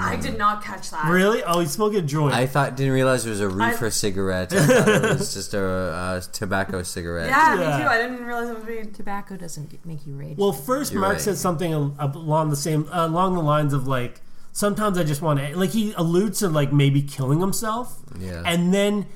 I 0.00 0.16
did 0.16 0.38
not 0.38 0.64
catch 0.64 0.90
that. 0.90 1.10
Really? 1.10 1.42
Oh, 1.44 1.60
he's 1.60 1.72
smoking 1.72 1.98
a 1.98 2.02
joint. 2.02 2.34
I 2.34 2.46
thought 2.46 2.76
didn't 2.76 2.92
realize 2.94 3.26
it 3.26 3.30
was 3.30 3.40
a 3.40 3.48
reefer 3.48 3.86
I- 3.86 3.90
cigarette. 3.90 4.52
I 4.52 4.66
thought 4.66 4.88
it 4.88 5.02
was 5.18 5.34
just 5.34 5.52
a 5.54 5.62
uh, 5.62 6.20
tobacco 6.32 6.82
cigarette. 6.82 7.28
Yeah, 7.28 7.60
Yeah. 7.60 7.76
me 7.78 7.82
too. 7.84 7.88
I 7.90 7.98
didn't 7.98 8.24
realize 8.24 8.48
it 8.48 8.54
was 8.56 8.64
weed. 8.64 8.94
Tobacco 8.94 9.36
doesn't 9.36 9.84
make 9.84 10.06
you 10.06 10.14
rage. 10.14 10.38
Well, 10.38 10.52
first 10.52 10.94
Mark 10.94 11.12
right. 11.14 11.20
said 11.20 11.36
something 11.36 11.72
along 11.74 12.50
the 12.50 12.56
same 12.56 12.88
uh, 12.92 13.06
along 13.06 13.34
the 13.34 13.42
lines 13.42 13.72
of 13.74 13.86
like 13.86 14.20
sometimes 14.52 14.96
I 14.98 15.04
just 15.04 15.20
want 15.22 15.38
to 15.40 15.56
like 15.56 15.70
he 15.70 15.92
alludes 15.96 16.38
to 16.38 16.48
like 16.48 16.72
maybe 16.72 17.02
killing 17.02 17.40
himself. 17.40 17.98
Yeah. 18.18 18.42
And 18.46 18.72
then 18.72 19.06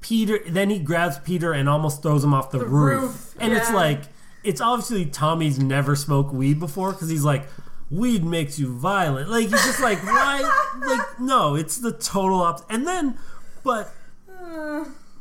Peter 0.00 0.40
then 0.48 0.70
he 0.70 0.78
grabs 0.78 1.18
Peter 1.18 1.52
and 1.52 1.68
almost 1.68 2.02
throws 2.02 2.24
him 2.24 2.32
off 2.32 2.50
the, 2.50 2.58
The 2.60 2.66
roof. 2.66 3.02
roof, 3.02 3.34
And 3.38 3.52
it's 3.52 3.70
like 3.70 4.02
it's 4.42 4.60
obviously 4.62 5.04
Tommy's 5.04 5.58
never 5.58 5.94
smoked 5.94 6.32
weed 6.32 6.58
before 6.58 6.94
cuz 6.94 7.10
he's 7.10 7.24
like 7.24 7.46
weed 7.90 8.24
makes 8.24 8.58
you 8.58 8.72
violent. 8.72 9.28
Like 9.28 9.42
he's 9.48 9.64
just 9.64 9.80
like 9.80 10.02
why 10.04 10.40
like 10.86 11.20
no, 11.20 11.54
it's 11.54 11.78
the 11.78 11.92
total 11.92 12.40
opposite. 12.42 12.66
And 12.70 12.86
then 12.86 13.18
but 13.64 13.92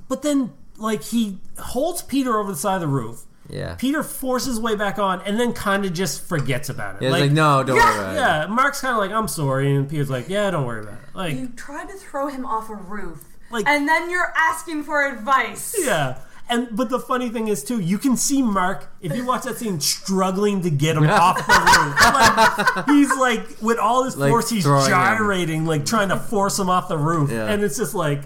but 0.08 0.22
then 0.22 0.54
like 0.78 1.04
he 1.04 1.38
holds 1.60 2.02
Peter 2.02 2.38
over 2.38 2.52
the 2.52 2.58
side 2.58 2.76
of 2.76 2.82
the 2.82 2.88
roof. 2.88 3.24
Yeah. 3.52 3.74
Peter 3.76 4.04
forces 4.04 4.48
his 4.50 4.60
way 4.60 4.76
back 4.76 5.00
on 5.00 5.22
and 5.24 5.40
then 5.40 5.54
kind 5.54 5.84
of 5.84 5.92
just 5.94 6.22
forgets 6.28 6.70
about 6.70 6.98
it. 6.98 7.02
Yeah, 7.02 7.10
it's 7.14 7.20
like, 7.22 7.32
no, 7.32 7.64
don't 7.64 7.78
worry 7.78 7.96
about 7.98 8.14
it. 8.14 8.18
Yeah, 8.20 8.46
Mark's 8.48 8.80
kind 8.82 8.94
of 8.94 9.00
like, 9.00 9.10
I'm 9.12 9.28
sorry. 9.28 9.76
And 9.76 9.90
Peter's 9.90 10.10
like, 10.10 10.30
yeah, 10.30 10.52
don't 10.52 10.66
worry 10.68 10.82
about 10.84 10.94
it. 10.94 11.16
Like, 11.16 11.36
You 11.36 11.48
tried 11.56 11.88
to 11.90 11.96
throw 11.96 12.28
him 12.28 12.46
off 12.46 12.70
a 12.70 12.76
roof, 12.76 13.24
Like- 13.50 13.68
and 13.68 13.90
then 13.90 14.12
you're 14.12 14.32
asking 14.38 14.84
for 14.84 15.04
advice. 15.04 15.76
yeah. 15.84 16.20
And 16.50 16.68
but 16.76 16.90
the 16.90 17.00
funny 17.00 17.30
thing 17.30 17.48
is 17.48 17.64
too, 17.64 17.80
you 17.80 17.98
can 18.00 18.18
see 18.18 18.42
Mark 18.42 18.92
if 19.02 19.16
you 19.16 19.26
watch 19.26 19.44
that 19.44 19.58
scene 19.58 19.80
struggling 19.80 20.62
to 20.64 20.70
get 20.72 20.98
him 20.98 21.08
off 21.08 21.38
the 21.38 21.54
roof. 21.54 22.76
Like, 22.78 22.86
he's 22.88 23.16
like 23.18 23.62
with 23.62 23.78
all 23.78 24.04
his 24.04 24.18
Like 24.18 24.32
force, 24.32 24.50
he's 24.50 24.64
throwing 24.64 24.86
him. 24.86 24.90
gyrating, 24.90 25.66
like 25.66 25.86
trying 25.86 26.10
to 26.10 26.18
force 26.18 26.58
him 26.58 26.70
off 26.70 26.88
the 26.88 26.98
roof. 26.98 27.30
Yeah. 27.32 27.46
And 27.52 27.64
it's 27.64 27.78
just 27.78 27.94
like 27.94 28.24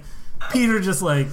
Peter 0.52 0.80
just 0.80 1.02
like 1.02 1.28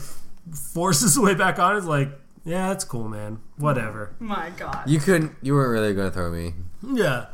forces 0.52 1.14
his 1.14 1.18
way 1.18 1.34
back 1.34 1.58
on. 1.58 1.76
Is 1.76 1.84
like, 1.84 2.10
yeah, 2.44 2.68
that's 2.68 2.84
cool, 2.84 3.08
man. 3.08 3.38
Whatever. 3.56 4.14
My 4.18 4.50
God. 4.56 4.82
You 4.88 4.98
couldn't. 4.98 5.32
You 5.42 5.54
weren't 5.54 5.70
really 5.70 5.94
going 5.94 6.08
to 6.08 6.14
throw 6.14 6.30
me. 6.30 6.54
Yeah. 6.82 7.26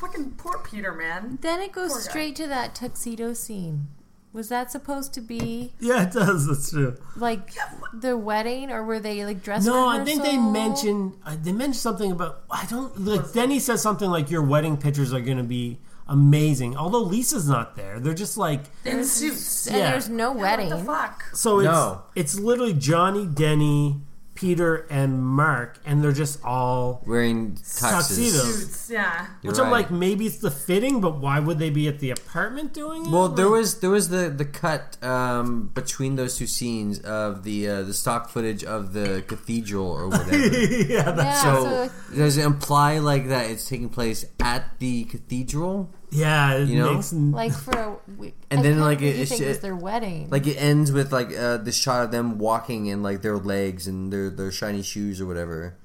Fucking 0.00 0.32
poor 0.38 0.58
Peter, 0.58 0.92
man. 0.92 1.38
Then 1.42 1.60
it 1.60 1.72
goes 1.72 1.90
Poor 1.92 2.00
guy. 2.00 2.08
straight 2.08 2.36
to 2.36 2.46
that 2.48 2.74
tuxedo 2.74 3.32
scene. 3.34 3.88
Was 4.34 4.48
that 4.50 4.70
supposed 4.70 5.14
to 5.14 5.20
be 5.22 5.72
Yeah, 5.80 6.02
it 6.02 6.12
does. 6.12 6.46
That's 6.46 6.70
true. 6.70 6.96
like 7.16 7.52
the 7.94 8.16
wedding, 8.18 8.70
or 8.70 8.82
were 8.84 8.98
they 9.00 9.24
like 9.24 9.42
dressed? 9.42 9.64
No, 9.66 9.88
I 9.88 10.04
think 10.04 10.22
they 10.22 10.36
mentioned 10.36 11.14
uh, 11.24 11.36
they 11.40 11.52
mentioned 11.52 11.76
something 11.76 12.10
about 12.12 12.40
I 12.50 12.66
don't 12.66 13.00
like. 13.00 13.32
Denny 13.32 13.58
says 13.60 13.80
something 13.80 14.10
like 14.10 14.30
your 14.30 14.42
wedding 14.42 14.76
pictures 14.76 15.14
are 15.14 15.20
going 15.20 15.38
to 15.38 15.44
be 15.44 15.78
amazing. 16.08 16.76
Although 16.76 17.02
Lisa's 17.02 17.48
not 17.48 17.76
there, 17.76 17.98
they're 18.00 18.12
just 18.12 18.36
like 18.36 18.60
In 18.84 19.04
suits. 19.04 19.66
and 19.68 19.76
Yeah. 19.76 19.90
there's 19.92 20.08
no 20.08 20.32
wedding. 20.32 20.68
What 20.70 20.78
the 20.80 20.84
fuck? 20.84 21.24
so. 21.32 21.60
It's 21.60 21.64
No. 21.66 22.02
it's 22.14 22.34
literally 22.38 22.74
Johnny, 22.74 23.26
Denny, 23.26 24.00
Peter, 24.44 24.86
and 24.90 25.24
Mark, 25.24 25.78
and 25.86 26.04
they're 26.04 26.12
just 26.12 26.38
all 26.44 27.02
Wearing 27.06 27.52
tuxes. 27.54 27.80
tuxedos. 27.80 28.58
Suits, 28.60 28.90
yeah. 28.90 29.26
You're 29.40 29.52
Which 29.52 29.58
I'm 29.60 29.70
like, 29.70 29.90
maybe 29.90 30.26
it's 30.26 30.36
the 30.36 30.50
fitting, 30.50 31.00
but 31.00 31.16
why 31.16 31.40
would 31.40 31.58
they 31.58 31.70
be 31.70 31.88
at 31.88 31.98
the 32.00 32.10
apartment 32.10 32.74
doing 32.74 33.06
it? 33.06 33.10
Well, 33.10 33.28
there 33.30 33.46
Like- 33.46 33.52
was 33.60 33.80
there 33.80 33.88
was 33.88 34.10
the 34.10 34.28
the 34.28 34.44
cut 34.44 35.02
um, 35.02 35.70
between 35.72 36.16
those 36.16 36.36
two 36.36 36.46
scenes 36.46 36.98
of 37.00 37.42
the 37.44 37.66
uh, 37.68 37.82
the 37.84 37.94
stock 37.94 38.28
footage 38.28 38.62
of 38.64 38.92
the 38.92 39.24
cathedral 39.26 39.86
or 39.90 40.08
whatever. 40.12 40.36
yeah, 40.36 41.10
that's 41.12 41.42
Yeah, 41.44 41.88
so, 41.88 41.90
does 42.14 42.36
it 42.36 42.44
imply 42.44 42.98
like 42.98 43.28
that 43.28 43.48
it's 43.50 43.66
taking 43.66 43.88
place 43.88 44.26
at 44.40 44.78
the 44.78 45.04
cathedral? 45.04 45.88
Yeah. 46.10 46.54
It 46.56 46.68
You 46.68 46.78
know? 46.78 46.94
makes 46.94 47.12
like 47.12 47.52
for 47.52 47.78
a 47.78 47.96
week. 48.18 48.34
And 48.50 48.60
I 48.60 48.62
then, 48.62 48.80
like, 48.80 48.98
believe 48.98 49.14
it- 49.14 49.16
you 49.16 49.22
it's 49.22 49.30
think 49.32 49.42
it 49.42 49.48
was 49.48 49.60
their 49.60 49.76
wedding. 49.76 50.28
Like 50.30 50.46
it 50.46 50.56
ends 50.56 50.92
with 50.92 51.12
like 51.12 51.36
uh, 51.36 51.58
the 51.58 51.72
shot 51.72 52.04
of 52.04 52.10
them 52.10 52.38
walking 52.38 52.86
in 52.86 53.02
like 53.02 53.22
their 53.22 53.36
legs 53.38 53.86
and 53.86 54.12
their 54.12 54.30
their 54.30 54.50
shiny 54.52 54.82
shoes 54.82 55.20
or 55.20 55.26
whatever. 55.26 55.76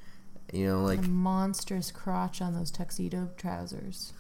You 0.53 0.67
know, 0.67 0.81
like 0.83 0.99
a 1.05 1.07
monstrous 1.07 1.91
crotch 1.91 2.41
on 2.41 2.53
those 2.55 2.71
tuxedo 2.71 3.29
trousers. 3.37 4.13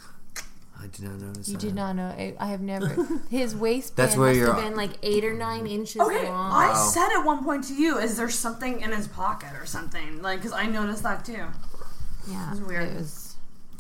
I 0.81 0.87
did 0.87 1.01
not 1.03 1.19
notice. 1.19 1.49
You 1.49 1.55
that. 1.57 1.61
did 1.61 1.75
not 1.75 1.95
know. 1.97 2.05
I, 2.07 2.35
I 2.39 2.47
have 2.47 2.61
never. 2.61 2.87
His 3.29 3.53
waistband 3.53 3.97
That's 3.97 4.15
where 4.17 4.27
must 4.29 4.37
you're- 4.39 4.53
have 4.53 4.63
been 4.63 4.77
like 4.77 4.91
eight 5.03 5.25
or 5.25 5.33
nine 5.33 5.67
inches 5.67 5.99
Okay, 5.99 6.29
long. 6.29 6.51
I 6.53 6.69
Wow. 6.69 6.89
said 6.93 7.09
at 7.17 7.25
one 7.25 7.43
point 7.43 7.65
to 7.65 7.73
you, 7.73 7.97
is 7.97 8.15
there 8.15 8.29
something 8.29 8.79
in 8.79 8.91
his 8.91 9.07
pocket 9.07 9.49
or 9.59 9.65
something? 9.65 10.21
Like, 10.21 10.39
because 10.39 10.53
I 10.53 10.67
noticed 10.67 11.03
that 11.03 11.25
too. 11.25 11.43
yeah, 12.29 12.47
It 12.47 12.51
was 12.51 12.61
weird. 12.61 12.87
It 12.89 12.95
was, 12.95 13.18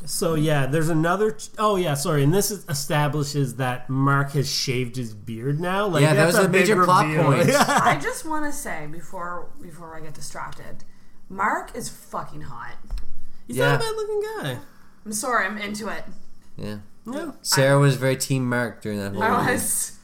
So 0.05 0.35
yeah, 0.35 0.65
there's 0.65 0.89
another. 0.89 1.37
Oh 1.57 1.75
yeah, 1.75 1.93
sorry. 1.93 2.23
And 2.23 2.33
this 2.33 2.51
is, 2.51 2.65
establishes 2.69 3.55
that 3.57 3.89
Mark 3.89 4.31
has 4.31 4.49
shaved 4.51 4.95
his 4.95 5.13
beard 5.13 5.59
now. 5.59 5.87
Like 5.87 6.01
Yeah, 6.01 6.13
that 6.13 6.25
that's 6.25 6.37
was 6.37 6.45
a 6.45 6.49
big 6.49 6.61
major 6.61 6.83
plot 6.85 7.05
reveal. 7.05 7.23
point. 7.23 7.49
Yeah. 7.49 7.65
I 7.83 7.99
just 7.99 8.25
want 8.25 8.45
to 8.45 8.51
say 8.51 8.87
before 8.91 9.49
before 9.61 9.95
I 9.95 9.99
get 10.01 10.13
distracted, 10.13 10.83
Mark 11.29 11.75
is 11.75 11.89
fucking 11.89 12.41
hot. 12.41 12.75
He's 13.47 13.57
Yeah. 13.57 13.73
not 13.73 13.75
a 13.75 13.79
bad 13.79 13.95
looking 13.95 14.21
guy. 14.41 14.57
I'm 15.05 15.13
sorry, 15.13 15.45
I'm 15.45 15.57
into 15.57 15.87
it. 15.89 16.03
Yeah. 16.57 16.77
Yeah. 17.05 17.31
Sarah 17.41 17.79
was 17.79 17.95
very 17.95 18.15
team 18.17 18.47
Mark 18.47 18.81
during 18.81 18.99
that 18.99 19.13
whole 19.13 19.23
I 19.23 19.51
was. 19.53 19.97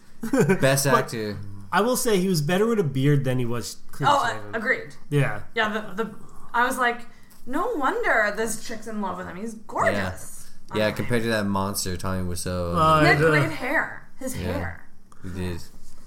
best 0.59 0.85
actor. 0.87 1.37
I 1.71 1.81
will 1.81 1.97
say 1.97 2.19
he 2.19 2.27
was 2.29 2.41
better 2.41 2.65
with 2.65 2.79
a 2.79 2.83
beard 2.83 3.23
than 3.25 3.37
he 3.39 3.45
was 3.45 3.77
clean 3.91 4.09
Oh, 4.11 4.25
shaven. 4.27 4.55
uh, 4.55 4.57
agreed. 4.57 4.95
yeah. 5.09 5.41
Yeah, 5.53 5.69
the 5.69 6.03
the 6.03 6.15
I 6.53 6.65
was 6.65 6.77
like, 6.77 7.01
no 7.45 7.73
wonder 7.75 8.33
this 8.35 8.65
chick's 8.67 8.87
in 8.87 9.01
love 9.01 9.17
with 9.17 9.27
him. 9.27 9.35
He's 9.37 9.53
Yeah. 9.53 9.59
gorgeous. 9.67 10.47
Yeah, 10.73 10.91
compared 10.91 11.21
to 11.23 11.29
that 11.29 11.45
monster, 11.45 11.95
Tommy 11.95 12.23
was 12.23 12.41
so. 12.41 12.73
Uh, 12.75 13.01
He 13.01 13.05
had 13.07 13.21
uh, 13.23 13.29
great 13.29 13.51
hair. 13.51 14.07
His 14.19 14.35
Yeah. 14.35 14.51
hair. 14.53 14.83
he 15.23 15.29
did. 15.29 15.61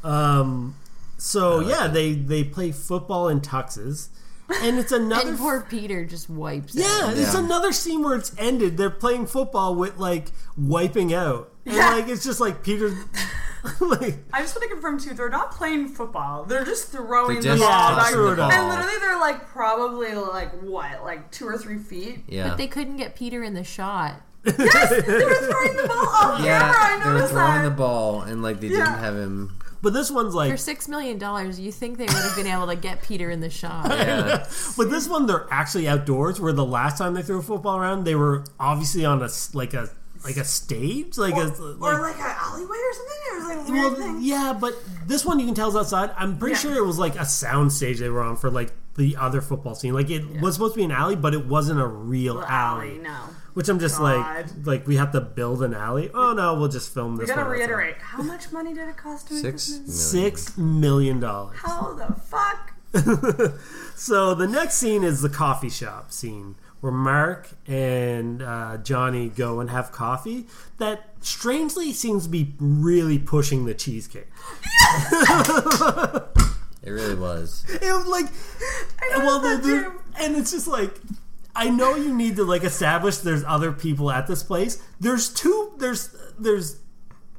Um. 0.05 0.74
So 1.16 1.61
yeah, 1.61 1.86
they 1.89 2.12
they 2.14 2.45
play 2.45 2.70
football 2.72 3.28
in 3.28 3.41
tuxes, 3.41 4.09
and 4.62 4.78
it's 4.78 4.93
another. 4.93 5.30
and 5.30 5.39
poor 5.39 5.61
Peter 5.61 6.05
just 6.05 6.28
wipes. 6.30 6.74
it. 6.76 6.80
yeah, 6.80 7.11
it's 7.11 7.34
Yeah. 7.34 7.41
another 7.45 7.72
scene 7.72 8.03
where 8.03 8.16
it's 8.16 8.32
ended. 8.39 8.76
They're 8.76 8.91
playing 8.91 9.26
football 9.26 9.74
with 9.74 9.99
like 9.99 10.30
wiping 10.57 11.12
out, 11.12 11.51
and 11.69 11.77
Yeah. 11.77 11.91
like 11.95 12.09
it's 12.09 12.25
just 12.25 12.41
like 12.41 12.62
Peter, 12.62 12.89
like 13.81 14.16
I 14.33 14.41
just 14.43 14.55
want 14.57 14.62
to 14.62 14.69
confirm 14.69 14.99
too, 14.99 15.14
they're 15.14 15.29
not 15.29 15.53
playing 15.53 15.89
football. 15.89 16.45
They're 16.45 16.64
just 16.64 16.91
throwing 16.91 17.41
They're 17.41 17.55
the 17.55 17.61
ball 17.61 17.97
back. 17.97 18.12
the 18.12 18.16
ball. 18.37 18.51
And 18.51 18.69
literally 18.69 18.99
they're 19.01 19.19
like 19.21 19.47
probably 19.49 20.14
like 20.14 20.53
what, 20.62 21.03
like 21.05 21.31
two 21.31 21.47
or 21.47 21.59
three 21.59 21.79
feet? 21.79 22.25
Yeah. 22.29 22.49
But 22.49 22.59
they 22.59 22.66
couldn't 22.66 22.97
get 22.97 23.14
Peter 23.16 23.43
in 23.43 23.55
the 23.55 23.64
shot. 23.64 24.23
Yes! 24.45 24.91
They 25.07 25.25
were 25.25 25.35
throwing 25.35 25.77
the 25.77 25.89
ball 25.89 26.07
off 26.09 26.41
yeah, 26.45 26.73
camera, 26.73 27.05
I 27.07 27.14
they 27.14 27.21
were 27.21 27.29
throwing 27.29 27.62
that. 27.62 27.64
the 27.64 27.71
ball 27.75 28.23
and 28.23 28.43
like 28.43 28.61
they 28.61 28.69
Yeah. 28.69 28.77
didn't 28.85 28.99
have 29.01 29.14
him. 29.16 29.55
But 29.81 29.93
this 29.93 30.11
one's 30.11 30.35
like 30.35 30.51
For 30.51 30.57
six 30.57 30.89
million 30.89 31.19
dollars, 31.19 31.61
you 31.61 31.71
think 31.71 31.99
they 31.99 32.07
would 32.07 32.12
have 32.14 32.35
been 32.35 32.47
able 32.49 32.66
to 32.66 32.75
get 32.77 33.03
Peter 33.03 33.31
in 33.31 33.41
the 33.41 33.51
shot? 33.51 33.91
Yeah. 33.91 34.45
but 34.77 34.91
this 34.91 35.07
one 35.09 35.27
they're 35.27 35.47
actually 35.51 35.87
outdoors. 35.87 36.41
Where 36.41 36.53
the 36.53 36.64
last 36.64 36.99
time 36.99 37.14
they 37.14 37.23
threw 37.23 37.39
a 37.41 37.43
football 37.43 37.77
around, 37.77 38.05
they 38.05 38.14
were 38.14 38.45
obviously 38.59 39.05
on 39.05 39.23
a 39.23 39.29
like 39.53 39.75
a 39.75 39.91
like 40.25 40.37
a 40.37 40.45
stage, 40.45 41.16
like 41.19 41.35
a 41.35 41.47
or 41.57 41.75
like 42.01 42.16
an 42.19 42.35
alleyway 42.41 42.77
or 42.77 42.93
something? 42.95 43.16
Or 43.31 43.37
it 43.37 43.39
was 43.39 43.47
like 43.49 43.59
a 43.69 43.71
weird 43.73 43.93
Well, 43.93 43.95
thing. 43.95 44.19
yeah, 44.21 44.57
but 44.59 44.75
this 45.07 45.25
one 45.25 45.39
you 45.39 45.47
can 45.47 45.55
tell 45.55 45.69
is 45.69 45.77
outside. 45.77 46.11
I'm 46.16 46.39
pretty 46.39 46.55
Yeah. 46.55 46.59
sure 46.61 46.77
it 46.77 46.85
was 46.87 46.99
like 46.99 47.16
a 47.16 47.25
sound 47.25 47.73
stage 47.73 47.99
they 47.99 48.09
were 48.09 48.23
on 48.23 48.37
for 48.37 48.51
like 48.51 48.73
the 48.97 49.16
other 49.16 49.41
football 49.41 49.75
scene. 49.75 49.95
Like 49.95 50.11
it 50.11 50.41
was 50.41 50.55
supposed 50.55 50.75
to 50.75 50.79
be 50.79 50.85
an 50.85 50.91
alley, 50.91 51.16
but 51.16 51.35
it 51.35 51.47
wasn't 51.47 51.81
a 51.81 51.87
real 51.87 52.37
Well, 52.37 52.45
alley. 52.47 52.89
alley, 52.91 52.99
no. 52.99 53.16
Which 53.55 53.69
I'm 53.69 53.79
just 53.81 53.99
God. 53.99 54.07
like, 54.07 54.66
like 54.66 54.87
we 54.87 54.97
have 54.97 55.11
to 55.12 55.21
build 55.21 55.62
an 55.62 55.75
alley. 55.75 56.11
Oh 56.14 56.33
no, 56.33 56.55
we'll 56.55 56.69
just 56.69 56.93
film 56.95 57.14
We 57.14 57.21
this. 57.21 57.29
gotta 57.31 57.43
one 57.43 57.51
outside. 57.53 57.59
reiterate, 57.71 57.97
how 57.99 58.23
much 58.23 58.53
money 58.53 58.73
did 58.75 58.89
it 58.89 58.97
cost 58.97 59.29
to 59.29 59.35
make 59.35 59.43
Six 59.43 59.66
this 59.66 59.79
movie? 59.81 59.91
Six 59.93 60.59
million 60.59 61.19
dollars. 61.21 61.57
How 61.62 61.93
the 61.95 62.14
fuck? 62.14 62.73
So 63.95 64.33
the 64.35 64.47
next 64.47 64.77
scene 64.77 65.03
is 65.03 65.23
the 65.23 65.29
coffee 65.29 65.71
shop 65.71 66.12
scene 66.12 66.55
where 66.81 66.93
Mark 66.93 67.49
and 67.66 68.43
uh, 68.43 68.76
Johnny 68.79 69.29
go 69.29 69.61
and 69.61 69.70
have 69.70 69.91
coffee 69.93 70.47
that 70.79 71.11
strangely 71.20 71.93
seems 71.93 72.24
to 72.24 72.29
be 72.31 72.55
really 72.59 73.18
pushing 73.18 73.64
the 73.66 73.74
cheesecake. 73.74 74.29
It 76.81 76.91
really 76.93 77.16
was. 77.16 77.64
It 77.68 77.83
was 77.83 78.07
like, 78.07 78.26
well, 79.18 79.41
the, 79.41 79.57
the- 79.61 80.22
and 80.24 80.37
it's 80.37 80.53
just 80.53 80.68
like, 80.68 80.95
I 81.55 81.68
know 81.68 81.97
you 81.97 82.14
need 82.14 82.37
to 82.37 82.45
like 82.45 82.62
establish 82.64 83.18
there's 83.18 83.45
other 83.45 83.72
people 83.72 84.11
at 84.11 84.26
this 84.26 84.43
place. 84.43 84.83
There's 84.99 85.29
two. 85.29 85.72
There's 85.79 86.16
there's 86.39 86.79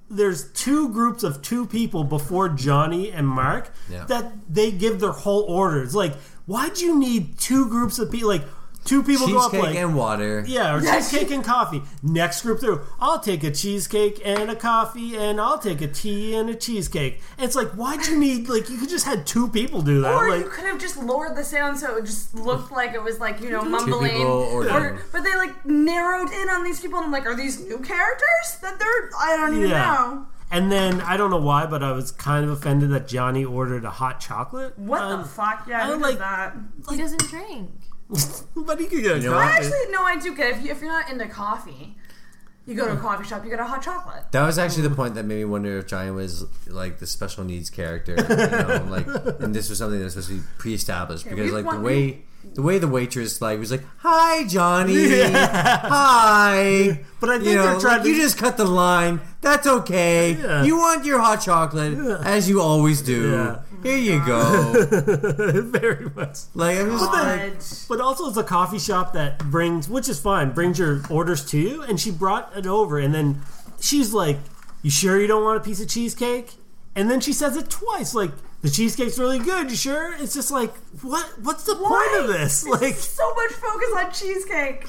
there's 0.10 0.52
two 0.52 0.90
groups 0.90 1.24
of 1.24 1.42
two 1.42 1.66
people 1.66 2.04
before 2.04 2.50
Johnny 2.50 3.12
and 3.12 3.28
Mark 3.28 3.72
Yeah. 3.90 4.04
that 4.06 4.34
they 4.54 4.72
give 4.72 5.00
their 5.00 5.14
whole 5.14 5.44
orders. 5.44 5.96
Like, 5.96 6.16
why'd 6.46 6.80
you 6.80 7.00
need 7.00 7.40
two 7.40 7.68
groups 7.70 7.98
of 7.98 8.12
people? 8.12 8.28
Like. 8.30 8.44
Two 8.86 9.04
people 9.04 9.28
go 9.28 9.38
up 9.40 9.52
like 9.54 9.62
Cheesecake 9.62 9.76
like 9.76 9.76
and 9.84 9.96
water. 9.96 10.44
yeah, 10.48 10.74
or 10.76 10.82
Yes. 10.82 11.12
cheesecake 11.12 11.32
and 11.36 11.44
coffee. 11.44 11.84
Next 12.02 12.42
group 12.42 12.60
through, 12.60 12.82
I'll 13.00 13.20
take 13.20 13.44
a 13.44 13.52
cheesecake 13.52 14.20
and 14.26 14.50
a 14.50 14.56
coffee, 14.56 15.16
and 15.16 15.40
I'll 15.40 15.60
take 15.60 15.82
a 15.82 15.88
tea 15.88 16.34
and 16.36 16.50
a 16.50 16.56
cheesecake. 16.56 17.22
And 17.38 17.46
it's 17.46 17.56
like, 17.56 17.68
why'd 17.72 18.08
you 18.08 18.18
need 18.18 18.48
like 18.50 18.70
you 18.70 18.78
could 18.78 18.90
just 18.90 19.06
had 19.06 19.28
two 19.28 19.48
people 19.50 19.82
do 19.82 20.02
that? 20.02 20.14
Or 20.14 20.30
like, 20.30 20.44
you 20.46 20.50
could 20.50 20.66
have 20.66 20.80
just 20.80 20.98
lowered 20.98 21.36
the 21.36 21.44
sound 21.44 21.78
so 21.78 21.98
it 21.98 22.06
just 22.06 22.34
looked 22.34 22.72
like 22.72 22.94
it 22.94 23.04
was 23.04 23.20
like 23.20 23.42
you 23.42 23.50
know 23.52 23.62
mumbling. 23.64 24.12
people 24.12 24.26
ordering. 24.28 24.76
Or, 24.76 25.02
but 25.12 25.24
they 25.24 25.36
like 25.36 25.66
narrowed 25.66 26.32
in 26.32 26.50
on 26.50 26.64
these 26.64 26.80
people, 26.80 26.98
and 26.98 27.06
I'm 27.06 27.12
like, 27.12 27.26
are 27.26 27.36
these 27.36 27.60
new 27.60 27.80
characters 27.80 28.58
that 28.62 28.80
they're? 28.80 29.10
I 29.20 29.36
don't 29.38 29.56
even 29.56 29.70
know. 29.70 30.26
And 30.52 30.72
then 30.72 31.00
I 31.02 31.16
don't 31.16 31.30
know 31.30 31.38
why, 31.42 31.68
but 31.68 31.84
I 31.84 31.92
was 31.92 32.12
kind 32.12 32.44
of 32.44 32.50
offended 32.50 32.90
that 32.90 33.08
Johnny 33.08 33.46
ordered 33.46 33.86
a 33.86 33.92
hot 33.92 34.20
chocolate. 34.20 34.80
What 34.80 35.00
Um, 35.02 35.22
the 35.22 35.28
fuck? 35.28 35.66
Yeah, 35.68 35.84
I 35.84 35.86
who 35.86 35.92
don't 35.92 36.02
does 36.02 36.10
like- 36.12 36.18
that? 36.20 36.56
He 36.90 36.98
doesn't 36.98 37.22
drink. 37.30 37.70
but 38.56 38.80
he 38.80 38.88
could 38.88 39.04
get 39.04 39.18
a 39.18 39.20
You 39.20 39.30
know 39.30 39.38
I 39.38 39.52
actually 39.52 39.92
no, 39.92 40.04
I 40.04 40.18
do 40.20 40.36
get 40.36 40.58
if 40.58 40.64
you 40.64 40.72
if 40.72 40.82
you're 40.82 40.92
not 40.92 41.10
into 41.12 41.28
coffee, 41.28 41.96
you 42.66 42.76
go 42.76 42.86
to 42.86 42.94
a 42.94 42.96
hmm. 42.96 43.02
coffee 43.02 43.24
shop, 43.28 43.44
you 43.44 43.50
get 43.50 43.60
a 43.60 43.66
hot 43.66 43.82
chocolate. 43.84 44.32
That 44.32 44.46
was 44.46 44.58
actually 44.58 44.84
the 44.84 44.96
point 44.96 45.16
that 45.16 45.26
made 45.26 45.38
me 45.38 45.46
wonder 45.46 45.78
if 45.78 45.88
Johnny 45.88 46.12
was 46.12 46.46
like 46.68 47.00
the 47.00 47.08
special 47.08 47.44
needs 47.44 47.70
character, 47.70 48.16
you 48.16 48.36
know, 48.36 48.88
like, 48.90 49.08
and 49.42 49.54
this 49.54 49.70
was 49.70 49.78
something 49.78 50.00
that 50.00 50.06
was 50.06 50.14
supposed 50.14 50.30
to 50.30 50.36
be 50.36 50.42
pre-established 50.58 51.26
Okay, 51.26 51.36
because 51.36 51.52
we 51.52 51.62
like 51.62 51.72
the 51.72 51.82
way 51.82 52.24
the 52.54 52.62
way 52.62 52.80
the 52.80 52.88
waitress 52.88 53.42
like 53.42 53.60
was 53.60 53.70
like, 53.70 53.84
"Hi, 54.00 54.46
Johnny, 54.46 54.94
Yeah. 55.18 55.88
hi," 55.88 57.04
But 57.20 57.30
I 57.30 57.38
think 57.38 57.50
you 57.50 57.56
know, 57.56 57.64
they're 57.64 57.80
trying 57.80 57.98
like, 57.98 58.04
to- 58.04 58.10
you 58.10 58.16
just 58.16 58.38
cut 58.38 58.58
the 58.58 58.66
line. 58.66 59.20
That's 59.42 59.68
okay. 59.68 60.34
Yeah. 60.34 60.64
You 60.64 60.78
want 60.78 61.06
your 61.06 61.20
hot 61.20 61.42
chocolate 61.42 61.98
as 62.26 62.50
you 62.50 62.62
always 62.62 63.02
do. 63.02 63.58
Yeah. 63.84 63.92
Here 63.92 63.98
you 63.98 64.26
go. 64.26 65.62
Very 65.64 66.10
much. 66.10 66.38
Like 66.54 66.78
I'm 66.78 66.90
just 66.92 67.06
But, 67.06 67.14
like, 67.14 67.40
then, 67.40 67.58
but 67.90 68.02
also 68.02 68.28
it's 68.28 68.38
a 68.38 68.44
coffee 68.44 68.80
shop 68.80 69.14
that 69.14 69.40
brings, 69.50 69.88
which 69.90 70.10
is 70.10 70.20
fine, 70.20 70.52
brings 70.52 70.78
your 70.80 71.02
orders 71.10 71.46
to 71.52 71.58
you. 71.60 71.82
And 71.84 72.00
she 72.00 72.12
brought 72.12 72.56
it 72.58 72.68
over, 72.68 73.00
and 73.00 73.14
then 73.14 73.42
she's 73.80 74.14
like, 74.14 74.38
"You 74.82 74.92
sure 74.92 75.20
you 75.20 75.28
don't 75.28 75.44
want 75.44 75.58
a 75.58 75.62
piece 75.64 75.82
of 75.82 75.88
cheesecake?" 75.90 76.54
And 76.96 77.10
then 77.10 77.20
she 77.22 77.34
says 77.34 77.56
it 77.56 77.70
twice, 77.70 78.14
like, 78.14 78.32
"The 78.62 78.70
cheesecake's 78.70 79.18
really 79.20 79.40
good. 79.40 79.70
You 79.70 79.78
sure?" 79.78 80.14
It's 80.20 80.34
just 80.34 80.52
like, 80.52 80.74
what? 81.02 81.26
What's 81.42 81.64
the 81.64 81.76
point 81.76 82.22
of 82.24 82.28
this? 82.28 82.66
Like, 82.66 82.96
so 82.96 83.34
much 83.36 83.52
focus 83.52 83.90
on 83.98 84.12
cheesecake. 84.12 84.88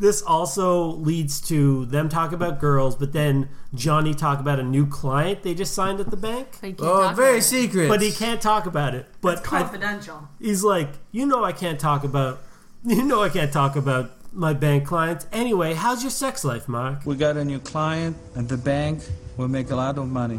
This 0.00 0.22
also 0.22 0.86
leads 0.86 1.40
to 1.48 1.84
them 1.86 2.08
talk 2.08 2.32
about 2.32 2.60
girls, 2.60 2.96
but 2.96 3.12
then 3.12 3.48
Johnny 3.74 4.14
talk 4.14 4.40
about 4.40 4.58
a 4.58 4.62
new 4.62 4.86
client 4.86 5.42
they 5.42 5.54
just 5.54 5.74
signed 5.74 6.00
at 6.00 6.10
the 6.10 6.16
bank. 6.16 6.58
oh, 6.80 7.12
very 7.14 7.40
secret. 7.40 7.88
But 7.88 8.00
he 8.00 8.12
can't 8.12 8.40
talk 8.40 8.66
about 8.66 8.94
it. 8.94 9.06
But 9.20 9.38
I- 9.38 9.42
Confidential. 9.42 10.28
He's 10.40 10.62
like, 10.64 10.88
you 11.12 11.26
know, 11.26 11.44
I 11.44 11.52
can't 11.52 11.78
talk 11.80 12.04
about, 12.04 12.40
you 12.84 13.02
know, 13.02 13.22
I 13.22 13.28
can't 13.28 13.52
talk 13.52 13.76
about 13.76 14.10
my 14.32 14.52
bank 14.52 14.86
clients. 14.86 15.26
Anyway, 15.32 15.74
how's 15.74 16.02
your 16.02 16.10
sex 16.10 16.44
life, 16.44 16.68
Mark? 16.68 17.04
We 17.04 17.16
got 17.16 17.36
a 17.36 17.44
new 17.44 17.58
client 17.58 18.16
at 18.36 18.48
the 18.48 18.56
bank. 18.56 19.02
We'll 19.36 19.48
make 19.48 19.70
a 19.70 19.76
lot 19.76 19.98
of 19.98 20.08
money. 20.08 20.36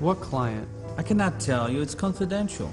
What 0.00 0.20
client? 0.20 0.68
I 0.98 1.02
cannot 1.02 1.38
tell 1.40 1.70
you. 1.70 1.82
It's 1.82 1.94
confidential. 1.94 2.72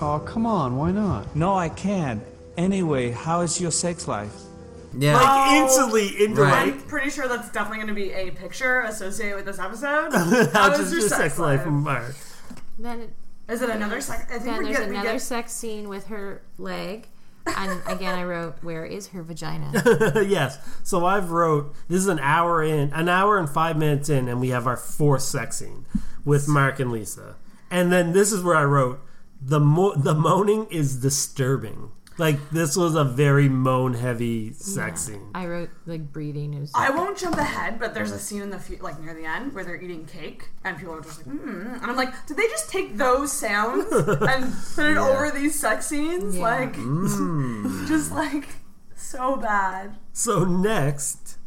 Oh, 0.00 0.18
come 0.20 0.46
on. 0.46 0.76
Why 0.76 0.90
not? 0.92 1.34
No, 1.36 1.54
I 1.54 1.68
can't. 1.68 2.22
Anyway, 2.56 3.10
how 3.10 3.40
is 3.42 3.60
your 3.60 3.70
sex 3.70 4.08
life? 4.08 4.34
Yeah. 4.96 5.16
Like 5.16 5.26
oh, 5.26 5.62
instantly 5.64 6.24
into 6.24 6.42
Right. 6.42 6.68
I'm 6.68 6.80
pretty 6.82 7.10
sure 7.10 7.28
that's 7.28 7.50
definitely 7.50 7.78
going 7.78 7.88
to 7.88 7.94
be 7.94 8.12
a 8.12 8.30
picture 8.30 8.80
associated 8.82 9.36
with 9.36 9.44
this 9.46 9.58
episode. 9.58 10.12
How 10.52 10.70
how's 10.70 10.80
is 10.80 10.92
your 10.92 11.08
sex 11.08 11.38
life, 11.38 11.66
Mark? 11.66 12.14
Then 12.78 13.12
Is 13.48 13.62
it 13.62 13.70
another 13.70 14.00
sex? 14.00 14.24
I 14.30 14.38
think 14.38 14.44
then 14.44 14.64
there's 14.64 14.78
get, 14.78 14.88
another 14.88 15.12
get 15.12 15.20
sex 15.20 15.52
scene 15.52 15.88
with 15.88 16.06
her 16.06 16.42
leg. 16.58 17.08
And 17.46 17.80
again, 17.86 18.18
I 18.18 18.24
wrote, 18.24 18.62
"Where 18.62 18.84
is 18.84 19.08
her 19.08 19.22
vagina?" 19.22 19.72
yes. 20.26 20.58
So 20.84 21.06
I've 21.06 21.30
wrote 21.30 21.74
this 21.88 22.00
is 22.00 22.08
an 22.08 22.18
hour 22.20 22.62
in, 22.62 22.92
an 22.92 23.08
hour 23.08 23.38
and 23.38 23.48
five 23.48 23.76
minutes 23.76 24.08
in, 24.08 24.28
and 24.28 24.40
we 24.40 24.50
have 24.50 24.66
our 24.66 24.76
fourth 24.76 25.22
sex 25.22 25.56
scene 25.56 25.86
with 26.24 26.46
Mark 26.46 26.78
and 26.78 26.92
Lisa. 26.92 27.36
And 27.70 27.90
then 27.90 28.12
this 28.12 28.32
is 28.32 28.42
where 28.42 28.56
I 28.56 28.64
wrote 28.64 29.00
the 29.40 29.60
mo- 29.60 29.94
the 29.94 30.14
moaning 30.14 30.66
is 30.70 30.96
disturbing. 30.96 31.90
Like 32.18 32.50
this 32.50 32.76
was 32.76 32.96
a 32.96 33.04
very 33.04 33.48
moan 33.48 33.94
heavy 33.94 34.52
sex 34.52 35.08
Yeah. 35.08 35.14
scene. 35.14 35.30
I 35.34 35.46
wrote 35.46 35.70
like 35.86 36.12
breathing. 36.12 36.52
It 36.54 36.60
was 36.60 36.72
I 36.74 36.90
won't 36.90 37.16
jump 37.16 37.36
ahead, 37.36 37.78
but 37.78 37.94
there's 37.94 38.10
a 38.10 38.18
scene 38.18 38.42
in 38.42 38.50
the 38.50 38.58
fu- 38.58 38.76
like 38.82 39.00
near 39.00 39.14
the 39.14 39.24
end 39.24 39.54
where 39.54 39.62
they're 39.64 39.80
eating 39.80 40.04
cake, 40.04 40.48
and 40.64 40.76
people 40.76 40.94
are 40.94 41.00
just 41.00 41.24
like, 41.24 41.36
mm. 41.36 41.74
and 41.80 41.84
I'm 41.90 41.96
like, 41.96 42.26
did 42.26 42.36
they 42.36 42.48
just 42.48 42.70
take 42.70 42.96
those 42.96 43.32
sounds 43.32 43.90
and 43.92 44.52
put 44.74 44.84
it 44.86 44.94
Yeah. 44.94 45.08
over 45.08 45.30
these 45.30 45.58
sex 45.58 45.86
scenes? 45.86 46.36
Yeah. 46.36 46.42
Like, 46.42 46.74
Mm. 46.74 47.86
just 47.88 48.10
like 48.12 48.48
so 48.96 49.36
bad. 49.36 49.96
So 50.12 50.44
next 50.44 51.38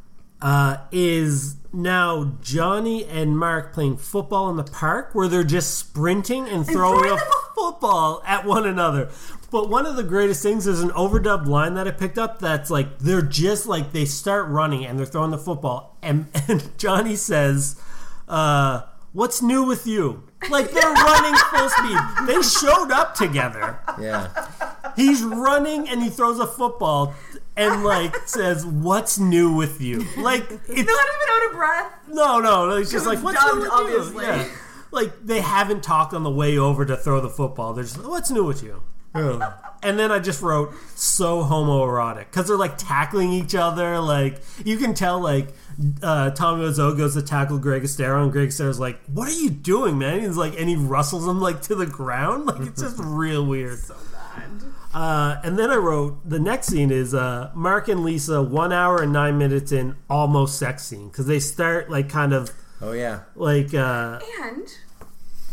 uh, 0.41 0.77
is 0.91 1.57
now 1.73 2.37
Johnny 2.41 3.05
and 3.05 3.37
Mark 3.37 3.73
playing 3.73 3.97
football 3.97 4.49
in 4.49 4.55
the 4.55 4.63
park 4.63 5.13
where 5.13 5.27
they're 5.27 5.43
just 5.43 5.77
sprinting 5.77 6.47
and 6.47 6.65
throwing 6.65 7.03
throwing 7.03 7.19
a 7.19 7.21
football 7.55 8.23
at 8.25 8.45
one 8.45 8.65
another. 8.65 9.09
But 9.51 9.69
one 9.69 9.85
of 9.85 9.97
the 9.97 10.03
greatest 10.03 10.41
things 10.41 10.65
is 10.65 10.81
an 10.81 10.91
overdubbed 10.91 11.45
line 11.45 11.73
that 11.73 11.85
I 11.85 11.91
picked 11.91 12.17
up 12.17 12.39
that's 12.39 12.69
like 12.69 12.99
they're 12.99 13.21
just 13.21 13.67
like 13.67 13.91
they 13.91 14.05
start 14.05 14.47
running 14.47 14.85
and 14.85 14.97
they're 14.97 15.05
throwing 15.05 15.31
the 15.31 15.37
football 15.37 15.97
and, 16.01 16.27
and 16.47 16.77
Johnny 16.77 17.17
says, 17.17 17.79
uh, 18.29 18.83
"What's 19.11 19.41
new 19.41 19.63
with 19.63 19.85
you?" 19.85 20.23
Like 20.49 20.71
they're 20.71 20.93
running 20.93 21.35
full 21.51 21.69
speed. 21.69 21.99
They 22.27 22.41
showed 22.41 22.91
up 22.91 23.13
together 23.13 23.77
yeah. 23.99 24.47
he's 24.95 25.21
running 25.21 25.87
and 25.89 26.01
he 26.01 26.09
throws 26.09 26.39
a 26.39 26.47
football 26.47 27.13
and 27.57 27.83
like 27.83 28.15
says, 28.27 28.65
"What's 28.65 29.19
new 29.19 29.53
with 29.53 29.81
you?" 29.81 30.05
Like 30.17 30.49
it's 30.49 30.67
Not 30.67 30.77
even 30.77 30.87
out 31.29 31.45
of 31.49 31.51
breath. 31.57 31.93
no, 32.07 32.39
no. 32.39 32.77
It's 32.77 32.89
just 32.89 33.05
like 33.05 33.15
it's 33.15 33.23
what's 33.23 33.43
new 33.53 33.65
dubbed, 33.65 33.85
with 33.85 34.13
you? 34.15 34.21
Yeah. 34.21 34.47
Like 34.91 35.25
they 35.25 35.41
haven't 35.41 35.83
talked 35.83 36.13
on 36.13 36.23
the 36.23 36.31
way 36.31 36.57
over 36.57 36.85
to 36.85 36.95
throw 36.95 37.19
the 37.19 37.29
football. 37.29 37.73
They're 37.73 37.83
just, 37.83 38.01
"What's 38.03 38.31
new 38.31 38.45
with 38.45 38.63
you?" 38.63 38.81
And 39.83 39.97
then 39.97 40.11
I 40.11 40.19
just 40.19 40.41
wrote 40.43 40.73
so 40.95 41.43
homoerotic 41.43 42.25
because 42.25 42.47
they're 42.47 42.57
like 42.57 42.77
tackling 42.77 43.31
each 43.33 43.55
other. 43.55 43.99
Like 43.99 44.41
you 44.63 44.77
can 44.77 44.93
tell, 44.93 45.19
like 45.19 45.49
uh, 46.03 46.29
Tommy 46.31 46.63
Wiseau 46.65 46.95
goes 46.95 47.15
to 47.15 47.21
tackle 47.23 47.57
Greg 47.57 47.81
Sestero, 47.83 48.21
and 48.23 48.31
Greg 48.31 48.49
Sestero's 48.49 48.79
like, 48.79 48.99
"What 49.07 49.27
are 49.27 49.33
you 49.33 49.49
doing, 49.49 49.97
man?" 49.97 50.19
He's 50.21 50.37
like, 50.37 50.53
and 50.59 50.69
he 50.69 50.75
rustles 50.75 51.27
him 51.27 51.39
like 51.41 51.61
to 51.63 51.75
the 51.75 51.87
ground. 51.87 52.45
Like 52.45 52.61
it's 52.67 52.81
just 52.81 52.99
real 53.03 53.43
weird. 53.45 53.79
So 53.79 53.95
bad. 54.13 54.51
Uh, 54.93 55.39
and 55.43 55.57
then 55.57 55.71
I 55.71 55.77
wrote 55.77 56.29
the 56.29 56.39
next 56.39 56.67
scene 56.67 56.91
is 56.91 57.13
uh, 57.15 57.49
Mark 57.55 57.87
and 57.87 58.03
Lisa 58.03 58.41
one 58.43 58.71
hour 58.71 59.01
and 59.01 59.11
nine 59.11 59.37
minutes 59.37 59.71
in 59.71 59.95
almost 60.09 60.59
sex 60.59 60.83
scene 60.83 61.07
because 61.07 61.25
they 61.25 61.39
start 61.39 61.89
like 61.89 62.07
kind 62.09 62.33
of 62.33 62.51
Oh 62.81 62.91
yeah. 62.91 63.21
like 63.35 63.73
uh, 63.73 64.19
And 64.43 64.67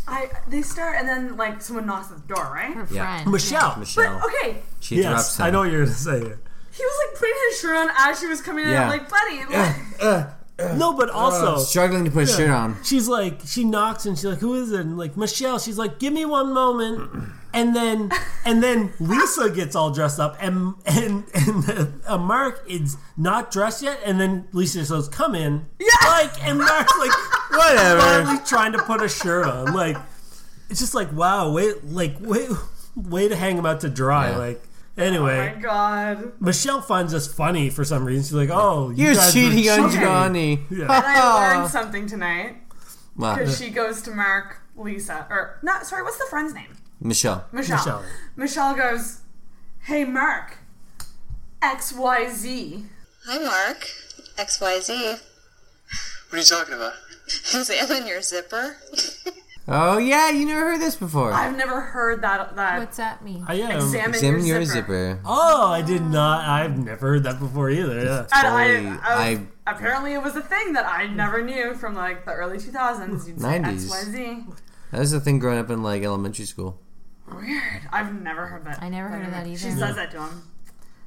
I 0.09 0.29
they 0.47 0.61
start, 0.61 0.95
and 0.99 1.07
then 1.07 1.37
like 1.37 1.61
someone 1.61 1.85
knocks 1.85 2.11
at 2.11 2.17
the 2.27 2.33
door, 2.33 2.51
right? 2.53 2.73
her 2.73 2.87
Yeah. 2.91 3.17
friend. 3.17 3.31
Michelle. 3.31 3.75
Michelle. 3.77 4.19
But 4.19 4.25
okay, 4.27 4.61
She 4.79 4.97
interrupts 4.99 5.27
Yes, 5.29 5.39
him. 5.39 5.45
I 5.45 5.49
know 5.51 5.59
what 5.59 5.71
you're 5.71 5.83
gonna 5.85 5.95
say 5.95 6.17
it. 6.17 6.37
he 6.71 6.83
was 6.85 6.97
like 7.07 7.19
putting 7.19 7.35
his 7.49 7.59
shirt 7.59 7.75
on 7.77 7.89
as 7.97 8.19
she 8.19 8.27
was 8.27 8.41
coming 8.41 8.65
in. 8.65 8.71
Yeah. 8.71 8.83
I'm 8.83 8.89
like, 8.89 9.09
buddy, 9.09 9.39
eh, 9.39 9.45
like, 9.59 9.75
eh, 10.01 10.23
eh. 10.59 10.75
No, 10.77 10.93
but 10.93 11.09
uh, 11.09 11.13
also 11.13 11.55
Uh, 11.55 11.59
struggling 11.59 12.03
to 12.05 12.11
put 12.11 12.21
his 12.27 12.35
shirt 12.35 12.49
on. 12.49 12.77
She's 12.83 13.07
like, 13.07 13.39
she 13.45 13.63
knocks 13.63 14.05
and 14.05 14.17
she's 14.17 14.25
like, 14.25 14.39
"Who 14.39 14.55
is 14.55 14.71
it?" 14.71 14.81
And 14.81 14.97
like 14.97 15.15
Michelle, 15.15 15.57
she's 15.59 15.77
like, 15.77 15.99
"Give 15.99 16.11
me 16.13 16.25
one 16.25 16.53
moment." 16.53 17.09
And 17.51 17.75
then, 17.75 18.11
and 18.45 18.61
then 18.61 18.93
Lisa 18.99 19.49
gets 19.49 19.75
all 19.75 19.89
dressed 19.91 20.19
up, 20.19 20.37
and 20.39 20.75
and 20.85 21.23
and 21.33 22.01
uh, 22.07 22.17
Mark 22.17 22.63
is 22.69 22.95
not 23.17 23.49
dressed 23.51 23.81
yet. 23.81 23.99
And 24.05 24.21
then 24.21 24.47
Lisa 24.51 24.85
says, 24.85 25.07
"Come 25.09 25.33
in." 25.33 25.65
Yeah. 25.79 25.87
Like, 26.07 26.43
and 26.45 26.59
Mark's 26.59 26.97
like, 26.99 27.11
Whatever. 27.51 28.01
finally 28.01 28.39
trying 28.45 28.71
to 28.73 28.77
put 28.83 29.01
a 29.01 29.09
shirt 29.09 29.47
on. 29.47 29.73
Like, 29.73 29.97
it's 30.69 30.79
just 30.79 30.93
like, 30.93 31.11
wow, 31.11 31.51
wait, 31.51 31.83
like, 31.85 32.17
wait, 32.19 32.49
way 32.95 33.27
to 33.27 33.35
hang 33.35 33.57
him 33.57 33.65
out 33.65 33.79
to 33.81 33.89
dry. 33.89 34.29
Yeah. 34.29 34.37
Like, 34.37 34.63
oh 34.99 35.03
anyway. 35.03 35.53
my 35.55 35.59
god. 35.61 36.33
Michelle 36.39 36.81
finds 36.81 37.13
this 37.13 37.27
funny 37.31 37.71
for 37.71 37.83
some 37.83 38.05
reason. 38.05 38.23
She's 38.25 38.33
like, 38.33 38.51
"Oh, 38.51 38.91
you 38.91 39.05
You're 39.05 39.15
guys 39.15 39.33
cheating 39.33 39.67
on 39.69 39.89
cheating." 39.89 40.01
Johnny. 40.05 40.59
Yeah. 40.69 40.81
And 40.83 40.91
I 40.91 41.55
learned 41.57 41.71
something 41.71 42.05
tonight 42.05 42.57
Wow. 43.17 43.35
because 43.35 43.57
she 43.57 43.71
goes 43.71 44.03
to 44.03 44.11
Mark, 44.11 44.61
Lisa, 44.75 45.25
or 45.31 45.57
not. 45.63 45.87
Sorry, 45.87 46.03
what's 46.03 46.17
the 46.19 46.27
friend's 46.29 46.53
name? 46.53 46.75
Michelle. 47.01 47.45
Michelle. 47.51 47.77
Michelle. 47.77 48.03
Michelle 48.35 48.75
goes, 48.75 49.21
"Hey, 49.79 50.03
Mark, 50.05 50.57
XYZ. 51.61 52.85
Hi, 53.25 53.37
Mark. 53.39 53.85
XYZ. 54.37 55.19
What 56.29 56.33
are 56.33 56.37
you 56.37 56.43
talking 56.43 56.73
about? 56.75 56.93
Examine 57.27 58.07
your 58.07 58.21
zipper. 58.21 58.77
Oh 59.71 59.99
yeah, 59.99 60.31
you 60.31 60.47
never 60.47 60.61
heard 60.61 60.81
this 60.81 60.95
before. 60.95 61.31
I've 61.31 61.55
never 61.55 61.79
heard 61.79 62.23
that. 62.23 62.55
that 62.55 62.79
What's 62.79 62.97
that 62.97 63.23
mean? 63.23 63.45
Oh, 63.47 63.53
yeah. 63.53 63.75
Examine, 63.75 64.15
Examine 64.15 64.43
your, 64.43 64.57
your 64.57 64.65
zipper. 64.65 65.11
zipper. 65.11 65.19
Oh, 65.23 65.67
I 65.71 65.83
did 65.83 66.01
not. 66.01 66.43
I've 66.49 66.75
never 66.75 67.07
heard 67.09 67.23
that 67.25 67.37
before 67.37 67.69
either. 67.69 68.03
Yeah. 68.03 68.25
And 68.33 68.47
I, 68.47 68.63
I, 68.63 68.79
was- 68.79 68.99
I- 69.05 69.45
apparently 69.71 70.13
it 70.13 70.23
was 70.23 70.35
a 70.35 70.41
thing 70.41 70.73
that 70.73 70.87
I 70.87 71.05
never 71.05 71.43
knew 71.43 71.75
from 71.75 71.93
like 71.93 72.25
the 72.25 72.31
early 72.33 72.57
2000s. 72.57 73.27
You'd 73.27 73.35
90s. 73.37 73.91
XYZ. 73.91 74.57
That 74.91 74.99
was 75.01 75.11
the 75.11 75.19
thing 75.19 75.37
growing 75.37 75.59
up 75.59 75.69
in 75.69 75.83
like 75.83 76.01
elementary 76.01 76.45
school. 76.45 76.79
Weird. 77.35 77.81
I've 77.91 78.13
never 78.21 78.45
heard 78.47 78.65
that. 78.65 78.81
I 78.81 78.89
never 78.89 79.07
heard 79.09 79.25
of 79.25 79.31
that 79.31 79.45
either. 79.47 79.57
She 79.57 79.67
either. 79.69 79.77
says 79.87 79.95
that 79.95 80.11
to 80.11 80.21
him. 80.21 80.43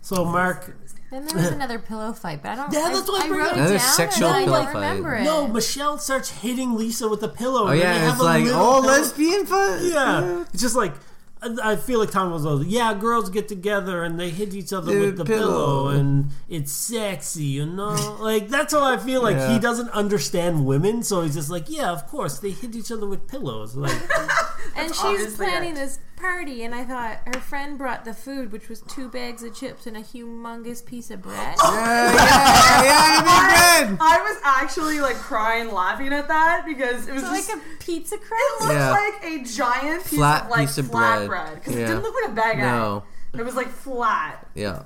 So 0.00 0.24
Mark, 0.24 0.74
Then 1.12 1.26
there 1.26 1.36
was 1.36 1.50
another 1.52 1.78
pillow 1.78 2.12
fight, 2.12 2.42
but 2.42 2.50
I 2.50 2.54
don't. 2.56 2.72
Yeah, 2.72 2.80
I, 2.80 2.92
that's 2.92 3.08
what 3.08 3.22
I 3.22 3.26
I 3.26 3.28
bring 3.28 3.40
wrote 3.40 3.46
up. 3.50 3.52
it 3.52 3.58
Another 3.60 3.78
down, 3.78 3.88
sexual 3.94 4.28
and 4.28 4.36
I 4.36 4.44
pillow 4.44 4.56
don't 4.56 4.64
fight. 4.66 4.74
remember 4.74 5.14
it. 5.14 5.22
no, 5.22 5.46
Michelle 5.46 5.98
starts 5.98 6.30
hitting 6.30 6.74
Lisa 6.74 7.08
with 7.08 7.20
the 7.20 7.28
pillow. 7.28 7.64
Oh 7.64 7.66
and 7.68 7.80
then 7.80 7.88
they 7.88 7.98
yeah, 8.00 8.04
have 8.04 8.12
it's 8.14 8.20
a 8.20 8.24
like 8.24 8.44
little 8.44 8.60
oh 8.60 8.80
pillow- 8.80 8.92
lesbian 8.92 9.46
fun. 9.46 9.80
Yeah, 9.84 10.44
it's 10.52 10.60
just 10.62 10.74
like 10.74 10.94
I 11.40 11.72
I 11.72 11.76
feel 11.76 12.00
like 12.00 12.10
Tom 12.10 12.32
was 12.32 12.42
like, 12.44 12.66
yeah, 12.68 12.94
girls 12.94 13.30
get 13.30 13.46
together 13.46 14.02
and 14.02 14.18
they 14.18 14.30
hit 14.30 14.54
each 14.54 14.72
other 14.72 14.92
The 14.92 15.00
with 15.06 15.16
the 15.18 15.24
pillow. 15.24 15.40
pillow. 15.46 15.88
and 15.88 16.30
it's 16.48 16.72
sexy, 16.72 17.44
you 17.44 17.66
know. 17.66 18.16
like 18.20 18.48
that's 18.48 18.72
how 18.72 18.82
I 18.82 18.96
feel 18.96 19.22
like 19.22 19.36
Yeah. 19.36 19.52
he 19.52 19.58
doesn't 19.60 19.90
understand 19.90 20.66
women, 20.66 21.04
so 21.04 21.22
he's 21.22 21.34
just 21.34 21.48
like, 21.50 21.66
yeah, 21.68 21.92
of 21.92 22.08
course 22.08 22.40
they 22.40 22.50
hit 22.50 22.74
each 22.74 22.90
other 22.90 23.06
with 23.06 23.28
pillows. 23.28 23.76
Like, 23.76 23.92
and 24.76 24.88
she's 24.92 25.00
obviously 25.04 25.46
planning 25.46 25.72
it. 25.72 25.74
this 25.76 25.98
party, 26.22 26.62
and 26.64 26.74
I 26.74 26.84
thought 26.84 27.18
her 27.26 27.40
friend 27.40 27.76
brought 27.76 28.04
the 28.06 28.14
food, 28.14 28.52
which 28.52 28.68
was 28.70 28.80
two 28.82 29.08
bags 29.10 29.42
of 29.42 29.54
chips 29.54 29.86
and 29.86 29.96
a 29.96 30.00
humongous 30.00 30.84
piece 30.84 31.10
of 31.10 31.20
bread. 31.20 31.56
Yeah, 31.62 32.12
yeah, 32.14 32.82
yeah, 32.84 33.16
the 33.18 33.88
bread. 33.88 33.98
I 34.00 34.22
was 34.22 34.40
actually 34.44 35.00
like 35.00 35.16
crying 35.16 35.70
laughing 35.72 36.12
at 36.12 36.28
that 36.28 36.64
because 36.64 37.08
it 37.08 37.12
was 37.12 37.22
So 37.24 37.34
just, 37.34 37.48
like 37.50 37.58
a 37.58 37.84
pizza 37.84 38.16
crust. 38.16 38.32
it 38.60 38.62
looked 38.64 38.74
Yeah. 38.74 38.90
like 38.92 39.24
a 39.24 39.44
giant 39.44 40.04
piece 40.04 40.18
Flat 40.18 40.44
of 40.44 40.50
like 40.50 40.60
piece 40.68 40.78
of 40.78 40.90
flat 40.90 41.26
bread. 41.26 41.54
because 41.56 41.74
it 41.74 41.86
didn't 41.86 42.02
look 42.02 42.14
like 42.22 42.30
a 42.30 42.34
bag. 42.34 42.58
No. 42.58 43.02
It 43.34 43.42
was 43.44 43.54
like 43.56 43.68
flat. 43.68 44.46
Yeah. 44.54 44.84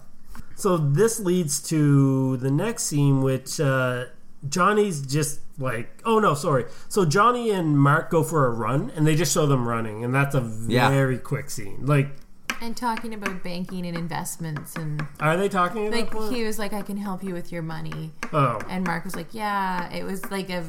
so 0.54 0.76
this 0.78 1.20
leads 1.20 1.60
to 1.68 2.36
the 2.38 2.50
next 2.50 2.84
scene, 2.84 3.20
which 3.22 3.60
uh, 3.60 4.06
Johnny's 4.48 5.00
just 5.02 5.40
like, 5.58 6.00
oh 6.04 6.18
no, 6.18 6.34
sorry. 6.34 6.66
So 6.88 7.04
Johnny 7.04 7.50
and 7.50 7.78
Mark 7.78 8.10
go 8.10 8.22
for 8.22 8.46
a 8.46 8.50
run, 8.50 8.90
and 8.94 9.06
they 9.06 9.14
just 9.16 9.32
show 9.32 9.46
them 9.46 9.66
running, 9.66 10.04
and 10.04 10.14
that's 10.14 10.34
a 10.34 10.40
Yeah. 10.68 10.90
very 10.90 11.18
quick 11.18 11.50
scene. 11.50 11.84
Like, 11.86 12.08
and 12.60 12.74
talking 12.76 13.12
about 13.12 13.42
banking 13.44 13.84
and 13.86 13.94
investments 13.96 14.76
and 14.76 15.04
are 15.20 15.36
they 15.36 15.46
talking? 15.48 15.86
At 15.88 15.92
like 15.92 16.10
point? 16.10 16.34
he 16.34 16.42
was 16.42 16.58
like 16.58 16.72
i 16.72 16.80
can 16.80 16.96
help 16.96 17.22
you 17.22 17.34
with 17.34 17.52
your 17.52 17.60
money 17.60 18.12
Oh. 18.32 18.58
and 18.70 18.82
mark 18.86 19.04
was 19.04 19.14
like 19.14 19.34
yeah 19.34 19.92
it 19.92 20.04
was 20.04 20.24
like 20.30 20.48
a 20.48 20.64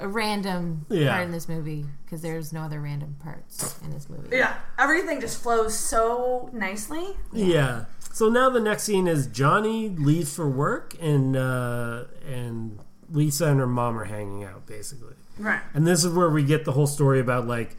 a 0.00 0.06
random 0.06 0.86
Yeah. 0.88 1.10
part 1.10 1.24
in 1.24 1.32
this 1.32 1.48
movie 1.48 1.84
because 2.04 2.22
there's 2.22 2.52
no 2.52 2.60
other 2.60 2.80
random 2.80 3.16
parts 3.24 3.74
in 3.82 3.90
this 3.90 4.08
movie 4.08 4.36
Yeah, 4.36 4.54
everything 4.78 5.20
just 5.20 5.42
flows 5.42 5.76
so 5.76 6.48
nicely. 6.52 7.16
Yeah. 7.32 7.86
So 8.14 8.28
now 8.28 8.48
the 8.48 8.60
next 8.60 8.84
scene 8.84 9.08
is 9.08 9.26
Johnny 9.26 9.88
leaves 9.88 10.32
for 10.32 10.48
work 10.48 10.94
and 11.00 11.36
uh, 11.36 12.04
and 12.24 12.78
Lisa 13.10 13.46
and 13.48 13.58
her 13.58 13.66
mom 13.66 13.98
are 13.98 14.04
hanging 14.04 14.44
out 14.44 14.66
basically. 14.66 15.14
Right. 15.36 15.60
And 15.74 15.84
this 15.84 16.04
is 16.04 16.12
where 16.12 16.30
we 16.30 16.44
get 16.44 16.64
the 16.64 16.70
whole 16.72 16.86
story 16.86 17.18
about 17.18 17.48
like 17.48 17.76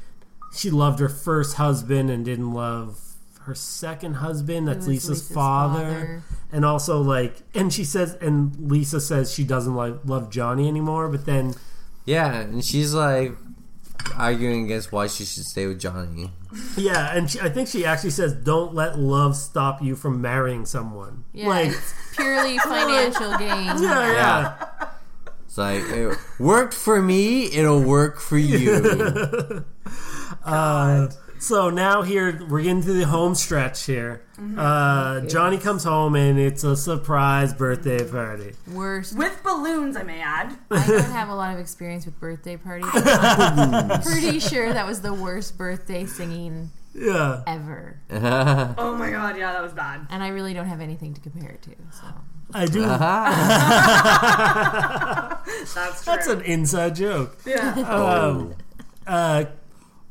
she 0.53 0.69
loved 0.69 0.99
her 0.99 1.07
first 1.07 1.55
husband 1.55 2.09
and 2.09 2.25
didn't 2.25 2.51
love 2.53 2.99
her 3.43 3.55
second 3.55 4.15
husband 4.15 4.67
that's 4.67 4.87
Lisa's, 4.87 5.09
Lisa's 5.09 5.31
father. 5.31 5.79
father. 5.79 6.23
and 6.51 6.65
also 6.65 6.99
like 7.01 7.43
and 7.53 7.71
she 7.71 7.85
says 7.85 8.15
and 8.19 8.69
Lisa 8.69 8.99
says 8.99 9.33
she 9.33 9.45
doesn't 9.45 9.75
like 9.75 9.93
love 10.03 10.29
Johnny 10.29 10.67
anymore 10.67 11.07
but 11.07 11.25
then 11.25 11.53
Yeah, 12.05 12.41
and 12.41 12.65
she's 12.65 12.93
like 12.93 13.31
arguing 14.15 14.65
against 14.65 14.91
why 14.91 15.07
she 15.07 15.25
should 15.25 15.45
stay 15.45 15.65
with 15.67 15.79
Johnny. 15.79 16.31
yeah 16.77 17.15
and 17.15 17.29
she, 17.29 17.39
I 17.39 17.49
think 17.49 17.67
she 17.67 17.85
actually 17.85 18.11
says 18.11 18.33
don't 18.33 18.73
let 18.73 18.97
love 18.99 19.35
stop 19.35 19.81
you 19.81 19.95
from 19.95 20.21
marrying 20.21 20.65
someone. 20.65 21.25
Yeah 21.33 21.47
like 21.47 21.69
it's 21.69 21.93
purely 22.15 22.57
financial 22.63 23.37
gain. 23.37 23.81
Yeah 23.81 24.11
yeah. 24.11 24.67
It's 25.45 25.57
like 25.57 25.83
it 25.83 26.17
worked 26.39 26.73
for 26.73 27.01
me, 27.01 27.45
it'll 27.51 27.81
work 27.81 28.19
for 28.19 28.37
you. 28.37 29.65
Uh, 30.43 31.07
so 31.39 31.69
now 31.69 32.01
here 32.01 32.45
we're 32.49 32.61
getting 32.61 32.81
to 32.83 32.93
the 32.93 33.05
home 33.05 33.35
stretch 33.35 33.83
here. 33.85 34.21
Mm-hmm. 34.37 34.57
Uh, 34.59 35.21
Johnny 35.21 35.57
comes 35.57 35.83
home 35.83 36.15
and 36.15 36.37
it's 36.39 36.63
a 36.63 36.75
surprise 36.75 37.53
birthday 37.53 38.03
party. 38.09 38.53
worst 38.73 39.17
With 39.17 39.41
balloons, 39.43 39.95
I 39.97 40.03
may 40.03 40.21
add. 40.21 40.57
i 40.71 40.85
don't 40.87 41.01
have 41.11 41.29
a 41.29 41.35
lot 41.35 41.53
of 41.53 41.59
experience 41.59 42.05
with 42.05 42.19
birthday 42.19 42.57
parties 42.57 42.89
I'm 42.93 44.01
pretty 44.03 44.39
sure 44.39 44.73
that 44.73 44.85
was 44.85 45.01
the 45.01 45.13
worst 45.13 45.57
birthday 45.57 46.05
singing 46.05 46.71
Yeah. 46.93 47.43
ever 47.47 47.99
Oh 48.77 48.95
my 48.97 49.09
god, 49.11 49.37
yeah, 49.37 49.53
that 49.53 49.61
was 49.61 49.73
bad. 49.73 50.07
and 50.09 50.21
i 50.23 50.27
really 50.29 50.53
don't 50.53 50.67
have 50.67 50.81
anything 50.81 51.13
to 51.13 51.21
compare 51.21 51.51
it 51.51 51.61
to 51.63 51.71
so 51.91 52.07
I 52.53 52.67
do. 52.67 52.81
That's 55.73 56.03
true. 56.03 56.13
That's 56.13 56.27
an 56.27 56.41
inside 56.41 56.95
joke. 56.95 57.37
Yeah. 57.45 57.71
Um, 57.73 58.53
uh, 59.07 59.45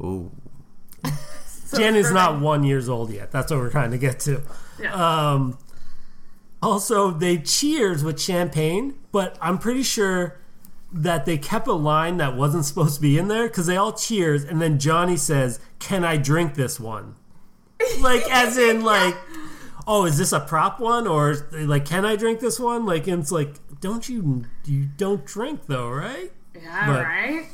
Ooh. 0.03 0.31
Jen 1.79 1.97
is 1.97 2.11
not 2.11 2.41
one 2.41 2.65
years 2.65 2.89
old 2.89 3.11
yet. 3.13 3.31
That's 3.33 3.51
what 3.51 3.61
we're 3.61 3.71
trying 3.71 3.91
to 3.93 3.99
get 3.99 4.21
to. 4.21 4.43
Yeah. 4.81 4.93
Um, 5.33 5.59
also, 6.63 7.11
they 7.11 7.39
cheers 7.39 8.03
with 8.03 8.21
champagne, 8.21 8.95
but 9.13 9.37
I'm 9.41 9.59
pretty 9.59 9.83
sure 9.83 10.41
that 10.93 11.27
they 11.27 11.37
kept 11.37 11.67
a 11.67 11.73
line 11.73 12.17
that 12.19 12.37
wasn't 12.37 12.65
supposed 12.65 12.97
to 12.97 13.03
be 13.03 13.19
in 13.19 13.29
there 13.29 13.49
because 13.49 13.67
they 13.67 13.77
all 13.77 13.93
cheers, 13.93 14.45
and 14.45 14.63
then 14.63 14.79
Johnny 14.79 15.17
says, 15.17 15.61
"Can 15.79 16.05
I 16.05 16.17
drink 16.17 16.55
this 16.55 16.79
one?" 16.81 17.17
Like, 18.01 18.23
as 18.31 18.57
in, 18.69 18.83
like, 18.83 19.15
oh, 19.87 20.07
is 20.07 20.17
this 20.17 20.33
a 20.33 20.41
prop 20.41 20.81
one, 20.81 21.07
or 21.07 21.35
like, 21.53 21.85
can 21.85 22.05
I 22.07 22.17
drink 22.17 22.41
this 22.41 22.59
one? 22.59 22.87
Like, 22.87 23.07
and 23.09 23.21
it's 23.23 23.33
like, 23.33 23.57
don't 23.81 24.09
you 24.09 24.45
you 24.65 24.87
don't 24.97 25.27
drink 25.27 25.67
though, 25.67 25.91
right? 25.91 26.33
Yeah, 26.55 26.87
But- 26.87 27.03
right? 27.05 27.47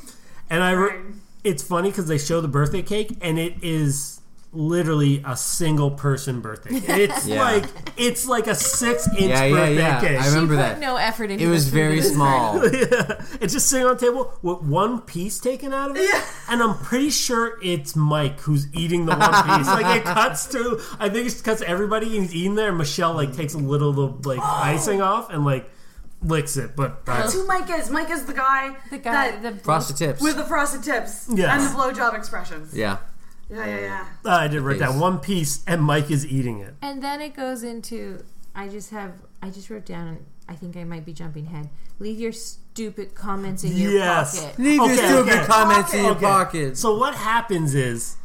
And 0.49 0.63
I, 0.63 0.71
re- 0.71 0.99
it's 1.43 1.63
funny 1.63 1.89
because 1.89 2.07
they 2.07 2.17
show 2.17 2.41
the 2.41 2.47
birthday 2.47 2.81
cake, 2.81 3.17
and 3.21 3.37
it 3.39 3.55
is 3.63 4.19
literally 4.53 5.23
a 5.25 5.33
single 5.37 5.89
person 5.91 6.41
birthday. 6.41 6.81
cake. 6.81 6.89
It's 6.89 7.25
Yeah. 7.25 7.41
like 7.41 7.63
it's 7.95 8.27
like 8.27 8.47
a 8.47 8.55
six 8.55 9.07
inch 9.17 9.21
Yeah, 9.29 9.45
yeah, 9.45 9.55
birthday 9.55 9.75
yeah. 9.77 10.01
cake. 10.01 10.19
I 10.19 10.27
remember 10.27 10.55
put 10.55 10.61
that. 10.61 10.79
no 10.81 10.97
effort 10.97 11.31
into 11.31 11.45
It 11.45 11.47
was 11.47 11.65
the 11.65 11.71
food 11.71 11.77
very 11.77 11.99
this 12.01 12.11
small. 12.13 12.55
yeah. 12.73 13.25
It's 13.39 13.53
just 13.53 13.69
sitting 13.69 13.87
on 13.87 13.95
the 13.95 14.05
table 14.05 14.33
with 14.41 14.61
one 14.61 14.99
piece 15.01 15.39
taken 15.39 15.73
out 15.73 15.91
of 15.91 15.95
it. 15.97 16.11
And 16.49 16.61
I'm 16.61 16.77
pretty 16.79 17.11
sure 17.11 17.59
it's 17.63 17.95
Mike 17.95 18.41
who's 18.41 18.67
eating 18.73 19.05
the 19.05 19.15
one 19.15 19.57
piece. 19.57 19.67
like 19.67 19.97
it 20.01 20.03
cuts 20.03 20.47
to 20.47 20.81
I 20.99 21.07
think 21.07 21.27
it 21.31 21.41
cuts 21.45 21.61
to 21.61 21.67
everybody 21.69 22.17
and 22.17 22.25
he's 22.25 22.35
eating 22.35 22.55
there 22.55 22.69
and 22.69 22.77
Michelle 22.77 23.13
like 23.13 23.33
takes 23.33 23.53
a 23.53 23.57
little 23.57 23.91
of 24.03 24.21
the 24.21 24.27
like 24.29 24.39
icing 24.43 25.01
off 25.01 25.29
and 25.29 25.45
like 25.45 25.69
licks 26.21 26.57
it. 26.57 26.75
But 26.75 27.01
uh, 27.07 27.17
That's 27.21 27.33
who 27.33 27.45
Mike 27.47 27.69
is. 27.69 27.89
Mike 27.89 28.09
is 28.09 28.25
the 28.25 28.33
guy, 28.33 28.75
The 28.89 28.97
guy- 28.97 29.31
that, 29.31 29.41
the- 29.57 29.59
Frosted 29.63 29.97
tips. 29.97 30.21
with 30.21 30.37
the 30.37 30.43
frosted 30.45 30.83
tips 30.83 31.27
Yes. 31.33 31.49
and 31.51 31.63
the 31.63 31.77
blowjob 31.79 32.13
expressions. 32.15 32.73
Yeah. 32.75 32.97
Yeah, 33.49 33.65
yeah, 33.65 33.79
yeah. 33.79 34.05
I 34.25 34.47
did 34.47 34.61
write 34.61 34.79
down 34.79 34.99
one 34.99 35.19
piece 35.19 35.61
and 35.67 35.81
Mike 35.81 36.09
is 36.09 36.25
eating 36.25 36.59
it. 36.59 36.75
And 36.81 37.03
then 37.03 37.19
it 37.21 37.35
goes 37.35 37.63
into 37.63 38.23
I 38.55 38.67
just 38.69 38.91
have 38.91 39.11
I 39.41 39.49
just 39.49 39.69
wrote 39.69 39.85
down 39.85 40.19
I 40.47 40.53
think 40.55 40.77
I 40.77 40.83
might 40.85 41.05
be 41.05 41.11
jumping 41.13 41.47
ahead. 41.47 41.69
Leave 41.99 42.17
your 42.19 42.31
stupid 42.31 43.13
comments 43.13 43.63
in 43.65 43.75
your 43.75 43.91
pocket. 43.91 43.97
yes. 43.99 44.39
pocket. 44.41 44.59
Leave 44.59 44.75
your 44.77 44.95
stupid 44.95 45.47
comments 45.47 45.93
in 45.93 46.01
your 46.03 46.11
Okay. 46.11 46.21
pocket. 46.25 46.77
So 46.77 46.97
what 46.97 47.13
happens 47.15 47.75
is, 47.75 48.15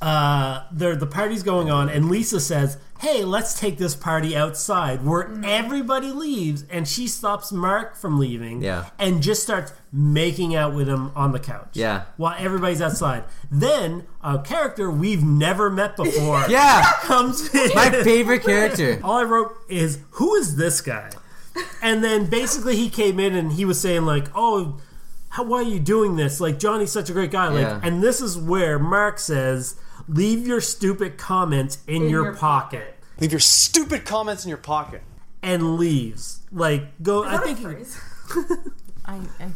uh, 0.00 0.62
there 0.72 0.94
the 0.96 1.06
party's 1.06 1.42
going 1.42 1.70
on, 1.70 1.88
and 1.88 2.08
Lisa 2.08 2.38
says, 2.40 2.78
"Hey, 3.00 3.24
let's 3.24 3.58
take 3.58 3.78
this 3.78 3.94
party 3.96 4.36
outside, 4.36 5.04
where 5.04 5.28
everybody 5.44 6.12
leaves." 6.12 6.64
And 6.70 6.86
she 6.86 7.08
stops 7.08 7.50
Mark 7.50 7.96
from 7.96 8.18
leaving, 8.18 8.62
Yeah. 8.62 8.86
and 8.98 9.22
just 9.22 9.42
starts 9.42 9.72
making 9.92 10.54
out 10.54 10.72
with 10.74 10.88
him 10.88 11.10
on 11.16 11.32
the 11.32 11.40
couch, 11.40 11.70
Yeah. 11.72 12.02
while 12.16 12.36
everybody's 12.38 12.80
outside. 12.80 13.24
Then 13.50 14.04
a 14.22 14.38
character 14.38 14.88
we've 14.90 15.24
never 15.24 15.68
met 15.68 15.96
before, 15.96 16.44
Yeah. 16.48 16.84
comes 17.02 17.52
in. 17.52 17.70
My 17.74 17.90
favorite 17.90 18.44
character. 18.44 19.00
All 19.04 19.16
I 19.18 19.24
wrote 19.24 19.52
is, 19.68 19.98
"Who 20.12 20.34
is 20.36 20.54
this 20.56 20.80
guy?" 20.80 21.10
And 21.82 22.04
then 22.04 22.26
basically 22.26 22.76
he 22.76 22.88
came 22.88 23.18
in 23.18 23.34
and 23.34 23.52
he 23.52 23.64
was 23.64 23.80
saying 23.80 24.04
like, 24.06 24.26
"Oh, 24.32 24.78
how 25.30 25.42
why 25.42 25.58
are 25.58 25.62
you 25.62 25.80
doing 25.80 26.14
this? 26.14 26.40
Like 26.40 26.60
Johnny's 26.60 26.92
such 26.92 27.10
a 27.10 27.12
great 27.12 27.32
guy." 27.32 27.48
Like, 27.48 27.62
Yeah. 27.62 27.80
and 27.82 28.00
this 28.00 28.20
is 28.20 28.38
where 28.38 28.78
Mark 28.78 29.18
says, 29.18 29.74
"Leave 30.08 30.46
your 30.46 30.60
stupid 30.60 31.18
comments 31.18 31.78
in, 31.86 32.02
In 32.04 32.08
your, 32.08 32.24
your 32.24 32.34
pocket. 32.36 32.96
Leave 33.20 33.32
your 33.32 33.40
stupid 33.40 34.04
comments 34.04 34.44
in 34.44 34.48
your 34.48 34.58
pocket. 34.58 35.02
and 35.42 35.76
leaves. 35.76 36.40
Like, 36.52 37.02
go. 37.02 37.22
Is 37.24 37.28
I 37.28 37.32
that 37.36 37.42
a 37.42 37.46
think. 37.46 37.58
phrase? 37.60 38.00
I, 39.04 39.14
I 39.40 39.50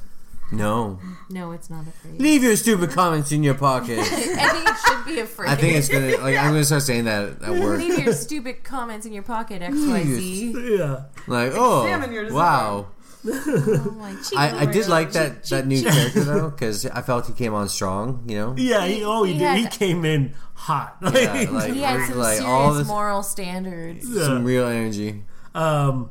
No. 0.51 0.99
No, 1.31 1.53
it's 1.53 1.70
not 1.70 1.87
afraid. 1.87 2.20
Leave 2.20 2.43
your 2.43 2.57
stupid 2.57 2.91
comments 2.91 3.33
in 3.33 3.43
your 3.43 3.55
pocket. 3.55 3.99
I 4.01 4.05
think 4.05 4.69
it 4.69 4.77
should 4.87 5.05
be 5.07 5.20
afraid. 5.20 5.49
I 5.51 5.55
think 5.57 5.77
it's 5.77 5.89
gonna 5.89 6.16
like 6.19 6.37
I'm 6.37 6.53
gonna 6.53 6.65
start 6.65 6.83
saying 6.83 7.05
that 7.05 7.43
at 7.43 7.51
work. 7.61 7.79
Leave 7.79 7.99
your 7.99 8.12
stupid 8.12 8.62
comments 8.65 9.07
in 9.07 9.12
your 9.12 9.23
pocket, 9.23 9.62
XYZ. 9.62 10.79
Yeah. 10.79 11.05
Like, 11.27 11.53
oh, 11.55 11.83
Examine 11.85 12.12
your 12.12 12.33
wow. 12.33 12.89
Oh 13.24 13.97
my 13.99 14.16
I, 14.36 14.62
I 14.62 14.66
did 14.66 14.89
like 14.89 15.12
that 15.12 15.44
Cheep, 15.44 15.51
that 15.51 15.66
new 15.66 15.82
character 15.82 16.24
though 16.24 16.51
because 16.51 16.86
I 16.86 17.03
felt 17.03 17.27
he 17.27 17.32
came 17.32 17.55
on 17.55 17.69
strong. 17.69 18.24
You 18.27 18.36
know. 18.36 18.55
Yeah, 18.57 18.85
he, 18.85 19.05
oh, 19.05 19.23
he, 19.23 19.35
he 19.35 19.39
did. 19.39 19.57
He 19.59 19.66
came 19.69 20.05
in 20.05 20.35
hot. 20.55 20.97
Yeah, 21.03 21.09
like, 21.51 21.73
he 21.73 21.81
had 21.81 22.09
some 22.09 22.19
like 22.19 22.39
serious 22.39 22.44
all 22.44 22.74
this, 22.74 22.89
moral 22.89 23.23
standards. 23.23 24.12
some 24.12 24.44
real 24.44 24.66
energy. 24.66 25.23
Um, 25.55 26.11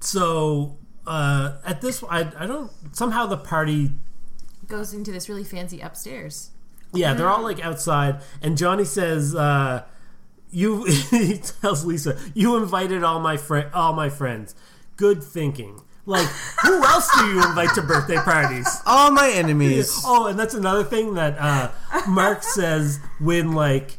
so 0.00 0.78
uh, 1.06 1.58
at 1.64 1.80
this, 1.80 2.02
I, 2.08 2.30
I 2.38 2.46
don't. 2.46 2.70
Somehow 2.92 3.26
the 3.26 3.38
party. 3.38 3.92
Goes 4.68 4.92
into 4.92 5.10
this 5.10 5.28
really 5.28 5.44
fancy 5.44 5.80
upstairs. 5.80 6.50
Yeah, 6.92 7.14
they're 7.14 7.28
all 7.28 7.42
like 7.42 7.64
outside, 7.64 8.20
and 8.42 8.56
Johnny 8.56 8.84
says, 8.84 9.34
uh, 9.34 9.84
"You." 10.50 10.84
he 11.10 11.38
tells 11.38 11.84
Lisa, 11.84 12.18
"You 12.34 12.56
invited 12.56 13.02
all 13.02 13.20
my 13.20 13.36
friend, 13.36 13.70
all 13.74 13.92
my 13.92 14.08
friends. 14.08 14.54
Good 14.96 15.22
thinking." 15.22 15.82
Like, 16.08 16.26
who 16.62 16.82
else 16.84 17.08
do 17.18 17.26
you 17.26 17.36
invite 17.44 17.74
to 17.74 17.82
birthday 17.82 18.16
parties? 18.16 18.66
All 18.86 19.10
my 19.10 19.30
enemies. 19.30 19.92
Oh, 20.06 20.26
and 20.26 20.38
that's 20.38 20.54
another 20.54 20.82
thing 20.82 21.14
that 21.14 21.36
uh, 21.38 21.70
Mark 22.08 22.42
says 22.42 22.98
when 23.20 23.52
like 23.52 23.98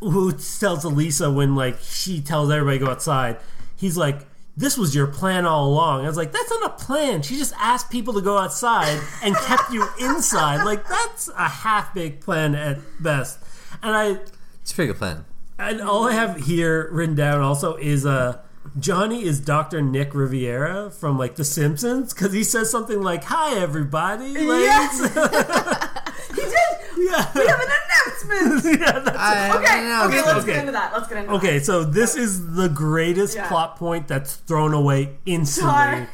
who 0.00 0.32
tells 0.32 0.84
Elisa 0.84 1.30
when 1.30 1.54
like 1.54 1.78
she 1.80 2.20
tells 2.20 2.50
everybody 2.50 2.78
to 2.80 2.84
go 2.86 2.90
outside. 2.90 3.36
He's 3.76 3.96
like, 3.96 4.26
"This 4.56 4.76
was 4.76 4.94
your 4.94 5.06
plan 5.06 5.46
all 5.46 5.68
along." 5.68 6.04
I 6.04 6.08
was 6.08 6.16
like, 6.16 6.32
"That's 6.32 6.50
not 6.50 6.64
a 6.64 6.84
plan. 6.84 7.22
She 7.22 7.36
just 7.36 7.54
asked 7.58 7.90
people 7.90 8.12
to 8.14 8.20
go 8.20 8.36
outside 8.38 9.00
and 9.22 9.34
kept 9.36 9.70
you 9.72 9.86
inside. 10.00 10.64
Like 10.64 10.86
that's 10.88 11.28
a 11.28 11.48
half 11.48 11.94
baked 11.94 12.24
plan 12.24 12.54
at 12.54 12.78
best." 13.02 13.38
And 13.82 13.94
I, 13.94 14.18
It's 14.62 14.72
a 14.72 14.74
pretty 14.74 14.92
good 14.92 14.98
plan. 14.98 15.24
and 15.58 15.80
all 15.80 16.08
I 16.08 16.12
have 16.12 16.36
here 16.46 16.88
written 16.90 17.14
down 17.14 17.40
also 17.40 17.76
is 17.76 18.04
uh 18.04 18.38
Johnny 18.78 19.22
is 19.24 19.38
Dr. 19.40 19.80
Nick 19.82 20.14
Riviera 20.14 20.90
from 20.90 21.16
like 21.18 21.36
The 21.36 21.44
Simpsons 21.44 22.12
because 22.12 22.32
he 22.32 22.42
says 22.42 22.70
something 22.70 23.00
like 23.02 23.24
"Hi 23.24 23.56
everybody." 23.58 24.32
Like, 24.34 24.60
Yes. 24.60 24.98
he 26.34 26.40
did. 26.42 27.10
Yeah. 27.10 27.30
We 27.34 27.46
have 27.46 27.60
an 27.60 27.68
announcement. 27.70 28.80
yeah, 28.80 28.98
that's 28.98 29.16
I- 29.16 29.48
it. 29.48 29.54
Okay. 29.56 29.80
no, 29.88 30.04
Okay. 30.06 30.18
okay. 30.18 30.26
Let's 30.26 30.38
Okay. 30.42 30.46
get 30.46 30.60
into 30.60 30.72
that. 30.72 30.92
Let's 30.92 31.08
get 31.08 31.18
into 31.18 31.32
Okay, 31.34 31.58
that. 31.58 31.64
so 31.64 31.84
this 31.84 32.16
is 32.16 32.54
the 32.54 32.68
greatest 32.68 33.36
Yeah. 33.36 33.46
plot 33.48 33.76
point 33.76 34.08
that's 34.08 34.34
thrown 34.36 34.74
away 34.74 35.10
instantly. 35.24 36.06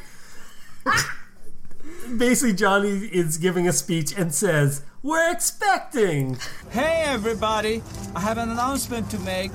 Basically, 2.17 2.53
Johnny 2.53 2.89
is 3.07 3.37
giving 3.37 3.67
a 3.67 3.73
speech 3.73 4.13
and 4.15 4.33
says, 4.35 4.81
We're 5.01 5.31
expecting. 5.31 6.37
Hey 6.69 7.03
everybody, 7.07 7.81
I 8.15 8.19
have 8.19 8.37
an 8.37 8.49
announcement 8.49 9.09
to 9.11 9.19
make. 9.19 9.51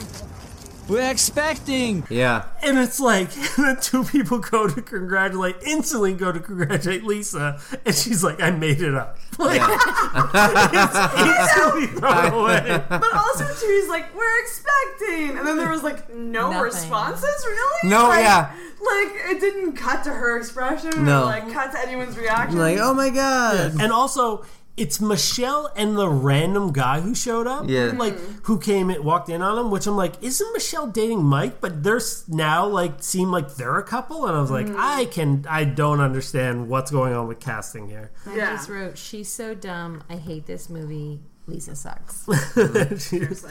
We're 0.89 1.11
expecting. 1.11 2.07
Yeah. 2.11 2.45
And 2.63 2.79
it's 2.79 3.01
like, 3.01 3.31
the 3.57 3.77
two 3.81 4.05
people 4.05 4.39
go 4.39 4.69
to 4.69 4.81
congratulate, 4.83 5.57
instantly 5.67 6.15
go 6.15 6.31
to 6.33 6.39
congratulate 6.41 7.03
Lisa, 7.05 7.59
and 7.85 7.95
she's 7.95 8.23
like, 8.23 8.41
I 8.41 8.51
made 8.51 8.81
it 8.83 8.95
up. 8.95 9.19
Like, 9.39 9.61
it's 9.61 10.97
instantly 10.97 11.87
thrown 12.01 12.33
away. 12.33 12.83
But 12.89 13.15
also 13.15 13.45
too, 13.47 13.67
he's 13.67 13.87
like, 13.89 14.15
"We're 14.17 14.41
expecting," 14.41 15.37
and 15.37 15.47
then 15.47 15.59
there 15.59 15.69
was 15.69 15.83
like 15.83 16.09
no 16.15 16.51
Nothing. 16.51 16.63
responses. 16.63 17.45
Really? 17.47 17.91
No, 17.91 18.09
Like- 18.09 18.21
yeah. 18.25 18.51
Like 18.81 19.13
it 19.31 19.41
didn't 19.41 19.73
cut 19.75 20.05
to 20.05 20.11
her 20.11 20.39
expression. 20.39 21.05
No. 21.05 21.23
Or, 21.23 21.25
like 21.27 21.53
cut 21.53 21.73
to 21.73 21.79
anyone's 21.81 22.17
reaction. 22.17 22.59
Like, 22.59 22.79
oh 22.81 22.95
my 22.95 23.11
god. 23.11 23.79
And 23.81 23.93
also, 23.93 24.45
it's 24.77 25.01
Michelle 25.01 25.73
and 25.77 25.97
the 25.97 26.09
random 26.09 26.73
guy 26.73 27.01
who 27.01 27.15
showed 27.15 27.47
up. 27.47 27.65
Yeah. 27.69 27.93
Like, 27.97 28.19
who 28.45 28.59
came 28.59 28.91
in, 28.91 29.03
walked 29.03 29.29
in 29.31 29.41
on 29.43 29.59
him, 29.59 29.71
which 29.71 29.87
I'm 29.87 29.97
like, 29.97 30.23
isn't 30.23 30.53
Michelle 30.53 30.87
dating 30.87 31.23
Mike? 31.25 31.61
But 31.61 31.83
they're 31.83 31.97
s- 31.97 32.25
now, 32.29 32.67
like, 32.67 33.03
seem 33.03 33.31
like 33.31 33.55
they're 33.55 33.79
a 33.79 33.83
couple. 33.83 34.27
And 34.27 34.37
I 34.37 34.41
was 34.41 34.51
like, 34.51 34.69
I 34.77 35.07
can, 35.07 35.47
I 35.49 35.65
don't 35.65 36.01
understand 36.01 36.69
what's 36.69 36.91
going 36.91 37.15
on 37.15 37.27
with 37.29 37.41
casting 37.41 37.89
here. 37.89 38.11
I 38.27 38.37
Yeah. 38.37 38.51
just 38.57 38.69
wrote, 38.69 38.99
"She's 38.99 39.29
so 39.29 39.55
dumb. 39.55 40.03
I 40.11 40.17
hate 40.17 40.47
this 40.47 40.69
movie. 40.69 41.21
Lisa 41.47 41.75
sucks." 41.77 42.27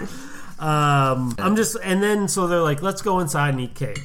Um, 0.57 1.35
I'm 1.37 1.55
just, 1.55 1.75
and 1.83 2.01
then 2.01 2.27
so 2.27 2.47
they're 2.47 2.61
like, 2.61 2.81
let's 2.81 3.01
go 3.01 3.19
inside 3.19 3.49
and 3.49 3.61
eat 3.61 3.75
cake. 3.75 3.99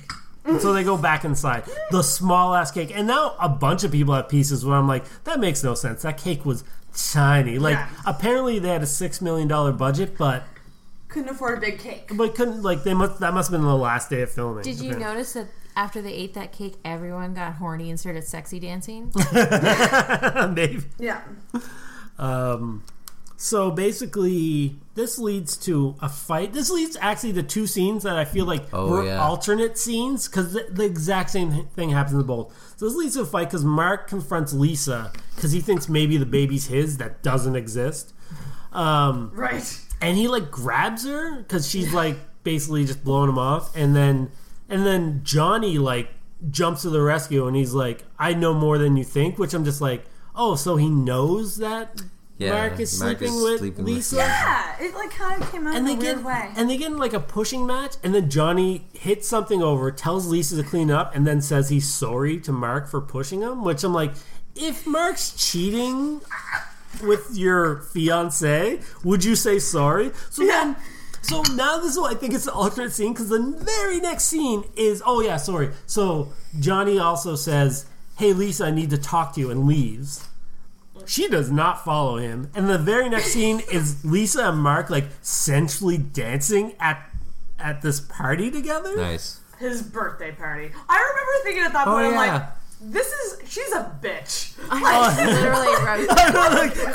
And 0.45 0.61
so 0.61 0.73
they 0.73 0.83
go 0.83 0.97
back 0.97 1.25
inside. 1.25 1.65
The 1.93 2.03
small 2.03 2.55
ass 2.55 2.73
cake. 2.73 2.91
And 2.97 3.07
now 3.07 3.37
a 3.39 3.49
bunch 3.49 3.85
of 3.85 3.93
people 3.93 4.15
have 4.15 4.29
pieces 4.29 4.65
where 4.65 4.77
I'm 4.77 4.89
like, 4.89 5.05
that 5.25 5.39
makes 5.39 5.63
no 5.63 5.75
sense. 5.75 6.03
That 6.03 6.17
cake 6.19 6.45
was 6.45 6.65
tiny. 6.95 7.59
Like, 7.59 7.75
Yeah. 7.75 7.89
apparently 8.07 8.59
they 8.59 8.69
had 8.69 8.83
a 8.83 8.87
$6 8.87 9.23
million 9.23 9.49
budget, 9.77 10.17
but. 10.19 10.45
Couldn't 11.09 11.29
afford 11.31 11.59
a 11.59 11.61
big 11.61 11.79
cake. 11.81 12.11
But 12.15 12.35
couldn't 12.37 12.62
like 12.62 12.85
they 12.85 12.95
must 12.95 13.19
that 13.19 13.35
must 13.35 13.51
have 13.51 13.59
been 13.61 13.67
the 13.67 13.77
last 13.77 14.11
day 14.11 14.23
of 14.23 14.31
filming. 14.31 14.62
Did 14.62 14.77
you 14.81 14.91
apparently. 14.93 15.05
notice 15.15 15.33
that 15.33 15.49
after 15.75 16.01
they 16.01 16.12
ate 16.12 16.35
that 16.35 16.53
cake, 16.53 16.75
everyone 16.85 17.35
got 17.35 17.55
horny 17.55 17.91
and 17.91 17.99
started 17.99 18.23
sexy 18.23 18.61
dancing? 18.61 19.12
Maybe. 20.55 20.85
Yeah. 21.01 21.23
Um, 22.19 22.85
so 23.37 23.71
basically, 23.71 24.77
this 24.95 25.19
leads 25.19 25.57
to 25.59 25.95
a 26.01 26.09
fight. 26.09 26.53
This 26.53 26.71
leads 26.71 26.97
actually 27.01 27.33
to 27.35 27.43
two 27.43 27.67
scenes 27.67 28.03
that 28.03 28.17
I 28.17 28.25
feel 28.25 28.45
like 28.45 28.65
Oh, 28.73 28.89
were 28.91 29.05
yeah. 29.07 29.21
alternate 29.21 29.79
scenes 29.79 30.29
because 30.29 30.53
the, 30.53 30.67
the 30.71 30.85
exact 30.85 31.31
same 31.31 31.67
thing 31.75 31.91
happens 31.91 32.15
in 32.21 32.23
both. 32.23 32.70
So 32.81 32.86
this 32.86 32.94
leads 32.97 33.15
to 33.16 33.20
a 33.20 33.27
fight 33.27 33.48
because 33.48 33.62
Mark 33.62 34.09
confronts 34.09 34.55
Lisa 34.55 35.12
because 35.36 35.52
he 35.52 35.61
thinks 35.61 35.86
maybe 35.86 36.16
the 36.16 36.24
baby's 36.24 36.69
his 36.69 36.97
that 36.97 37.23
doesn't 37.23 37.55
exist. 37.55 38.15
Um, 38.73 39.31
Right. 39.35 39.78
and 40.01 40.16
he 40.16 40.28
like 40.28 40.51
grabs 40.51 41.05
her 41.05 41.40
because 41.43 41.69
she's 41.69 41.93
like 41.93 42.16
basically 42.43 42.86
just 42.86 43.05
blowing 43.05 43.28
him 43.28 43.36
off 43.36 43.77
and 43.77 43.94
then 43.94 44.31
and 44.70 44.86
then 44.86 45.20
johnny 45.24 45.77
like 45.77 46.09
jumps 46.51 46.81
to 46.81 46.89
the 46.89 47.02
rescue 47.02 47.47
and 47.47 47.55
he's 47.55 47.74
like 47.74 48.02
i 48.19 48.32
know 48.32 48.55
more 48.55 48.78
than 48.78 48.97
you 48.97 49.05
think 49.05 49.39
which 49.39 49.52
i'm 49.52 49.62
just 49.66 49.82
like 49.82 50.07
oh 50.35 50.55
so 50.55 50.77
he 50.77 50.89
knows 50.89 51.59
that 51.59 52.01
Yeah, 52.41 52.53
mark 52.53 52.81
is 52.81 52.99
Mark 53.01 53.19
sleeping 53.19 53.35
is 53.37 53.43
with 53.43 53.59
sleeping 53.59 53.85
with 53.85 53.95
lisa 53.95 54.17
Lisa. 54.17 54.27
Yeah. 54.29 54.77
It 54.81 54.95
like 54.95 55.11
kind 55.11 55.43
of 55.43 55.53
came 55.53 55.67
out 55.67 55.77
and 55.77 55.87
in 55.89 55.99
they 55.99 56.07
a 56.07 56.07
get 56.15 56.17
weird 56.17 56.25
way. 56.27 56.51
and 56.57 56.71
they 56.71 56.77
get 56.77 56.91
in 56.91 56.97
like 56.99 57.12
a 57.12 57.21
pushing 57.21 57.67
match 57.67 57.95
and 58.03 58.15
then 58.15 58.31
johnny 58.31 58.89
hits 58.95 59.29
something 59.29 59.62
over 59.62 59.91
tells 59.91 60.27
lisa 60.27 60.57
to 60.57 60.62
clean 60.69 60.91
up 60.91 61.15
and 61.15 61.27
then 61.27 61.41
says 61.43 61.69
he's 61.69 61.93
sorry 61.93 62.41
to 62.41 62.51
mark 62.53 62.89
for 62.89 63.01
pushing 63.01 63.43
him 63.43 63.62
which 63.62 63.85
i'm 63.85 63.93
like 63.93 64.12
if 64.57 64.87
mark's 64.87 65.35
cheating 65.37 66.23
with 67.03 67.37
your 67.37 67.83
fiance, 67.93 68.81
would 69.05 69.25
you 69.25 69.37
say 69.37 69.59
sorry? 69.61 70.11
So 70.31 70.45
then, 70.45 70.77
so 71.23 71.43
now 71.55 71.79
this 71.79 71.93
is 71.93 71.99
what 71.99 72.15
I 72.15 72.19
think 72.19 72.35
it's 72.35 72.47
the 72.47 72.53
alternate 72.53 72.93
scene 72.93 73.12
because 73.12 73.29
the 73.29 73.41
very 73.61 74.01
next 74.01 74.25
scene 74.25 74.65
is 74.77 75.01
oh 75.07 75.21
yeah, 75.21 75.37
sorry. 75.37 75.71
So 75.87 76.33
Johnny 76.59 76.99
also 76.99 77.37
says, 77.37 77.87
"Hey 78.19 78.33
Lisa, 78.33 78.65
I 78.67 78.71
need 78.73 78.91
to 78.91 78.99
talk 78.99 79.35
to 79.35 79.41
you," 79.41 79.51
and 79.51 79.67
leaves. 79.69 80.27
She 81.06 81.28
does 81.28 81.51
not 81.51 81.85
follow 81.85 82.16
him, 82.18 82.51
and 82.55 82.68
the 82.68 82.78
very 82.78 83.09
next 83.09 83.32
scene 83.32 83.60
is 83.72 84.05
Lisa 84.05 84.48
and 84.51 84.59
Mark 84.59 84.90
like 84.90 85.06
sensually 85.22 85.98
dancing 85.98 86.74
at 86.81 87.09
at 87.59 87.82
this 87.82 88.01
party 88.01 88.51
together. 88.51 88.97
Nice. 88.97 89.40
His 89.59 89.82
birthday 89.82 90.32
party. 90.32 90.70
I 90.89 90.98
remember 90.98 91.32
thinking 91.44 91.62
at 91.64 91.72
that 91.74 91.86
Oh, 91.86 91.93
point, 91.93 92.06
I'm 92.06 92.14
like, 92.14 92.43
this 92.81 93.09
is 93.09 93.40
she's 93.51 93.72
a 93.72 93.93
bitch. 94.02 94.55
I 94.70 95.14
literally 95.27 95.74
wrote 95.85 96.09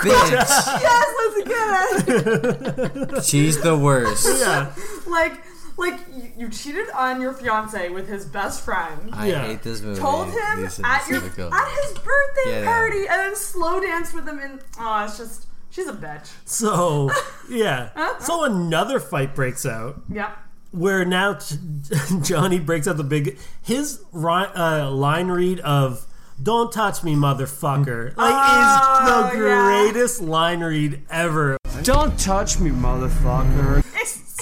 Bitch. 0.01 0.81
yes, 0.81 1.07
let's 1.19 2.05
get 2.07 3.17
it. 3.17 3.23
She's 3.23 3.61
the 3.61 3.77
worst. 3.77 4.25
Yeah. 4.39 4.73
like, 5.07 5.43
like 5.77 5.99
you, 6.13 6.31
you 6.37 6.49
cheated 6.49 6.89
on 6.91 7.19
your 7.21 7.33
fiance 7.33 7.89
with 7.89 8.07
his 8.07 8.25
best 8.25 8.63
friend. 8.63 9.09
I 9.13 9.27
Yeah. 9.27 9.41
hate 9.47 9.61
this 9.63 9.81
movie. 9.81 9.99
told 9.99 10.27
him 10.29 10.63
Lisa 10.63 10.85
at 10.85 11.07
your 11.07 11.19
Pacifico. 11.21 11.49
at 11.53 11.67
his 11.83 11.91
birthday 11.93 12.47
Yeah, 12.51 12.59
yeah. 12.61 12.65
party, 12.65 12.97
and 12.99 13.19
then 13.19 13.35
slow 13.35 13.79
danced 13.79 14.13
with 14.13 14.27
him. 14.27 14.39
And 14.39 14.59
oh, 14.79 15.03
it's 15.05 15.17
just 15.17 15.47
she's 15.69 15.87
a 15.87 15.93
bitch. 15.93 16.29
So 16.45 17.09
yeah. 17.49 17.89
So 18.19 18.43
another 18.45 18.99
fight 18.99 19.35
breaks 19.35 19.65
out. 19.65 20.01
Yep. 20.09 20.37
where 20.71 21.05
now 21.05 21.37
Johnny 22.21 22.59
breaks 22.59 22.87
out 22.87 22.97
the 22.97 23.03
big 23.03 23.37
his 23.61 24.01
ri- 24.11 24.51
uh, 24.55 24.89
line 24.91 25.27
read 25.29 25.59
of 25.61 26.05
"Don't 26.41 26.71
touch 26.71 27.03
me, 27.03 27.15
motherfucker" 27.15 28.15
like 28.17 28.33
Oh, 28.35 29.27
is 29.27 29.33
the 29.33 29.37
yeah. 29.47 29.91
greatest 29.91 30.21
line 30.21 30.61
read 30.61 31.01
ever. 31.09 31.57
Don't 31.83 32.17
touch 32.19 32.59
me, 32.59 32.71
motherfucker. 32.71 33.83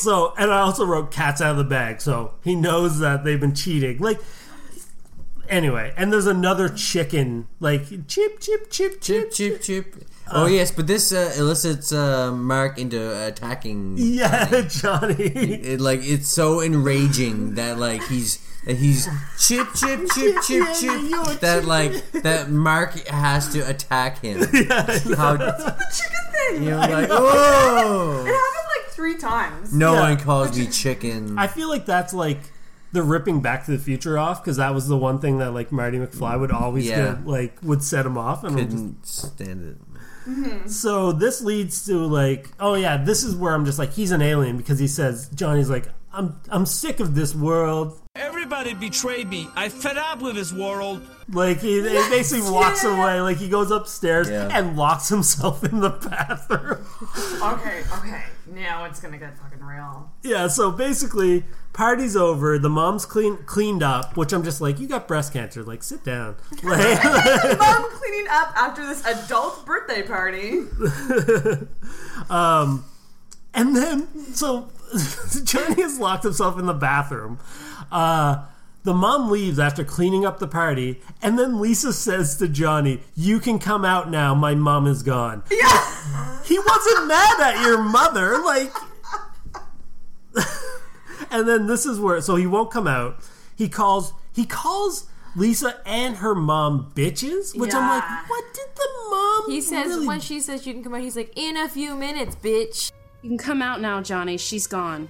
So, 0.04 0.34
and 0.38 0.52
I 0.52 0.60
also 0.60 0.86
wrote 0.86 1.12
"cats 1.12 1.40
out 1.42 1.52
of 1.52 1.58
the 1.58 1.64
bag," 1.64 2.02
so 2.02 2.34
he 2.44 2.56
knows 2.56 3.00
that 3.00 3.24
they've 3.24 3.40
been 3.40 3.56
cheating. 3.56 4.00
Like, 4.00 4.20
anyway, 5.48 5.94
and 5.96 6.12
there's 6.12 6.28
another 6.28 6.68
chicken, 6.68 7.48
like 7.60 7.88
chip, 8.08 8.40
chip, 8.40 8.70
chip, 8.70 9.00
chip, 9.02 9.32
Chip, 9.32 9.32
chip, 9.32 9.62
chip. 9.62 9.96
Oh 10.32 10.46
yes, 10.46 10.72
but 10.72 10.88
this 10.88 11.12
uh, 11.12 11.34
elicits 11.38 11.92
uh, 11.92 12.32
Mark 12.32 12.78
into 12.78 13.00
attacking. 13.28 13.96
Yeah, 13.98 14.62
Johnny. 14.68 15.16
It, 15.74 15.80
like 15.80 16.00
it's 16.04 16.28
so 16.28 16.62
enraging 16.62 17.56
that 17.56 17.78
like 17.78 18.04
he's 18.08 18.40
that 18.66 18.76
he's 18.78 19.08
chip 19.40 19.68
chip 19.76 20.02
chip 20.16 20.36
chip 20.46 20.64
Yeah, 20.66 20.74
chip 20.74 21.02
you're 21.10 21.22
a 21.32 21.36
that 21.42 21.66
like 21.66 22.12
that 22.24 22.50
Mark 22.50 22.94
has 23.08 23.52
to 23.54 23.60
attack 23.70 24.20
him. 24.22 24.40
How 25.18 25.36
the 25.38 25.86
chicken 25.94 26.32
thing. 26.58 26.64
You're 26.64 26.80
I 26.80 26.88
like, 26.88 27.10
know. 27.10 27.18
"Oh." 27.20 28.24
It 28.26 28.28
happened 28.28 28.68
like 28.78 28.92
three 28.92 29.18
times. 29.18 29.74
no 29.74 29.94
Yeah. 29.94 30.00
one 30.02 30.18
calls 30.18 30.58
me 30.58 30.68
chicken. 30.68 31.38
I 31.38 31.48
feel 31.48 31.68
like 31.70 31.86
that's 31.86 32.14
like 32.14 32.40
the 32.92 33.02
ripping 33.04 33.42
Back 33.42 33.66
to 33.66 33.72
the 33.72 33.80
Future 33.80 34.18
off 34.20 34.44
because 34.44 34.58
that 34.58 34.74
was 34.74 34.88
the 34.88 34.98
one 34.98 35.20
thing 35.20 35.40
that 35.40 35.52
like 35.54 35.72
Marty 35.72 35.98
McFly 35.98 36.40
would 36.40 36.52
always 36.52 36.86
Yeah. 36.86 37.14
get, 37.16 37.28
like 37.28 37.58
would 37.64 37.82
set 37.84 38.06
him 38.06 38.18
off 38.18 38.44
and 38.44 38.58
I'm 38.58 38.66
just- 38.66 38.72
Couldn't 38.78 39.06
stand 39.06 39.64
it. 39.70 39.78
Mm-hmm. 40.30 40.68
So 40.70 41.12
this 41.12 41.42
leads 41.42 41.86
to 41.88 41.98
like, 42.06 42.50
oh 42.60 42.76
yeah, 42.76 42.96
this 42.98 43.24
is 43.24 43.36
where 43.36 43.54
I'm 43.54 43.66
just 43.66 43.78
like, 43.80 43.92
he's 43.94 44.12
an 44.12 44.22
alien 44.22 44.56
because 44.58 44.80
he 44.80 44.88
says 44.88 45.28
Johnny's 45.36 45.70
like, 45.70 45.88
I'm 46.14 46.40
I'm 46.50 46.66
sick 46.66 47.00
of 47.00 47.16
this 47.16 47.34
world. 47.34 48.00
Everybody 48.16 48.76
betrayed 48.76 49.28
me. 49.28 49.50
I 49.56 49.70
fed 49.70 49.98
up 49.98 50.22
with 50.22 50.36
this 50.36 50.54
world. 50.54 51.02
Like 51.32 51.60
he, 51.62 51.82
he 51.82 51.94
Yes, 51.94 52.10
basically 52.10 52.52
walks 52.52 52.84
yeah. 52.84 52.96
away, 52.96 53.22
like 53.22 53.38
he 53.38 53.50
goes 53.50 53.72
upstairs 53.72 54.30
Yeah. 54.30 54.50
and 54.52 54.78
locks 54.78 55.10
himself 55.10 55.64
in 55.64 55.80
the 55.80 55.90
bathroom. 55.90 56.86
Okay, 57.42 57.82
okay. 57.98 58.24
Now 58.54 58.86
it's 58.86 59.00
gonna 59.00 59.18
get 59.18 59.38
fucking 59.40 59.64
real. 59.64 60.12
Yeah, 60.22 60.46
so 60.48 60.70
basically, 60.72 61.46
party's 61.74 62.16
over. 62.16 62.60
The 62.60 62.70
mom's 62.70 63.06
clean 63.08 63.38
cleaned 63.48 63.82
up, 63.82 64.16
which 64.16 64.32
I'm 64.34 64.44
just 64.44 64.62
like, 64.62 64.80
you 64.80 64.88
got 64.88 65.08
breast 65.08 65.34
cancer. 65.34 65.64
Like, 65.64 65.82
sit 65.82 66.04
down. 66.04 66.36
Like, 66.64 67.04
Mom 67.60 67.90
cleaning 68.00 68.28
up 68.30 68.54
after 68.56 68.86
this 68.86 69.04
adult 69.08 69.66
birthday 69.66 70.04
party. 70.04 70.60
um, 72.30 72.86
and 73.54 73.76
then 73.76 74.08
so 74.36 74.70
Johnny 75.44 75.82
has 75.82 76.00
locked 76.00 76.24
himself 76.24 76.58
in 76.60 76.66
the 76.66 76.74
bathroom. 76.74 77.40
Uh, 77.92 78.46
the 78.84 78.94
mom 78.94 79.32
leaves 79.32 79.60
after 79.60 79.84
cleaning 79.84 80.26
up 80.26 80.40
the 80.40 80.48
party, 80.48 81.02
and 81.22 81.40
then 81.40 81.60
Lisa 81.62 81.94
says 81.94 82.36
to 82.38 82.48
Johnny, 82.48 83.02
"You 83.16 83.40
can 83.40 83.58
come 83.60 83.86
out 83.86 84.10
now. 84.10 84.36
My 84.36 84.56
mom 84.56 84.88
is 84.88 85.04
gone." 85.04 85.44
Yeah, 85.52 86.44
he 86.44 86.60
wasn't 86.60 87.08
mad 87.08 87.40
at 87.40 87.62
your 87.62 87.82
mother, 87.82 88.38
like. 88.40 88.72
and 91.32 91.48
then 91.48 91.68
this 91.68 91.86
is 91.86 92.00
where 92.00 92.20
so 92.22 92.36
he 92.36 92.46
won't 92.46 92.72
come 92.72 92.88
out. 92.88 93.20
He 93.56 93.70
calls 93.70 94.14
he 94.34 94.46
calls 94.46 95.06
Lisa 95.36 95.80
and 95.86 96.18
her 96.18 96.36
mom 96.36 96.92
bitches, 96.96 97.58
which 97.58 97.74
I'm 97.74 97.88
like, 97.88 98.30
what 98.30 98.44
did 98.54 98.68
the 98.76 98.90
mom? 99.10 99.52
He 99.52 99.62
says 99.62 99.88
really- 99.88 100.08
when 100.08 100.20
she 100.20 100.40
says 100.40 100.68
you 100.68 100.74
can 100.74 100.84
come 100.84 100.94
out, 100.94 101.02
he's 101.02 101.16
like, 101.16 101.34
in 101.36 101.58
a 101.58 101.68
few 101.70 101.96
minutes, 101.96 102.36
bitch. 102.36 102.92
You 103.24 103.30
can 103.30 103.38
come 103.38 103.62
out 103.62 103.82
now, 103.82 104.02
Johnny. 104.02 104.38
She's 104.38 104.68
gone. 104.68 105.10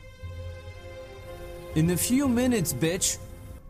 In 1.75 1.89
a 1.89 1.97
few 1.97 2.27
minutes, 2.27 2.71
bitch. 2.71 3.17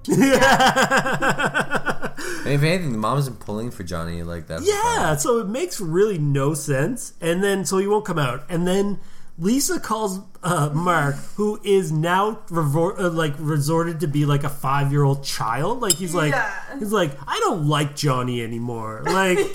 Yeah. 0.05 2.11
if 2.45 2.61
anything, 2.61 2.91
the 2.91 2.97
mom's 2.97 3.29
been 3.29 3.37
pulling 3.37 3.71
for 3.71 3.83
Johnny 3.83 4.21
like 4.21 4.47
that. 4.47 4.61
Yeah, 4.63 5.15
so 5.15 5.39
it 5.39 5.47
makes 5.47 5.79
really 5.79 6.17
no 6.17 6.53
sense. 6.53 7.13
And 7.21 7.41
then, 7.41 7.63
so 7.63 7.77
he 7.77 7.87
won't 7.87 8.03
come 8.03 8.19
out. 8.19 8.43
And 8.49 8.67
then 8.67 8.99
Lisa 9.39 9.79
calls 9.79 10.19
uh, 10.43 10.71
Mark, 10.73 11.15
who 11.37 11.57
is 11.63 11.93
now 11.93 12.41
revor- 12.49 12.99
uh, 12.99 13.09
like 13.09 13.33
resorted 13.39 14.01
to 14.01 14.07
be 14.07 14.25
like 14.25 14.43
a 14.43 14.49
five 14.49 14.91
year 14.91 15.03
old 15.03 15.23
child. 15.23 15.79
Like 15.79 15.93
he's 15.93 16.13
like, 16.13 16.33
Yeah. 16.33 16.51
he's 16.79 16.91
like, 16.91 17.11
I 17.25 17.39
don't 17.39 17.69
like 17.69 17.95
Johnny 17.95 18.43
anymore. 18.43 19.03
Like, 19.05 19.39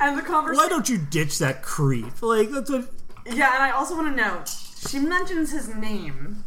And 0.00 0.16
the 0.16 0.22
conversation. 0.22 0.64
why 0.64 0.68
don't 0.68 0.88
you 0.88 0.98
ditch 0.98 1.38
that 1.38 1.62
creep? 1.62 2.22
Like 2.22 2.50
that's 2.50 2.70
what. 2.70 2.88
Yeah, 3.26 3.54
and 3.54 3.62
I 3.62 3.70
also 3.70 3.94
want 3.96 4.08
to 4.08 4.16
know. 4.16 4.42
She 4.88 4.98
mentions 4.98 5.50
his 5.50 5.74
name. 5.74 6.44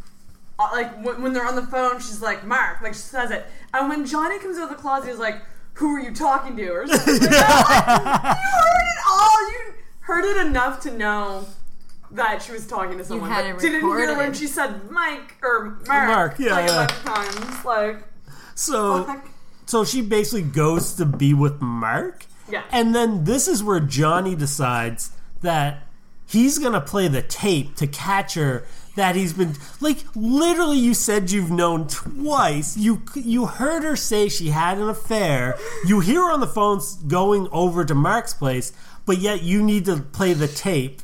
Uh, 0.58 0.68
like 0.72 1.04
when, 1.04 1.22
when 1.22 1.32
they're 1.32 1.46
on 1.46 1.56
the 1.56 1.66
phone, 1.66 1.98
she's 1.98 2.22
like 2.22 2.44
Mark. 2.44 2.80
Like 2.80 2.94
she 2.94 3.00
says 3.00 3.30
it. 3.30 3.46
And 3.74 3.88
when 3.88 4.06
Johnny 4.06 4.38
comes 4.38 4.56
out 4.58 4.64
of 4.64 4.70
the 4.70 4.82
closet, 4.82 5.10
he's 5.10 5.18
like, 5.18 5.42
"Who 5.74 5.94
are 5.94 6.00
you 6.00 6.14
talking 6.14 6.56
to?" 6.56 6.68
Or 6.70 6.86
something. 6.86 7.14
like 7.14 7.30
that. 7.30 8.38
you 8.42 8.50
heard 8.58 8.88
it 8.88 9.02
all. 9.10 9.50
You 9.50 9.74
heard 10.00 10.24
it 10.24 10.46
enough 10.46 10.80
to 10.80 10.90
know 10.90 11.46
that 12.12 12.42
she 12.42 12.52
was 12.52 12.66
talking 12.66 12.98
to 12.98 13.04
someone. 13.04 13.30
had 13.30 13.54
but 13.54 13.64
it 13.64 13.70
didn't 13.70 13.88
hear 13.88 14.16
when 14.16 14.32
she 14.34 14.46
said 14.46 14.90
Mike 14.90 15.36
or 15.42 15.78
Mark. 15.86 16.08
Mark, 16.08 16.38
yeah, 16.38 16.52
like 16.52 16.68
yeah. 16.68 16.84
a 16.84 16.86
bunch 16.86 16.92
of 16.92 17.04
times. 17.04 17.64
Like 17.64 17.96
So, 18.54 19.22
so 19.66 19.84
she 19.84 20.02
basically 20.02 20.42
goes 20.42 20.94
to 20.94 21.06
be 21.06 21.34
with 21.34 21.60
Mark. 21.60 22.26
Yeah. 22.52 22.64
And 22.70 22.94
then 22.94 23.24
this 23.24 23.48
is 23.48 23.64
where 23.64 23.80
Johnny 23.80 24.34
decides 24.36 25.10
that 25.40 25.86
he's 26.26 26.58
gonna 26.58 26.82
play 26.82 27.08
the 27.08 27.22
tape 27.22 27.74
to 27.76 27.86
catch 27.86 28.34
her. 28.34 28.64
That 28.94 29.16
he's 29.16 29.32
been 29.32 29.54
like 29.80 30.04
literally. 30.14 30.78
You 30.78 30.92
said 30.92 31.30
you've 31.30 31.50
known 31.50 31.88
twice. 31.88 32.76
You 32.76 33.02
you 33.14 33.46
heard 33.46 33.84
her 33.84 33.96
say 33.96 34.28
she 34.28 34.50
had 34.50 34.76
an 34.76 34.90
affair. 34.90 35.58
You 35.86 36.00
hear 36.00 36.20
her 36.20 36.30
on 36.30 36.40
the 36.40 36.46
phone 36.46 36.80
going 37.08 37.48
over 37.52 37.86
to 37.86 37.94
Mark's 37.94 38.34
place, 38.34 38.74
but 39.06 39.16
yet 39.16 39.42
you 39.42 39.62
need 39.62 39.86
to 39.86 39.96
play 39.96 40.34
the 40.34 40.46
tape 40.46 41.00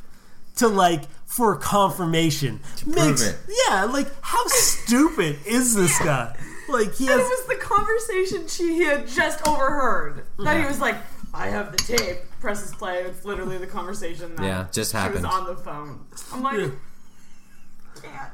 to 0.57 0.67
like 0.67 1.05
for 1.25 1.55
confirmation. 1.55 2.59
prove 2.83 3.21
it. 3.21 3.37
Yeah, 3.67 3.85
like 3.85 4.07
how 4.21 4.45
stupid 4.47 5.39
is 5.47 5.73
this 5.73 5.97
guy? 5.97 6.35
Like 6.69 6.93
he 6.93 7.07
and 7.07 7.19
it 7.19 7.23
was 7.23 7.45
the 7.47 7.55
conversation 7.55 8.47
she 8.47 8.83
had 8.83 9.07
just 9.07 9.47
overheard. 9.47 10.25
That 10.37 10.59
he 10.59 10.65
was 10.67 10.79
like, 10.79 10.97
"I 11.39 11.47
have 11.47 11.71
the 11.71 11.77
tape." 11.77 12.17
Presses 12.39 12.73
play. 12.75 12.99
It's 12.99 13.25
literally 13.25 13.57
the 13.57 13.67
conversation 13.67 14.35
that 14.35 14.45
Yeah, 14.45 14.67
just 14.71 14.91
she 14.91 15.09
was 15.09 15.23
on 15.25 15.45
the 15.45 15.55
phone. 15.55 16.05
I'm 16.31 16.41
like, 16.41 16.71
can't. 18.01 18.31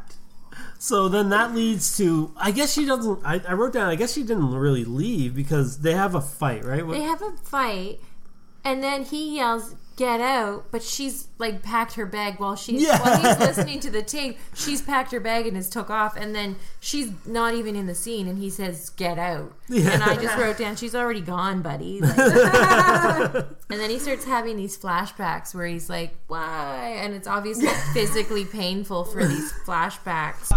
So 0.77 1.09
then 1.09 1.29
that 1.29 1.55
leads 1.55 1.97
to 1.97 2.31
I 2.37 2.51
guess 2.51 2.73
she 2.73 2.85
doesn't 2.85 3.19
I, 3.25 3.41
I 3.47 3.53
wrote 3.53 3.73
down 3.73 3.89
I 3.89 3.95
guess 3.95 4.13
she 4.13 4.21
didn't 4.21 4.53
really 4.53 4.85
leave 4.85 5.35
because 5.35 5.79
they 5.79 5.93
have 5.93 6.13
a 6.13 6.21
fight, 6.21 6.63
right? 6.63 6.87
They 6.87 7.01
have 7.01 7.21
a 7.21 7.31
fight, 7.43 7.99
and 8.63 8.83
then 8.83 9.03
he 9.03 9.37
yells, 9.37 9.75
"Get 9.95 10.19
out!" 10.21 10.65
But 10.71 10.83
she's 10.83 11.27
like 11.37 11.61
packed 11.63 11.93
her 11.95 12.05
bag 12.05 12.39
while 12.39 12.55
she's 12.55 12.81
Yeah. 12.83 13.01
while 13.01 13.17
he's 13.17 13.39
listening 13.47 13.79
to 13.81 13.89
the 13.89 14.01
tape. 14.01 14.37
She's 14.55 14.81
packed 14.81 15.11
her 15.11 15.19
bag 15.19 15.47
and 15.47 15.55
has 15.55 15.69
took 15.69 15.89
off, 15.89 16.15
and 16.17 16.33
then 16.35 16.57
she's 16.79 17.11
not 17.25 17.53
even 17.53 17.75
in 17.75 17.85
the 17.87 17.95
scene, 17.95 18.27
and 18.27 18.37
he 18.37 18.49
says, 18.49 18.89
"Get 18.89 19.17
out!" 19.19 19.53
Yeah. 19.69 19.91
And 19.91 20.03
I 20.03 20.15
just 20.15 20.37
wrote 20.39 20.57
down, 20.57 20.75
"She's 20.75 20.95
already 20.95 21.21
gone, 21.21 21.61
buddy." 21.61 22.01
Like- 22.01 22.17
and 22.17 23.45
then 23.79 23.89
he 23.89 23.99
starts 23.99 24.25
having 24.25 24.57
these 24.57 24.77
flashbacks 24.77 25.53
where 25.55 25.65
he's 25.67 25.89
like, 25.89 26.15
"Why?" 26.27 26.95
And 26.99 27.13
it's 27.13 27.27
obviously 27.27 27.67
physically 27.93 28.45
painful 28.45 29.05
for 29.05 29.25
these 29.25 29.51
flashbacks. 29.65 30.51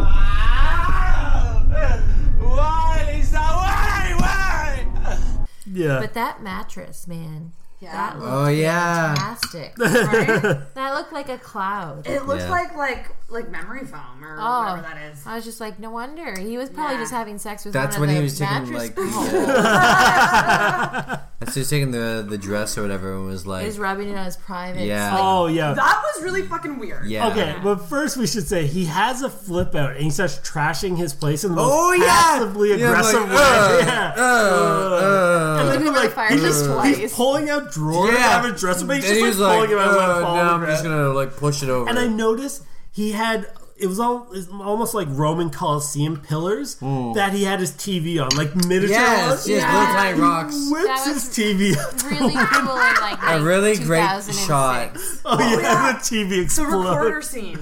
Why, 2.40 3.12
Lisa? 3.14 3.36
Why? 3.38 4.14
Why? 4.16 5.18
Yeah. 5.66 6.00
But 6.00 6.14
that 6.14 6.42
mattress, 6.42 7.06
man. 7.06 7.52
That 7.80 8.18
looked 8.18 8.32
Oh, 8.32 8.48
yeah. 8.48 9.14
fantastic. 9.14 9.74
Right? 9.78 10.74
that 10.74 10.94
looked 10.94 11.12
like 11.12 11.28
a 11.28 11.38
cloud. 11.38 12.06
It 12.06 12.26
looks 12.26 12.42
Yeah. 12.42 12.50
like 12.50 12.76
like 12.76 13.10
like 13.30 13.50
memory 13.50 13.84
foam 13.84 14.24
or 14.24 14.36
Oh, 14.40 14.60
whatever 14.76 14.82
that 14.82 15.12
is. 15.12 15.26
I 15.26 15.36
was 15.36 15.44
just 15.44 15.60
like, 15.60 15.78
no 15.78 15.90
wonder 15.90 16.38
he 16.38 16.56
was 16.58 16.70
probably 16.70 16.94
Yeah. 16.96 17.02
just 17.02 17.12
having 17.12 17.38
sex 17.38 17.64
with. 17.64 17.74
That's 17.74 17.96
one 17.98 18.08
when 18.08 18.10
of 18.10 18.14
he 18.14 18.20
the 18.20 18.24
was 18.24 18.38
taking 18.38 18.54
mattress 18.54 18.78
like 18.78 18.96
people. 18.96 19.22
the, 19.22 21.20
that's 21.40 21.54
he 21.54 21.60
was 21.60 21.70
taking 21.70 21.90
the 21.92 22.26
the 22.28 22.38
dress 22.38 22.76
or 22.78 22.82
whatever 22.82 23.14
and 23.14 23.26
was 23.26 23.46
like 23.46 23.64
He's 23.66 23.78
rubbing 23.78 24.08
it 24.08 24.16
on 24.16 24.24
his 24.24 24.36
private. 24.36 24.84
Yeah. 24.84 25.12
like- 25.14 25.20
Oh 25.22 25.46
yeah. 25.46 25.72
That 25.74 26.02
was 26.14 26.24
really 26.24 26.42
fucking 26.42 26.78
weird. 26.78 27.06
Yeah. 27.06 27.28
Okay, 27.28 27.54
but 27.62 27.76
first 27.88 28.16
we 28.16 28.26
should 28.26 28.46
say 28.48 28.66
he 28.66 28.86
has 28.86 29.22
a 29.22 29.30
flip 29.30 29.74
out 29.74 29.92
and 29.92 30.00
he 30.02 30.10
starts 30.10 30.38
trashing 30.38 30.96
his 30.96 31.12
place 31.14 31.44
in 31.44 31.50
the 31.50 31.56
most 31.56 31.70
Oh, 31.72 31.92
yeah! 31.92 32.06
passively 32.06 32.70
Yeah, 32.70 32.76
aggressive 32.76 33.20
like, 33.20 33.28
way. 33.30 33.36
uh, 33.36 33.78
yeah. 33.86 34.14
uh, 34.16 34.20
uh. 34.22 35.58
and 35.60 35.68
then 35.70 35.82
he, 35.82 35.88
Over 35.88 35.98
like 35.98 36.10
fire 36.12 36.30
he's, 36.32 36.40
just 36.42 36.58
just, 36.64 36.70
twice. 36.70 36.96
he's 36.96 37.12
pulling 37.14 37.50
out 37.50 37.67
drawers 37.72 38.14
Yeah. 38.14 38.26
out 38.36 38.44
of 38.44 38.52
his 38.52 38.60
dresser, 38.60 38.86
but 38.86 38.96
he's 38.96 39.04
And 39.04 39.14
just 39.14 39.18
he 39.18 39.22
like, 39.22 39.28
was 39.30 39.38
like, 39.38 39.54
pulling 39.56 39.70
him 39.70 39.78
out 39.78 39.88
uh, 39.88 39.96
like, 40.14 40.22
falling 40.22 40.36
now 40.44 40.54
I'm 40.54 40.66
just 40.66 40.82
gonna 40.84 41.08
like 41.10 41.36
push 41.36 41.62
it 41.62 41.68
over. 41.68 41.88
And 41.88 41.98
I 41.98 42.06
noticed 42.06 42.62
he 42.92 43.12
had 43.12 43.46
it 43.80 43.86
was 43.86 44.00
all 44.00 44.26
it's 44.32 44.48
almost 44.48 44.92
like 44.92 45.06
Roman 45.10 45.50
Coliseum 45.50 46.16
pillars 46.20 46.74
that 47.14 47.30
he 47.32 47.44
had 47.44 47.60
his 47.60 47.70
TV 47.70 48.20
on, 48.20 48.28
like 48.36 48.52
miniature 48.66 48.88
Yes, 48.90 49.28
ones. 49.28 49.48
yes, 49.48 49.72
little 49.72 49.86
tiny 49.94 50.20
rocks. 50.20 50.54
He 50.54 50.72
whips 50.72 51.04
his 51.06 51.24
TV 51.28 52.10
really 52.10 52.32
cool 52.34 52.72
in 52.72 52.94
like 53.00 53.18
a 53.22 53.40
really 53.40 53.76
great 53.76 54.22
shot. 54.32 54.96
Oh, 55.24 55.38
yeah, 55.60 55.92
the 55.92 55.98
TV 56.00 56.28
The 56.30 56.40
explodes. 56.40 56.72
recorder 56.74 57.22
scene. 57.22 57.58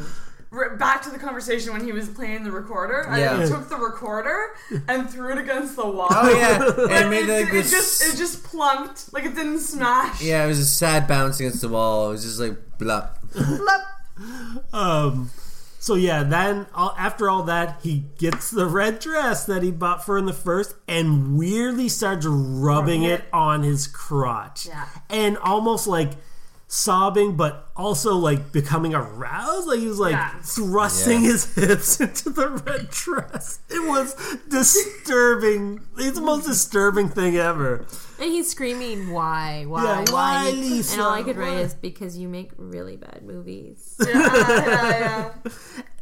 Re- 0.56 0.76
Back 0.76 1.02
to 1.02 1.10
the 1.10 1.18
conversation 1.18 1.72
when 1.72 1.84
he 1.84 1.92
was 1.92 2.08
playing 2.08 2.44
the 2.44 2.50
recorder, 2.50 3.00
and 3.02 3.20
Yeah. 3.20 3.42
he 3.42 3.48
took 3.48 3.68
the 3.68 3.76
recorder 3.76 4.48
and 4.88 5.08
threw 5.08 5.32
it 5.32 5.38
against 5.38 5.76
the 5.76 5.86
wall. 5.86 6.08
Oh 6.10 6.30
yeah, 6.36 6.56
and 6.96 7.06
it 7.06 7.10
made 7.10 7.26
like 7.28 7.48
it 7.50 7.52
this. 7.52 7.70
just 7.70 8.02
it 8.14 8.16
just 8.16 8.42
plunked 8.44 9.12
like 9.12 9.24
it 9.24 9.34
didn't 9.34 9.60
smash. 9.60 10.22
yeah, 10.22 10.44
it 10.44 10.48
was 10.48 10.58
a 10.58 10.64
sad 10.64 11.06
bounce 11.06 11.38
against 11.40 11.60
the 11.60 11.68
wall. 11.68 12.08
It 12.08 12.12
was 12.12 12.24
just 12.24 12.40
like 12.40 12.56
blah. 12.78 13.08
Um, 14.72 15.30
So 15.78 15.94
yeah, 15.94 16.22
then 16.24 16.66
all, 16.74 16.94
after 16.98 17.28
all 17.30 17.42
that, 17.44 17.80
he 17.82 18.04
gets 18.18 18.50
the 18.50 18.66
red 18.66 18.98
dress 18.98 19.44
that 19.46 19.62
he 19.62 19.70
bought 19.70 20.04
for 20.04 20.18
in 20.18 20.24
the 20.26 20.32
first, 20.32 20.74
and 20.88 21.38
weirdly 21.38 21.88
starts 21.88 22.26
rubbing 22.26 23.02
it 23.04 23.24
on 23.32 23.62
his 23.62 23.86
crotch, 23.86 24.66
Yeah. 24.66 24.86
and 25.10 25.36
almost 25.38 25.86
like 25.86 26.12
sobbing, 26.68 27.36
but 27.36 27.68
also 27.76 28.14
like 28.16 28.50
becoming 28.52 28.94
aroused. 28.94 29.68
Like 29.68 29.78
he 29.78 29.86
was 29.86 29.98
like 30.00 30.12
Yeah. 30.12 30.34
thrusting 30.42 31.22
Yeah. 31.22 31.28
his 31.30 31.54
hips 31.54 32.00
into 32.00 32.30
the 32.30 32.48
red 32.48 32.90
dress. 32.90 33.60
It 33.68 33.86
was 33.88 34.14
disturbing. 34.48 35.80
It's 35.96 36.18
the 36.18 36.24
most 36.24 36.46
disturbing 36.46 37.08
thing 37.08 37.36
ever. 37.36 37.86
And 38.18 38.32
he's 38.32 38.50
screaming, 38.50 39.10
"Why? 39.12 39.64
Why? 39.66 39.84
Yeah, 39.84 40.04
why, 40.12 40.48
And- 40.48 40.58
Lisa? 40.60 40.92
And 40.94 41.02
all 41.02 41.12
I 41.12 41.22
could 41.22 41.36
write 41.36 41.54
Why? 41.54 41.60
is 41.60 41.74
because 41.74 42.16
you 42.16 42.28
make 42.28 42.50
really 42.56 42.96
bad 42.96 43.22
movies. 43.24 43.96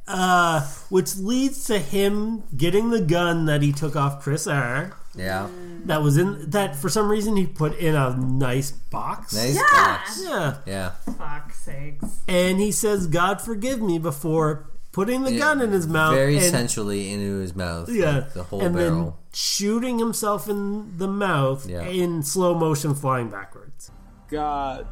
Uh, 0.06 0.60
which 0.90 1.16
leads 1.16 1.64
to 1.64 1.78
him 1.78 2.42
getting 2.54 2.90
the 2.90 3.00
gun 3.00 3.46
that 3.46 3.62
he 3.62 3.72
took 3.72 3.96
off 3.96 4.20
Chris 4.22 4.46
R. 4.46 4.92
Yeah. 5.16 5.48
That 5.86 6.02
was 6.02 6.16
in 6.16 6.50
that 6.50 6.76
for 6.76 6.88
some 6.88 7.10
reason 7.10 7.36
he 7.36 7.46
put 7.46 7.76
in 7.78 7.94
a 7.94 8.16
nice 8.16 8.70
box. 8.72 9.34
Nice 9.34 9.54
Yeah. 9.56 9.62
box. 9.72 10.22
Yeah. 10.24 10.56
Yeah. 10.66 10.90
Fuck 11.18 11.52
sakes. 11.52 12.06
And 12.26 12.58
he 12.60 12.72
says, 12.72 13.06
God 13.06 13.40
forgive 13.40 13.80
me 13.82 13.98
before 13.98 14.66
putting 14.92 15.22
the 15.24 15.32
Yeah, 15.32 15.38
gun 15.38 15.60
in 15.60 15.72
his 15.72 15.86
mouth. 15.86 16.14
Very 16.14 16.36
and, 16.36 16.44
sensually 16.46 17.12
into 17.12 17.38
his 17.38 17.54
mouth. 17.54 17.88
Yeah. 17.90 18.10
like 18.12 18.32
the 18.32 18.42
whole 18.44 18.60
and 18.62 18.74
then 18.74 18.92
barrel. 18.92 19.18
shooting 19.32 19.98
himself 19.98 20.48
in 20.48 20.96
the 20.98 21.08
mouth 21.08 21.66
Yeah. 21.68 21.82
in 21.82 22.22
slow 22.22 22.54
motion 22.54 22.94
flying 22.94 23.28
backwards. 23.28 23.90
God, 24.30 24.86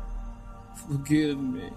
forgive 0.89 1.39
me. 1.40 1.70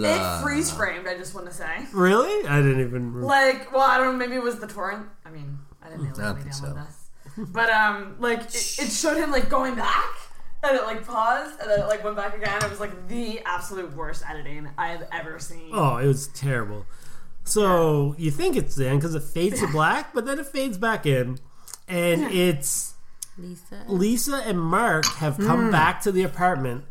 Blah. 0.00 0.38
It 0.38 0.42
freeze 0.42 0.70
framed. 0.70 1.06
I 1.06 1.16
just 1.16 1.34
want 1.34 1.46
to 1.46 1.52
say. 1.54 1.86
Really? 1.92 2.46
I 2.48 2.56
didn't 2.62 2.80
even. 2.80 3.12
re- 3.12 3.24
Like, 3.24 3.72
well, 3.72 3.82
I 3.82 3.96
don't 3.98 4.12
know. 4.12 4.18
Maybe 4.18 4.36
it 4.36 4.42
was 4.42 4.58
the 4.58 4.66
torrent. 4.66 5.06
I 5.24 5.30
mean, 5.30 5.58
I 5.82 5.88
didn't 5.88 6.04
know 6.04 6.24
I 6.24 6.26
don't 6.28 6.34
think 6.36 6.46
with 6.46 6.54
so. 6.54 6.72
this. 6.74 7.48
But 7.52 7.70
um, 7.70 8.16
like 8.18 8.40
it, 8.40 8.76
it 8.78 8.90
showed 8.92 9.16
him 9.18 9.30
like 9.30 9.48
going 9.50 9.74
back, 9.74 10.08
and 10.62 10.76
it 10.76 10.84
like 10.84 11.06
paused, 11.06 11.60
and 11.60 11.70
then 11.70 11.80
it 11.80 11.86
like 11.86 12.02
went 12.02 12.16
back 12.16 12.34
again. 12.36 12.62
It 12.64 12.70
was 12.70 12.80
like 12.80 13.08
the 13.08 13.40
absolute 13.44 13.94
worst 13.94 14.22
editing 14.28 14.68
I 14.78 14.88
have 14.88 15.06
ever 15.12 15.38
seen. 15.38 15.70
Oh, 15.72 15.96
it 15.98 16.06
was 16.06 16.28
terrible. 16.28 16.86
So 17.44 18.14
you 18.18 18.30
think 18.30 18.56
it's 18.56 18.74
the 18.74 18.88
end 18.88 19.00
because 19.00 19.14
it 19.14 19.22
fades 19.22 19.60
to 19.60 19.66
black, 19.72 20.12
but 20.14 20.24
then 20.26 20.38
it 20.38 20.46
fades 20.46 20.78
back 20.78 21.06
in, 21.06 21.38
and 21.86 22.22
it's 22.32 22.94
Lisa. 23.38 23.84
Lisa 23.86 24.36
and 24.36 24.60
Mark 24.60 25.04
have 25.16 25.36
come 25.36 25.68
Mm. 25.68 25.72
back 25.72 26.00
to 26.02 26.12
the 26.12 26.22
apartment, 26.22 26.84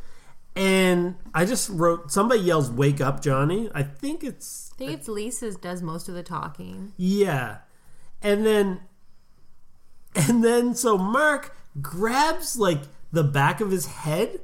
and 0.56 1.16
I 1.34 1.46
just 1.46 1.70
wrote 1.70 2.12
somebody 2.12 2.42
yells 2.42 2.70
"Wake 2.72 3.02
up, 3.02 3.22
Johnny!" 3.22 3.70
I 3.74 3.84
think 3.84 4.24
it's 4.24 4.72
I 4.74 4.78
think 4.78 4.92
it's 4.92 5.08
Lisa's 5.08 5.56
does 5.58 5.82
most 5.82 6.08
of 6.10 6.16
the 6.16 6.24
talking. 6.24 6.94
yeah, 6.98 7.58
and 8.22 8.46
then 8.46 8.80
and 10.16 10.44
then 10.44 10.76
so 10.76 10.98
Mark 10.98 11.56
grabs 11.82 12.58
like 12.58 12.82
the 13.12 13.24
back 13.24 13.62
of 13.62 13.72
his 13.72 13.86
head, 13.86 14.40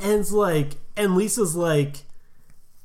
and 0.00 0.20
it's 0.20 0.32
like, 0.32 0.72
and 0.96 1.16
Lisa's 1.16 1.54
like, 1.56 1.98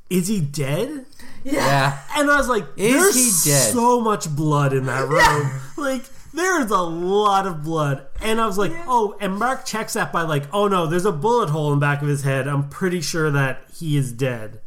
"Is 0.09 0.27
he 0.27 0.39
dead?" 0.41 1.05
Yeah. 1.43 1.97
And 2.17 2.29
I 2.29 2.35
was 2.37 2.49
like, 2.49 2.65
Is 2.75 2.93
there's 2.93 3.43
he 3.45 3.51
dead? 3.51 3.71
so 3.73 4.01
much 4.01 4.29
blood 4.35 4.73
in 4.73 4.85
that 4.87 5.07
room. 5.07 5.61
Like, 5.77 6.03
there 6.40 6.61
is 6.64 6.72
a 6.72 6.78
lot 6.82 7.45
of 7.45 7.64
blood. 7.64 8.07
And 8.22 8.40
I 8.41 8.45
was 8.48 8.57
like, 8.57 8.72
oh, 8.88 9.16
and 9.20 9.38
Mark 9.38 9.66
checks 9.66 9.94
that 9.94 10.11
by 10.11 10.24
like, 10.24 10.44
oh 10.53 10.68
no, 10.68 10.88
there's 10.88 11.06
a 11.06 11.11
bullet 11.11 11.49
hole 11.49 11.72
in 11.74 11.80
the 11.80 11.86
back 11.86 12.02
of 12.02 12.07
his 12.07 12.24
head. 12.24 12.48
I'm 12.48 12.70
pretty 12.70 13.02
sure 13.02 13.30
that 13.32 13.61
he 13.74 13.98
is 13.98 14.11
dead. 14.14 14.61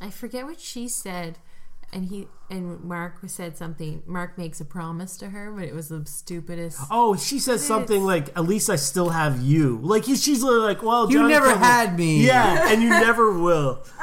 I 0.00 0.10
forget 0.10 0.44
what 0.44 0.60
she 0.60 0.86
said, 0.88 1.38
and 1.92 2.06
he 2.06 2.28
and 2.50 2.80
Mark 2.84 3.18
said 3.26 3.56
something. 3.56 4.02
Mark 4.06 4.36
makes 4.36 4.60
a 4.60 4.64
promise 4.64 5.16
to 5.18 5.30
her, 5.30 5.50
but 5.50 5.64
it 5.64 5.74
was 5.74 5.88
the 5.88 6.04
stupidest. 6.04 6.78
Oh, 6.90 7.16
she 7.16 7.38
says 7.38 7.64
something 7.66 8.04
like, 8.04 8.28
at 8.36 8.44
least 8.44 8.68
I 8.68 8.76
still 8.76 9.08
have 9.10 9.40
you. 9.40 9.78
Like, 9.82 10.04
he- 10.04 10.16
she's 10.16 10.42
literally 10.42 10.66
like, 10.66 10.82
well, 10.82 11.10
You 11.10 11.20
Johnny 11.20 11.32
never 11.32 11.56
had 11.56 11.96
me. 11.98 12.26
Yeah, 12.26 12.70
and 12.70 12.82
you 12.82 12.90
never 12.90 13.38
will. 13.38 13.82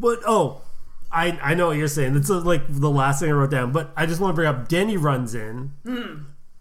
But, 0.00 0.20
oh, 0.26 0.62
I, 1.10 1.38
I 1.42 1.54
know 1.54 1.68
what 1.68 1.76
you're 1.76 1.88
saying. 1.88 2.14
That's 2.14 2.30
uh, 2.30 2.40
like 2.40 2.62
the 2.68 2.90
last 2.90 3.20
thing 3.20 3.30
I 3.30 3.32
wrote 3.32 3.50
down. 3.50 3.72
But 3.72 3.92
I 3.96 4.06
just 4.06 4.20
want 4.20 4.32
to 4.32 4.34
bring 4.34 4.48
up 4.48 4.68
Denny 4.68 4.96
runs 4.96 5.34
in. 5.34 5.72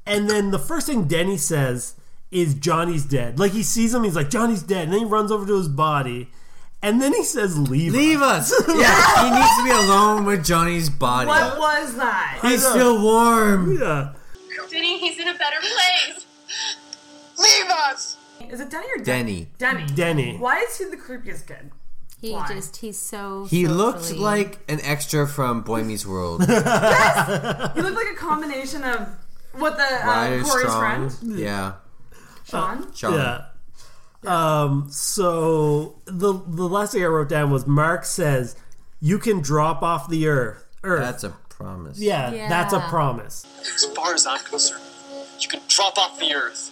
And 0.05 0.29
then 0.29 0.51
the 0.51 0.59
first 0.59 0.87
thing 0.87 1.03
Denny 1.05 1.37
says 1.37 1.95
is 2.31 2.53
Johnny's 2.53 3.05
dead. 3.05 3.39
Like 3.39 3.51
he 3.51 3.63
sees 3.63 3.93
him, 3.93 4.03
he's 4.03 4.15
like, 4.15 4.29
Johnny's 4.29 4.63
dead. 4.63 4.85
And 4.85 4.93
then 4.93 4.99
he 4.99 5.05
runs 5.05 5.31
over 5.31 5.45
to 5.45 5.57
his 5.57 5.67
body. 5.67 6.29
And 6.81 7.01
then 7.01 7.13
he 7.13 7.23
says, 7.23 7.57
Leave, 7.57 7.93
Leave 7.93 8.21
us. 8.21 8.53
yeah, 8.67 9.23
he 9.23 9.29
needs 9.31 9.57
to 9.57 9.63
be 9.63 9.71
alone 9.71 10.25
with 10.25 10.45
Johnny's 10.45 10.89
body. 10.89 11.27
What 11.27 11.57
was 11.57 11.95
that? 11.95 12.39
He's 12.43 12.65
still 12.65 13.01
warm. 13.01 13.77
Yeah. 13.79 14.13
Denny, 14.69 14.99
he's 14.99 15.19
in 15.19 15.27
a 15.27 15.33
better 15.33 15.57
place. 15.59 16.25
Leave 17.39 17.71
us. 17.71 18.17
Is 18.49 18.59
it 18.59 18.69
Denny 18.69 18.87
or 18.95 19.03
Denny. 19.03 19.49
Denny? 19.57 19.85
Denny. 19.87 20.37
Why 20.37 20.59
is 20.59 20.77
he 20.77 20.85
the 20.85 20.97
creepiest 20.97 21.47
kid? 21.47 21.71
He 22.19 22.31
Why? 22.31 22.47
just 22.47 22.77
he's 22.77 22.99
so. 22.99 23.45
He 23.45 23.67
looked 23.67 24.01
socially- 24.01 24.19
like 24.21 24.59
an 24.67 24.79
extra 24.81 25.27
from 25.27 25.61
Boy 25.61 25.83
Meets 25.83 26.05
World. 26.05 26.41
He 26.47 26.51
looked 27.81 27.95
like 27.95 28.11
a 28.11 28.15
combination 28.17 28.83
of 28.83 29.07
what 29.53 29.77
the 29.77 29.83
uh, 29.83 30.05
Ryder 30.07 30.43
Corey's 30.43 30.67
Strong. 30.67 31.09
friend 31.09 31.39
Yeah. 31.39 31.73
Shawn. 32.45 32.93
Shawn. 32.95 33.13
Yeah. 33.13 33.43
Um, 34.25 34.87
so 34.89 35.99
the 36.05 36.33
the 36.33 36.67
last 36.67 36.93
thing 36.93 37.03
I 37.03 37.07
wrote 37.07 37.29
down 37.29 37.51
was 37.51 37.67
Mark 37.67 38.03
says, 38.05 38.55
You 38.99 39.19
can 39.19 39.41
drop 39.41 39.83
off 39.83 40.09
the 40.09 40.27
earth. 40.27 40.65
Earth. 40.83 41.01
That's 41.01 41.23
a 41.23 41.29
promise. 41.49 41.99
yeah, 41.99 42.31
Yeah. 42.33 42.49
that's 42.49 42.73
a 42.73 42.79
promise. 42.81 43.45
As 43.61 43.85
far 43.95 44.13
as 44.13 44.25
I'm 44.25 44.39
concerned, 44.39 44.81
you 45.39 45.47
can 45.49 45.61
drop 45.67 45.97
off 45.97 46.19
the 46.19 46.33
earth. 46.33 46.71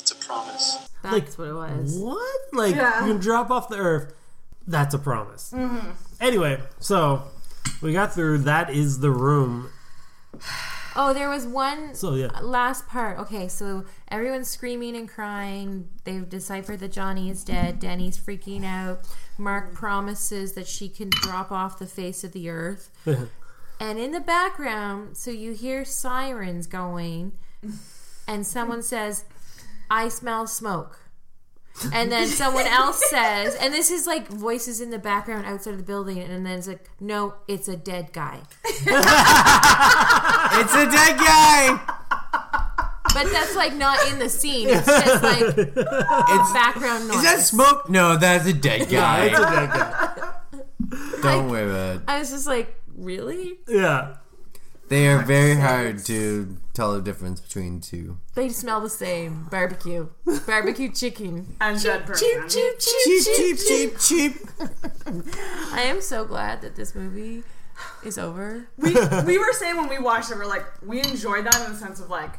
It's 0.00 0.12
a 0.12 0.16
promise. 0.16 0.78
That's 1.02 1.36
what 1.38 1.48
it 1.48 1.54
was. 1.54 1.96
What? 1.98 2.40
Like 2.52 2.74
Yeah. 2.76 3.04
you 3.06 3.12
can 3.12 3.20
drop 3.20 3.50
off 3.50 3.68
the 3.68 3.76
earth. 3.78 4.12
That's 4.66 4.94
a 4.94 4.98
promise. 4.98 5.52
Mm-hmm. 5.54 5.90
Anyway, 6.20 6.60
so 6.80 7.22
we 7.80 7.92
got 7.92 8.12
through 8.12 8.38
that 8.38 8.70
is 8.70 9.00
the 9.00 9.10
room. 9.10 9.70
Oh, 10.98 11.12
there 11.12 11.28
was 11.28 11.46
one 11.46 11.94
So, 11.94 12.14
yeah. 12.14 12.28
last 12.40 12.86
part. 12.88 13.18
Okay, 13.18 13.48
so 13.48 13.84
everyone's 14.08 14.48
screaming 14.48 14.96
and 14.96 15.08
crying. 15.08 15.88
They've 16.04 16.26
deciphered 16.28 16.80
that 16.80 16.92
Johnny 16.92 17.28
is 17.28 17.44
dead. 17.44 17.78
Denny's 17.78 18.18
freaking 18.18 18.64
out. 18.64 19.00
Mark 19.38 19.74
promises 19.74 20.54
that 20.54 20.66
she 20.66 20.88
can 20.88 21.10
drop 21.10 21.52
off 21.52 21.78
the 21.78 21.86
face 21.86 22.24
of 22.24 22.32
the 22.32 22.48
earth. 22.48 22.90
And 23.78 23.98
in 23.98 24.12
the 24.12 24.20
background, 24.20 25.18
so 25.18 25.30
you 25.30 25.52
hear 25.52 25.84
sirens 25.84 26.66
going, 26.66 27.32
and 28.26 28.46
someone 28.46 28.82
says, 28.82 29.26
I 29.90 30.08
smell 30.08 30.46
smoke. 30.46 30.98
And 31.92 32.10
then 32.10 32.26
someone 32.42 32.66
else 32.66 33.02
says, 33.10 33.54
and 33.56 33.72
this 33.72 33.90
is 33.90 34.06
like 34.06 34.28
voices 34.28 34.80
in 34.80 34.90
the 34.90 34.98
background 34.98 35.46
outside 35.46 35.72
of 35.72 35.78
the 35.78 35.84
building, 35.84 36.18
and 36.18 36.44
then 36.44 36.58
it's 36.58 36.68
like, 36.68 36.88
no, 37.00 37.34
it's 37.48 37.68
a 37.68 37.76
dead 37.76 38.12
guy. 38.12 38.40
It's 40.58 40.74
a 40.74 40.86
dead 40.86 41.18
guy. 41.18 41.78
But 43.12 43.30
that's 43.30 43.54
like 43.56 43.74
not 43.74 43.98
in 44.10 44.18
the 44.18 44.28
scene. 44.28 44.68
It's 44.70 44.86
just 45.04 45.22
like 45.22 45.42
It's 45.42 46.52
background 46.52 47.08
noise. 47.08 47.16
Is 47.18 47.22
that 47.22 47.40
smoke? 47.40 47.90
No, 47.90 48.16
that's 48.16 48.46
a 48.46 48.52
dead 48.52 48.88
guy. 48.88 49.26
It's 49.26 49.38
a 49.38 49.42
dead 49.42 49.70
guy. 49.70 50.32
Don't 51.22 51.50
worry 51.50 51.68
about 51.68 51.96
it. 51.96 52.02
I 52.08 52.18
was 52.18 52.30
just 52.30 52.46
like, 52.46 52.74
really? 52.96 53.58
Yeah. 53.68 54.16
They 54.88 55.08
are 55.08 55.20
very 55.22 55.56
hard 55.56 56.04
to 56.06 56.56
tell 56.72 56.94
the 56.94 57.00
difference 57.02 57.40
between 57.40 57.80
two. 57.80 58.18
They 58.34 58.48
smell 58.50 58.80
the 58.80 58.90
same. 58.90 59.48
Barbecue, 59.50 60.08
barbecue 60.46 60.92
chicken, 60.92 61.56
and 61.60 61.82
dead 61.82 62.06
cheap, 62.16 62.38
person. 62.38 62.48
cheap, 62.48 62.78
cheap, 62.78 62.78
Cheap, 62.78 63.24
cheap, 63.36 63.58
cheap, 63.58 63.98
cheap, 63.98 64.32
cheap. 64.38 65.12
I 65.72 65.82
am 65.82 66.00
so 66.00 66.24
glad 66.24 66.62
that 66.62 66.76
this 66.76 66.94
movie 66.94 67.42
is 68.04 68.16
over. 68.18 68.68
We 68.76 68.94
we 69.24 69.38
were 69.38 69.52
saying 69.52 69.76
when 69.76 69.88
we 69.88 69.98
watched 69.98 70.30
it, 70.30 70.36
we're 70.36 70.46
like 70.46 70.64
we 70.84 71.00
enjoyed 71.00 71.46
that 71.46 71.60
in 71.66 71.72
the 71.72 71.78
sense 71.78 71.98
of 72.00 72.08
like 72.08 72.34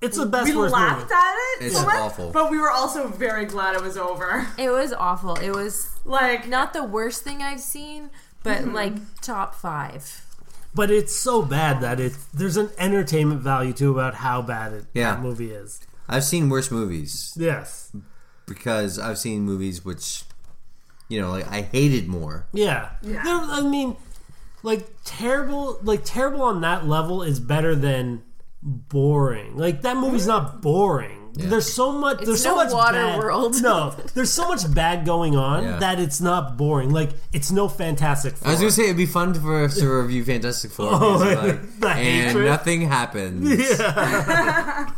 It's 0.00 0.16
the 0.16 0.24
best 0.26 0.48
we 0.48 0.56
worst 0.56 0.72
laughed 0.72 1.02
movie. 1.02 1.14
at 1.14 1.34
it 1.60 1.66
It's 1.66 1.76
so 1.76 1.84
much, 1.84 1.96
awful. 1.96 2.30
but 2.30 2.50
we 2.50 2.58
were 2.58 2.70
also 2.70 3.08
very 3.08 3.44
glad 3.44 3.76
it 3.76 3.82
was 3.82 3.98
over. 3.98 4.46
It 4.58 4.70
was 4.70 4.92
awful. 4.94 5.34
It 5.36 5.50
was 5.50 5.90
Like 6.06 6.48
not 6.48 6.72
the 6.72 6.82
worst 6.84 7.22
thing 7.24 7.42
I've 7.42 7.60
seen, 7.60 8.08
but 8.42 8.62
Mhm. 8.62 8.72
like 8.72 8.94
top 9.20 9.54
five. 9.54 10.24
But 10.74 10.90
it's 10.90 11.14
so 11.14 11.42
bad 11.42 11.80
that 11.80 11.98
it 12.00 12.12
there's 12.32 12.56
an 12.56 12.70
entertainment 12.78 13.40
value 13.40 13.72
too 13.72 13.90
about 13.92 14.14
how 14.14 14.40
bad 14.42 14.72
it 14.72 14.84
Yeah. 14.94 15.14
that 15.14 15.22
movie 15.22 15.50
is. 15.50 15.80
I've 16.08 16.24
seen 16.24 16.48
worse 16.48 16.70
movies 16.70 17.32
Yes. 17.36 17.90
because 18.46 18.98
I've 18.98 19.18
seen 19.18 19.42
movies 19.42 19.84
which, 19.84 20.22
you 21.08 21.20
know, 21.20 21.30
like 21.30 21.48
I 21.50 21.62
hated 21.62 22.08
more. 22.08 22.46
Yeah. 22.52 22.90
Yeah. 23.02 23.22
There, 23.24 23.36
I 23.36 23.60
mean, 23.62 23.96
like 24.62 24.88
terrible, 25.04 25.78
like 25.82 26.02
terrible 26.04 26.42
on 26.42 26.60
that 26.62 26.86
level 26.86 27.22
is 27.22 27.40
better 27.40 27.74
than 27.74 28.22
boring. 28.62 29.56
Like 29.56 29.82
that 29.82 29.96
movie's 29.96 30.26
not 30.26 30.60
boring. 30.62 31.19
There's 31.34 31.72
so 31.72 31.92
much. 31.92 32.18
It's 32.18 32.26
there's 32.26 32.42
so 32.42 32.56
much 32.56 32.72
water 32.72 32.98
bad, 32.98 33.18
world. 33.18 33.60
No, 33.62 33.90
there's 34.14 34.32
so 34.32 34.48
much 34.48 34.72
bad 34.74 35.04
going 35.06 35.36
on 35.36 35.62
Yeah. 35.64 35.78
that 35.78 35.98
it's 36.00 36.20
not 36.20 36.56
boring. 36.56 36.90
Like 36.90 37.10
it's 37.32 37.50
no 37.50 37.68
Fantastic 37.68 38.36
Four. 38.36 38.48
I 38.48 38.50
was 38.52 38.60
gonna 38.60 38.72
say 38.72 38.84
it'd 38.84 38.96
be 38.96 39.06
fun 39.06 39.34
for 39.34 39.64
us 39.64 39.78
to 39.78 39.88
review 39.88 40.24
Fantastic 40.24 40.70
Four, 40.70 40.88
Oh, 40.92 41.18
because, 41.18 41.80
like, 41.80 41.96
and 41.96 42.26
hatred. 42.28 42.44
nothing 42.46 42.80
happens. 42.82 43.48
Yeah. 43.80 44.90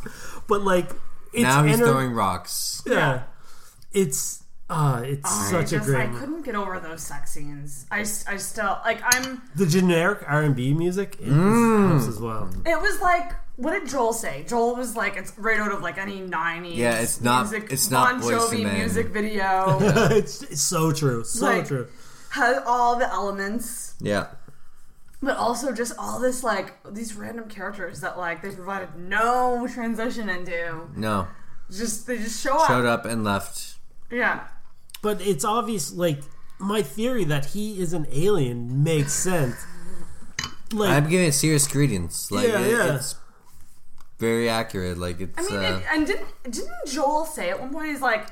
but 0.48 0.62
like, 0.62 0.90
it's 1.32 1.42
now 1.42 1.62
he's 1.64 1.74
enter- 1.74 1.86
throwing 1.86 2.12
rocks. 2.12 2.82
Yeah, 2.86 3.22
it's 3.92 4.42
uh, 4.70 5.02
it's 5.04 5.30
I 5.30 5.50
such 5.50 5.72
a 5.72 5.76
just, 5.76 5.86
great. 5.86 6.09
I 6.09 6.12
couldn't 6.18 6.42
get 6.44 6.54
over 6.54 6.80
those 6.80 7.02
sex 7.02 7.32
scenes. 7.32 7.84
I, 7.90 8.00
I 8.00 8.36
still 8.38 8.78
like. 8.84 9.00
I'm. 9.04 9.42
the 9.54 9.66
generic 9.66 10.20
R 10.26 10.42
and 10.42 10.56
B 10.56 10.72
music 10.72 11.16
is 11.20 11.28
Mm. 11.32 11.88
helps 11.90 12.09
as 12.09 12.18
well. 12.20 12.48
It 12.64 12.80
was 12.80 13.00
like. 13.00 13.32
What 13.57 13.73
did 13.79 13.89
Joel 13.89 14.12
say? 14.15 14.45
Joel 14.49 14.77
was 14.77 14.97
like, 14.97 15.16
it's 15.16 15.37
right 15.39 15.59
out 15.61 15.73
of 15.73 15.83
like 15.83 15.99
any 15.99 16.20
'90s. 16.20 16.77
Yeah, 16.77 17.01
it's 17.01 17.20
not- 17.20 17.51
Music, 17.51 17.70
it's 17.70 17.91
not 17.91 18.20
Bon 18.20 18.31
Jovi 18.31 18.65
Men. 18.65 18.79
music 18.79 19.09
video. 19.09 19.79
it's, 19.83 20.43
it's 20.43 20.62
so 20.62 20.91
true, 20.93 21.23
so 21.24 21.47
Like- 21.47 21.66
true. 21.69 21.89
Has 22.31 22.62
all 22.66 22.97
the 22.97 23.07
elements, 23.12 23.95
Yeah. 24.01 24.29
but 25.23 25.37
also 25.37 25.70
just 25.70 25.93
all 25.99 26.19
this 26.19 26.43
like 26.43 26.79
these 26.91 27.15
random 27.15 27.47
characters 27.51 28.01
that 28.01 28.16
like 28.16 28.41
they 28.41 28.51
provided 28.53 28.97
no 28.97 29.69
transition 29.70 30.31
into. 30.31 30.89
No. 30.97 31.29
Just 31.70 32.07
they 32.07 32.16
just 32.16 32.43
show 32.43 32.57
up. 32.57 32.69
Showed 32.69 32.87
up 32.87 33.05
and 33.05 33.23
left. 33.23 33.74
Yeah. 34.11 34.45
But 35.03 35.20
it's 35.20 35.45
obvious, 35.45 35.93
like 35.93 36.20
my 36.59 36.81
theory 36.81 37.24
that 37.24 37.47
he 37.47 37.79
is 37.83 37.93
an 37.93 38.07
alien 38.11 38.83
makes 38.83 39.12
sense. 39.12 39.57
Like, 40.73 40.89
I'm 40.89 41.11
giving 41.11 41.27
it 41.29 41.33
serious 41.33 41.69
credence. 41.69 42.31
Like 42.31 42.49
Yeah, 42.49 42.61
it- 42.61 42.70
yeah. 42.73 42.95
it's 42.97 43.15
very 44.23 44.49
accurate. 44.49 44.97
Like 44.99 45.20
it's. 45.20 45.39
I 45.39 45.43
mean, 45.43 45.59
uh, 45.65 45.77
it, 45.78 45.82
and 45.93 46.07
didn't 46.07 46.28
didn't 46.44 46.86
Joel 46.86 47.27
say 47.27 47.51
at 47.51 47.61
one 47.61 47.70
point 47.73 47.89
he's 47.89 48.01
like, 48.01 48.28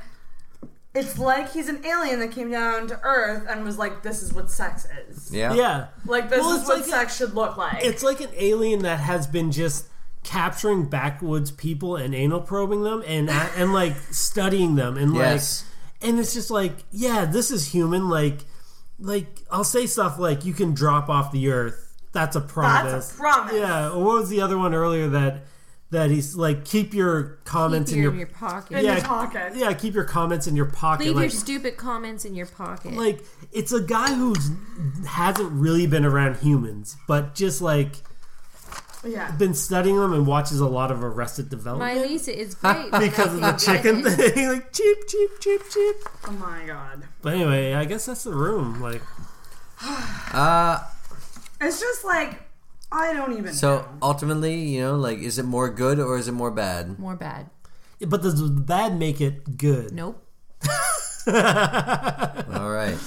it's 0.94 1.18
like 1.18 1.52
he's 1.52 1.68
an 1.68 1.84
alien 1.84 2.20
that 2.20 2.32
came 2.32 2.50
down 2.50 2.86
to 2.88 2.98
Earth 3.02 3.46
and 3.48 3.64
was 3.64 3.78
like, 3.78 4.02
this 4.02 4.22
is 4.22 4.32
what 4.32 4.50
sex 4.50 4.86
is. 5.08 5.32
Yeah. 5.32 5.54
Yeah. 5.54 5.86
Like 6.06 6.28
this 6.30 6.40
Well, 6.40 6.56
is 6.60 6.64
what 6.66 6.78
like 6.78 6.86
a- 6.86 6.90
sex 6.90 7.16
should 7.16 7.34
look 7.34 7.56
like. 7.56 7.84
It's 7.84 8.02
like 8.02 8.20
an 8.20 8.30
alien 8.36 8.82
that 8.82 9.00
has 9.00 9.26
been 9.26 9.52
just 9.52 9.86
capturing 10.22 10.86
backwoods 10.88 11.50
people 11.50 11.96
and 11.96 12.14
anal 12.14 12.40
probing 12.42 12.82
them 12.82 13.02
and 13.06 13.30
and 13.56 13.72
like 13.72 13.96
studying 14.10 14.74
them 14.74 14.96
and 14.98 15.14
Yes. 15.14 15.64
like 16.00 16.08
and 16.10 16.18
it's 16.20 16.34
just 16.34 16.50
like 16.50 16.72
yeah 16.90 17.24
this 17.24 17.50
is 17.50 17.72
human 17.72 18.10
like 18.10 18.40
like 18.98 19.26
I'll 19.50 19.64
say 19.64 19.86
stuff 19.86 20.18
like 20.18 20.44
you 20.44 20.52
can 20.52 20.74
drop 20.74 21.08
off 21.08 21.32
the 21.32 21.48
earth 21.50 21.96
that's 22.12 22.36
a 22.36 22.40
promise 22.42 23.16
promise. 23.16 23.54
yeah 23.54 23.88
or 23.92 24.04
what 24.04 24.16
was 24.20 24.28
the 24.28 24.42
other 24.42 24.58
one 24.58 24.74
earlier 24.74 25.08
that 25.08 25.44
that 25.90 26.10
he's 26.10 26.36
like 26.36 26.64
keep 26.64 26.94
your 26.94 27.38
comments 27.44 27.90
Keep 27.90 27.96
in 27.98 28.02
your- 28.02 28.12
your, 28.12 28.22
in 28.22 28.28
your 28.28 28.36
pocket. 28.38 28.78
In 28.78 28.84
yeah 28.84 28.94
your 28.96 29.04
pocket. 29.04 29.52
yeah 29.56 29.72
keep 29.72 29.94
your 29.94 30.04
comments 30.04 30.46
in 30.46 30.54
your 30.54 30.66
pocket 30.66 31.06
Leave 31.06 31.16
like, 31.16 31.22
your 31.24 31.30
stupid 31.30 31.76
comments 31.76 32.24
in 32.24 32.34
your 32.34 32.46
pocket. 32.46 32.92
like 32.92 33.24
it's 33.52 33.72
a 33.72 33.80
guy 33.82 34.14
who's 34.14 34.50
hasn't 35.08 35.50
really 35.52 35.86
been 35.86 36.04
around 36.04 36.36
humans 36.38 36.96
but 37.08 37.34
just 37.34 37.60
like 37.60 37.96
yeah. 39.04 39.30
been 39.32 39.54
studying 39.54 39.96
them 39.96 40.12
and 40.12 40.26
watches 40.26 40.60
a 40.60 40.66
lot 40.68 40.90
of 40.90 41.02
Arrested 41.02 41.48
Development. 41.48 41.94
My 41.96 42.02
Lisa 42.02 42.38
is 42.38 42.54
great 42.56 42.90
because 42.92 43.32
of 43.34 43.40
the 43.40 43.52
chicken 43.52 44.04
thing, 44.04 44.48
like 44.52 44.72
cheap, 44.74 44.98
cheap, 45.08 45.30
cheap, 45.40 45.62
cheap. 45.70 45.96
Oh 46.26 46.32
my 46.32 46.66
god. 46.66 47.04
But 47.22 47.32
anyway, 47.32 47.72
I 47.72 47.86
guess 47.86 48.04
that's 48.06 48.24
the 48.24 48.34
room. 48.34 48.80
Like, 48.82 49.00
uh, 49.82 50.80
It's 51.62 51.80
just 51.80 52.04
like 52.04 52.42
I 52.92 53.12
don't 53.12 53.36
even. 53.38 53.52
so 53.52 53.86
ultimately, 54.02 54.54
you 54.60 54.80
know, 54.80 54.96
like, 54.96 55.18
is 55.18 55.38
it 55.38 55.44
more 55.44 55.68
good 55.70 55.98
or 55.98 56.18
is 56.18 56.26
it 56.28 56.32
more 56.32 56.50
bad? 56.50 56.98
More 56.98 57.16
bad. 57.16 57.50
but 58.06 58.22
does 58.22 58.40
the 58.40 58.48
bad 58.48 58.98
make 58.98 59.20
it 59.20 59.56
good? 59.56 59.92
Nope. 59.92 60.26
All 61.26 62.70
right, 62.70 62.98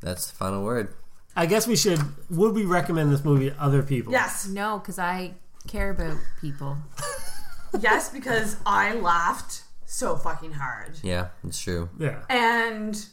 that's 0.00 0.26
the 0.30 0.34
final 0.36 0.64
word. 0.64 0.94
I 1.34 1.46
guess 1.46 1.66
we 1.66 1.76
should. 1.76 2.00
Would 2.30 2.54
we 2.54 2.64
recommend 2.64 3.12
this 3.12 3.24
movie 3.24 3.50
to 3.50 3.62
other 3.62 3.82
people? 3.82 4.12
Yes. 4.12 4.46
No, 4.48 4.78
because 4.78 4.98
I 4.98 5.34
care 5.66 5.90
about 5.90 6.16
people. 6.40 6.76
Yes, 7.80 8.08
because 8.08 8.56
I 8.64 8.94
laughed 8.94 9.64
so 9.84 10.16
fucking 10.16 10.52
hard. 10.52 10.98
Yeah, 11.02 11.28
it's 11.46 11.60
true. 11.60 11.90
Yeah. 11.98 12.22
And 12.30 13.06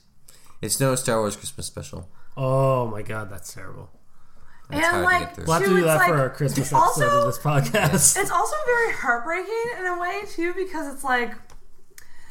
It's 0.62 0.80
no 0.80 0.96
Star 0.96 1.20
Wars 1.20 1.36
Christmas 1.36 1.66
special. 1.66 2.08
Oh 2.38 2.88
my 2.88 3.02
god, 3.02 3.30
that's 3.30 3.54
terrible. 3.54 3.90
That's 4.69 4.85
and 4.85 5.06
hard 5.06 5.06
to 5.06 5.06
like. 5.06 5.38
We'll 5.48 5.53
have 5.60 5.64
to 5.64 5.69
do 5.69 5.81
that 5.84 5.98
like, 5.98 6.10
for 6.10 6.18
our 6.18 6.30
Christmas 6.30 6.72
episode 6.73 6.77
also, 7.06 7.19
of 7.19 7.26
this 7.27 7.40
podcast. 7.40 8.18
It's 8.22 8.31
also 8.31 8.56
very 8.65 8.94
heartbreaking 8.94 9.64
in 9.80 9.85
a 9.85 9.99
way 9.99 10.22
too 10.30 10.53
because 10.53 10.94
it's 10.94 11.03
like 11.03 11.34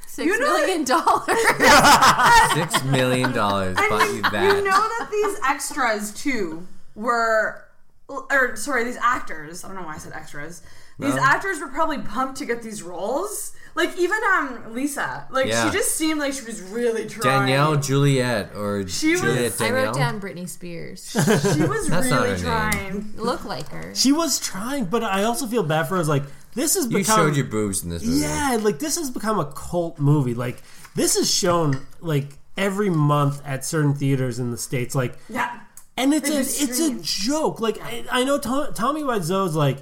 Six 0.06 0.26
you 0.26 0.38
know 0.38 0.58
million 0.58 0.84
that- 0.84 2.52
Six 2.70 2.84
million 2.84 3.32
dollars 3.32 3.76
And 3.78 3.88
bought 3.88 4.06
you, 4.08 4.14
you 4.16 4.22
that. 4.22 4.56
you 4.56 4.62
know 4.64 4.70
that 4.70 5.08
these 5.10 5.38
extras 5.46 6.12
too 6.12 6.66
were, 6.94 7.64
or 8.08 8.56
sorry, 8.56 8.84
these 8.84 8.98
actors. 9.00 9.64
I 9.64 9.68
don't 9.68 9.76
know 9.76 9.84
why 9.84 9.94
I 9.94 9.98
said 9.98 10.12
extras. 10.12 10.62
These 10.98 11.14
No. 11.14 11.22
actors 11.22 11.60
were 11.60 11.68
probably 11.68 11.98
pumped 11.98 12.36
to 12.38 12.44
get 12.44 12.62
these 12.62 12.82
roles. 12.82 13.54
Like 13.74 13.96
even 13.98 14.18
um 14.36 14.74
Lisa, 14.74 15.26
like 15.30 15.46
Yeah. 15.46 15.64
she 15.70 15.76
just 15.76 15.96
seemed 15.96 16.20
like 16.20 16.34
she 16.34 16.44
was 16.44 16.60
really 16.60 17.06
trying. 17.08 17.46
Danielle 17.48 17.76
Juliet 17.76 18.54
or 18.54 18.86
She 18.86 19.12
was- 19.12 19.20
Juliet 19.22 19.60
I 19.60 19.70
wrote 19.70 19.94
down 19.94 20.20
Britney 20.20 20.48
Spears. 20.48 21.00
She 21.12 21.62
was 21.64 21.88
That's 21.88 22.08
not 22.10 22.22
really 22.24 22.30
her 22.30 22.36
name. 22.36 22.42
trying. 22.44 23.12
Look 23.16 23.44
like 23.44 23.68
her. 23.70 23.94
She 23.94 24.12
was 24.12 24.38
trying, 24.38 24.84
but 24.86 25.02
I 25.02 25.24
also 25.24 25.46
feel 25.46 25.62
bad 25.62 25.84
for 25.84 25.90
her. 25.90 25.96
I 25.96 25.98
was 26.00 26.08
like, 26.08 26.24
this 26.54 26.74
has 26.74 26.84
You 26.86 26.98
become. 26.98 27.16
showed 27.16 27.36
your 27.36 27.46
boobs 27.46 27.82
in 27.82 27.88
this 27.88 28.04
movie. 28.04 28.18
Yeah, 28.20 28.58
like 28.60 28.78
this 28.78 28.96
has 28.96 29.10
become 29.10 29.38
a 29.40 29.46
cult 29.46 29.98
movie. 29.98 30.34
Like 30.34 30.62
this 30.94 31.16
is 31.16 31.32
shown 31.32 31.80
like 32.00 32.28
every 32.58 32.90
month 32.90 33.40
at 33.46 33.64
certain 33.64 33.94
theaters 33.94 34.38
in 34.38 34.50
the 34.50 34.58
states. 34.58 34.94
Like 34.94 35.16
Yeah. 35.30 35.50
and 35.96 36.12
it's 36.12 36.28
They 36.28 36.36
a 36.36 36.38
just 36.42 36.60
it's 36.62 36.72
a 36.72 36.84
streamed. 36.84 37.04
joke. 37.04 37.60
Like 37.60 37.80
I, 37.82 38.04
I 38.10 38.24
know 38.24 38.36
Tom, 38.38 38.74
Tommy 38.74 39.02
Wiseau's 39.02 39.54
like 39.56 39.78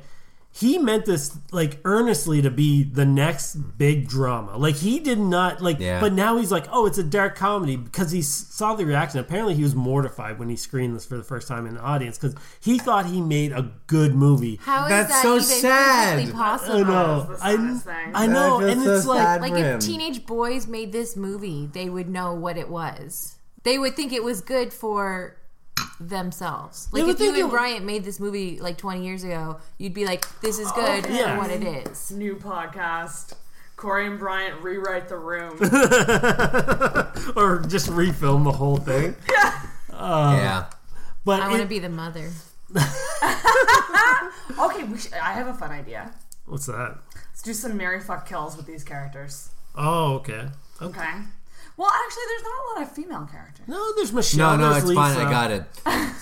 he 0.52 0.78
meant 0.78 1.04
this 1.04 1.38
like 1.52 1.78
earnestly 1.84 2.42
to 2.42 2.50
be 2.50 2.82
the 2.82 3.04
next 3.06 3.54
big 3.78 4.08
drama. 4.08 4.56
Like 4.56 4.74
he 4.76 4.98
did 4.98 5.18
not 5.18 5.62
like, 5.62 5.78
Yeah. 5.78 6.00
but 6.00 6.12
now 6.12 6.38
he's 6.38 6.50
like, 6.50 6.66
oh, 6.72 6.86
it's 6.86 6.98
a 6.98 7.04
dark 7.04 7.36
comedy 7.36 7.76
because 7.76 8.10
he 8.10 8.20
saw 8.20 8.74
the 8.74 8.84
reaction. 8.84 9.20
Apparently, 9.20 9.54
he 9.54 9.62
was 9.62 9.76
mortified 9.76 10.38
when 10.40 10.48
he 10.48 10.56
screened 10.56 10.96
this 10.96 11.04
for 11.06 11.16
the 11.16 11.22
first 11.22 11.46
time 11.46 11.66
in 11.66 11.74
the 11.74 11.80
audience 11.80 12.18
because 12.18 12.34
he 12.60 12.78
thought 12.78 13.06
he 13.06 13.20
made 13.20 13.52
a 13.52 13.70
good 13.86 14.14
movie. 14.14 14.58
How 14.62 14.84
is 14.84 14.90
That's 14.90 15.08
that 15.10 15.22
so 15.22 15.34
even 15.34 15.44
sad. 15.44 16.32
possible? 16.32 16.80
I 16.80 16.82
know, 16.82 17.36
I, 17.40 18.10
I 18.14 18.26
know, 18.26 18.58
and 18.60 18.82
feels 18.82 18.96
it's 18.98 19.04
so 19.04 19.14
like 19.14 19.40
Like 19.40 19.52
if 19.54 19.80
teenage 19.80 20.26
boys 20.26 20.66
made 20.66 20.90
this 20.90 21.16
movie, 21.16 21.66
they 21.72 21.88
would 21.88 22.08
know 22.08 22.34
what 22.34 22.56
it 22.58 22.68
was. 22.68 23.36
They 23.62 23.78
would 23.78 23.94
think 23.94 24.12
it 24.12 24.24
was 24.24 24.40
good 24.40 24.72
for 24.72 25.36
themselves. 26.00 26.88
Like 26.92 27.04
would 27.04 27.14
if 27.14 27.20
you 27.20 27.32
think 27.32 27.42
and 27.44 27.50
Bryant 27.50 27.84
made 27.84 28.04
this 28.04 28.18
movie 28.20 28.58
like 28.60 28.78
20 28.78 29.04
years 29.04 29.24
ago, 29.24 29.58
you'd 29.78 29.94
be 29.94 30.04
like, 30.06 30.24
"This 30.40 30.58
is 30.58 30.70
good 30.72 31.04
Okay. 31.04 31.16
Yeah. 31.16 31.34
for 31.34 31.40
what 31.42 31.50
it 31.50 31.62
is." 31.62 32.10
New 32.10 32.36
podcast. 32.36 33.34
Corey 33.76 34.06
and 34.06 34.18
Bryant 34.18 34.60
rewrite 34.62 35.08
the 35.08 35.16
room. 35.16 35.52
or 37.36 37.60
just 37.66 37.88
refilm 37.88 38.44
the 38.44 38.52
whole 38.52 38.76
thing. 38.76 39.16
yeah. 39.32 39.62
Uh, 39.92 40.34
yeah. 40.36 40.64
But 41.24 41.40
I 41.40 41.48
want 41.48 41.62
to 41.62 41.68
be 41.68 41.78
the 41.78 41.88
mother. 41.88 42.30
Okay, 44.58 44.84
we 44.84 44.98
should, 44.98 45.14
I 45.14 45.32
have 45.32 45.46
a 45.46 45.54
fun 45.54 45.70
idea. 45.70 46.12
what's 46.44 46.66
that? 46.66 46.98
Let's 47.14 47.42
do 47.42 47.54
some 47.54 47.76
marry 47.78 48.00
fuck 48.00 48.28
kills 48.28 48.56
with 48.56 48.66
these 48.66 48.84
characters. 48.84 49.48
Oh, 49.74 50.14
okay. 50.16 50.48
Okay. 50.82 51.00
Okay. 51.00 51.10
Well, 51.80 51.90
actually, 52.04 52.22
there's 52.28 52.42
not 52.42 52.52
a 52.52 52.66
lot 52.80 52.82
of 52.88 52.94
female 52.94 53.26
characters. 53.32 53.66
No, 53.66 53.94
there's 53.96 54.12
Michelle. 54.12 54.58
No, 54.58 54.64
no, 54.68 54.72
there's 54.74 54.84
it's 54.84 54.92
fine. 54.92 55.16
I 55.16 55.30
got 55.30 55.50
it. 55.50 55.64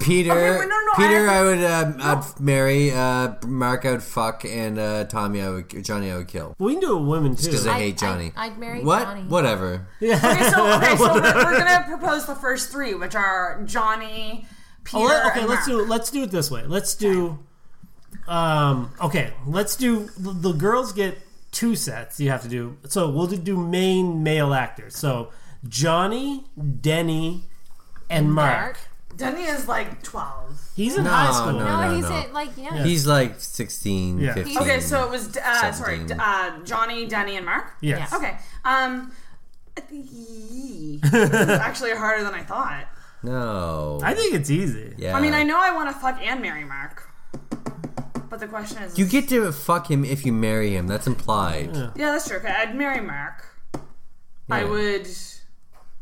Peter, 0.00 0.30
Okay, 0.32 0.58
wait, 0.60 0.68
no, 0.68 0.76
no, 0.76 0.92
Peter, 0.96 1.28
I- 1.28 1.38
I, 1.38 1.42
would, 1.42 1.64
um, 1.64 1.96
I'd 2.00 2.40
marry. 2.40 2.90
Uh, 2.92 3.34
Mark, 3.46 3.84
I 3.84 3.90
would 3.92 4.02
fuck, 4.02 4.44
and 4.44 4.78
uh, 4.78 5.04
Tommy, 5.04 5.40
I 5.42 5.50
would, 5.50 5.84
Johnny, 5.84 6.10
I 6.10 6.16
would 6.16 6.28
kill. 6.28 6.54
We 6.58 6.72
can 6.74 6.80
do 6.80 6.92
a 6.96 7.02
women 7.02 7.32
too. 7.36 7.36
Just 7.36 7.50
because 7.50 7.66
I 7.66 7.74
I'd- 7.74 7.82
hate 7.84 7.98
Johnny. 7.98 8.32
I'd- 8.36 8.52
I'd 8.54 8.58
marry 8.58 8.82
what? 8.84 9.02
Johnny. 9.04 9.22
Whatever. 9.22 9.86
Okay, 10.02 10.16
so, 10.18 10.72
okay, 10.76 10.96
so 10.96 11.14
we're, 11.14 11.22
we're 11.44 11.58
gonna 11.58 11.84
propose 11.88 12.26
the 12.26 12.34
first 12.36 12.70
three, 12.70 12.94
which 12.94 13.14
are 13.16 13.62
Johnny, 13.66 14.46
Peter, 14.84 14.98
Oh, 14.98 15.04
let- 15.06 15.26
okay, 15.26 15.40
and 15.40 15.48
let's 15.48 15.68
Mark. 15.68 15.80
do 15.82 15.86
let's 15.88 16.10
do 16.10 16.22
it 16.24 16.30
this 16.30 16.50
way. 16.50 16.64
Let's 16.64 16.94
do. 16.94 17.38
Um. 18.26 18.90
Okay, 19.00 19.32
let's 19.46 19.74
do. 19.76 20.08
The, 20.18 20.30
the 20.32 20.52
girls 20.52 20.92
get 20.92 21.18
two 21.52 21.74
sets. 21.76 22.20
You 22.20 22.30
have 22.30 22.42
to 22.42 22.48
do. 22.48 22.76
So 22.88 23.08
we'll 23.10 23.26
do 23.26 23.56
main 23.56 24.22
male 24.22 24.52
actors. 24.54 24.96
So 24.96 25.30
Johnny, 25.68 26.44
Denny, 26.80 27.44
and 28.10 28.32
Mark. 28.32 28.78
Denny 29.16 29.42
is 29.42 29.66
like 29.66 30.02
twelve. 30.04 30.60
He's 30.76 30.96
in 30.96 31.02
No, 31.04 31.10
high 31.10 31.32
school. 31.32 31.52
no, 31.54 31.64
No, 31.64 31.88
no, 31.88 31.94
he's 31.96 32.08
no. 32.08 32.16
at 32.16 32.32
like 32.32 32.50
yeah. 32.56 32.76
Yeah. 32.76 32.84
He's 32.84 33.04
like 33.06 33.40
16, 33.40 34.20
Yeah. 34.20 34.34
15. 34.34 34.58
Okay, 34.58 34.78
so 34.80 35.04
it 35.04 35.10
was 35.10 35.36
uh, 35.36 35.72
sorry, 35.72 35.96
17. 35.96 36.20
uh, 36.20 36.64
Johnny, 36.64 37.04
Denny, 37.06 37.36
and 37.36 37.44
Mark. 37.44 37.72
Yes. 37.80 38.12
Okay. 38.12 38.38
Um, 38.64 39.10
this 39.90 41.12
is 41.12 41.48
actually 41.50 41.92
harder 41.92 42.22
than 42.24 42.34
I 42.34 42.42
thought. 42.42 42.86
No. 43.24 43.98
I 44.04 44.14
think 44.14 44.34
it's 44.34 44.50
easy. 44.50 44.94
Yeah. 44.96 45.16
I 45.16 45.20
mean, 45.20 45.34
I 45.34 45.42
know 45.42 45.58
I 45.60 45.74
want 45.74 45.88
to 45.92 45.94
fuck 45.98 46.20
and 46.22 46.40
marry 46.40 46.64
Mark. 46.64 47.07
But 48.28 48.40
the 48.40 48.46
question 48.46 48.82
is, 48.82 48.98
You 48.98 49.06
get 49.06 49.28
to 49.30 49.50
fuck 49.52 49.90
him 49.90 50.04
if 50.04 50.24
you 50.26 50.32
marry 50.32 50.74
him. 50.76 50.86
That's 50.86 51.06
implied. 51.06 51.74
yeah, 51.74 52.12
that's 52.12 52.28
true. 52.28 52.38
Okay, 52.38 52.48
I'd 52.56 52.74
marry 52.74 53.00
Mark. 53.00 53.44
I 54.50 54.60
Yeah. 54.62 54.68
would. 54.70 55.08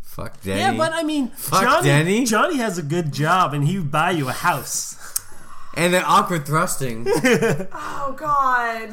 Fuck 0.02 0.40
Denny. 0.42 0.60
Yeah, 0.60 0.72
but 0.74 0.92
I 0.92 1.02
mean, 1.02 1.28
Fuck 1.28 1.62
Johnny, 1.62 1.88
Denny. 1.88 2.24
Johnny 2.24 2.56
has 2.56 2.78
a 2.78 2.82
good 2.82 3.12
job, 3.12 3.52
and 3.52 3.64
he 3.68 3.78
would 3.78 3.90
buy 3.90 4.12
you 4.12 4.28
a 4.28 4.32
house. 4.32 4.96
And 5.74 5.92
then 5.92 6.04
awkward 6.06 6.46
thrusting. 6.46 7.06
Oh 7.72 8.14
God. 8.16 8.90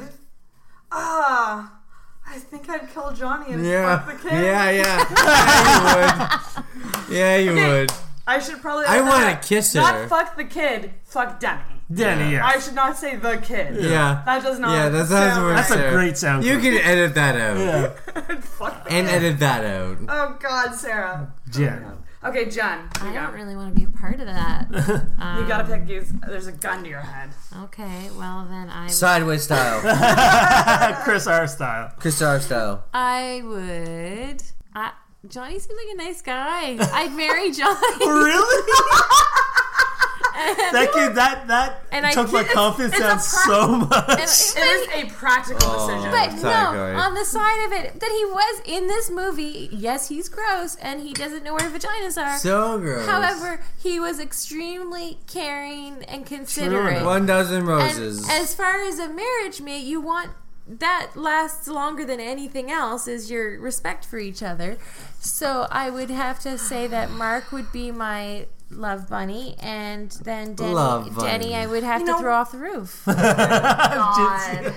Ah. 0.92 1.80
I 2.26 2.40
think 2.40 2.70
I'd 2.70 2.90
kill 2.94 3.12
Johnny 3.14 3.54
and 3.54 3.66
yeah. 3.66 4.00
fuck 4.00 4.22
the 4.22 4.30
kid. 4.30 4.44
Yeah, 4.44 4.70
yeah. 4.72 6.40
Yeah, 7.10 7.10
you 7.10 7.10
would. 7.10 7.16
Yeah, 7.16 7.38
you 7.38 7.52
Okay, 7.52 7.68
would. 7.82 7.92
I 8.26 8.40
should 8.40 8.62
probably. 8.62 8.86
I 8.86 9.02
wanna 9.02 9.40
kiss 9.42 9.74
her. 9.74 9.82
Not 9.82 10.10
fuck 10.10 10.36
the 10.36 10.46
kid. 10.46 10.92
Fuck 11.04 11.40
Denny. 11.40 11.73
Denny, 11.94 12.34
yeah. 12.34 12.46
I 12.46 12.60
should 12.60 12.76
not 12.76 12.98
say 12.98 13.16
the 13.16 13.38
kid. 13.38 13.76
Yeah. 13.84 14.22
That 14.26 14.44
does 14.44 14.60
not. 14.60 14.72
Yeah, 14.72 14.90
that 14.90 15.08
sounds 15.08 15.34
sound 15.36 15.44
worse. 15.46 15.68
That's 15.70 15.72
a 15.82 15.90
great 15.92 16.18
sound 16.18 16.44
You 16.46 16.60
can 16.60 16.74
edit 16.78 17.14
that 17.16 17.36
out. 17.36 17.58
Yeah. 17.58 18.36
fuck 18.42 18.88
And 18.90 19.08
kid. 19.08 19.16
edit 19.16 19.40
that 19.40 19.64
out. 19.66 19.98
Oh 20.08 20.38
God, 20.40 20.74
Sarah. 20.76 21.34
Jen. 21.50 21.86
Okay, 22.24 22.50
Jen. 22.50 22.88
I 23.02 23.08
you 23.10 23.14
don't 23.14 23.34
really 23.34 23.56
want 23.56 23.74
to 23.76 23.80
be 23.80 23.86
a 23.86 23.90
part 23.98 24.20
of 24.22 24.28
that. 24.28 24.68
Um, 25.20 25.42
You 25.42 25.48
gotta 25.48 25.66
pick. 25.66 25.88
Use, 25.90 26.12
there's 26.28 26.48
a 26.48 26.52
gun 26.52 26.84
to 26.84 26.90
your 26.90 27.00
head. 27.02 27.30
Okay, 27.64 28.10
well 28.18 28.46
then 28.50 28.70
I. 28.70 28.88
Sideways 28.88 29.44
style. 29.44 29.82
Chris 31.04 31.28
R 31.28 31.48
style. 31.48 31.92
Chris 32.00 32.22
R 32.22 32.40
style. 32.40 32.84
I 32.94 33.42
would. 33.46 34.44
I, 34.76 34.92
Johnny 35.28 35.60
seems 35.60 35.78
like 35.78 35.94
a 35.94 35.98
nice 35.98 36.22
guy. 36.22 36.78
I'd 36.94 37.14
marry 37.16 37.52
Johnny. 37.52 38.06
really? 38.06 38.72
That 40.74 40.90
kid, 40.94 41.16
that 41.16 41.48
that 41.48 41.84
And 41.92 42.06
I 42.06 42.12
took 42.14 42.32
my 42.32 42.44
did- 42.44 42.52
confidence 42.54 42.98
down 42.98 43.18
pra- 43.18 43.20
so 43.22 43.68
much. 43.68 44.20
It 44.20 44.58
is 44.58 44.88
a 44.96 45.06
practical 45.14 45.60
Oh. 45.70 45.88
decision. 45.88 46.12
But 46.12 46.34
no, 46.34 46.42
Sorry, 46.42 46.96
on 46.96 47.14
the 47.14 47.26
side 47.26 47.66
of 47.68 47.72
it, 47.74 48.00
that 48.00 48.10
he 48.10 48.26
was 48.26 48.62
in 48.66 48.88
this 48.88 49.10
movie. 49.12 49.70
Yes, 49.72 50.08
he's 50.10 50.30
gross, 50.30 50.76
and 50.82 51.02
he 51.02 51.14
doesn't 51.14 51.44
know 51.44 51.54
where 51.54 51.70
vaginas 51.70 52.22
are. 52.22 52.38
So 52.40 52.80
gross. 52.80 53.06
However, 53.06 53.62
he 53.82 54.00
was 54.00 54.20
extremely 54.20 55.20
caring 55.32 56.04
and 56.06 56.26
considerate. 56.26 57.04
One 57.06 57.26
dozen 57.26 57.58
And 57.60 57.68
roses. 57.68 58.28
as 58.30 58.54
far 58.56 58.82
as 58.82 58.98
a 59.00 59.08
marriage 59.10 59.62
mate, 59.62 59.84
you 59.86 60.02
want 60.02 60.32
that 60.66 61.12
lasts 61.16 61.68
longer 61.68 62.06
than 62.06 62.22
anything 62.22 62.72
else 62.72 63.06
is 63.08 63.30
your 63.30 63.60
respect 63.60 64.06
for 64.06 64.18
each 64.18 64.42
other. 64.42 64.78
So 65.20 65.68
I 65.70 65.90
would 65.90 66.10
have 66.10 66.40
to 66.40 66.58
say 66.58 66.88
that 66.88 67.12
Mark 67.12 67.52
would 67.52 67.72
be 67.74 67.92
my 67.92 68.46
love 68.76 69.10
bunny, 69.10 69.56
and 69.60 70.12
then 70.24 70.56
Denny, 70.56 70.74
Love 70.74 71.16
bunny. 71.16 71.28
Denny 71.30 71.56
I 71.56 71.66
would 71.68 71.84
have 71.84 72.02
You 72.02 72.08
to 72.08 72.12
know- 72.14 72.20
throw 72.20 72.34
off 72.36 72.52
the 72.52 72.58
roof. 72.60 73.04
God. 73.06 74.74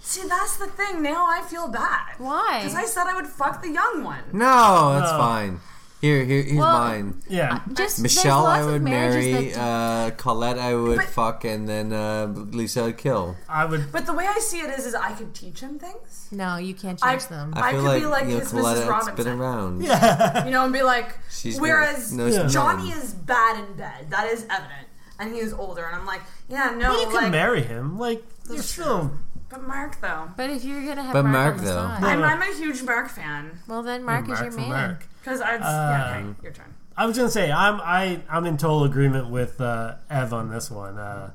See, 0.00 0.26
that's 0.28 0.56
the 0.56 0.66
thing. 0.66 1.02
Now 1.02 1.26
I 1.26 1.42
feel 1.42 1.68
bad. 1.68 2.14
Why? 2.18 2.60
Because 2.60 2.74
I 2.76 2.84
said 2.84 3.04
I 3.06 3.14
would 3.14 3.26
fuck 3.26 3.62
the 3.62 3.70
young 3.70 4.02
one. 4.04 4.22
no, 4.32 4.94
that's 4.98 5.12
No. 5.12 5.18
fine. 5.18 5.60
Here, 6.00 6.24
here, 6.24 6.42
here's 6.42 6.56
Well, 6.58 6.78
mine. 6.78 7.20
Yeah. 7.28 7.60
Just 7.74 8.00
Michelle, 8.00 8.46
I 8.46 8.64
would 8.64 8.80
marry. 8.82 9.52
Uh, 9.54 10.10
Colette, 10.12 10.58
I 10.58 10.74
would 10.74 10.96
But- 10.96 11.06
fuck, 11.08 11.44
and 11.44 11.68
then 11.68 11.92
uh, 11.92 12.26
Lisa, 12.26 12.84
I'd 12.84 12.96
kill. 12.96 13.36
I 13.48 13.66
would. 13.66 13.92
But 13.92 14.06
the 14.06 14.14
way 14.14 14.26
I 14.26 14.38
see 14.38 14.60
it 14.60 14.70
is, 14.78 14.86
is 14.86 14.94
I 14.94 15.12
could 15.12 15.34
teach 15.34 15.60
him 15.60 15.78
things. 15.78 16.28
No, 16.32 16.56
you 16.56 16.72
can't 16.72 16.98
I- 17.02 17.16
them. 17.16 17.52
I 17.54 17.60
I 17.68 17.72
feel 17.72 17.80
could 17.82 17.86
like, 17.88 18.00
be 18.02 18.06
like 18.06 18.24
you 18.24 18.30
know, 18.34 18.38
his 18.40 18.48
Colette 18.50 18.76
Mrs. 18.78 18.88
Robinson. 18.88 19.16
been 19.16 19.28
around. 19.40 19.82
yeah. 19.84 20.44
You 20.46 20.50
know, 20.52 20.64
and 20.64 20.72
be 20.72 20.82
like, 20.82 21.18
She's 21.30 21.56
been- 21.56 21.62
whereas 21.62 22.12
knows 22.14 22.34
Yeah. 22.34 22.46
Johnny 22.46 22.90
is 22.92 23.12
bad 23.12 23.58
in 23.62 23.74
bed. 23.76 24.10
That 24.10 24.26
is 24.32 24.44
evident. 24.48 24.86
And 25.18 25.34
he 25.34 25.40
is 25.40 25.52
older. 25.52 25.84
And 25.84 25.96
I'm 25.96 26.06
like, 26.06 26.22
yeah, 26.48 26.70
no, 26.78 26.90
Well, 26.92 27.00
you 27.00 27.12
like, 27.12 27.24
can 27.24 27.30
marry 27.30 27.62
him. 27.62 27.98
Like 27.98 28.24
you're 28.46 28.56
That's 28.56 28.70
still. 28.70 29.12
But 29.50 29.62
Mark 29.66 30.00
though. 30.00 30.28
But 30.36 30.50
if 30.50 30.64
you're 30.64 30.84
gonna 30.86 31.02
have 31.02 31.12
But 31.12 31.24
Mark, 31.24 31.56
Mark, 31.56 31.58
on 31.58 31.64
the 31.64 31.70
though. 31.70 31.76
side, 31.76 32.02
I'm, 32.04 32.22
I'm 32.22 32.42
a 32.42 32.54
huge 32.56 32.82
Mark 32.82 33.08
fan. 33.10 33.58
well 33.68 33.82
then 33.82 34.04
Mark, 34.04 34.26
Mark 34.26 34.38
is 34.38 34.42
your 34.44 34.52
for 34.52 34.60
man. 34.60 34.68
Mark. 34.70 35.06
Because 35.22 35.40
I'd, 35.40 35.60
yeah, 35.60 36.08
okay, 36.10 36.20
Um, 36.20 36.36
your 36.42 36.52
turn. 36.52 36.74
I 36.96 37.06
was 37.06 37.16
gonna 37.16 37.30
say 37.30 37.50
I'm 37.52 37.80
I 37.80 38.22
I'm 38.28 38.46
in 38.46 38.56
total 38.56 38.84
agreement 38.84 39.28
with 39.30 39.60
uh, 39.60 39.94
Ev 40.10 40.32
on 40.32 40.50
this 40.50 40.70
one. 40.70 40.98
Uh, 40.98 41.30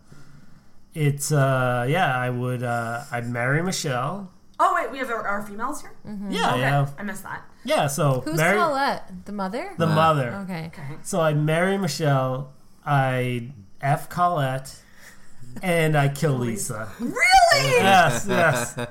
it's 0.93 1.31
uh, 1.31 1.85
yeah, 1.89 2.17
I 2.17 2.29
would 2.29 2.63
uh, 2.63 3.03
I'd 3.11 3.27
marry 3.29 3.61
Michelle. 3.61 4.31
Oh 4.59 4.73
wait, 4.75 4.89
we 4.91 4.99
have 4.99 5.09
our, 5.09 5.27
our 5.27 5.41
females 5.41 5.81
here. 5.81 5.91
Yeah, 6.29 6.51
okay, 6.51 6.59
yeah, 6.61 6.87
I 6.97 7.03
missed 7.03 7.23
that. 7.23 7.41
yeah. 7.65 7.87
So 7.87 8.21
Who's 8.21 8.37
marry 8.37 8.57
Colette? 8.57 9.25
The 9.25 9.31
mother? 9.33 9.71
the 9.77 9.87
mother. 9.87 10.33
Okay. 10.45 10.67
Okay. 10.73 10.95
So 11.03 11.19
I 11.19 11.33
marry 11.33 11.77
Michelle. 11.77 12.53
I 12.85 13.51
f 13.81 14.07
Colette, 14.09 14.79
and 15.61 15.97
I 15.97 16.09
kill 16.09 16.33
Lisa. 16.33 16.89
Really? 16.99 17.15
Yes, 17.53 18.25
yes. 18.27 18.75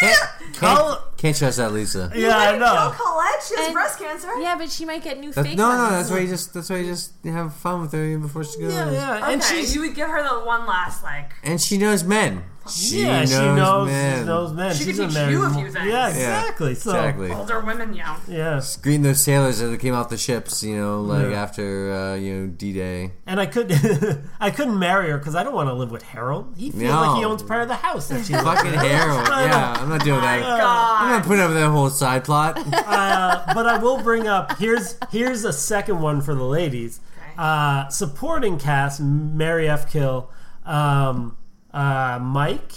Can't, 0.00 0.30
can't, 0.54 0.98
can't 1.18 1.36
trust 1.36 1.58
that 1.58 1.70
Lisa. 1.72 2.10
Yeah, 2.14 2.34
I 2.38 2.52
Kill 2.52 2.60
know. 2.60 2.94
Colette. 2.96 3.42
She 3.46 3.54
has 3.56 3.66
And- 3.66 3.74
breast 3.74 3.98
cancer. 3.98 4.34
Yeah, 4.40 4.56
but 4.56 4.70
she 4.70 4.86
might 4.86 5.04
get 5.04 5.20
new 5.20 5.32
That- 5.32 5.44
fake 5.44 5.58
no, 5.58 5.70
no, 5.70 5.76
ones. 5.76 5.90
that's 5.90 6.10
why 6.10 6.20
you 6.20 6.28
just 6.28 6.54
that's 6.54 6.70
why 6.70 6.76
you 6.78 6.86
just 6.86 7.12
have 7.24 7.54
fun 7.56 7.82
with 7.82 7.92
her 7.92 8.02
even 8.02 8.22
before 8.22 8.42
she 8.44 8.58
goes. 8.58 8.72
Yeah, 8.72 8.90
yeah. 8.90 9.16
Okay, 9.18 9.32
And 9.34 9.42
she's 9.42 9.74
you 9.74 9.82
would 9.82 9.94
give 9.94 10.08
her 10.08 10.22
the 10.22 10.46
one 10.46 10.66
last 10.66 11.02
like. 11.02 11.32
And 11.44 11.60
she 11.60 11.76
knows 11.76 12.02
men. 12.04 12.42
She 12.70 13.02
yeah, 13.02 13.20
knows 13.20 13.30
she 13.30 13.36
knows 13.36 13.86
men. 13.88 14.18
she 14.20 14.24
knows 14.26 14.52
men. 14.52 14.74
She 14.74 14.84
She's 14.84 14.96
could 14.96 15.04
a 15.04 15.08
teach 15.08 15.14
married 15.14 15.32
you 15.32 15.42
a 15.44 15.48
mo- 15.48 15.54
few 15.60 15.70
things. 15.70 15.86
Yeah, 15.86 15.92
Yeah, 15.92 16.08
exactly. 16.08 16.74
So 16.74 16.90
exactly. 16.90 17.32
Older 17.32 17.60
women, 17.60 17.94
yeah. 17.94 18.18
yeah, 18.28 18.62
Greeting 18.82 19.02
those 19.02 19.20
sailors 19.22 19.58
that 19.58 19.78
came 19.80 19.94
off 19.94 20.08
the 20.08 20.16
ships, 20.18 20.62
you 20.62 20.76
know, 20.76 21.00
like 21.02 21.30
Yeah. 21.30 21.42
after 21.42 21.92
uh, 21.92 22.14
you 22.14 22.34
know 22.34 22.46
D 22.48 22.72
Day. 22.72 23.12
and 23.26 23.40
I 23.40 23.46
could 23.46 23.72
I 24.40 24.50
couldn't 24.50 24.78
marry 24.78 25.10
her 25.10 25.18
because 25.18 25.34
I 25.34 25.42
don't 25.42 25.54
want 25.54 25.68
to 25.68 25.74
live 25.74 25.90
with 25.90 26.02
Harold. 26.02 26.54
He 26.56 26.70
feels 26.70 26.82
No. 26.84 27.00
like 27.00 27.18
he 27.18 27.24
owns 27.24 27.42
part 27.42 27.62
of 27.62 27.68
the 27.68 27.74
house 27.76 28.08
that 28.08 28.24
she 28.26 28.32
Fucking. 28.48 28.72
Harold. 28.72 29.28
Yeah, 29.50 29.72
I'm 29.78 29.88
not 29.88 30.04
doing 30.04 30.20
that. 30.20 30.40
God. 30.40 31.02
I'm 31.02 31.10
not 31.10 31.24
putting 31.24 31.40
up 31.42 31.48
with 31.50 31.58
that 31.58 31.70
whole 31.70 31.90
side 31.90 32.24
plot. 32.24 32.58
uh, 32.58 33.42
but 33.54 33.66
I 33.66 33.78
will 33.78 34.02
bring 34.02 34.26
up 34.28 34.58
here's 34.58 34.96
here's 35.10 35.44
a 35.44 35.52
second 35.52 36.00
one 36.00 36.20
for 36.20 36.34
the 36.34 36.44
ladies. 36.44 37.00
Okay. 37.18 37.32
Uh, 37.38 37.88
supporting 37.88 38.58
cast: 38.58 39.00
Mary 39.00 39.68
F. 39.68 39.90
Kill, 39.90 40.30
um, 40.64 41.36
uh, 41.72 42.18
Mike, 42.20 42.72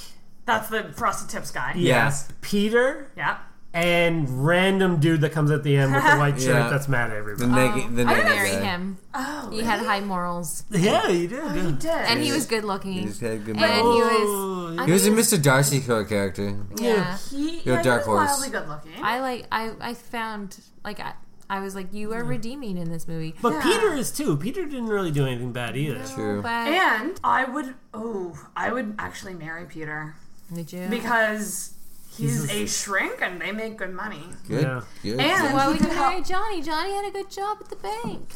That's 0.46 0.70
the 0.70 0.92
frosted 0.96 1.30
tips 1.30 1.52
guy. 1.52 1.74
yes, 1.76 2.28
Peter, 2.42 3.12
Yeah. 3.16 3.38
and 3.74 4.46
random 4.46 5.00
dude 5.00 5.22
that 5.22 5.32
comes 5.32 5.50
at 5.52 5.64
the 5.64 5.76
end 5.78 5.94
with 5.94 6.04
the 6.04 6.18
white 6.18 6.36
shirt 6.40 6.56
Yeah. 6.56 6.70
that's 6.70 6.88
mad 6.88 7.06
at 7.06 7.14
The 7.14 7.18
everybody. 7.18 7.52
naked, 7.52 7.96
the 7.96 8.04
I 8.04 8.06
would 8.06 8.18
naked 8.18 8.26
marry 8.36 8.50
guy. 8.52 8.60
him. 8.62 8.98
Oh, 9.16 9.50
He 9.52 9.62
had 9.62 9.80
high 9.80 10.00
morals, 10.02 10.64
yeah, 10.70 11.08
he 11.08 11.28
did. 11.28 11.52
He 11.56 11.72
did. 11.72 11.86
and 11.92 12.22
he 12.22 12.32
was 12.32 12.46
good 12.46 12.62
He 12.62 12.68
looking, 12.68 13.08
just 13.08 13.22
had 13.22 13.46
good 13.46 13.56
and 13.58 13.60
morals. 13.60 13.96
he 13.96 14.02
Oh, 14.04 14.70
was. 14.70 14.80
I 14.80 14.86
He 14.86 14.92
was 14.92 15.08
a 15.08 15.12
mean, 15.12 15.20
Mr. 15.20 15.42
Darcy 15.42 15.82
Court 15.82 16.08
character. 16.10 16.56
Yeah, 16.78 17.18
He, 17.30 17.60
You're 17.62 17.76
a 17.76 17.78
yeah, 17.78 17.84
dark 17.84 18.04
he 18.04 18.10
was 18.10 18.18
horse. 18.20 18.30
wildly 18.30 18.50
good 18.50 18.68
looking. 18.68 19.04
I 19.04 19.20
like. 19.20 19.46
I 19.52 19.72
I 19.82 19.94
found 19.94 20.60
like 20.84 21.00
I. 21.00 21.14
I 21.54 21.60
was 21.60 21.76
like, 21.76 21.94
you 21.94 22.14
are 22.14 22.24
redeeming 22.24 22.78
in 22.78 22.90
this 22.92 23.08
movie. 23.08 23.36
But 23.42 23.54
Yeah. 23.54 23.62
Peter 23.64 23.94
is 23.94 24.10
too. 24.12 24.36
Peter 24.38 24.66
didn't 24.66 24.88
really 24.88 25.12
do 25.12 25.26
anything 25.28 25.52
bad 25.52 25.78
either. 25.78 26.04
True. 26.16 26.42
But 26.42 26.50
and 26.70 27.20
I 27.24 27.46
would, 27.46 27.76
oh, 27.94 28.36
I 28.56 28.72
would 28.74 28.96
actually 28.98 29.36
marry 29.36 29.66
Peter 29.66 30.16
did 30.54 30.74
you? 30.74 30.88
because 30.90 31.74
he's, 32.18 32.50
He's 32.50 32.52
a- 32.52 32.64
a 32.64 32.68
shrink 32.68 33.22
and 33.22 33.40
they 33.40 33.52
make 33.52 33.78
good 33.78 33.94
money. 33.94 34.24
Good. 34.48 34.64
Yeah. 34.64 34.82
Good. 35.04 35.20
And 35.20 35.54
Why 35.54 35.68
would 35.68 35.80
you 35.80 35.86
could 35.86 35.96
marry. 35.96 36.22
Johnny? 36.24 36.62
Johnny 36.64 36.92
had 36.92 37.06
a 37.08 37.12
good 37.12 37.30
job 37.30 37.58
at 37.62 37.70
the 37.70 37.76
bank. 37.76 38.32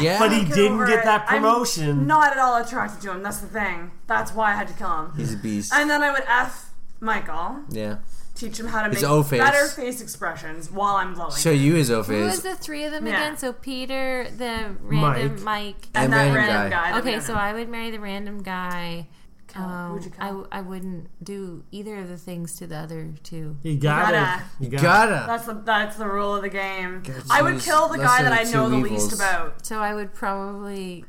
yeah. 0.00 0.18
But 0.18 0.32
he 0.32 0.44
didn't 0.46 0.78
get 0.86 1.00
it. 1.00 1.04
that 1.04 1.26
I'm 1.28 1.42
promotion. 1.42 2.06
not 2.06 2.32
at 2.32 2.38
all 2.38 2.56
attracted 2.56 3.02
to 3.02 3.12
him. 3.12 3.22
That's 3.22 3.38
the 3.40 3.48
thing. 3.48 3.90
That's 4.06 4.32
why 4.32 4.52
I 4.52 4.54
had 4.56 4.68
to 4.68 4.74
kill 4.74 4.96
him. 5.04 5.12
He's 5.14 5.34
a 5.34 5.36
beast. 5.36 5.74
And 5.74 5.90
then 5.90 6.02
I 6.02 6.10
would 6.10 6.24
f 6.26 6.70
Michael, 7.00 7.60
Yeah. 7.70 7.96
Teach 8.34 8.58
him 8.58 8.66
how 8.68 8.82
to 8.82 8.90
His 8.90 9.02
make 9.02 9.10
O-face. 9.10 9.40
better 9.40 9.66
face 9.66 10.00
expressions 10.00 10.70
while 10.70 10.96
I'm 10.96 11.14
blowing. 11.14 11.32
Show 11.36 11.50
you 11.50 11.74
his 11.74 11.90
O 11.90 12.02
Who 12.02 12.24
was 12.24 12.40
face. 12.40 12.42
the 12.42 12.54
three 12.56 12.84
of 12.84 12.92
them 12.92 13.06
Yeah. 13.06 13.14
again? 13.14 13.36
So 13.36 13.52
Peter, 13.52 14.26
the 14.36 14.74
random 14.82 15.34
Mike. 15.36 15.40
Mike. 15.42 15.88
and, 15.94 16.04
And 16.04 16.12
that 16.12 16.16
random 16.18 16.34
random 16.36 16.70
guy. 16.70 16.76
guy. 16.76 16.90
that 16.92 16.94
we 16.94 17.00
Okay, 17.00 17.12
don't 17.18 17.26
so 17.26 17.34
know. 17.34 17.40
I 17.40 17.52
would 17.52 17.68
marry 17.68 17.90
the 17.90 18.00
random 18.00 18.42
guy. 18.42 19.08
Um, 19.56 19.94
who'd 19.94 20.04
you 20.04 20.12
I, 20.20 20.28
kill? 20.28 20.46
I 20.52 20.60
wouldn't 20.60 21.08
do 21.24 21.64
either 21.72 21.96
of 21.98 22.08
the 22.08 22.16
things 22.16 22.54
to 22.58 22.68
the 22.68 22.76
other 22.76 23.08
two. 23.24 23.56
You 23.64 23.76
gotta. 23.78 24.12
gotta. 24.12 24.42
You 24.60 24.66
You 24.66 24.70
gotta. 24.78 24.82
gotta. 24.84 25.24
That's 25.26 25.46
the 25.46 25.54
that's 25.54 25.96
the 25.96 26.06
rule 26.06 26.36
of 26.36 26.42
the 26.42 26.48
game. 26.48 27.02
Gotta 27.02 27.22
I 27.28 27.42
would 27.42 27.54
choose 27.54 27.64
kill 27.64 27.88
the 27.88 27.98
guy 27.98 28.22
lesser 28.22 28.24
that 28.24 28.32
I 28.32 28.42
know 28.44 28.66
two 28.66 28.70
the 28.70 28.76
least 28.76 29.06
evils. 29.06 29.12
about. 29.14 29.66
So 29.66 29.80
I 29.80 29.92
would 29.94 30.14
probably. 30.14 31.04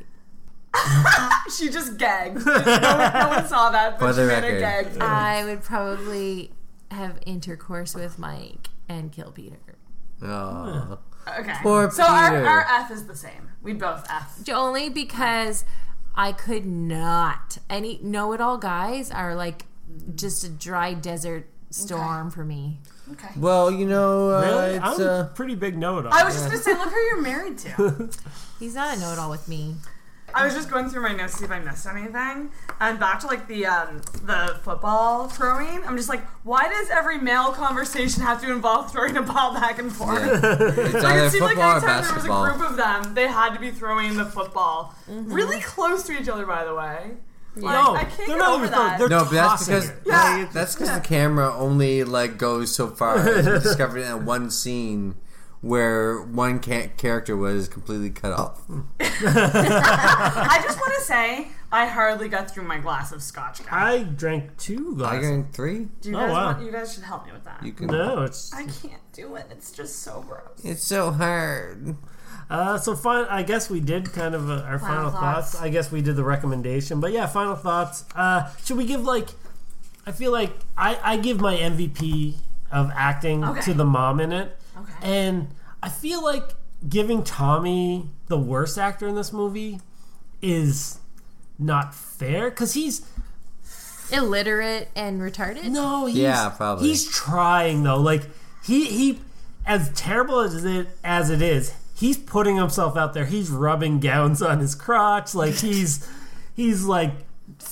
She 1.55 1.69
just 1.69 1.97
gagged. 1.97 2.45
no, 2.45 2.53
one, 2.53 2.65
no 2.65 3.27
one 3.29 3.45
saw 3.47 3.69
that, 3.71 3.99
but 3.99 4.07
For 4.07 4.13
she 4.13 4.21
the 4.21 4.27
made 4.27 4.43
record. 4.43 4.57
a 4.57 4.59
gag. 4.59 5.01
I 5.01 5.43
would 5.45 5.63
probably 5.63 6.51
have 6.91 7.19
intercourse 7.25 7.95
with 7.95 8.19
Mike 8.19 8.69
and 8.87 9.11
kill 9.11 9.31
Peter. 9.31 9.57
Oh. 10.21 10.99
Okay. 11.39 11.53
Poor 11.61 11.89
so 11.91 12.03
our, 12.03 12.31
Peter. 12.31 12.45
our 12.45 12.65
F 12.69 12.91
is 12.91 13.05
the 13.07 13.15
same. 13.15 13.49
We 13.61 13.73
both 13.73 14.05
F. 14.09 14.39
Only 14.51 14.89
because 14.89 15.65
I 16.15 16.31
could 16.31 16.65
not. 16.65 17.57
Any 17.69 17.99
know 18.01 18.33
it 18.33 18.41
all 18.41 18.57
guys 18.57 19.11
are 19.11 19.35
like 19.35 19.65
just 20.15 20.43
a 20.43 20.49
dry 20.49 20.93
desert 20.93 21.47
storm 21.69 22.31
for 22.31 22.43
me. 22.43 22.79
Okay. 23.13 23.29
Well, 23.35 23.71
you 23.71 23.85
know, 23.85 24.31
uh, 24.31 24.41
Really? 24.41 24.75
it's 24.75 24.85
I'm 24.85 25.01
uh, 25.01 25.21
a 25.21 25.31
pretty 25.35 25.55
big 25.55 25.77
know-it-all. 25.77 26.13
I 26.13 26.23
was 26.23 26.33
just 26.33 26.45
gonna 26.45 26.61
say, 26.61 26.73
look 26.73 26.89
who 26.89 26.99
you're 26.99 27.21
married 27.21 27.57
to. 27.59 28.09
He's 28.59 28.75
not 28.75 28.95
a 28.95 28.99
know 28.99 29.11
it 29.11 29.19
all 29.19 29.29
with 29.29 29.47
me. 29.47 29.75
I 30.35 30.41
I 30.41 30.45
was 30.45 30.53
just 30.53 30.69
going 30.69 30.89
through 30.89 31.03
my 31.03 31.13
notes 31.13 31.33
to 31.33 31.39
see 31.39 31.45
if 31.45 31.51
I 31.51 31.59
missed 31.59 31.85
anything. 31.87 32.51
And 32.79 32.99
back 32.99 33.19
to 33.21 33.27
like 33.27 33.47
the 33.47 33.65
um, 33.65 33.97
the 34.23 34.59
football 34.63 35.27
throwing. 35.27 35.83
I'm 35.85 35.95
just 35.97 36.09
like, 36.09 36.23
why 36.43 36.67
does 36.67 36.89
every 36.89 37.17
male 37.19 37.51
conversation 37.51 38.23
have 38.23 38.41
to 38.41 38.51
involve 38.51 38.91
throwing 38.91 39.17
a 39.17 39.21
ball 39.21 39.53
back 39.53 39.79
and 39.79 39.91
forth? 39.91 40.21
It's 40.23 40.93
like 40.93 41.03
either 41.05 41.25
it 41.25 41.31
seemed 41.31 41.43
like 41.43 41.55
football 41.55 41.71
or 41.71 41.75
anytime 41.89 42.03
there 42.03 42.15
was 42.15 42.25
a 42.25 42.27
group 42.57 42.69
of 42.71 42.77
them, 42.77 43.13
they 43.13 43.27
had 43.27 43.53
to 43.53 43.59
be 43.59 43.71
throwing 43.71 44.17
the 44.17 44.25
football 44.25 44.95
really 45.07 45.59
close 45.61 46.03
to 46.03 46.13
each 46.19 46.27
other. 46.27 46.45
By 46.45 46.65
the 46.65 46.73
way, 46.75 47.11
like, 47.55 47.63
No, 47.83 47.95
I 47.95 48.03
can't 48.05 48.17
they're 48.17 48.27
get 48.27 48.37
not 48.37 48.49
over 48.55 48.65
even 48.65 48.73
throwing- 48.73 48.89
that. 48.89 48.99
they're 48.99 49.09
no, 49.09 49.23
but 49.25 49.31
that's 49.31 49.49
tossing 49.67 49.73
because 49.75 49.89
it. 49.89 49.95
Yeah. 50.05 50.47
that's 50.53 50.75
because 50.75 50.93
the 50.93 51.01
camera 51.01 51.53
only 51.55 52.03
like 52.03 52.37
goes 52.37 52.73
so 52.73 52.87
far. 52.87 53.17
As 53.17 53.45
we 53.45 53.51
discovered 53.59 53.99
in 53.99 54.07
that 54.07 54.23
one 54.23 54.49
scene 54.49 55.15
where 55.61 56.19
one 56.21 56.59
ca- 56.59 56.89
character 56.97 57.35
was 57.37 57.67
completely 57.67 58.09
cut 58.09 58.33
off. 58.33 58.61
I 58.99 60.59
just 60.63 60.79
want 60.79 60.93
to 60.95 61.01
say 61.01 61.47
I 61.71 61.85
hardly 61.85 62.29
got 62.29 62.49
through 62.51 62.63
my 62.63 62.79
glass 62.79 63.11
of 63.11 63.21
scotch. 63.21 63.59
Guys. 63.65 63.69
I 63.71 64.03
drank 64.03 64.57
two 64.57 64.99
I 65.05 65.19
drank 65.19 65.53
three. 65.53 65.87
Do 66.01 66.09
you 66.09 66.15
Oh, 66.17 66.19
guys 66.19 66.31
wow. 66.31 66.45
want, 66.53 66.63
you 66.65 66.71
guys 66.71 66.93
should 66.93 67.03
help 67.03 67.25
me 67.25 67.31
with 67.31 67.43
that. 67.45 67.63
You 67.63 67.71
can. 67.73 67.87
No, 67.87 68.23
it's 68.23 68.53
I 68.53 68.63
can't 68.63 69.01
do 69.13 69.35
it. 69.35 69.47
It's 69.51 69.71
just 69.71 69.99
so 69.99 70.23
gross. 70.27 70.63
It's 70.63 70.83
so 70.83 71.11
hard. 71.11 71.95
Uh, 72.49 72.77
so 72.77 72.95
fine. 72.95 73.25
I 73.29 73.43
guess 73.43 73.69
we 73.69 73.79
did 73.79 74.11
kind 74.11 74.35
of 74.35 74.49
uh, 74.49 74.63
our 74.63 74.77
final, 74.79 74.95
Final 74.95 75.11
thoughts. 75.11 75.51
thoughts. 75.53 75.61
I 75.63 75.69
guess 75.69 75.91
we 75.91 76.01
did 76.01 76.15
the 76.17 76.23
recommendation, 76.23 76.99
but 76.99 77.11
yeah, 77.13 77.25
final 77.27 77.55
thoughts. 77.55 78.03
Uh, 78.15 78.49
should 78.65 78.77
we 78.77 78.85
give 78.85 79.03
like? 79.03 79.29
I 80.05 80.11
feel 80.11 80.31
like 80.31 80.51
I, 80.75 80.99
I 81.03 81.17
give 81.17 81.39
my 81.39 81.55
MVP 81.55 82.33
of 82.71 82.89
acting 82.95 83.43
Okay. 83.45 83.61
to 83.61 83.73
the 83.73 83.85
mom 83.85 84.19
in 84.19 84.31
it, 84.33 84.57
Okay. 84.81 84.93
and 85.01 85.47
I 85.83 85.89
feel 85.89 86.23
like 86.23 86.43
giving 86.87 87.23
Tommy 87.23 88.09
the 88.27 88.37
worst 88.37 88.77
actor 88.77 89.07
in 89.07 89.15
this 89.15 89.31
movie 89.33 89.79
is 90.41 90.99
not 91.59 91.93
fair 91.93 92.49
because 92.49 92.73
he's 92.73 93.05
Illiterate 94.11 94.89
and 94.95 95.21
retarded. 95.21 95.69
no, 95.69 96.05
he's, 96.05 96.17
Yeah, 96.17 96.49
probably. 96.49 96.87
He's 96.89 97.07
trying 97.09 97.83
though. 97.83 97.99
Like 97.99 98.23
he 98.63 98.85
he, 98.85 99.19
as 99.65 99.89
terrible 99.93 100.39
as 100.41 100.65
it 100.65 100.87
as 101.03 101.29
it 101.29 101.41
is, 101.41 101.73
he's 101.95 102.17
putting 102.17 102.57
himself 102.57 102.97
out 102.97 103.13
there. 103.13 103.25
He's 103.25 103.49
rubbing 103.49 103.99
gowns 104.01 104.41
on 104.41 104.59
his 104.59 104.75
crotch. 104.75 105.33
Like 105.33 105.53
he's 105.55 106.05
he's 106.53 106.83
like 106.83 107.13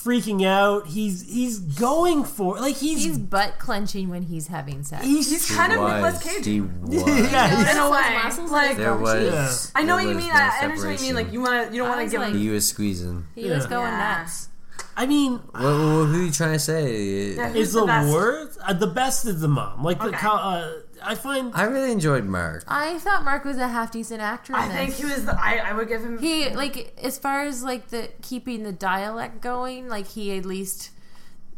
freaking 0.04 0.46
out. 0.46 0.88
He's 0.88 1.22
he's 1.22 1.60
going 1.60 2.24
for 2.24 2.58
like 2.60 2.76
he's 2.78 3.04
He's 3.04 3.18
butt 3.18 3.60
clenching 3.60 4.10
when 4.10 4.24
he's 4.24 4.48
having 4.48 4.84
sex. 4.84 5.04
he's, 5.06 5.30
He's 5.30 5.50
He 5.50 5.56
kind 5.56 5.74
of 5.74 5.80
was. 5.82 5.94
Nicolas 5.94 6.24
Cage. 6.24 6.46
He 6.46 6.62
was. 6.82 7.32
yeah. 7.32 7.72
in 7.72 7.78
a 7.78 7.90
way. 7.90 8.14
muscles 8.24 8.52
Like, 8.52 8.78
There 8.78 8.96
was. 8.96 9.72
Yeah. 9.74 9.80
I 9.80 9.84
know 9.84 9.98
there 9.98 10.06
what 10.06 10.12
you 10.12 10.18
mean. 10.20 10.30
no 10.30 10.36
I 10.36 10.60
I 10.62 10.66
understand 10.66 10.94
what 10.94 11.00
you 11.02 11.06
mean. 11.08 11.16
Like 11.16 11.34
you 11.34 11.42
want 11.42 11.68
to, 11.68 11.74
you 11.74 11.80
don't 11.82 11.90
want 11.90 12.02
to 12.08 12.12
give 12.12 12.22
like- 12.22 12.32
him. 12.34 12.40
He 12.40 12.50
was 12.50 12.68
squeezing. 12.68 13.26
He 13.36 13.50
was 13.50 13.66
going 13.66 13.92
Yeah. 13.92 14.18
nuts. 14.20 14.48
I 14.96 15.06
mean, 15.06 15.34
What, 15.34 15.62
what, 15.62 15.70
who 16.08 16.20
are 16.22 16.26
you 16.26 16.32
trying 16.32 16.54
to 16.54 16.60
say? 16.60 17.34
Yeah, 17.36 17.54
is 17.54 17.72
the, 17.72 17.86
best? 17.86 18.12
worst 18.12 18.60
uh, 18.66 18.74
the 18.74 18.88
best 18.88 19.26
is 19.26 19.40
the 19.40 19.48
mom. 19.48 19.82
Like 19.84 20.00
the 20.00 20.08
Okay. 20.08 20.18
co- 20.18 20.28
uh, 20.30 20.72
I 21.04 21.16
find 21.16 21.52
I 21.56 21.64
really 21.64 21.92
enjoyed 21.92 22.26
Mark. 22.26 22.64
I 22.68 22.98
thought 23.00 23.24
Mark 23.24 23.46
was 23.46 23.58
a 23.58 23.68
half 23.68 23.92
decent 23.92 24.22
actor. 24.22 24.54
In 24.54 24.60
I 24.60 24.68
think 24.70 24.90
this. 24.92 25.00
he 25.00 25.06
was. 25.06 25.26
The, 25.26 25.34
I 25.40 25.58
I 25.66 25.74
would 25.74 25.88
give 25.88 26.02
him. 26.04 26.18
He 26.20 26.50
like 26.50 26.94
as 27.02 27.18
far 27.18 27.44
as 27.44 27.64
like 27.64 27.90
the 27.90 28.10
keeping 28.22 28.64
the 28.64 28.72
dialect 28.74 29.42
going, 29.42 29.88
like 29.88 30.08
he 30.08 30.38
at 30.38 30.46
least 30.46 30.92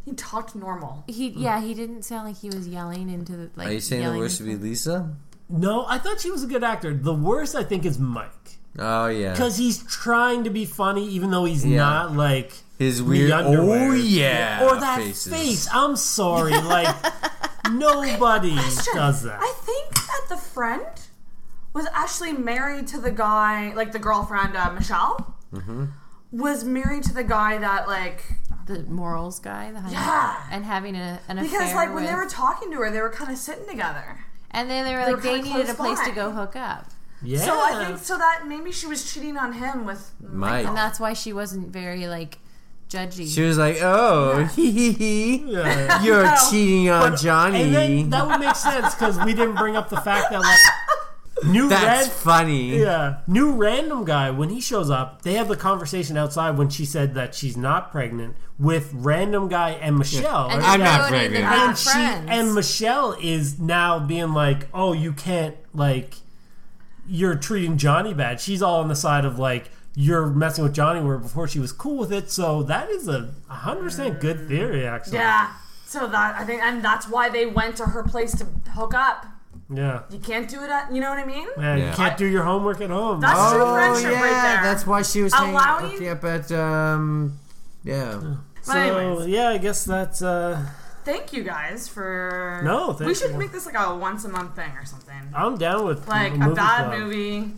he 0.06 0.14
talked 0.14 0.56
normal. 0.56 1.04
he 1.08 1.30
yeah 1.30 1.62
he 1.62 1.74
didn't 1.74 2.04
sound 2.04 2.28
like 2.28 2.38
he 2.38 2.48
was 2.50 2.68
yelling 2.68 3.10
into 3.10 3.34
the 3.34 3.50
like. 3.56 3.68
Are 3.68 3.72
you 3.74 3.80
saying 3.80 4.02
the 4.02 4.06
yelling 4.08 4.20
worst 4.20 4.40
would 4.42 4.48
be 4.48 4.56
Lisa? 4.56 5.16
no. 5.50 5.86
I 5.88 5.98
thought 5.98 6.20
she 6.22 6.32
was 6.32 6.44
a 6.44 6.48
good 6.48 6.64
actor. 6.64 6.94
The 6.94 7.14
worst 7.14 7.56
I 7.56 7.64
think 7.64 7.86
is 7.86 8.00
Mike. 8.00 8.30
Oh 8.80 9.08
yeah. 9.08 9.32
because 9.34 9.58
he's 9.58 9.84
trying 9.84 10.46
to 10.46 10.50
be 10.50 10.64
funny, 10.66 11.06
even 11.10 11.30
though 11.30 11.44
he's 11.44 11.66
Yeah. 11.66 11.78
not 11.80 12.14
like 12.16 12.54
His 12.80 13.00
the 13.00 13.04
weird. 13.04 13.32
Oh, 13.32 13.38
underwear. 13.50 13.92
Oh 13.92 13.94
yeah. 13.96 14.64
or 14.66 14.80
that 14.80 14.98
faces. 14.98 15.32
face. 15.34 15.68
I'm 15.74 15.98
sorry, 15.98 16.52
like 16.62 16.96
nobody 17.80 18.53
Question. 18.53 18.95
does 18.95 19.23
that. 19.23 19.39
I 19.41 19.53
think 19.64 19.93
that 19.95 20.22
the 20.30 20.38
friend 20.38 20.85
was 21.73 21.88
actually 21.93 22.34
married 22.34 22.88
to 22.88 22.99
the 22.99 23.11
guy, 23.11 23.73
like 23.73 23.91
the 23.91 23.99
girlfriend 23.99 24.56
uh, 24.57 24.72
Michelle, 24.73 25.35
Mm-hmm. 25.53 25.85
was 26.31 26.64
married 26.64 27.03
to 27.03 27.14
the 27.14 27.23
guy 27.26 27.57
that 27.57 27.88
like 27.88 28.23
the 28.68 28.84
morals 28.84 29.39
guy, 29.39 29.69
the 29.72 29.81
high 29.81 29.91
Yeah. 29.91 30.48
and 30.49 30.64
having 30.64 30.95
a, 30.95 31.19
an 31.27 31.38
affair 31.39 31.60
because 31.60 31.76
like 31.76 31.88
when 31.93 32.03
with, 32.03 32.07
they 32.10 32.15
were 32.15 32.26
talking 32.27 32.72
to 32.72 32.77
her, 32.77 32.89
they 32.89 33.02
were 33.02 33.10
kind 33.10 33.30
of 33.31 33.38
sitting 33.38 33.68
together. 33.68 34.19
and 34.52 34.69
then 34.69 34.85
they 34.85 34.93
were 34.95 34.99
they 35.06 35.06
like 35.14 35.15
were 35.15 35.22
they 35.22 35.41
needed 35.41 35.69
a 35.69 35.73
close 35.73 35.95
place 35.98 36.07
to 36.07 36.15
go 36.15 36.31
hook 36.31 36.56
up, 36.56 36.89
yeah, 37.22 37.39
So 37.43 37.52
I 37.60 37.84
think 37.85 37.98
so 37.99 38.18
that 38.18 38.43
maybe 38.48 38.72
she 38.72 38.88
was 38.88 39.14
cheating 39.14 39.35
on 39.38 39.53
him 39.53 39.85
with 39.85 40.14
Mike. 40.22 40.65
and 40.65 40.76
that's 40.77 40.99
why 41.02 41.11
she 41.14 41.34
wasn't 41.34 41.68
very 41.69 42.07
like 42.07 42.38
judgy. 42.92 43.34
She 43.34 43.42
was 43.44 43.58
like, 43.58 43.78
"Oh, 43.82 44.44
hee 44.56 44.72
hee 44.72 44.92
hee, 44.92 45.36
Yeah. 45.48 46.04
you're 46.04 46.24
No. 46.26 46.36
cheating 46.50 46.90
on 46.90 47.12
But- 47.12 47.20
Johnny." 47.20 47.62
and 47.64 47.74
then 47.76 48.10
that 48.10 48.28
would 48.28 48.40
make 48.40 48.56
sense 48.56 48.94
because 48.94 49.18
we 49.26 49.34
didn't 49.34 49.56
bring 49.56 49.76
up 49.76 49.90
the 49.90 50.02
fact 50.02 50.32
that 50.32 50.42
like 50.42 50.60
new 51.46 51.68
That's 51.70 52.08
ran- 52.08 52.18
funny. 52.18 52.80
Yeah, 52.80 53.18
new 53.28 53.54
random 53.54 54.06
guy 54.06 54.30
when 54.30 54.50
he 54.50 54.60
shows 54.62 54.90
up, 54.90 55.22
they 55.24 55.34
have 55.34 55.48
the 55.48 55.56
conversation 55.56 56.18
outside 56.18 56.58
when 56.58 56.70
she 56.70 56.86
said 56.86 57.16
that 57.16 57.34
she's 57.34 57.58
not 57.58 57.92
pregnant 57.92 58.36
with 58.60 58.92
random 58.94 59.48
guy 59.48 59.72
and 59.72 59.98
Michelle. 59.98 60.50
And 60.52 60.62
I'm 60.62 60.80
not 60.82 61.08
throw 61.10 61.18
it 61.18 61.24
in 61.26 61.32
pregnant. 61.32 61.54
and 61.70 61.78
she 61.78 61.90
friends. 61.90 62.28
and 62.30 62.54
Michelle 62.54 63.18
is 63.22 63.58
now 63.60 63.98
being 64.00 64.34
like, 64.34 64.68
"Oh, 64.74 64.94
you 64.94 65.14
can't 65.14 65.56
like 65.74 66.16
you're 67.08 67.36
treating 67.36 67.78
Johnny 67.78 68.14
bad." 68.14 68.40
She's 68.40 68.62
all 68.62 68.82
on 68.82 68.88
the 68.88 68.96
side 68.96 69.26
of 69.26 69.40
like 69.40 69.72
you're 69.96 70.28
messing 70.28 70.64
with 70.64 70.74
Johnny 70.74 71.02
where 71.02 71.18
before 71.18 71.48
she 71.48 71.60
was 71.60 71.72
cool 71.72 71.98
with 71.98 72.12
it. 72.14 72.30
So 72.32 72.64
that 72.64 72.90
is 72.90 73.08
a 73.08 73.34
100% 73.50 74.20
good 74.22 74.48
theory 74.48 74.86
actually. 74.86 75.18
Yeah. 75.18 75.52
So 75.86 76.08
that 76.08 76.36
I 76.40 76.46
think, 76.46 76.62
and 76.64 76.84
that's 76.84 77.08
why 77.10 77.30
they 77.30 77.46
went 77.46 77.76
to 77.78 77.86
her 77.86 78.04
place 78.04 78.32
to 78.38 78.46
hook 78.72 78.94
up. 78.94 79.26
Yeah. 79.74 80.04
You 80.10 80.20
can't 80.20 80.50
do 80.50 80.62
it 80.64 80.70
at, 80.70 80.94
you 80.94 81.02
know 81.02 81.10
what 81.10 81.20
I 81.20 81.26
mean? 81.26 81.48
Yeah, 81.58 81.76
you 81.76 81.84
Yeah. 81.86 81.94
can't 81.96 82.18
do 82.18 82.26
your 82.26 82.44
homework 82.44 82.80
at 82.82 82.90
home. 82.90 83.20
That's 83.22 83.52
true 83.52 83.62
oh 83.64 83.74
friendship 83.74 84.12
yeah, 84.12 84.22
right 84.22 84.42
there. 84.54 84.64
that's 84.64 84.86
why 84.88 85.02
she 85.02 85.22
was 85.22 85.34
hanging 85.34 85.56
Allowing- 85.56 85.92
hooking 85.92 86.10
up 86.10 86.24
at 86.24 86.52
um, 86.52 87.38
yeah. 87.84 88.20
so 88.62 88.74
anyways. 88.74 89.28
yeah, 89.28 89.50
I 89.50 89.58
guess 89.58 89.84
that's 89.86 90.22
uh 90.22 90.66
Thank 91.04 91.34
you 91.34 91.42
guys 91.44 91.88
for. 91.88 92.62
No, 92.64 92.94
thank 92.94 93.08
We 93.08 93.16
should 93.16 93.32
you. 93.32 93.38
make 93.38 93.52
this 93.52 93.66
like 93.66 93.74
a 93.76 93.96
once 93.96 94.24
a 94.24 94.30
month 94.30 94.56
thing 94.56 94.70
or 94.78 94.86
something. 94.86 95.16
I'm 95.34 95.58
down 95.58 95.84
with 95.86 96.08
Like 96.08 96.34
a 96.34 96.38
movie 96.38 96.54
bad 96.56 96.86
club. 96.90 97.00
movie. 97.00 97.52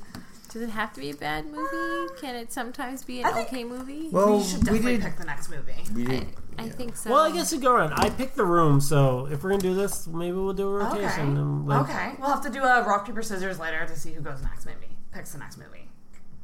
Does 0.54 0.62
it 0.62 0.70
have 0.70 0.94
to 0.94 1.00
be 1.02 1.10
a 1.10 1.16
bad 1.16 1.46
movie? 1.46 1.58
Uh, 1.58 2.08
Can 2.22 2.36
it 2.36 2.54
sometimes 2.54 3.04
be 3.04 3.22
an 3.24 3.34
think- 3.34 3.48
okay 3.48 3.64
movie? 3.64 4.10
Well, 4.12 4.38
we 4.38 4.44
should 4.44 4.60
we 4.60 4.64
definitely 4.66 4.98
did. 4.98 5.02
pick 5.04 5.18
the 5.18 5.26
next 5.26 5.50
movie. 5.50 5.74
We 5.96 6.06
did. 6.06 6.28
I 6.60 6.70
think 6.70 6.96
so. 6.96 7.10
Well, 7.10 7.22
I 7.22 7.32
guess 7.32 7.52
we 7.52 7.58
go 7.58 7.74
around. 7.74 7.94
I 7.96 8.12
picked 8.12 8.36
the 8.36 8.46
room, 8.46 8.80
so 8.80 9.26
if 9.32 9.44
we're 9.44 9.50
gonna 9.50 9.64
do 9.64 9.74
this, 9.74 10.06
maybe 10.06 10.34
we'll 10.38 10.54
do 10.54 10.68
a 10.68 10.72
rotation. 10.84 11.06
Okay. 11.08 11.22
And 11.22 11.68
like, 11.68 11.90
okay. 11.90 12.12
We'll 12.20 12.30
have 12.30 12.44
to 12.44 12.52
do 12.52 12.62
a 12.64 12.84
rock 12.84 13.08
paper 13.08 13.24
scissors 13.24 13.58
later 13.60 13.84
to 13.88 13.96
see 14.00 14.14
who 14.14 14.22
goes 14.22 14.44
next. 14.44 14.66
Maybe 14.68 14.88
picks 15.12 15.32
the 15.32 15.40
next 15.40 15.58
movie. 15.58 15.90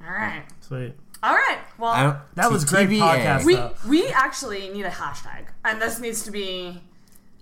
All 0.03 0.11
right. 0.11 0.43
Sweet. 0.61 0.93
All 1.21 1.35
right. 1.35 1.59
Well, 1.77 2.21
That 2.35 2.51
was 2.51 2.65
great 2.65 2.89
TBA. 2.89 2.99
podcast. 3.01 3.45
we 3.45 3.53
stuff. 3.53 3.85
we 3.85 4.07
actually 4.07 4.69
need 4.69 4.85
a 4.85 4.89
hashtag, 4.89 5.47
and 5.63 5.79
this 5.81 5.99
needs 5.99 6.23
to 6.23 6.31
be. 6.31 6.81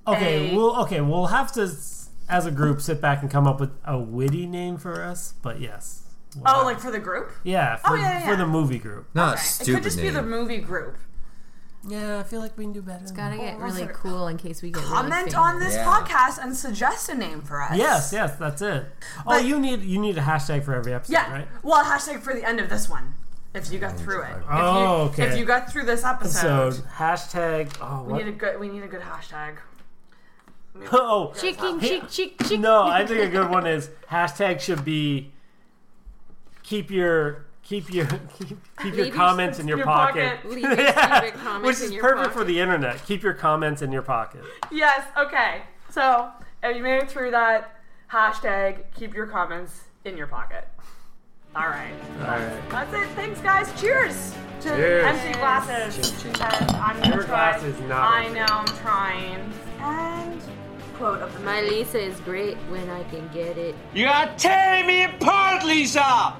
Okay, 0.05 0.51
a- 0.51 0.55
we'll 0.55 0.75
okay, 0.81 0.99
we'll 0.99 1.27
have 1.27 1.53
to 1.53 1.61
as 1.61 2.45
a 2.45 2.51
group 2.51 2.81
sit 2.81 2.99
back 2.99 3.21
and 3.21 3.31
come 3.31 3.47
up 3.47 3.59
with 3.61 3.71
a 3.85 3.97
witty 3.97 4.45
name 4.45 4.75
for 4.77 5.01
us. 5.03 5.33
But 5.41 5.61
yes. 5.61 6.03
We'll 6.43 6.55
Oh, 6.55 6.63
like 6.65 6.79
for 6.79 6.91
the 6.91 6.99
group? 6.99 7.31
yeah, 7.43 7.77
oh, 7.83 7.89
for, 7.89 7.93
Oh, 7.93 7.99
yeah, 7.99 8.19
yeah, 8.19 8.25
for 8.29 8.35
the 8.35 8.45
movie 8.45 8.79
group. 8.79 9.07
Not 9.13 9.33
Okay. 9.35 9.41
It 9.41 9.45
stupid 9.45 9.73
could 9.75 9.83
just 9.83 9.97
be 9.97 10.03
name. 10.03 10.13
the 10.15 10.23
movie 10.23 10.57
group. 10.59 10.97
Yeah, 11.87 12.19
I 12.19 12.23
feel 12.23 12.41
like 12.41 12.57
we 12.57 12.65
can 12.65 12.73
do 12.73 12.81
better. 12.81 12.99
It's 13.01 13.11
gotta 13.11 13.37
get 13.37 13.55
Oh, 13.55 13.59
really 13.59 13.83
also- 13.83 13.93
cool 13.93 14.27
in 14.27 14.37
case 14.37 14.61
we 14.61 14.71
get 14.71 14.81
really 14.81 14.93
Comment 14.93 15.35
on 15.37 15.53
famous. 15.59 15.73
this 15.73 15.75
Yeah. 15.75 15.85
podcast 15.85 16.43
and 16.43 16.55
suggest 16.57 17.07
a 17.09 17.15
name 17.15 17.41
for 17.41 17.61
us. 17.61 17.77
Yes, 17.77 18.11
yes, 18.11 18.35
that's 18.37 18.61
it. 18.61 18.91
oh, 19.19 19.23
But- 19.25 19.45
you 19.45 19.59
need 19.59 19.81
you 19.83 19.99
need 19.99 20.17
a 20.17 20.21
hashtag 20.21 20.63
for 20.65 20.73
every 20.73 20.93
episode, 20.93 21.13
Yeah. 21.13 21.31
right? 21.31 21.47
Well, 21.63 21.79
a 21.81 21.85
hashtag 21.85 22.21
for 22.21 22.33
the 22.33 22.43
end 22.43 22.59
of 22.59 22.69
this 22.69 22.89
one. 22.89 23.13
If 23.53 23.71
you 23.71 23.79
got 23.79 23.97
through 23.97 24.21
it. 24.23 24.35
If 24.37 24.43
Oh, 24.49 25.03
you, 25.05 25.09
okay. 25.11 25.27
If 25.27 25.37
you 25.37 25.45
got 25.45 25.71
through 25.71 25.85
this 25.85 26.03
episode, 26.03 26.73
Episode 26.73 26.83
hashtag. 26.97 27.69
Oh, 27.81 28.03
we 28.03 28.13
what? 28.13 28.25
need 28.25 28.27
a 28.27 28.37
good. 28.37 28.59
We 28.59 28.67
need 28.69 28.83
a 28.83 28.87
good 28.87 29.01
hashtag. 29.01 29.55
oh, 30.91 31.33
Chicken, 31.39 31.79
Hey, 31.79 32.01
chick, 32.01 32.09
chick, 32.09 32.47
chick. 32.47 32.59
No, 32.59 32.83
I 32.83 33.05
think 33.05 33.21
a 33.21 33.29
good 33.29 33.49
one 33.49 33.65
is 33.65 33.89
hashtag 34.11 34.59
should 34.59 34.83
be 34.85 35.31
keep 36.67 36.91
your 36.91 37.45
keep 37.63 37.91
your 37.93 38.05
keep, 38.39 38.57
keep 38.81 38.95
your 38.95 39.09
comments 39.11 39.59
in 39.59 39.67
your, 39.67 39.77
your 39.77 39.85
pocket. 39.85 40.41
pocket. 40.41 40.51
Leave 40.51 40.63
your 40.63 40.75
comments 41.31 41.65
Which 41.65 41.77
in 41.79 41.83
is 41.85 41.91
your 41.93 42.03
perfect 42.03 42.33
for 42.33 42.43
the 42.43 42.59
internet. 42.59 43.03
Keep 43.05 43.23
your 43.23 43.33
comments 43.33 43.81
in 43.81 43.91
your 43.91 44.01
pocket. 44.01 44.41
Yes. 44.71 45.05
Okay. 45.17 45.61
So 45.89 46.29
if 46.63 46.75
you 46.75 46.83
made 46.83 47.03
it 47.03 47.09
through 47.09 47.31
that 47.31 47.79
hashtag, 48.11 48.83
keep 48.95 49.13
your 49.13 49.27
comments 49.27 49.85
in 50.05 50.17
your 50.17 50.27
pocket. 50.27 50.67
All 51.55 51.67
right. 51.67 51.93
All 52.21 52.27
right. 52.27 52.69
That's 52.69 52.93
it. 52.93 53.07
Thanks, 53.15 53.39
guys. 53.41 53.81
Cheers 53.81 54.35
to 54.61 54.69
Cheers. 54.69 55.05
empty 55.05 55.39
glasses. 55.39 56.23
And 56.25 56.41
I'm 56.41 56.99
gonna 57.01 57.15
Your 57.15 57.23
try. 57.23 57.57
glass 57.57 57.63
is 57.63 57.79
not 57.81 58.13
I 58.13 58.27
know. 58.29 58.45
I'm 58.47 58.65
trying. 58.77 59.53
And 59.79 60.41
quote 60.95 61.19
of 61.21 61.33
the 61.33 61.39
My 61.39 61.61
Lisa 61.61 61.99
is 61.99 62.19
great 62.21 62.57
when 62.69 62.87
I 62.89 63.03
can 63.05 63.27
get 63.33 63.57
it. 63.57 63.75
You 63.93 64.07
are 64.07 64.27
tearing 64.37 64.85
me 64.87 65.03
apart, 65.05 65.63
Lisa! 65.63 66.35